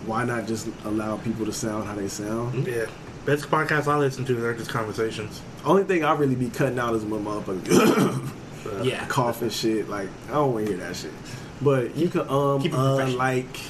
why 0.07 0.25
not 0.25 0.47
just 0.47 0.68
allow 0.85 1.16
people 1.16 1.45
to 1.47 1.53
sound 1.53 1.87
how 1.87 1.95
they 1.95 2.09
sound? 2.09 2.66
Yeah. 2.66 2.87
Best 3.27 3.51
podcast 3.51 3.89
I 3.89 3.99
listen 3.99 4.25
to 4.25 4.45
are 4.47 4.55
just 4.55 4.70
conversations. 4.70 5.43
Only 5.64 5.85
thing 5.85 6.05
I 6.05 6.12
really 6.14 6.35
be 6.35 6.49
cutting 6.49 6.79
out 6.79 6.95
is 6.95 7.05
when 7.05 7.25
motherfuckers 7.25 8.31
Yeah. 8.82 9.04
cough 9.06 9.42
and 9.42 9.52
shit. 9.52 9.88
Like, 9.88 10.08
I 10.28 10.32
don't 10.34 10.52
want 10.52 10.66
to 10.66 10.72
hear 10.72 10.80
that 10.86 10.96
shit. 10.96 11.12
But 11.60 11.96
you 11.96 12.08
can, 12.08 12.22
um, 12.22 12.62
uh, 12.72 13.06
like, 13.16 13.60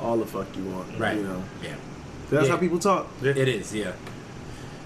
all 0.00 0.16
the 0.16 0.26
fuck 0.26 0.46
you 0.56 0.64
want. 0.64 0.98
Right. 0.98 1.16
You 1.16 1.22
know. 1.24 1.42
Yeah. 1.62 1.74
That's 2.30 2.46
Yeah. 2.46 2.52
how 2.52 2.58
people 2.58 2.78
talk. 2.78 3.06
Yeah. 3.22 3.32
It 3.36 3.48
is, 3.48 3.74
yeah, 3.74 3.92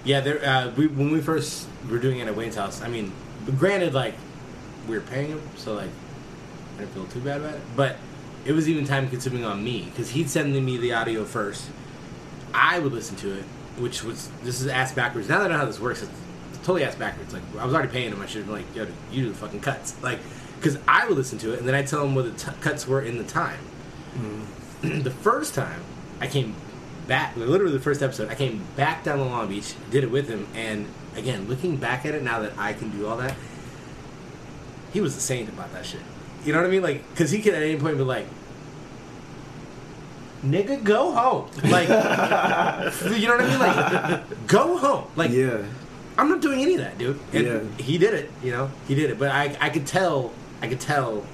yeah. 0.04 0.20
There, 0.20 0.44
uh, 0.44 0.70
we 0.76 0.86
when 0.88 1.10
we 1.10 1.20
first 1.20 1.66
were 1.88 1.98
doing 1.98 2.18
it 2.18 2.26
at 2.26 2.36
Wayne's 2.36 2.56
house. 2.56 2.82
I 2.82 2.88
mean, 2.88 3.12
granted, 3.58 3.94
like 3.94 4.14
we 4.88 4.96
were 4.96 5.00
paying 5.02 5.28
him, 5.28 5.40
so 5.56 5.74
like 5.74 5.88
I 6.76 6.80
didn't 6.80 6.94
feel 6.94 7.06
too 7.06 7.20
bad 7.20 7.40
about 7.40 7.54
it. 7.54 7.60
But 7.76 7.96
it 8.44 8.52
was 8.52 8.68
even 8.68 8.84
time 8.86 9.08
consuming 9.08 9.44
on 9.44 9.62
me 9.62 9.84
because 9.90 10.10
he'd 10.10 10.28
send 10.28 10.52
me 10.64 10.76
the 10.78 10.92
audio 10.92 11.24
first. 11.24 11.66
I 12.52 12.80
would 12.80 12.92
listen 12.92 13.16
to 13.16 13.32
it, 13.38 13.44
which 13.78 14.02
was 14.02 14.28
this 14.42 14.60
is 14.60 14.66
ass 14.66 14.92
backwards. 14.92 15.28
Now 15.28 15.38
that 15.38 15.50
I 15.50 15.54
know 15.54 15.58
how 15.60 15.64
this 15.64 15.78
works, 15.80 16.02
it's 16.02 16.10
totally 16.68 16.84
ass 16.84 16.94
backwards. 16.96 17.32
Like 17.32 17.42
I 17.58 17.64
was 17.64 17.72
already 17.72 17.90
paying 17.90 18.12
him, 18.12 18.20
I 18.20 18.26
should 18.26 18.44
have 18.44 18.46
been 18.46 18.56
like, 18.56 18.76
yo, 18.76 18.86
you 19.10 19.22
do 19.24 19.28
the 19.30 19.34
fucking 19.34 19.60
cuts, 19.60 20.00
like 20.02 20.18
because 20.56 20.78
I 20.86 21.06
would 21.06 21.16
listen 21.16 21.38
to 21.38 21.54
it 21.54 21.58
and 21.60 21.66
then 21.66 21.74
I 21.74 21.82
tell 21.82 22.04
him 22.04 22.14
what 22.14 22.24
the 22.24 22.50
t- 22.50 22.56
cuts 22.60 22.86
were 22.86 23.00
in 23.00 23.16
the 23.16 23.24
time. 23.24 23.58
Mm-hmm. 24.14 24.98
the 25.02 25.10
first 25.10 25.54
time 25.54 25.80
I 26.20 26.26
came 26.26 26.54
back, 27.06 27.34
literally 27.36 27.72
the 27.72 27.80
first 27.80 28.02
episode, 28.02 28.28
I 28.28 28.34
came 28.34 28.66
back 28.76 29.02
down 29.02 29.16
to 29.16 29.24
Long 29.24 29.48
Beach, 29.48 29.74
did 29.90 30.04
it 30.04 30.10
with 30.10 30.28
him, 30.28 30.46
and 30.54 30.86
again, 31.16 31.48
looking 31.48 31.76
back 31.78 32.04
at 32.04 32.14
it 32.14 32.22
now 32.22 32.40
that 32.40 32.52
I 32.58 32.74
can 32.74 32.90
do 32.90 33.06
all 33.06 33.16
that, 33.16 33.34
he 34.92 35.00
was 35.00 35.14
the 35.14 35.22
saint 35.22 35.48
about 35.48 35.72
that 35.72 35.86
shit. 35.86 36.00
You 36.44 36.52
know 36.52 36.60
what 36.60 36.66
I 36.66 36.70
mean? 36.70 36.82
Like, 36.82 37.08
because 37.10 37.30
he 37.30 37.40
could 37.40 37.54
at 37.54 37.62
any 37.62 37.78
point 37.78 37.96
be 37.96 38.02
like, 38.02 38.26
nigga, 40.44 40.84
go 40.84 41.12
home. 41.12 41.50
Like, 41.64 41.88
you 41.88 43.26
know 43.26 43.36
what 43.36 43.40
I 43.40 43.48
mean? 43.48 43.58
Like, 43.58 44.46
go 44.46 44.76
home. 44.76 45.06
Like, 45.16 45.30
Yeah. 45.30 45.62
I'm 46.18 46.28
not 46.28 46.40
doing 46.42 46.60
any 46.60 46.74
of 46.74 46.80
that, 46.80 46.98
dude. 46.98 47.18
And 47.32 47.46
Yeah. 47.46 47.82
he 47.84 47.96
did 47.96 48.12
it, 48.12 48.30
you 48.42 48.50
know, 48.50 48.70
he 48.88 48.94
did 48.94 49.10
it. 49.10 49.18
But 49.18 49.30
I, 49.30 49.56
I 49.60 49.70
could 49.70 49.86
tell, 49.86 50.32
I 50.60 50.66
could 50.68 50.80
tell, 50.80 51.24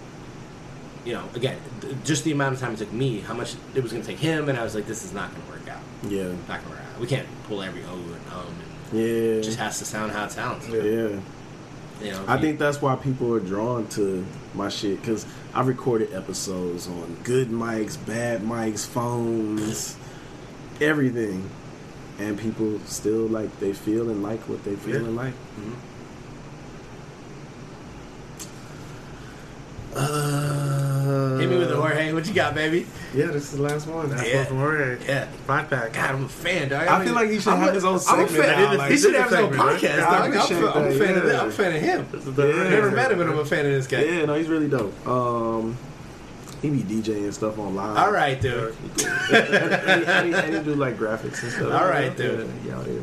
you 1.05 1.15
know, 1.15 1.25
again, 1.35 1.59
th- 1.81 1.95
just 2.05 2.23
the 2.25 2.33
amount 2.33 2.55
of 2.55 2.61
time 2.61 2.73
it 2.75 2.79
took 2.79 2.93
me, 2.93 3.21
how 3.21 3.35
much 3.35 3.55
it 3.75 3.83
was 3.83 3.91
going 3.93 4.03
to 4.05 4.09
take 4.09 4.19
him, 4.21 4.49
and 4.49 4.59
I 4.59 4.63
was 4.63 4.75
like, 4.75 4.87
this 4.87 5.03
is 5.05 5.13
not 5.13 5.31
going 5.35 5.43
to 5.47 5.51
work 5.53 5.69
out. 5.69 5.83
Yeah. 6.09 6.25
Not 6.49 6.61
going 6.61 6.63
to 6.65 6.69
work 6.71 6.79
out. 6.81 7.01
We 7.01 7.07
can't 7.07 7.27
pull 7.49 7.63
every 7.63 7.83
O 7.85 7.95
and 7.95 8.33
um, 8.33 8.55
and 8.93 9.01
Yeah. 9.01 9.07
it 9.07 9.43
just 9.43 9.59
has 9.59 9.79
to 9.79 9.85
sound 9.87 10.13
how 10.13 10.25
it 10.27 10.33
sounds. 10.33 10.69
yeah. 10.69 11.19
You 12.03 12.11
know, 12.11 12.25
I 12.27 12.35
you- 12.35 12.41
think 12.43 12.59
that's 12.59 12.83
why 12.83 12.97
people 12.97 13.33
are 13.35 13.41
drawn 13.41 13.87
to 13.89 14.27
my 14.55 14.69
shit 14.69 15.01
because 15.01 15.25
I 15.55 15.63
recorded 15.63 16.13
episodes 16.13 16.87
on 16.89 17.17
good 17.25 17.49
mics, 17.51 17.97
bad 18.05 18.43
mics, 18.43 18.85
phones, 18.87 19.97
everything, 20.81 21.49
and 22.19 22.39
people 22.39 22.79
still 22.87 23.27
like 23.27 23.59
they 23.61 23.73
feel 23.73 24.09
and 24.11 24.23
like 24.23 24.41
what 24.49 24.63
they 24.65 24.77
feel 24.77 24.95
Yeah. 25.01 25.07
and 25.09 25.17
like. 25.17 25.35
Mhm. 25.59 25.75
Uh, 29.97 31.39
hit 31.39 31.49
me 31.49 31.57
with 31.57 31.69
the 31.69 31.77
Jorge. 31.77 32.13
What 32.13 32.27
you 32.27 32.35
got, 32.35 32.55
baby? 32.55 32.85
Yeah, 33.15 33.27
this 33.27 33.45
is 33.53 33.59
the 33.59 33.63
last 33.63 33.87
one. 33.87 34.11
That's 34.11 34.27
Yeah. 34.29 34.39
one 34.39 34.47
from 34.47 34.57
Jorge. 34.59 34.97
Yeah. 35.07 35.27
Five 35.47 35.71
pack. 35.71 35.93
God, 35.93 36.11
I'm 36.17 36.25
a 36.25 36.29
fan, 36.29 36.69
dog. 36.69 36.89
I 36.89 37.05
feel 37.05 37.15
like 37.15 37.31
he 37.31 37.39
should 37.39 37.53
I'm 37.53 37.61
have 37.61 37.69
a- 37.69 37.73
his 37.75 37.85
own 37.85 37.93
I'm 37.93 37.97
a 37.97 38.01
segment 38.29 38.31
fan. 38.31 38.77
now, 38.77 38.85
He 38.87 38.97
should 38.97 39.15
have 39.15 39.31
his 39.31 39.39
own 39.39 39.51
segment, 39.53 39.63
right? 39.63 39.81
podcast, 39.81 39.95
I 39.95 40.01
dog. 40.01 40.13
I'm, 40.15 40.33
appreciate 40.33 40.57
I'm, 40.59 40.65
a 40.65 40.65
that, 40.65 40.75
fan 40.99 41.11
of 41.11 41.25
yeah. 41.25 41.31
that. 41.31 41.41
I'm 41.43 41.49
a 41.49 41.53
fan 41.53 41.77
of 41.77 41.83
him. 41.83 42.07
This 42.11 42.27
is 42.27 42.35
the- 42.35 42.47
Yeah. 42.49 42.69
Never 42.71 42.91
met 42.91 43.13
him, 43.13 43.21
and 43.21 43.31
I'm 43.31 43.39
a 43.39 43.45
fan 43.45 43.67
of 43.67 43.73
this 43.73 43.87
guy. 43.87 44.03
Yeah, 44.03 44.25
no, 44.25 44.35
he's 44.35 44.49
really 44.49 44.69
dope. 44.69 45.07
Um, 45.09 45.77
he 46.65 46.83
be 46.83 47.03
DJing 47.03 47.33
stuff 47.33 47.59
online. 47.59 47.97
All 47.97 48.11
right, 48.11 48.41
dude. 48.41 48.75
and, 49.33 50.29
he, 50.29 50.35
and, 50.35 50.55
he, 50.55 50.63
do 50.63 50.75
like 50.75 50.97
graphics 50.97 51.43
and 51.43 51.53
stuff. 51.53 51.73
All 51.73 51.87
right, 51.87 52.17
dude. 52.17 52.51
Yeah, 52.65 52.79
out 52.79 52.87
here. 52.87 53.03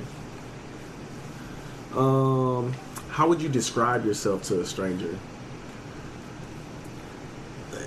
Um, 1.95 2.73
how 3.09 3.27
would 3.27 3.41
you 3.41 3.49
describe 3.49 4.05
yourself 4.05 4.43
to 4.43 4.61
a 4.61 4.65
stranger? 4.65 5.15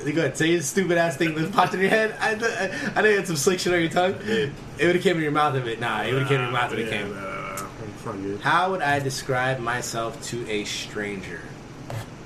Go 0.05 0.11
ahead, 0.21 0.37
say 0.37 0.51
your 0.53 0.61
stupid 0.61 0.99
ass 0.99 1.17
thing 1.17 1.35
that 1.35 1.51
popped 1.51 1.73
in 1.73 1.81
your 1.81 1.89
head. 1.89 2.15
I, 2.21 2.35
I, 2.35 2.99
I 2.99 3.03
know 3.03 3.09
you 3.09 3.17
had 3.17 3.27
some 3.27 3.37
slick 3.37 3.59
shit 3.59 3.73
on 3.73 3.81
your 3.81 3.89
tongue. 3.89 4.15
It 4.23 4.53
would 4.81 4.97
have 4.97 5.03
came 5.03 5.17
in 5.17 5.23
your 5.23 5.33
mouth 5.33 5.55
if 5.55 5.67
it. 5.67 5.81
Nah, 5.81 6.03
it 6.03 6.13
would 6.13 6.21
have 6.23 6.29
came 6.29 6.41
in 6.41 6.45
your 6.45 6.53
mouth 6.53 6.73
if 6.73 6.79
it 6.79 6.91
came. 6.91 8.39
How 8.41 8.71
would 8.71 8.83
I 8.83 9.01
describe 9.01 9.61
myself 9.61 10.23
to 10.25 10.47
a 10.49 10.65
stranger? 10.65 11.41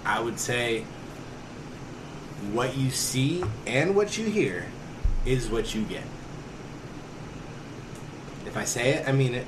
I 0.04 0.18
would 0.18 0.40
say 0.40 0.84
what 2.52 2.76
you 2.76 2.90
see 2.90 3.44
and 3.66 3.94
what 3.94 4.16
you 4.18 4.26
hear 4.26 4.66
is 5.24 5.48
what 5.48 5.74
you 5.74 5.82
get. 5.84 6.04
If 8.46 8.56
I 8.56 8.64
say 8.64 8.94
it, 8.94 9.08
I 9.08 9.12
mean 9.12 9.34
it. 9.34 9.46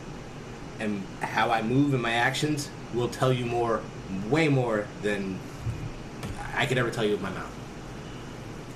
And 0.79 1.03
how 1.21 1.51
I 1.51 1.63
move 1.63 1.95
and 1.95 2.03
my 2.03 2.13
actions 2.13 2.71
will 2.95 3.09
tell 3.09 3.33
you 3.33 3.47
more, 3.47 3.83
way 4.29 4.49
more 4.49 4.87
than 5.03 5.39
I 6.55 6.67
could 6.67 6.79
ever 6.79 6.91
tell 6.91 7.05
you 7.05 7.13
with 7.13 7.23
my 7.23 7.31
mouth. 7.31 7.55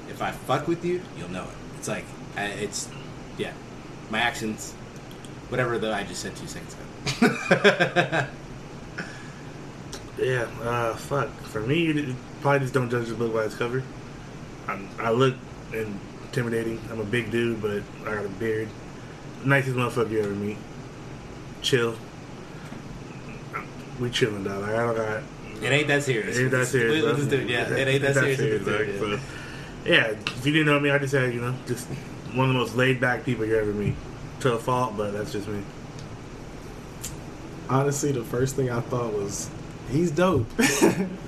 If 0.08 0.22
I 0.22 0.30
fuck 0.30 0.68
with 0.68 0.84
you, 0.84 1.02
you'll 1.18 1.30
know 1.30 1.44
it. 1.44 1.56
It's 1.78 1.88
like, 1.88 2.04
it's, 2.36 2.88
yeah. 3.38 3.52
My 4.10 4.20
actions, 4.20 4.72
whatever 5.48 5.78
the 5.78 5.92
I 5.92 6.04
just 6.04 6.20
said 6.20 6.36
two 6.36 6.46
seconds 6.46 6.76
ago. 7.20 8.26
Yeah, 10.18 10.46
uh, 10.62 10.94
fuck. 10.94 11.28
For 11.42 11.60
me, 11.60 11.80
you 11.80 12.16
probably 12.40 12.60
just 12.60 12.74
don't 12.74 12.88
judge 12.88 13.08
the 13.08 13.14
book 13.14 13.34
by 13.34 13.44
its 13.44 13.54
cover. 13.54 13.82
I'm, 14.68 14.88
I 14.98 15.10
look 15.10 15.34
intimidating. 15.72 16.80
I'm 16.90 17.00
a 17.00 17.04
big 17.04 17.30
dude, 17.30 17.60
but 17.60 17.82
I 18.02 18.14
got 18.14 18.24
a 18.24 18.28
beard. 18.28 18.68
Nicest 19.44 19.76
motherfucker 19.76 20.10
you 20.10 20.20
ever 20.20 20.30
meet. 20.30 20.56
Chill. 21.62 21.96
We 24.00 24.10
chilling, 24.10 24.44
dog. 24.44 24.62
Like, 24.62 24.70
I 24.70 24.76
don't 24.76 24.96
got. 24.96 25.22
It 25.62 25.72
ain't 25.72 25.88
that 25.88 26.02
serious. 26.02 26.36
It 26.36 26.42
ain't 26.42 26.50
that 26.50 26.66
serious. 26.66 27.04
Let's 27.04 27.18
just 27.18 27.30
do 27.30 27.38
it. 27.38 27.48
Yeah, 27.48 27.72
it 27.72 27.88
ain't 27.88 28.02
that 28.02 28.14
serious. 28.14 28.40
Let's 28.40 28.64
do 28.64 28.92
yeah. 28.92 28.98
So, 28.98 29.20
yeah, 29.84 30.06
if 30.08 30.46
you 30.46 30.52
didn't 30.52 30.66
know 30.66 30.80
me, 30.80 30.90
I 30.90 30.98
just 30.98 31.14
had, 31.14 31.32
you 31.32 31.40
know, 31.40 31.54
just 31.66 31.86
one 32.32 32.48
of 32.48 32.54
the 32.54 32.58
most 32.58 32.74
laid 32.74 33.00
back 33.00 33.24
people 33.24 33.44
you 33.44 33.56
ever 33.56 33.72
meet. 33.72 33.94
To 34.40 34.54
a 34.54 34.58
fault, 34.58 34.96
but 34.96 35.12
that's 35.12 35.32
just 35.32 35.46
me. 35.48 35.62
Honestly, 37.70 38.12
the 38.12 38.24
first 38.24 38.56
thing 38.56 38.70
I 38.70 38.80
thought 38.80 39.12
was, 39.12 39.48
he's 39.90 40.10
dope. 40.10 40.46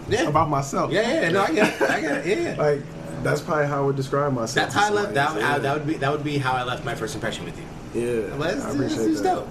Yeah. 0.09 0.29
About 0.29 0.49
myself. 0.49 0.93
Yeah, 0.93 1.23
yeah, 1.23 1.29
no, 1.31 1.43
I 1.43 1.53
get 1.53 1.83
it. 1.83 1.91
I 1.91 2.01
get 2.01 2.27
it. 2.27 2.39
Yeah. 2.39 2.55
Like, 2.63 2.83
that's 3.31 3.40
probably 3.43 3.66
how 3.66 3.82
I 3.82 3.86
would 3.86 3.97
describe 3.97 4.32
myself. 4.32 4.55
That's 4.55 4.74
how 4.74 4.86
I 4.86 4.90
left. 4.90 5.15
That, 5.15 5.28
somebody. 5.28 5.47
I, 5.47 5.59
that 5.59 5.74
would 5.74 5.86
be 5.86 5.94
that 5.94 6.11
would 6.12 6.24
be 6.24 6.39
how 6.39 6.53
I 6.53 6.65
left 6.65 6.85
my 6.85 6.94
first 6.94 7.15
impression 7.15 7.44
with 7.44 7.57
you. 7.59 7.65
Yeah, 8.01 8.35
I 8.44 8.48
it's, 8.51 8.65
appreciate 8.65 9.11
it's 9.11 9.20
that. 9.23 9.35
dope. 9.35 9.48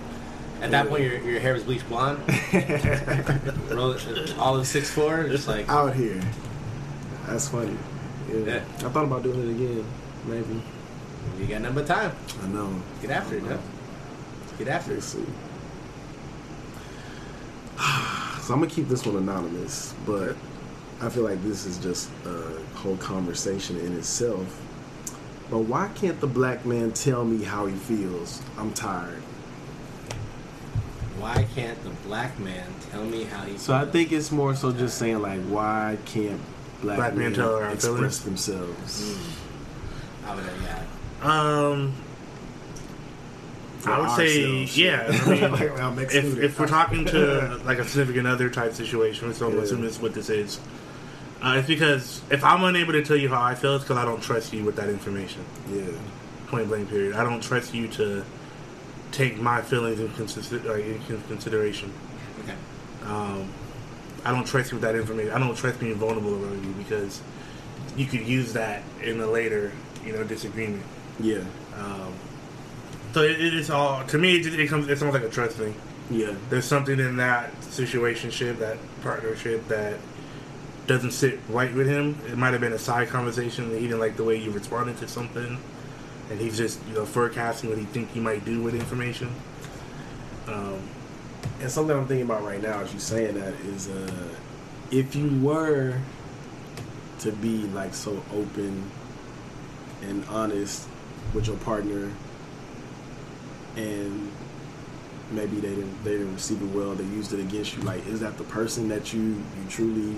At 0.62 0.72
that 0.72 0.86
Yeah. 0.86 0.90
point, 0.90 1.04
your, 1.04 1.20
your 1.22 1.40
hair 1.40 1.54
was 1.54 1.64
bleached 1.64 1.88
blonde. 1.90 2.20
Roll 3.70 3.92
it, 3.92 4.36
all 4.38 4.56
of 4.56 4.66
six 4.68 4.90
four, 4.90 5.24
just 5.26 5.48
like 5.48 5.68
out 5.70 5.94
here. 5.96 6.22
That's 7.28 7.50
funny. 7.50 7.76
Yeah. 8.30 8.36
Yeah. 8.40 8.56
I 8.78 8.90
thought 8.90 9.06
about 9.06 9.24
doing 9.24 9.40
it 9.42 9.52
again. 9.52 9.86
Maybe. 10.26 10.62
you 11.40 11.46
got 11.48 11.62
nothing 11.62 11.76
but 11.76 11.88
time. 11.88 12.12
I 12.44 12.48
know. 12.48 12.82
Get 13.02 13.12
after 13.12 13.36
it, 13.38 13.44
I 13.44 13.48
huh? 13.48 13.58
Get 14.58 14.68
after 14.70 14.94
Let's 14.94 15.14
it. 15.14 15.18
see. 15.20 15.26
So 18.46 18.54
I'm 18.54 18.60
gonna 18.60 18.72
keep 18.72 18.88
this 18.88 19.04
one 19.06 19.16
anonymous, 19.16 19.96
but 20.06 20.36
I 21.02 21.10
feel 21.10 21.24
like 21.24 21.42
this 21.44 21.66
is 21.66 21.78
just 21.78 22.10
a 22.26 22.42
whole 22.78 22.98
conversation 22.98 23.78
in 23.80 23.96
itself. 23.98 24.62
But 25.52 25.60
why 25.60 25.90
can't 25.96 26.20
the 26.20 26.28
black 26.28 26.66
man 26.66 26.92
tell 26.92 27.24
me 27.24 27.44
how 27.44 27.66
he 27.68 27.76
feels? 27.76 28.42
I'm 28.58 28.74
tired. 28.74 29.22
Why 31.20 31.46
can't 31.56 31.82
the 31.84 31.90
black 32.08 32.38
man 32.40 32.68
tell 32.92 33.04
me 33.06 33.24
how 33.26 33.44
he? 33.44 33.58
So 33.58 33.74
I 33.74 33.86
think 33.86 34.12
it's 34.12 34.32
more 34.32 34.56
so 34.56 34.72
just 34.72 34.98
saying 34.98 35.22
like, 35.22 35.42
why 35.44 35.98
can't 36.06 36.42
black, 36.82 36.98
Black 36.98 37.14
men 37.16 37.24
men 37.32 37.34
tell 37.34 37.56
our 37.56 37.70
express 37.70 37.84
feelings? 37.96 38.24
themselves? 38.24 39.18
I 40.26 40.36
would, 40.36 40.44
uh, 40.44 40.50
yeah. 40.64 40.84
Um, 41.22 41.94
For 43.80 43.92
I 43.92 44.00
would 44.00 44.10
say, 44.12 44.44
ourselves, 44.66 44.78
yeah. 44.78 45.12
yeah. 45.12 45.46
I 45.48 45.60
mean, 45.90 45.96
Like, 45.96 46.14
if, 46.14 46.38
if 46.40 46.60
we're 46.60 46.68
talking 46.68 47.06
to 47.06 47.60
like 47.66 47.80
a 47.80 47.86
significant 47.86 48.28
other 48.28 48.50
type 48.50 48.74
situation, 48.74 49.34
so 49.34 49.48
I'm 49.48 49.56
Yeah. 49.56 49.62
assuming 49.62 49.86
it's 49.86 50.00
what 50.02 50.14
this 50.14 50.30
is. 50.30 50.60
Uh, 51.46 51.58
it's 51.58 51.68
because 51.68 52.24
if 52.32 52.44
I'm 52.44 52.64
unable 52.64 52.94
to 52.94 53.06
tell 53.06 53.16
you 53.16 53.30
how 53.30 53.40
I 53.40 53.54
feel, 53.54 53.76
it's 53.76 53.84
because 53.84 53.98
I 53.98 54.06
don't 54.06 54.22
trust 54.22 54.52
you 54.52 54.64
with 54.64 54.78
that 54.78 54.90
information. 54.90 55.46
Yeah. 55.72 55.84
Point 56.48 56.70
blank. 56.70 56.90
Period. 56.90 57.16
I 57.16 57.24
don't 57.24 57.42
trust 57.42 57.72
you 57.72 57.88
to 57.90 58.26
take 59.12 59.40
my 59.40 59.62
feelings 59.62 60.00
in, 60.00 60.12
consider- 60.14 60.74
like, 60.74 60.84
in 60.84 61.22
consideration. 61.28 61.94
Okay. 62.44 62.56
Um, 63.06 63.48
I 64.24 64.32
don't 64.32 64.48
trust 64.48 64.72
you 64.72 64.78
with 64.78 64.82
that 64.84 64.96
information. 64.96 65.34
I 65.34 65.38
don't 65.38 65.56
trust 65.56 65.80
being 65.80 65.94
vulnerable 65.94 66.34
around 66.34 66.66
you 66.66 66.72
because 66.84 67.22
you 67.96 68.08
could 68.08 68.22
use 68.22 68.54
that 68.54 68.82
in 69.04 69.22
a 69.22 69.28
later, 69.28 69.72
you 70.04 70.14
know, 70.14 70.24
disagreement. 70.24 70.84
Yeah. 71.20 71.44
Um, 71.78 72.12
so 73.14 73.22
it, 73.22 73.40
it 73.40 73.54
is 73.54 73.70
all 73.70 74.04
to 74.06 74.18
me. 74.18 74.38
It, 74.38 74.42
just, 74.42 74.58
it 74.58 74.68
comes. 74.68 74.90
It's 74.90 75.04
almost 75.04 75.22
like 75.22 75.32
a 75.32 75.34
trust 75.34 75.58
thing. 75.58 75.76
Yeah. 76.10 76.34
There's 76.50 76.66
something 76.66 77.00
in 77.00 77.18
that 77.18 77.54
situationship, 77.62 78.58
that 78.58 78.78
partnership, 79.04 79.68
that 79.68 80.00
doesn't 80.88 81.12
sit 81.12 81.40
right 81.50 81.74
with 81.74 81.88
him. 81.88 82.18
It 82.28 82.38
might 82.38 82.52
have 82.52 82.62
been 82.62 82.74
a 82.74 82.80
side 82.80 83.10
conversation. 83.10 83.70
He 83.72 83.82
didn't 83.82 84.00
like 84.00 84.18
the 84.18 84.24
way 84.24 84.36
you 84.36 84.52
responded 84.52 84.98
to 85.00 85.08
something, 85.08 85.58
and 86.30 86.40
he's 86.40 86.58
just 86.58 86.80
you 86.88 86.94
know 86.94 87.06
forecasting 87.06 87.70
what 87.70 87.80
he 87.80 87.86
think 87.86 88.12
he 88.12 88.20
might 88.20 88.46
do 88.46 88.62
with 88.62 88.76
information. 88.76 89.30
Um, 90.48 90.80
And 91.62 91.72
something 91.72 91.96
I'm 91.96 92.08
thinking 92.08 92.26
about 92.26 92.44
right 92.44 92.62
now 92.62 92.82
as 92.82 92.94
you 92.94 93.00
saying 93.00 93.36
that 93.40 93.54
is, 93.66 93.88
uh, 93.88 94.28
if 94.92 95.16
you 95.16 95.30
were 95.42 96.00
to 97.20 97.32
be 97.32 97.64
like 97.68 97.94
so 97.94 98.22
open 98.34 98.84
and 100.04 100.24
honest 100.26 100.88
with 101.34 101.48
your 101.48 101.56
partner, 101.58 102.12
and 103.76 104.32
maybe 105.32 105.60
they 105.60 105.70
didn't 105.70 106.04
they 106.04 106.12
didn't 106.12 106.34
receive 106.34 106.62
it 106.62 106.70
well, 106.76 106.94
they 106.94 107.06
used 107.06 107.34
it 107.34 107.40
against 107.40 107.76
you. 107.76 107.82
Like, 107.84 108.06
is 108.06 108.20
that 108.20 108.38
the 108.38 108.44
person 108.44 108.88
that 108.90 109.14
you 109.14 109.22
you 109.22 109.66
truly 109.70 110.16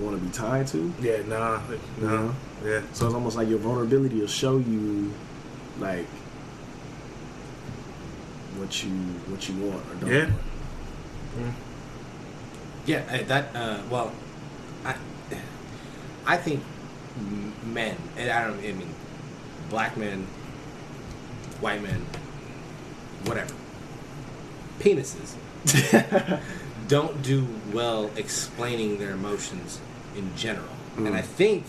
want 0.00 0.18
to 0.18 0.24
be 0.24 0.32
tied 0.32 0.66
to? 0.68 0.92
yeah, 1.00 1.22
nah, 1.26 1.60
no, 2.00 2.34
yeah. 2.64 2.82
So 2.92 3.06
it's 3.06 3.14
almost 3.14 3.36
like 3.36 3.48
your 3.48 3.58
vulnerability 3.58 4.20
will 4.20 4.26
show 4.26 4.58
you, 4.58 5.12
like, 5.78 6.06
what 8.56 8.82
you 8.84 8.90
what 8.90 9.48
you 9.48 9.54
want 9.56 9.82
or 9.90 9.94
don't. 10.00 10.10
Yeah. 10.10 10.24
want. 10.24 10.34
Mm. 11.38 11.52
Yeah, 12.84 13.04
eh, 13.10 13.22
that. 13.24 13.54
Uh, 13.54 13.78
well, 13.88 14.12
I, 14.84 14.96
I 16.26 16.36
think 16.36 16.62
men, 17.64 17.96
and 18.16 18.30
I 18.30 18.46
don't. 18.46 18.58
I 18.58 18.72
mean, 18.72 18.94
black 19.70 19.96
men, 19.96 20.26
white 21.60 21.82
men, 21.82 22.04
whatever, 23.24 23.54
penises 24.80 25.34
don't 26.92 27.22
do 27.22 27.46
well 27.72 28.10
explaining 28.16 28.98
their 28.98 29.12
emotions 29.12 29.80
in 30.14 30.36
general, 30.36 30.68
and 30.98 31.06
mm. 31.06 31.14
I 31.14 31.22
think 31.22 31.64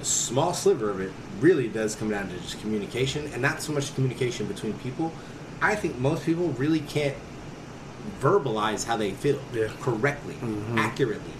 a 0.00 0.04
small 0.04 0.54
sliver 0.54 0.90
of 0.90 1.00
it 1.00 1.10
really 1.40 1.66
does 1.66 1.96
come 1.96 2.08
down 2.08 2.28
to 2.28 2.36
just 2.36 2.60
communication, 2.60 3.28
and 3.32 3.42
not 3.42 3.62
so 3.62 3.72
much 3.72 3.92
communication 3.96 4.46
between 4.46 4.74
people. 4.74 5.12
I 5.60 5.74
think 5.74 5.98
most 5.98 6.24
people 6.24 6.50
really 6.50 6.78
can't 6.78 7.16
verbalize 8.20 8.86
how 8.86 8.96
they 8.96 9.10
feel 9.10 9.40
Yeah. 9.52 9.70
correctly, 9.80 10.34
mm-hmm. 10.34 10.78
accurately. 10.78 11.34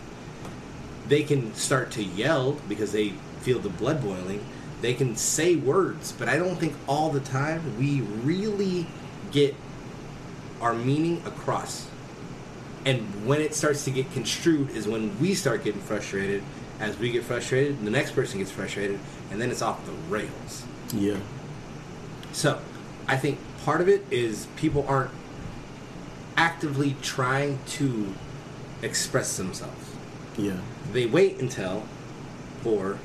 They 1.08 1.22
can 1.22 1.54
start 1.54 1.92
to 1.92 2.02
yell 2.02 2.58
because 2.68 2.90
they 2.90 3.10
feel 3.42 3.60
the 3.60 3.68
blood 3.68 4.02
boiling. 4.02 4.44
They 4.80 4.92
can 4.94 5.14
say 5.14 5.54
words, 5.54 6.10
but 6.10 6.28
I 6.28 6.36
don't 6.36 6.56
think 6.56 6.74
all 6.88 7.10
the 7.10 7.20
time 7.20 7.78
we 7.78 8.00
really 8.00 8.88
get 9.30 9.54
our 10.60 10.74
meaning 10.74 11.22
across. 11.24 11.86
And 12.84 13.26
when 13.26 13.40
it 13.40 13.54
starts 13.54 13.84
to 13.84 13.90
get 13.90 14.10
construed 14.12 14.70
is 14.70 14.86
when 14.86 15.18
we 15.18 15.34
start 15.34 15.64
getting 15.64 15.80
frustrated. 15.80 16.42
As 16.80 16.98
we 16.98 17.10
get 17.12 17.22
frustrated, 17.22 17.84
the 17.84 17.90
next 17.90 18.10
person 18.12 18.40
gets 18.40 18.50
frustrated, 18.50 18.98
and 19.30 19.40
then 19.40 19.50
it's 19.50 19.62
off 19.62 19.86
the 19.86 19.92
rails. 20.10 20.64
Yeah. 20.92 21.18
So, 22.32 22.60
I 23.06 23.16
think 23.16 23.38
part 23.64 23.80
of 23.80 23.88
it 23.88 24.04
is 24.10 24.48
people 24.56 24.84
aren't 24.88 25.12
actively 26.36 26.96
trying 27.00 27.60
to 27.66 28.12
express 28.82 29.36
themselves. 29.36 29.94
Yeah. 30.36 30.56
They 30.92 31.06
wait 31.06 31.38
until, 31.38 31.84
or 32.64 32.98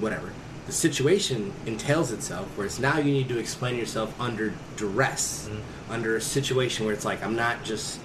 whatever, 0.00 0.32
the 0.66 0.72
situation 0.72 1.52
entails 1.66 2.10
itself 2.12 2.46
where 2.56 2.66
it's 2.66 2.78
now 2.78 2.98
you 2.98 3.12
need 3.12 3.28
to 3.28 3.38
explain 3.38 3.76
yourself 3.76 4.18
under 4.20 4.54
duress, 4.76 5.48
mm-hmm. 5.48 5.92
under 5.92 6.16
a 6.16 6.20
situation 6.20 6.84
where 6.86 6.94
it's 6.94 7.04
like, 7.04 7.22
I'm 7.22 7.36
not 7.36 7.64
just 7.64 8.00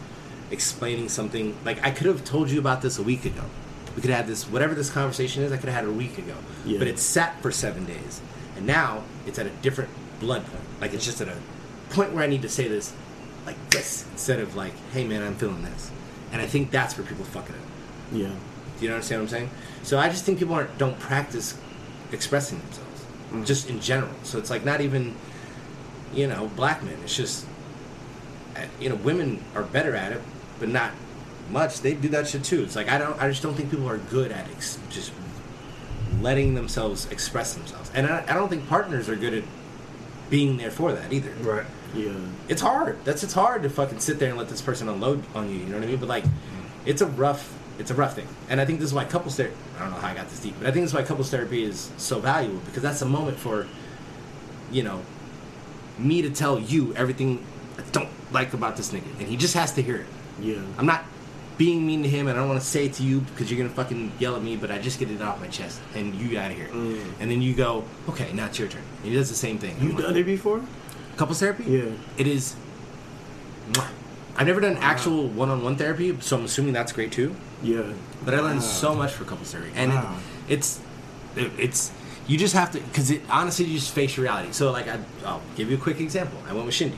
explaining 0.51 1.09
something. 1.09 1.55
Like, 1.65 1.83
I 1.83 1.91
could 1.91 2.07
have 2.07 2.23
told 2.23 2.49
you 2.49 2.59
about 2.59 2.81
this 2.81 2.97
a 2.99 3.03
week 3.03 3.25
ago. 3.25 3.43
We 3.95 4.01
could 4.01 4.09
have 4.09 4.21
had 4.21 4.27
this, 4.27 4.45
whatever 4.45 4.73
this 4.73 4.89
conversation 4.89 5.43
is, 5.43 5.51
I 5.51 5.57
could 5.57 5.69
have 5.69 5.85
had 5.85 5.85
a 5.85 5.91
week 5.91 6.17
ago. 6.17 6.35
Yeah. 6.65 6.79
But 6.79 6.87
it 6.87 6.99
sat 6.99 7.41
for 7.41 7.51
seven 7.51 7.85
days. 7.85 8.21
And 8.55 8.65
now 8.65 9.03
it's 9.27 9.39
at 9.39 9.45
a 9.45 9.51
different 9.61 9.89
blood 10.19 10.45
point. 10.45 10.63
Like, 10.81 10.93
it's 10.93 11.05
just 11.05 11.21
at 11.21 11.27
a 11.27 11.37
point 11.91 12.13
where 12.13 12.23
I 12.23 12.27
need 12.27 12.41
to 12.41 12.49
say 12.49 12.67
this 12.67 12.93
like 13.45 13.69
this 13.69 14.05
instead 14.11 14.39
of 14.39 14.55
like, 14.55 14.73
hey 14.91 15.05
man, 15.05 15.21
I'm 15.21 15.35
feeling 15.35 15.63
this. 15.63 15.91
And 16.31 16.41
I 16.41 16.47
think 16.47 16.71
that's 16.71 16.97
where 16.97 17.05
people 17.05 17.25
fuck 17.25 17.49
it 17.49 17.55
up. 17.55 17.61
Yeah. 18.11 18.31
Do 18.79 18.85
you 18.85 18.91
understand 18.91 19.21
what 19.21 19.25
I'm 19.25 19.29
saying? 19.29 19.49
So 19.83 19.99
I 19.99 20.09
just 20.09 20.23
think 20.23 20.39
people 20.39 20.55
aren't 20.55 20.77
don't 20.77 20.99
practice 20.99 21.57
expressing 22.11 22.59
themselves, 22.59 23.47
just 23.47 23.69
in 23.69 23.79
general. 23.79 24.13
So 24.23 24.37
it's 24.37 24.49
like 24.49 24.63
not 24.63 24.81
even, 24.81 25.15
you 26.13 26.27
know, 26.27 26.49
black 26.55 26.83
men. 26.83 26.97
It's 27.03 27.15
just, 27.15 27.45
uh, 28.55 28.61
you 28.79 28.89
know, 28.89 28.95
women 28.95 29.43
are 29.55 29.63
better 29.63 29.95
at 29.95 30.11
it, 30.11 30.21
but 30.63 30.69
not 30.71 30.91
much. 31.51 31.81
They 31.81 31.93
do 31.93 32.07
that 32.09 32.25
shit 32.25 32.45
too. 32.45 32.63
It's 32.63 32.77
like 32.77 32.89
I 32.89 32.97
don't, 32.97 33.21
I 33.21 33.27
just 33.27 33.43
don't 33.43 33.53
think 33.53 33.69
people 33.69 33.89
are 33.89 33.97
good 33.97 34.31
at 34.31 34.49
ex- 34.51 34.79
just 34.89 35.11
letting 36.21 36.55
themselves 36.55 37.05
express 37.11 37.53
themselves, 37.53 37.91
and 37.93 38.07
I, 38.07 38.23
I 38.29 38.33
don't 38.33 38.47
think 38.47 38.69
partners 38.69 39.09
are 39.09 39.17
good 39.17 39.33
at 39.33 39.43
being 40.29 40.55
there 40.55 40.71
for 40.71 40.93
that 40.93 41.11
either 41.11 41.31
Right. 41.41 41.65
Yeah. 41.93 42.13
it's 42.47 42.61
hard. 42.61 43.03
That's 43.03 43.23
it's 43.23 43.33
hard 43.33 43.63
to 43.63 43.69
fucking 43.69 43.99
sit 43.99 44.19
there 44.19 44.29
and 44.29 44.37
let 44.37 44.47
this 44.47 44.61
person 44.61 44.87
unload 44.87 45.21
on 45.35 45.49
you. 45.49 45.57
You 45.57 45.65
know 45.65 45.75
what 45.75 45.83
I 45.83 45.87
mean? 45.87 45.97
But 45.97 46.07
like, 46.07 46.23
it's 46.85 47.01
a 47.01 47.07
rough, 47.07 47.53
it's 47.77 47.91
a 47.91 47.93
rough 47.93 48.15
thing. 48.15 48.27
And 48.49 48.61
I 48.61 48.65
think 48.65 48.79
this 48.79 48.87
is 48.87 48.93
why 48.93 49.03
couples 49.03 49.35
therapy. 49.35 49.55
I 49.75 49.79
don't 49.81 49.91
know 49.91 49.97
how 49.97 50.07
I 50.07 50.15
got 50.15 50.29
this 50.29 50.39
deep, 50.39 50.55
but 50.59 50.67
I 50.67 50.71
think 50.71 50.83
this 50.83 50.91
is 50.91 50.95
why 50.95 51.03
couples 51.03 51.29
therapy 51.29 51.63
is 51.63 51.91
so 51.97 52.19
valuable 52.19 52.61
because 52.65 52.81
that's 52.81 53.01
a 53.01 53.05
moment 53.05 53.37
for, 53.37 53.67
you 54.71 54.83
know, 54.83 55.01
me 55.99 56.21
to 56.21 56.29
tell 56.29 56.57
you 56.57 56.95
everything 56.95 57.45
I 57.77 57.81
don't 57.91 58.09
like 58.31 58.53
about 58.53 58.77
this 58.77 58.91
nigga, 58.93 59.19
and 59.19 59.27
he 59.27 59.35
just 59.35 59.55
has 59.55 59.73
to 59.73 59.81
hear 59.81 59.97
it. 59.97 60.05
Yeah. 60.39 60.61
I'm 60.77 60.85
not 60.85 61.03
being 61.57 61.85
mean 61.85 62.01
to 62.03 62.09
him, 62.09 62.27
and 62.27 62.37
I 62.37 62.41
don't 62.41 62.49
want 62.49 62.61
to 62.61 62.65
say 62.67 62.85
it 62.87 62.93
to 62.93 63.03
you 63.03 63.19
because 63.21 63.51
you're 63.51 63.57
gonna 63.61 63.73
fucking 63.73 64.11
yell 64.19 64.35
at 64.35 64.41
me. 64.41 64.55
But 64.57 64.71
I 64.71 64.79
just 64.79 64.99
get 64.99 65.11
it 65.11 65.21
off 65.21 65.39
my 65.39 65.47
chest, 65.47 65.79
and 65.95 66.15
you 66.15 66.29
gotta 66.31 66.53
hear 66.53 66.65
it. 66.65 66.71
Mm. 66.73 67.03
And 67.19 67.29
then 67.31 67.41
you 67.41 67.53
go, 67.53 67.83
okay, 68.09 68.31
now 68.33 68.47
it's 68.47 68.57
your 68.59 68.67
turn. 68.67 68.81
And 69.03 69.11
he 69.11 69.15
does 69.15 69.29
the 69.29 69.35
same 69.35 69.57
thing. 69.59 69.75
You 69.79 69.89
I'm 69.89 69.95
like, 69.95 70.05
done 70.05 70.17
it 70.17 70.23
before? 70.25 70.61
couples 71.15 71.39
therapy? 71.39 71.63
Yeah. 71.65 71.91
It 72.17 72.25
is. 72.27 72.55
mwah. 73.71 73.87
I've 74.35 74.47
never 74.47 74.59
done 74.61 74.77
actual 74.77 75.27
one-on-one 75.27 75.75
therapy, 75.75 76.17
so 76.21 76.37
I'm 76.37 76.45
assuming 76.45 76.73
that's 76.73 76.91
great 76.91 77.11
too. 77.11 77.35
Yeah. 77.61 77.83
But 78.25 78.33
I 78.33 78.39
learned 78.39 78.61
Wow. 78.61 78.65
so 78.65 78.95
much 78.95 79.11
for 79.13 79.25
couples 79.25 79.51
therapy, 79.51 79.71
and 79.75 79.91
Wow. 79.93 80.17
it, 80.49 80.53
it's 80.53 80.79
it, 81.35 81.51
it's 81.59 81.91
you 82.25 82.37
just 82.39 82.55
have 82.55 82.71
to 82.71 82.79
because 82.79 83.11
it 83.11 83.21
honestly 83.29 83.65
you 83.65 83.77
just 83.77 83.93
face 83.93 84.17
your 84.17 84.23
reality. 84.23 84.51
So 84.53 84.71
like 84.71 84.87
I, 84.87 84.97
I'll 85.23 85.41
give 85.55 85.69
you 85.69 85.77
a 85.77 85.79
quick 85.79 85.99
example. 85.99 86.39
I 86.49 86.53
went 86.53 86.65
with 86.65 86.73
Shindy, 86.73 86.97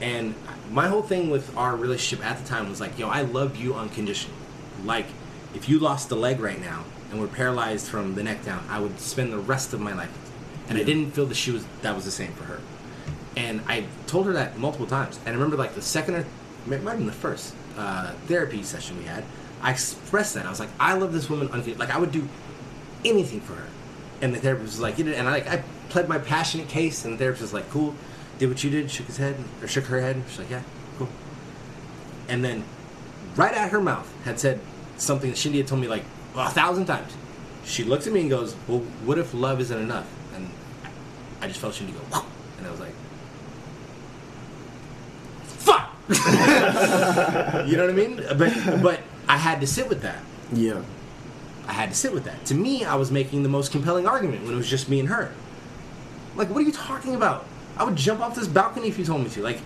and 0.00 0.34
my 0.70 0.88
whole 0.88 1.02
thing 1.02 1.30
with 1.30 1.56
our 1.56 1.76
relationship 1.76 2.24
at 2.24 2.38
the 2.38 2.48
time 2.48 2.68
was 2.68 2.80
like, 2.80 2.98
yo, 2.98 3.08
I 3.08 3.22
love 3.22 3.56
you 3.56 3.74
unconditionally. 3.74 4.36
Like 4.84 5.06
if 5.54 5.68
you 5.68 5.78
lost 5.78 6.10
a 6.10 6.14
leg 6.14 6.40
right 6.40 6.60
now 6.60 6.84
and 7.10 7.20
were 7.20 7.28
paralyzed 7.28 7.88
from 7.88 8.14
the 8.14 8.22
neck 8.22 8.44
down, 8.44 8.64
I 8.68 8.80
would 8.80 9.00
spend 9.00 9.32
the 9.32 9.38
rest 9.38 9.72
of 9.72 9.80
my 9.80 9.94
life 9.94 10.12
with 10.12 10.30
you. 10.32 10.68
And 10.68 10.78
I 10.78 10.84
didn't 10.84 11.12
feel 11.12 11.26
that 11.26 11.36
she 11.36 11.50
was 11.50 11.64
that 11.82 11.94
was 11.94 12.04
the 12.04 12.10
same 12.10 12.32
for 12.32 12.44
her. 12.44 12.60
And 13.36 13.62
I 13.66 13.86
told 14.06 14.26
her 14.26 14.32
that 14.34 14.58
multiple 14.58 14.86
times. 14.86 15.18
And 15.18 15.28
I 15.28 15.32
remember 15.32 15.56
like 15.56 15.74
the 15.74 15.82
second 15.82 16.16
or 16.16 16.26
might 16.66 16.80
have 16.80 16.98
been 16.98 17.06
the 17.06 17.12
first 17.12 17.54
uh, 17.76 18.12
therapy 18.26 18.62
session 18.62 18.98
we 18.98 19.04
had. 19.04 19.24
I 19.62 19.70
expressed 19.70 20.34
that 20.34 20.46
I 20.46 20.50
was 20.50 20.60
like, 20.60 20.68
I 20.78 20.94
love 20.94 21.12
this 21.12 21.30
woman 21.30 21.46
unconditionally. 21.46 21.86
Like 21.86 21.94
I 21.94 21.98
would 21.98 22.12
do 22.12 22.28
anything 23.04 23.40
for 23.40 23.54
her. 23.54 23.68
And 24.20 24.34
the 24.34 24.38
therapist 24.38 24.66
was 24.66 24.80
like, 24.80 24.98
you 24.98 25.04
know, 25.04 25.12
and 25.12 25.28
I 25.28 25.32
like 25.32 25.48
I 25.48 25.62
pled 25.88 26.08
my 26.08 26.18
passionate 26.18 26.68
case, 26.68 27.04
and 27.04 27.14
the 27.14 27.18
therapist 27.18 27.42
was 27.42 27.52
like, 27.52 27.70
cool, 27.70 27.94
did 28.38 28.48
what 28.48 28.62
you 28.62 28.70
did, 28.70 28.90
shook 28.90 29.06
his 29.06 29.16
head 29.16 29.36
or 29.60 29.68
shook 29.68 29.84
her 29.86 30.00
head. 30.00 30.22
She's 30.28 30.38
like, 30.38 30.50
yeah, 30.50 30.62
cool. 30.98 31.08
And 32.28 32.44
then 32.44 32.64
right 33.36 33.54
at 33.54 33.70
her 33.70 33.80
mouth 33.80 34.12
had 34.24 34.38
said 34.38 34.60
something 34.96 35.30
that 35.30 35.36
Shindy 35.36 35.58
had 35.58 35.66
told 35.66 35.80
me 35.80 35.88
like 35.88 36.04
a 36.36 36.50
thousand 36.50 36.86
times. 36.86 37.16
She 37.64 37.84
looks 37.84 38.06
at 38.06 38.12
me 38.12 38.22
and 38.22 38.30
goes, 38.30 38.56
"Well, 38.66 38.80
what 39.04 39.18
if 39.18 39.34
love 39.34 39.60
isn't 39.60 39.78
enough?" 39.78 40.06
And 40.34 40.48
I 41.40 41.48
just 41.48 41.60
felt 41.60 41.74
Shindy 41.74 41.92
go, 41.92 41.98
"Whoa," 41.98 42.24
and 42.56 42.66
I 42.66 42.70
was 42.70 42.80
like, 42.80 42.94
"Fuck!" 45.44 45.92
you 47.68 47.76
know 47.76 47.82
what 47.82 47.90
I 47.90 47.92
mean? 47.92 48.16
But 48.38 48.82
but 48.82 49.00
I 49.28 49.36
had 49.36 49.60
to 49.60 49.66
sit 49.66 49.88
with 49.88 50.02
that. 50.02 50.22
Yeah. 50.52 50.82
I 51.66 51.72
had 51.72 51.90
to 51.90 51.94
sit 51.94 52.14
with 52.14 52.24
that. 52.24 52.46
To 52.46 52.54
me, 52.54 52.84
I 52.84 52.94
was 52.94 53.10
making 53.10 53.42
the 53.42 53.50
most 53.50 53.70
compelling 53.70 54.06
argument 54.06 54.44
when 54.44 54.54
it 54.54 54.56
was 54.56 54.70
just 54.70 54.88
me 54.88 55.00
and 55.00 55.10
her. 55.10 55.30
Like, 56.34 56.48
what 56.48 56.58
are 56.58 56.62
you 56.62 56.72
talking 56.72 57.14
about? 57.14 57.44
I 57.78 57.84
would 57.84 57.96
jump 57.96 58.20
off 58.20 58.34
this 58.34 58.48
balcony 58.48 58.88
if 58.88 58.98
you 58.98 59.04
told 59.04 59.22
me 59.22 59.30
to. 59.30 59.42
Like, 59.42 59.60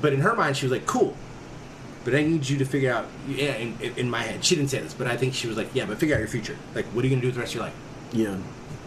but 0.00 0.12
in 0.12 0.20
her 0.20 0.34
mind, 0.34 0.56
she 0.56 0.66
was 0.66 0.72
like, 0.72 0.86
"Cool." 0.86 1.14
But 2.04 2.14
I 2.14 2.22
need 2.22 2.48
you 2.48 2.58
to 2.58 2.64
figure 2.64 2.92
out. 2.92 3.06
Yeah, 3.28 3.54
in, 3.56 3.76
in 3.96 4.08
my 4.10 4.22
head, 4.22 4.44
she 4.44 4.54
didn't 4.54 4.70
say 4.70 4.78
this, 4.80 4.94
but 4.94 5.06
I 5.08 5.16
think 5.16 5.34
she 5.34 5.48
was 5.48 5.56
like, 5.56 5.68
"Yeah, 5.74 5.86
but 5.86 5.98
figure 5.98 6.14
out 6.14 6.20
your 6.20 6.28
future. 6.28 6.56
Like, 6.74 6.86
what 6.86 7.04
are 7.04 7.08
you 7.08 7.10
gonna 7.14 7.22
do 7.22 7.28
with 7.28 7.34
the 7.34 7.40
rest 7.40 7.52
of 7.52 7.56
your 7.56 7.64
life?" 7.64 7.74
Yeah. 8.12 8.36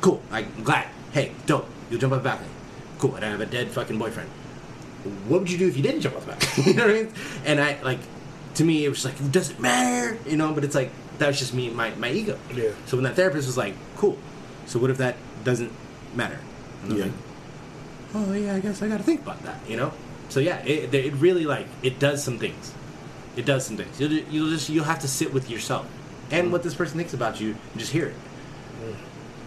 Cool. 0.02 0.22
I'm 0.32 0.48
glad. 0.64 0.88
Hey, 1.12 1.34
dope. 1.46 1.68
You'll 1.90 2.00
jump 2.00 2.14
off 2.14 2.20
the 2.24 2.30
balcony. 2.30 2.50
Cool. 3.00 3.16
And 3.16 3.26
I 3.26 3.30
have 3.30 3.42
a 3.42 3.46
dead 3.46 3.70
fucking 3.72 3.98
boyfriend. 4.00 4.30
What 5.28 5.42
would 5.42 5.52
you 5.52 5.58
do 5.58 5.68
if 5.68 5.76
you 5.78 5.84
didn't 5.84 6.02
jump 6.02 6.16
off 6.16 6.26
the 6.26 6.32
balcony? 6.34 6.68
you 6.68 6.74
know 6.76 6.86
what 6.88 6.96
I 6.96 7.04
mean? 7.04 7.14
And 7.46 7.60
I 7.60 7.82
like, 7.84 8.00
to 8.56 8.64
me, 8.64 8.86
it 8.86 8.90
was 8.90 9.04
like, 9.06 9.20
it 9.20 9.32
doesn't 9.32 9.60
matter, 9.60 10.18
you 10.26 10.38
know. 10.38 10.54
But 10.54 10.64
it's 10.64 10.76
like 10.76 10.92
that 11.18 11.28
was 11.28 11.38
just 11.40 11.54
me, 11.54 11.70
my 11.70 11.90
my 11.96 12.10
ego. 12.12 12.38
Yeah. 12.54 12.72
So 12.86 12.96
when 12.98 13.04
that 13.04 13.16
therapist 13.16 13.48
was 13.48 13.58
like, 13.58 13.76
"Cool," 13.98 14.18
so 14.66 14.80
what 14.80 14.90
if 14.90 14.98
that 14.98 15.16
doesn't 15.44 15.72
matter? 16.16 16.40
And 16.84 16.92
I 16.92 16.96
was 16.96 16.98
Yeah. 16.98 17.12
like, 17.12 17.14
oh 18.16 18.34
yeah, 18.34 18.56
I 18.56 18.60
guess 18.60 18.82
I 18.82 18.88
got 18.88 18.98
to 18.98 19.04
think 19.04 19.22
about 19.22 19.42
that, 19.44 19.58
you 19.68 19.78
know. 19.78 19.94
So 20.30 20.40
yeah, 20.40 20.58
it, 20.60 20.94
it 20.94 21.14
really 21.16 21.46
like 21.46 21.68
it 21.82 22.00
does 22.00 22.24
some 22.24 22.38
things. 22.38 22.74
It 23.36 23.46
does 23.46 23.66
some 23.66 23.78
things. 23.78 24.00
You'll, 24.00 24.12
you'll 24.12 24.50
just 24.50 24.70
you'll 24.70 24.86
have 24.86 25.00
to 25.00 25.08
sit 25.08 25.34
with 25.34 25.50
yourself 25.50 25.88
and 26.32 26.52
what 26.52 26.64
this 26.64 26.76
person 26.76 26.98
thinks 26.98 27.14
about 27.14 27.40
you 27.42 27.56
and 27.72 27.80
just 27.80 27.92
hear 27.92 28.08
it. 28.08 28.16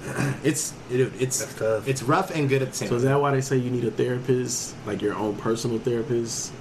It's 0.42 0.74
it, 0.90 1.12
it's 1.20 1.54
tough. 1.54 1.86
it's 1.86 2.02
rough 2.02 2.34
and 2.34 2.48
good 2.48 2.60
at 2.62 2.70
the 2.70 2.76
same 2.76 2.88
So 2.88 2.96
is 2.96 3.04
that 3.04 3.20
why 3.20 3.30
they 3.30 3.40
say 3.40 3.56
you 3.56 3.70
need 3.70 3.84
a 3.84 3.90
therapist, 3.92 4.74
like 4.84 5.00
your 5.00 5.14
own 5.14 5.36
personal 5.36 5.78
therapist, 5.78 6.52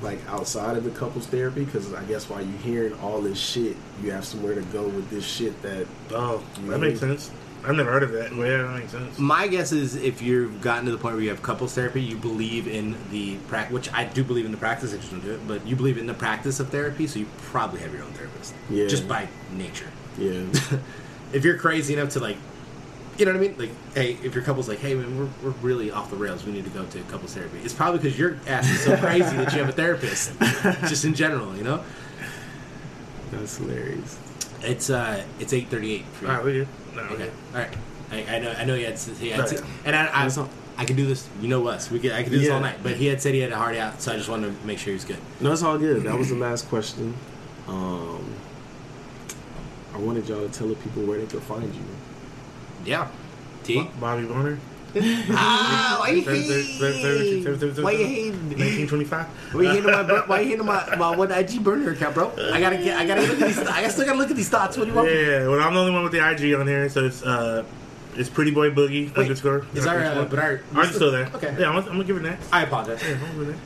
like 0.00 0.18
outside 0.28 0.78
of 0.78 0.84
the 0.84 0.90
couples 0.90 1.26
therapy? 1.26 1.64
Because 1.66 1.92
I 1.92 2.02
guess 2.04 2.30
while 2.30 2.40
you're 2.40 2.58
hearing 2.60 2.94
all 3.00 3.20
this 3.20 3.38
shit, 3.38 3.76
you 4.02 4.12
have 4.12 4.24
somewhere 4.24 4.54
to 4.54 4.62
go 4.62 4.84
with 4.88 5.10
this 5.10 5.26
shit 5.26 5.60
that. 5.60 5.86
Oh, 6.10 6.42
that 6.68 6.78
makes 6.78 7.00
sense. 7.00 7.30
I've 7.64 7.76
never 7.76 7.90
heard 7.90 8.02
of 8.02 8.12
that. 8.12 8.34
Well, 8.34 8.46
yeah, 8.46 8.62
that 8.62 8.78
makes 8.78 8.92
sense. 8.92 9.18
My 9.18 9.46
guess 9.46 9.72
is 9.72 9.94
if 9.96 10.22
you've 10.22 10.60
gotten 10.62 10.86
to 10.86 10.90
the 10.90 10.96
point 10.98 11.14
where 11.14 11.22
you 11.22 11.30
have 11.30 11.42
couples 11.42 11.74
therapy, 11.74 12.00
you 12.00 12.16
believe 12.16 12.66
in 12.66 12.96
the 13.10 13.36
practice, 13.48 13.72
which 13.72 13.92
I 13.92 14.04
do 14.04 14.24
believe 14.24 14.46
in 14.46 14.50
the 14.52 14.56
practice. 14.58 14.94
I 14.94 14.96
just 14.96 15.10
don't 15.10 15.20
do 15.20 15.32
it, 15.34 15.46
but 15.46 15.66
you 15.66 15.76
believe 15.76 15.98
in 15.98 16.06
the 16.06 16.14
practice 16.14 16.58
of 16.58 16.70
therapy, 16.70 17.06
so 17.06 17.18
you 17.18 17.26
probably 17.42 17.80
have 17.80 17.92
your 17.92 18.02
own 18.02 18.12
therapist, 18.12 18.54
Yeah. 18.70 18.86
just 18.88 19.06
by 19.06 19.28
nature. 19.52 19.90
Yeah. 20.16 20.44
if 21.32 21.44
you're 21.44 21.58
crazy 21.58 21.94
enough 21.94 22.10
to 22.10 22.20
like 22.20 22.36
you 23.18 23.26
know 23.26 23.32
what 23.32 23.44
I 23.44 23.48
mean? 23.48 23.58
Like, 23.58 23.70
hey, 23.94 24.16
if 24.22 24.34
your 24.34 24.42
couple's 24.42 24.66
like, 24.66 24.78
hey, 24.78 24.94
man, 24.94 25.18
we're, 25.18 25.28
we're 25.50 25.56
really 25.60 25.90
off 25.90 26.08
the 26.08 26.16
rails. 26.16 26.46
We 26.46 26.52
need 26.52 26.64
to 26.64 26.70
go 26.70 26.86
to 26.86 27.00
couples 27.02 27.34
therapy. 27.34 27.58
It's 27.62 27.74
probably 27.74 27.98
because 27.98 28.18
your 28.18 28.38
ass 28.46 28.66
is 28.70 28.80
so 28.80 28.96
crazy 28.96 29.36
that 29.36 29.52
you 29.52 29.58
have 29.58 29.68
a 29.68 29.72
therapist. 29.72 30.32
Just 30.88 31.04
in 31.04 31.12
general, 31.12 31.54
you 31.54 31.62
know. 31.62 31.84
That's 33.30 33.58
hilarious. 33.58 34.18
It's 34.62 34.88
uh, 34.88 35.22
it's 35.38 35.52
eight 35.52 35.68
thirty 35.68 35.92
eight. 35.96 36.04
All 36.22 36.28
right, 36.28 36.44
we 36.44 36.52
good. 36.52 36.68
No, 36.94 37.02
Okay. 37.02 37.16
good. 37.16 37.32
All 37.54 37.60
right. 37.60 37.76
I, 38.12 38.36
I 38.36 38.38
know. 38.40 38.50
I 38.52 38.64
know 38.64 38.74
he 38.74 38.82
had. 38.84 38.98
He 38.98 39.30
had 39.30 39.40
Okay. 39.40 39.58
and 39.84 39.94
I, 39.96 40.08
I, 40.12 40.22
That's 40.24 40.38
all- 40.38 40.48
I 40.76 40.84
can 40.84 40.96
do 40.96 41.06
this. 41.06 41.28
You 41.40 41.48
know 41.48 41.66
us. 41.68 41.90
We 41.90 41.98
could. 42.00 42.12
I 42.12 42.22
could 42.22 42.32
do 42.32 42.38
this 42.38 42.48
Yeah. 42.48 42.54
all 42.54 42.60
night. 42.60 42.78
But 42.82 42.94
he 42.96 43.06
had 43.06 43.20
said 43.22 43.34
he 43.34 43.40
had 43.40 43.52
a 43.52 43.56
hard 43.56 43.76
out, 43.76 44.00
so 44.00 44.12
I 44.12 44.16
just 44.16 44.28
wanted 44.28 44.58
to 44.58 44.66
make 44.66 44.78
sure 44.78 44.86
he 44.86 44.94
was 44.94 45.04
good. 45.04 45.18
No, 45.40 45.52
it's 45.52 45.62
all 45.62 45.78
good. 45.78 46.02
That 46.04 46.16
was 46.18 46.30
the 46.30 46.36
last 46.36 46.68
question. 46.68 47.14
Um, 47.68 48.24
I 49.94 49.98
wanted 49.98 50.26
y'all 50.28 50.46
to 50.46 50.48
tell 50.48 50.68
the 50.68 50.74
people 50.76 51.02
where 51.02 51.18
they 51.18 51.26
could 51.26 51.42
find 51.42 51.72
you. 51.74 51.82
Yeah. 52.84 53.08
T. 53.62 53.88
Bobby 54.00 54.24
Bonner, 54.24 54.58
Ah, 55.32 55.96
why 56.00 56.10
you 56.10 56.22
hating? 56.22 56.80
Why 57.84 57.90
you 57.92 58.06
hating? 58.06 58.32
1925. 58.50 59.26
Why 59.54 59.62
you 59.62 59.68
hating 59.70 59.84
my 59.90 60.02
bur- 60.08 60.24
Why 60.26 60.40
you 60.40 60.48
hating 60.50 60.66
my 60.66 60.96
my 60.96 61.16
one 61.16 61.30
IG 61.32 61.62
burner 61.62 61.92
account, 61.92 62.14
bro? 62.14 62.32
I 62.52 62.60
gotta 62.60 62.76
get. 62.78 62.98
I 62.98 63.06
gotta 63.06 63.22
look 63.22 63.40
at 63.40 63.46
these. 63.48 63.58
I 63.58 63.86
still 63.88 64.04
gotta 64.06 64.18
look 64.18 64.30
at 64.30 64.36
these 64.36 64.48
thoughts. 64.48 64.76
What 64.76 64.84
do 64.84 64.90
you 64.90 64.96
want? 64.96 65.08
Yeah, 65.10 65.46
well, 65.48 65.60
I'm 65.60 65.74
the 65.74 65.80
only 65.80 65.92
one 65.92 66.02
with 66.02 66.12
the 66.12 66.18
IG 66.26 66.54
on 66.54 66.66
here, 66.66 66.88
so 66.88 67.04
it's 67.04 67.22
uh, 67.22 67.64
it's 68.16 68.28
Pretty 68.28 68.50
Boy 68.50 68.70
Boogie 68.70 69.14
Wait, 69.14 69.18
underscore. 69.22 69.64
Is 69.74 69.86
our 69.86 69.98
uh, 69.98 70.24
but 70.24 70.38
our 70.38 70.60
Ours 70.74 70.90
is 70.90 70.96
still 70.96 71.12
there. 71.12 71.30
Okay. 71.34 71.54
Yeah, 71.58 71.68
I'm, 71.68 71.74
gonna- 71.76 71.86
I'm 71.86 71.92
gonna 71.92 72.04
give 72.04 72.16
it 72.16 72.22
next. 72.22 72.52
I 72.52 72.62
apologize. 72.62 73.02
Yeah, 73.02 73.14
I'm 73.14 73.20
gonna 73.20 73.32
give 73.32 73.42
it 73.42 73.48
next. 73.52 73.62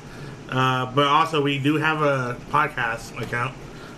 Uh, 0.51 0.87
but 0.93 1.07
also, 1.07 1.41
we 1.43 1.59
do 1.59 1.77
have 1.77 2.03
a 2.03 2.37
podcast 2.51 3.21
account. 3.21 3.55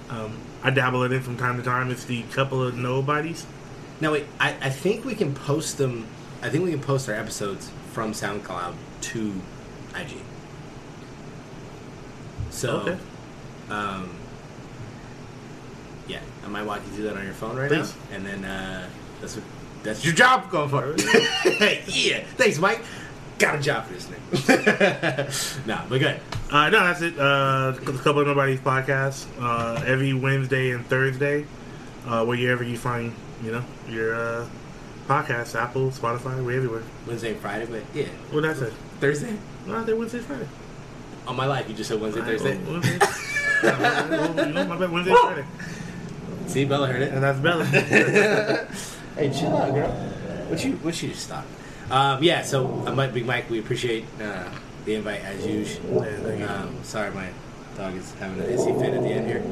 Um, 0.09 0.39
I 0.63 0.71
dabble 0.71 1.03
it 1.03 1.13
in 1.13 1.19
it 1.19 1.25
from 1.25 1.37
time 1.37 1.57
to 1.57 1.63
time. 1.63 1.91
It's 1.91 2.05
the 2.05 2.23
couple 2.25 2.63
of 2.63 2.77
nobodies. 2.77 3.45
No, 4.01 4.13
wait. 4.13 4.27
I, 4.39 4.51
I 4.63 4.71
think 4.71 5.05
we 5.05 5.15
can 5.15 5.35
post 5.35 5.79
them. 5.79 6.07
I 6.47 6.49
think 6.49 6.65
we 6.65 6.71
can 6.71 6.81
post 6.81 7.09
our 7.09 7.15
episodes 7.17 7.73
from 7.93 8.13
SoundCloud 8.13 8.75
to 9.01 9.33
IG. 9.97 10.13
So, 12.51 12.77
Okay. 12.83 12.97
um, 13.69 14.09
yeah, 16.07 16.21
I 16.45 16.49
might 16.49 16.63
walk 16.63 16.83
you 16.87 16.93
through 16.93 17.05
that 17.07 17.17
on 17.17 17.25
your 17.25 17.35
phone 17.35 17.57
right 17.57 17.69
Please. 17.69 17.93
now, 18.11 18.17
and 18.17 18.25
then 18.27 18.45
uh, 18.45 18.89
that's 19.21 19.35
what 19.35 19.45
that's 19.83 20.05
your 20.05 20.15
job 20.15 20.49
going 20.51 20.69
forward. 20.69 21.01
Hey 21.43 21.83
yeah, 21.89 22.23
thanks, 22.37 22.59
Mike. 22.59 22.81
Got 23.41 23.57
a 23.57 23.61
job 23.61 23.87
for 23.87 23.95
this 23.95 24.07
nigga. 24.07 25.67
nah, 25.67 25.85
but 25.89 25.99
good. 25.99 26.21
Uh, 26.51 26.71
no, 26.71 26.79
that's 26.85 27.03
it. 27.03 27.19
Uh, 27.19 27.73
the 27.73 27.93
couple 28.05 28.21
of 28.21 28.29
nobody's 28.29 28.61
podcasts 28.61 29.27
uh, 29.41 29.83
every 29.85 30.15
Wednesday 30.15 30.71
and 30.71 30.87
Thursday, 30.87 31.45
uh, 32.07 32.25
wherever 32.25 32.63
you 32.63 32.79
find 32.79 33.13
you 33.43 33.51
know 33.51 33.65
your 33.89 34.15
uh, 34.15 34.47
podcasts, 35.07 35.55
Apple, 35.61 35.91
Spotify, 35.91 36.45
we're 36.45 36.57
everywhere. 36.57 36.83
Wednesday 37.07 37.33
and 37.33 37.41
Friday, 37.41 37.67
but 37.67 37.83
yeah, 37.95 38.07
What 38.31 38.43
did 38.43 38.51
I 38.51 38.55
say? 38.55 38.73
Thursday. 39.01 39.37
No, 39.67 39.77
I 39.77 39.85
said 39.85 39.99
Wednesday, 39.99 40.19
Friday. 40.21 40.49
On 41.27 41.37
my 41.37 41.47
life, 41.47 41.69
you 41.69 41.75
just 41.75 41.89
said 41.89 42.01
Wednesday, 42.01 42.21
Thursday. 42.23 42.59
Oh, 42.67 42.73
Wednesday. 42.73 42.99
You 44.47 44.53
know, 44.53 44.67
my 44.67 44.77
bad, 44.79 44.91
Wednesday, 44.91 45.15
Friday. 45.15 45.45
See, 46.47 46.65
Bella 46.65 46.87
heard 46.87 47.03
it. 47.03 47.13
And 47.13 47.23
that's 47.23 47.39
Bella. 47.41 47.65
Hey, 49.17 49.31
chill 49.31 49.57
out, 49.57 49.73
girl. 49.73 49.89
What 50.51 50.63
you 50.63 50.73
what 50.83 51.03
you 51.03 51.09
just 51.09 51.23
stop? 51.25 51.47
Um, 51.91 52.23
yeah, 52.23 52.43
so 52.43 52.67
uh, 52.87 52.95
Mike, 52.95 53.15
Big 53.15 53.25
Mike, 53.25 53.49
we 53.49 53.59
appreciate 53.61 54.05
uh, 54.21 54.45
the 54.85 54.95
invite 54.97 55.23
as 55.25 55.47
usual. 55.47 56.05
Yeah. 56.05 56.45
Um, 56.55 56.77
sorry, 56.83 57.11
my 57.13 57.31
dog 57.79 57.95
is 57.97 58.13
having 58.21 58.39
an 58.45 58.47
hissy 58.47 58.79
fit 58.79 58.93
at 58.93 59.03
the 59.03 59.09
end 59.09 59.27
here. 59.27 59.43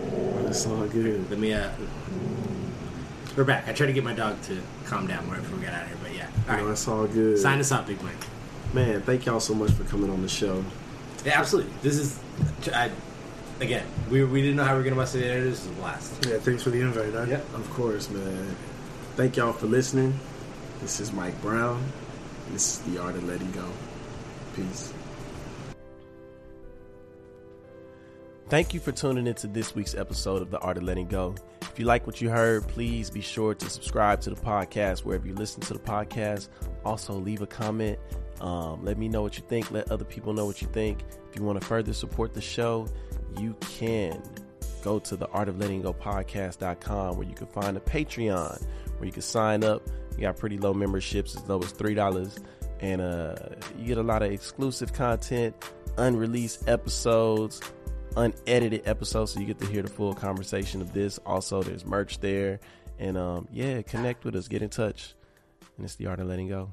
It's 0.47 0.67
all 0.67 0.85
good. 0.87 1.31
Let 1.31 1.39
me. 1.39 1.55
Uh, 1.55 1.71
we're 3.37 3.45
back. 3.45 3.67
I 3.69 3.73
tried 3.73 3.87
to 3.89 3.93
get 3.93 4.05
my 4.05 4.15
dog 4.15 4.41
to 4.43 4.61
calm 4.87 5.07
down 5.07 5.29
right 5.29 5.41
before 5.41 5.59
we 5.59 5.65
got 5.65 5.75
out 5.75 5.83
of 5.83 5.89
here, 5.89 5.99
but 6.03 6.15
yeah. 6.15 6.29
All 6.49 6.57
No, 6.57 6.65
right, 6.65 6.73
it's 6.73 6.89
all 6.89 7.07
good. 7.07 7.39
sign 7.39 7.59
us 7.61 7.73
up, 7.73 7.87
Big 7.87 8.01
Mike. 8.03 8.15
Man, 8.73 9.03
thank 9.03 9.27
y'all 9.27 9.41
so 9.41 9.55
much 9.55 9.71
for 9.73 9.85
coming 9.85 10.11
on 10.11 10.23
the 10.23 10.29
show. 10.29 10.65
Yeah, 11.25 11.39
absolutely. 11.41 11.73
This 11.83 11.99
is, 11.99 12.19
I, 12.73 12.91
again, 13.61 13.85
we, 14.11 14.25
we 14.25 14.41
didn't 14.41 14.57
know 14.57 14.65
how 14.65 14.73
we 14.73 14.79
were 14.79 14.85
gonna 14.85 14.97
bust 14.97 15.15
it 15.17 15.23
in. 15.25 15.45
This 15.45 15.61
is 15.65 15.67
a 15.71 15.75
blast. 15.75 16.27
yeah, 16.27 16.39
thanks 16.39 16.63
for 16.63 16.71
the 16.71 16.81
invite. 16.81 17.13
Huh? 17.13 17.25
Yep. 17.29 17.55
Of 17.55 17.71
course, 17.71 18.09
man. 18.11 18.57
Thank 19.17 19.37
y'all 19.37 19.53
for 19.53 19.67
listening. 19.67 20.19
This 20.81 21.01
is 21.01 21.13
Mike 21.13 21.41
Brown. 21.43 21.83
This 22.53 22.75
is 22.79 22.93
The 22.93 23.01
Art 23.03 23.15
of 23.17 23.25
Letting 23.25 23.51
Go. 23.53 23.65
Peace. 24.55 24.93
Thank 28.49 28.75
you 28.75 28.81
for 28.81 28.93
tuning 28.93 29.27
into 29.27 29.47
this 29.47 29.75
week's 29.75 29.95
episode 29.95 30.43
of 30.43 30.51
The 30.51 30.59
Art 30.59 30.77
of 30.77 30.83
Letting 30.83 31.09
Go. 31.09 31.35
If 31.63 31.79
you 31.79 31.87
like 31.87 32.07
what 32.07 32.21
you 32.21 32.29
heard, 32.29 32.69
please 32.69 33.09
be 33.09 33.23
sure 33.23 33.55
to 33.55 33.71
subscribe 33.71 34.21
to 34.21 34.31
the 34.31 34.37
podcast 34.37 35.01
wherever 35.01 35.27
you 35.27 35.35
listen 35.35 35.63
to 35.63 35.73
the 35.73 35.79
podcast. 35.79 36.49
Also, 36.85 37.15
leave 37.15 37.41
a 37.41 37.47
comment. 37.47 37.99
Um, 38.41 38.85
let 38.85 38.99
me 38.99 39.09
know 39.09 39.23
what 39.23 39.39
you 39.39 39.45
think. 39.49 39.71
Let 39.71 39.91
other 39.91 40.05
people 40.05 40.35
know 40.35 40.45
what 40.45 40.61
you 40.61 40.69
think. 40.69 41.05
If 41.31 41.39
you 41.39 41.45
want 41.45 41.59
to 41.59 41.67
further 41.67 41.95
support 41.95 42.35
the 42.35 42.43
show, 42.43 42.87
you 43.41 43.57
can 43.61 44.23
go 44.83 44.99
to 44.99 45.17
the 45.17 45.27
art 45.29 45.49
of 45.49 45.59
letting 45.59 45.81
go 45.81 45.95
podcast.com 45.95 47.17
where 47.17 47.27
you 47.27 47.35
can 47.35 47.47
find 47.47 47.79
a 47.79 47.81
Patreon 47.81 48.63
where 48.99 49.07
you 49.07 49.13
can 49.13 49.23
sign 49.23 49.65
up. 49.65 49.89
You 50.17 50.21
got 50.21 50.37
pretty 50.37 50.59
low 50.59 50.75
memberships 50.75 51.35
as 51.35 51.49
low 51.49 51.61
as 51.61 51.73
$3 51.73 52.43
and 52.81 53.01
uh, 53.01 53.37
you 53.79 53.87
get 53.87 53.99
a 53.99 54.03
lot 54.03 54.23
of 54.23 54.31
exclusive 54.31 54.93
content, 54.93 55.57
unreleased 55.97 56.69
episodes, 56.69 57.63
unedited 58.17 58.83
episode, 58.87 59.27
so 59.27 59.41
you 59.41 59.47
get 59.47 59.59
to 59.61 59.67
hear 59.67 59.83
the 59.83 59.91
full 59.91 60.15
conversation 60.15 60.81
of 60.81 60.93
this. 60.93 61.19
Also, 61.27 61.63
there's 61.63 61.85
merch 61.85 62.21
there, 62.21 62.61
and 62.99 63.17
um, 63.17 63.49
yeah, 63.53 63.83
connect 63.83 64.25
with 64.25 64.37
us, 64.37 64.49
get 64.49 64.63
in 64.63 64.71
touch, 64.71 65.15
and 65.77 65.85
it's 65.85 65.97
the 65.97 66.07
art 66.07 66.21
of 66.21 66.27
letting 66.27 66.49
go. 66.49 66.73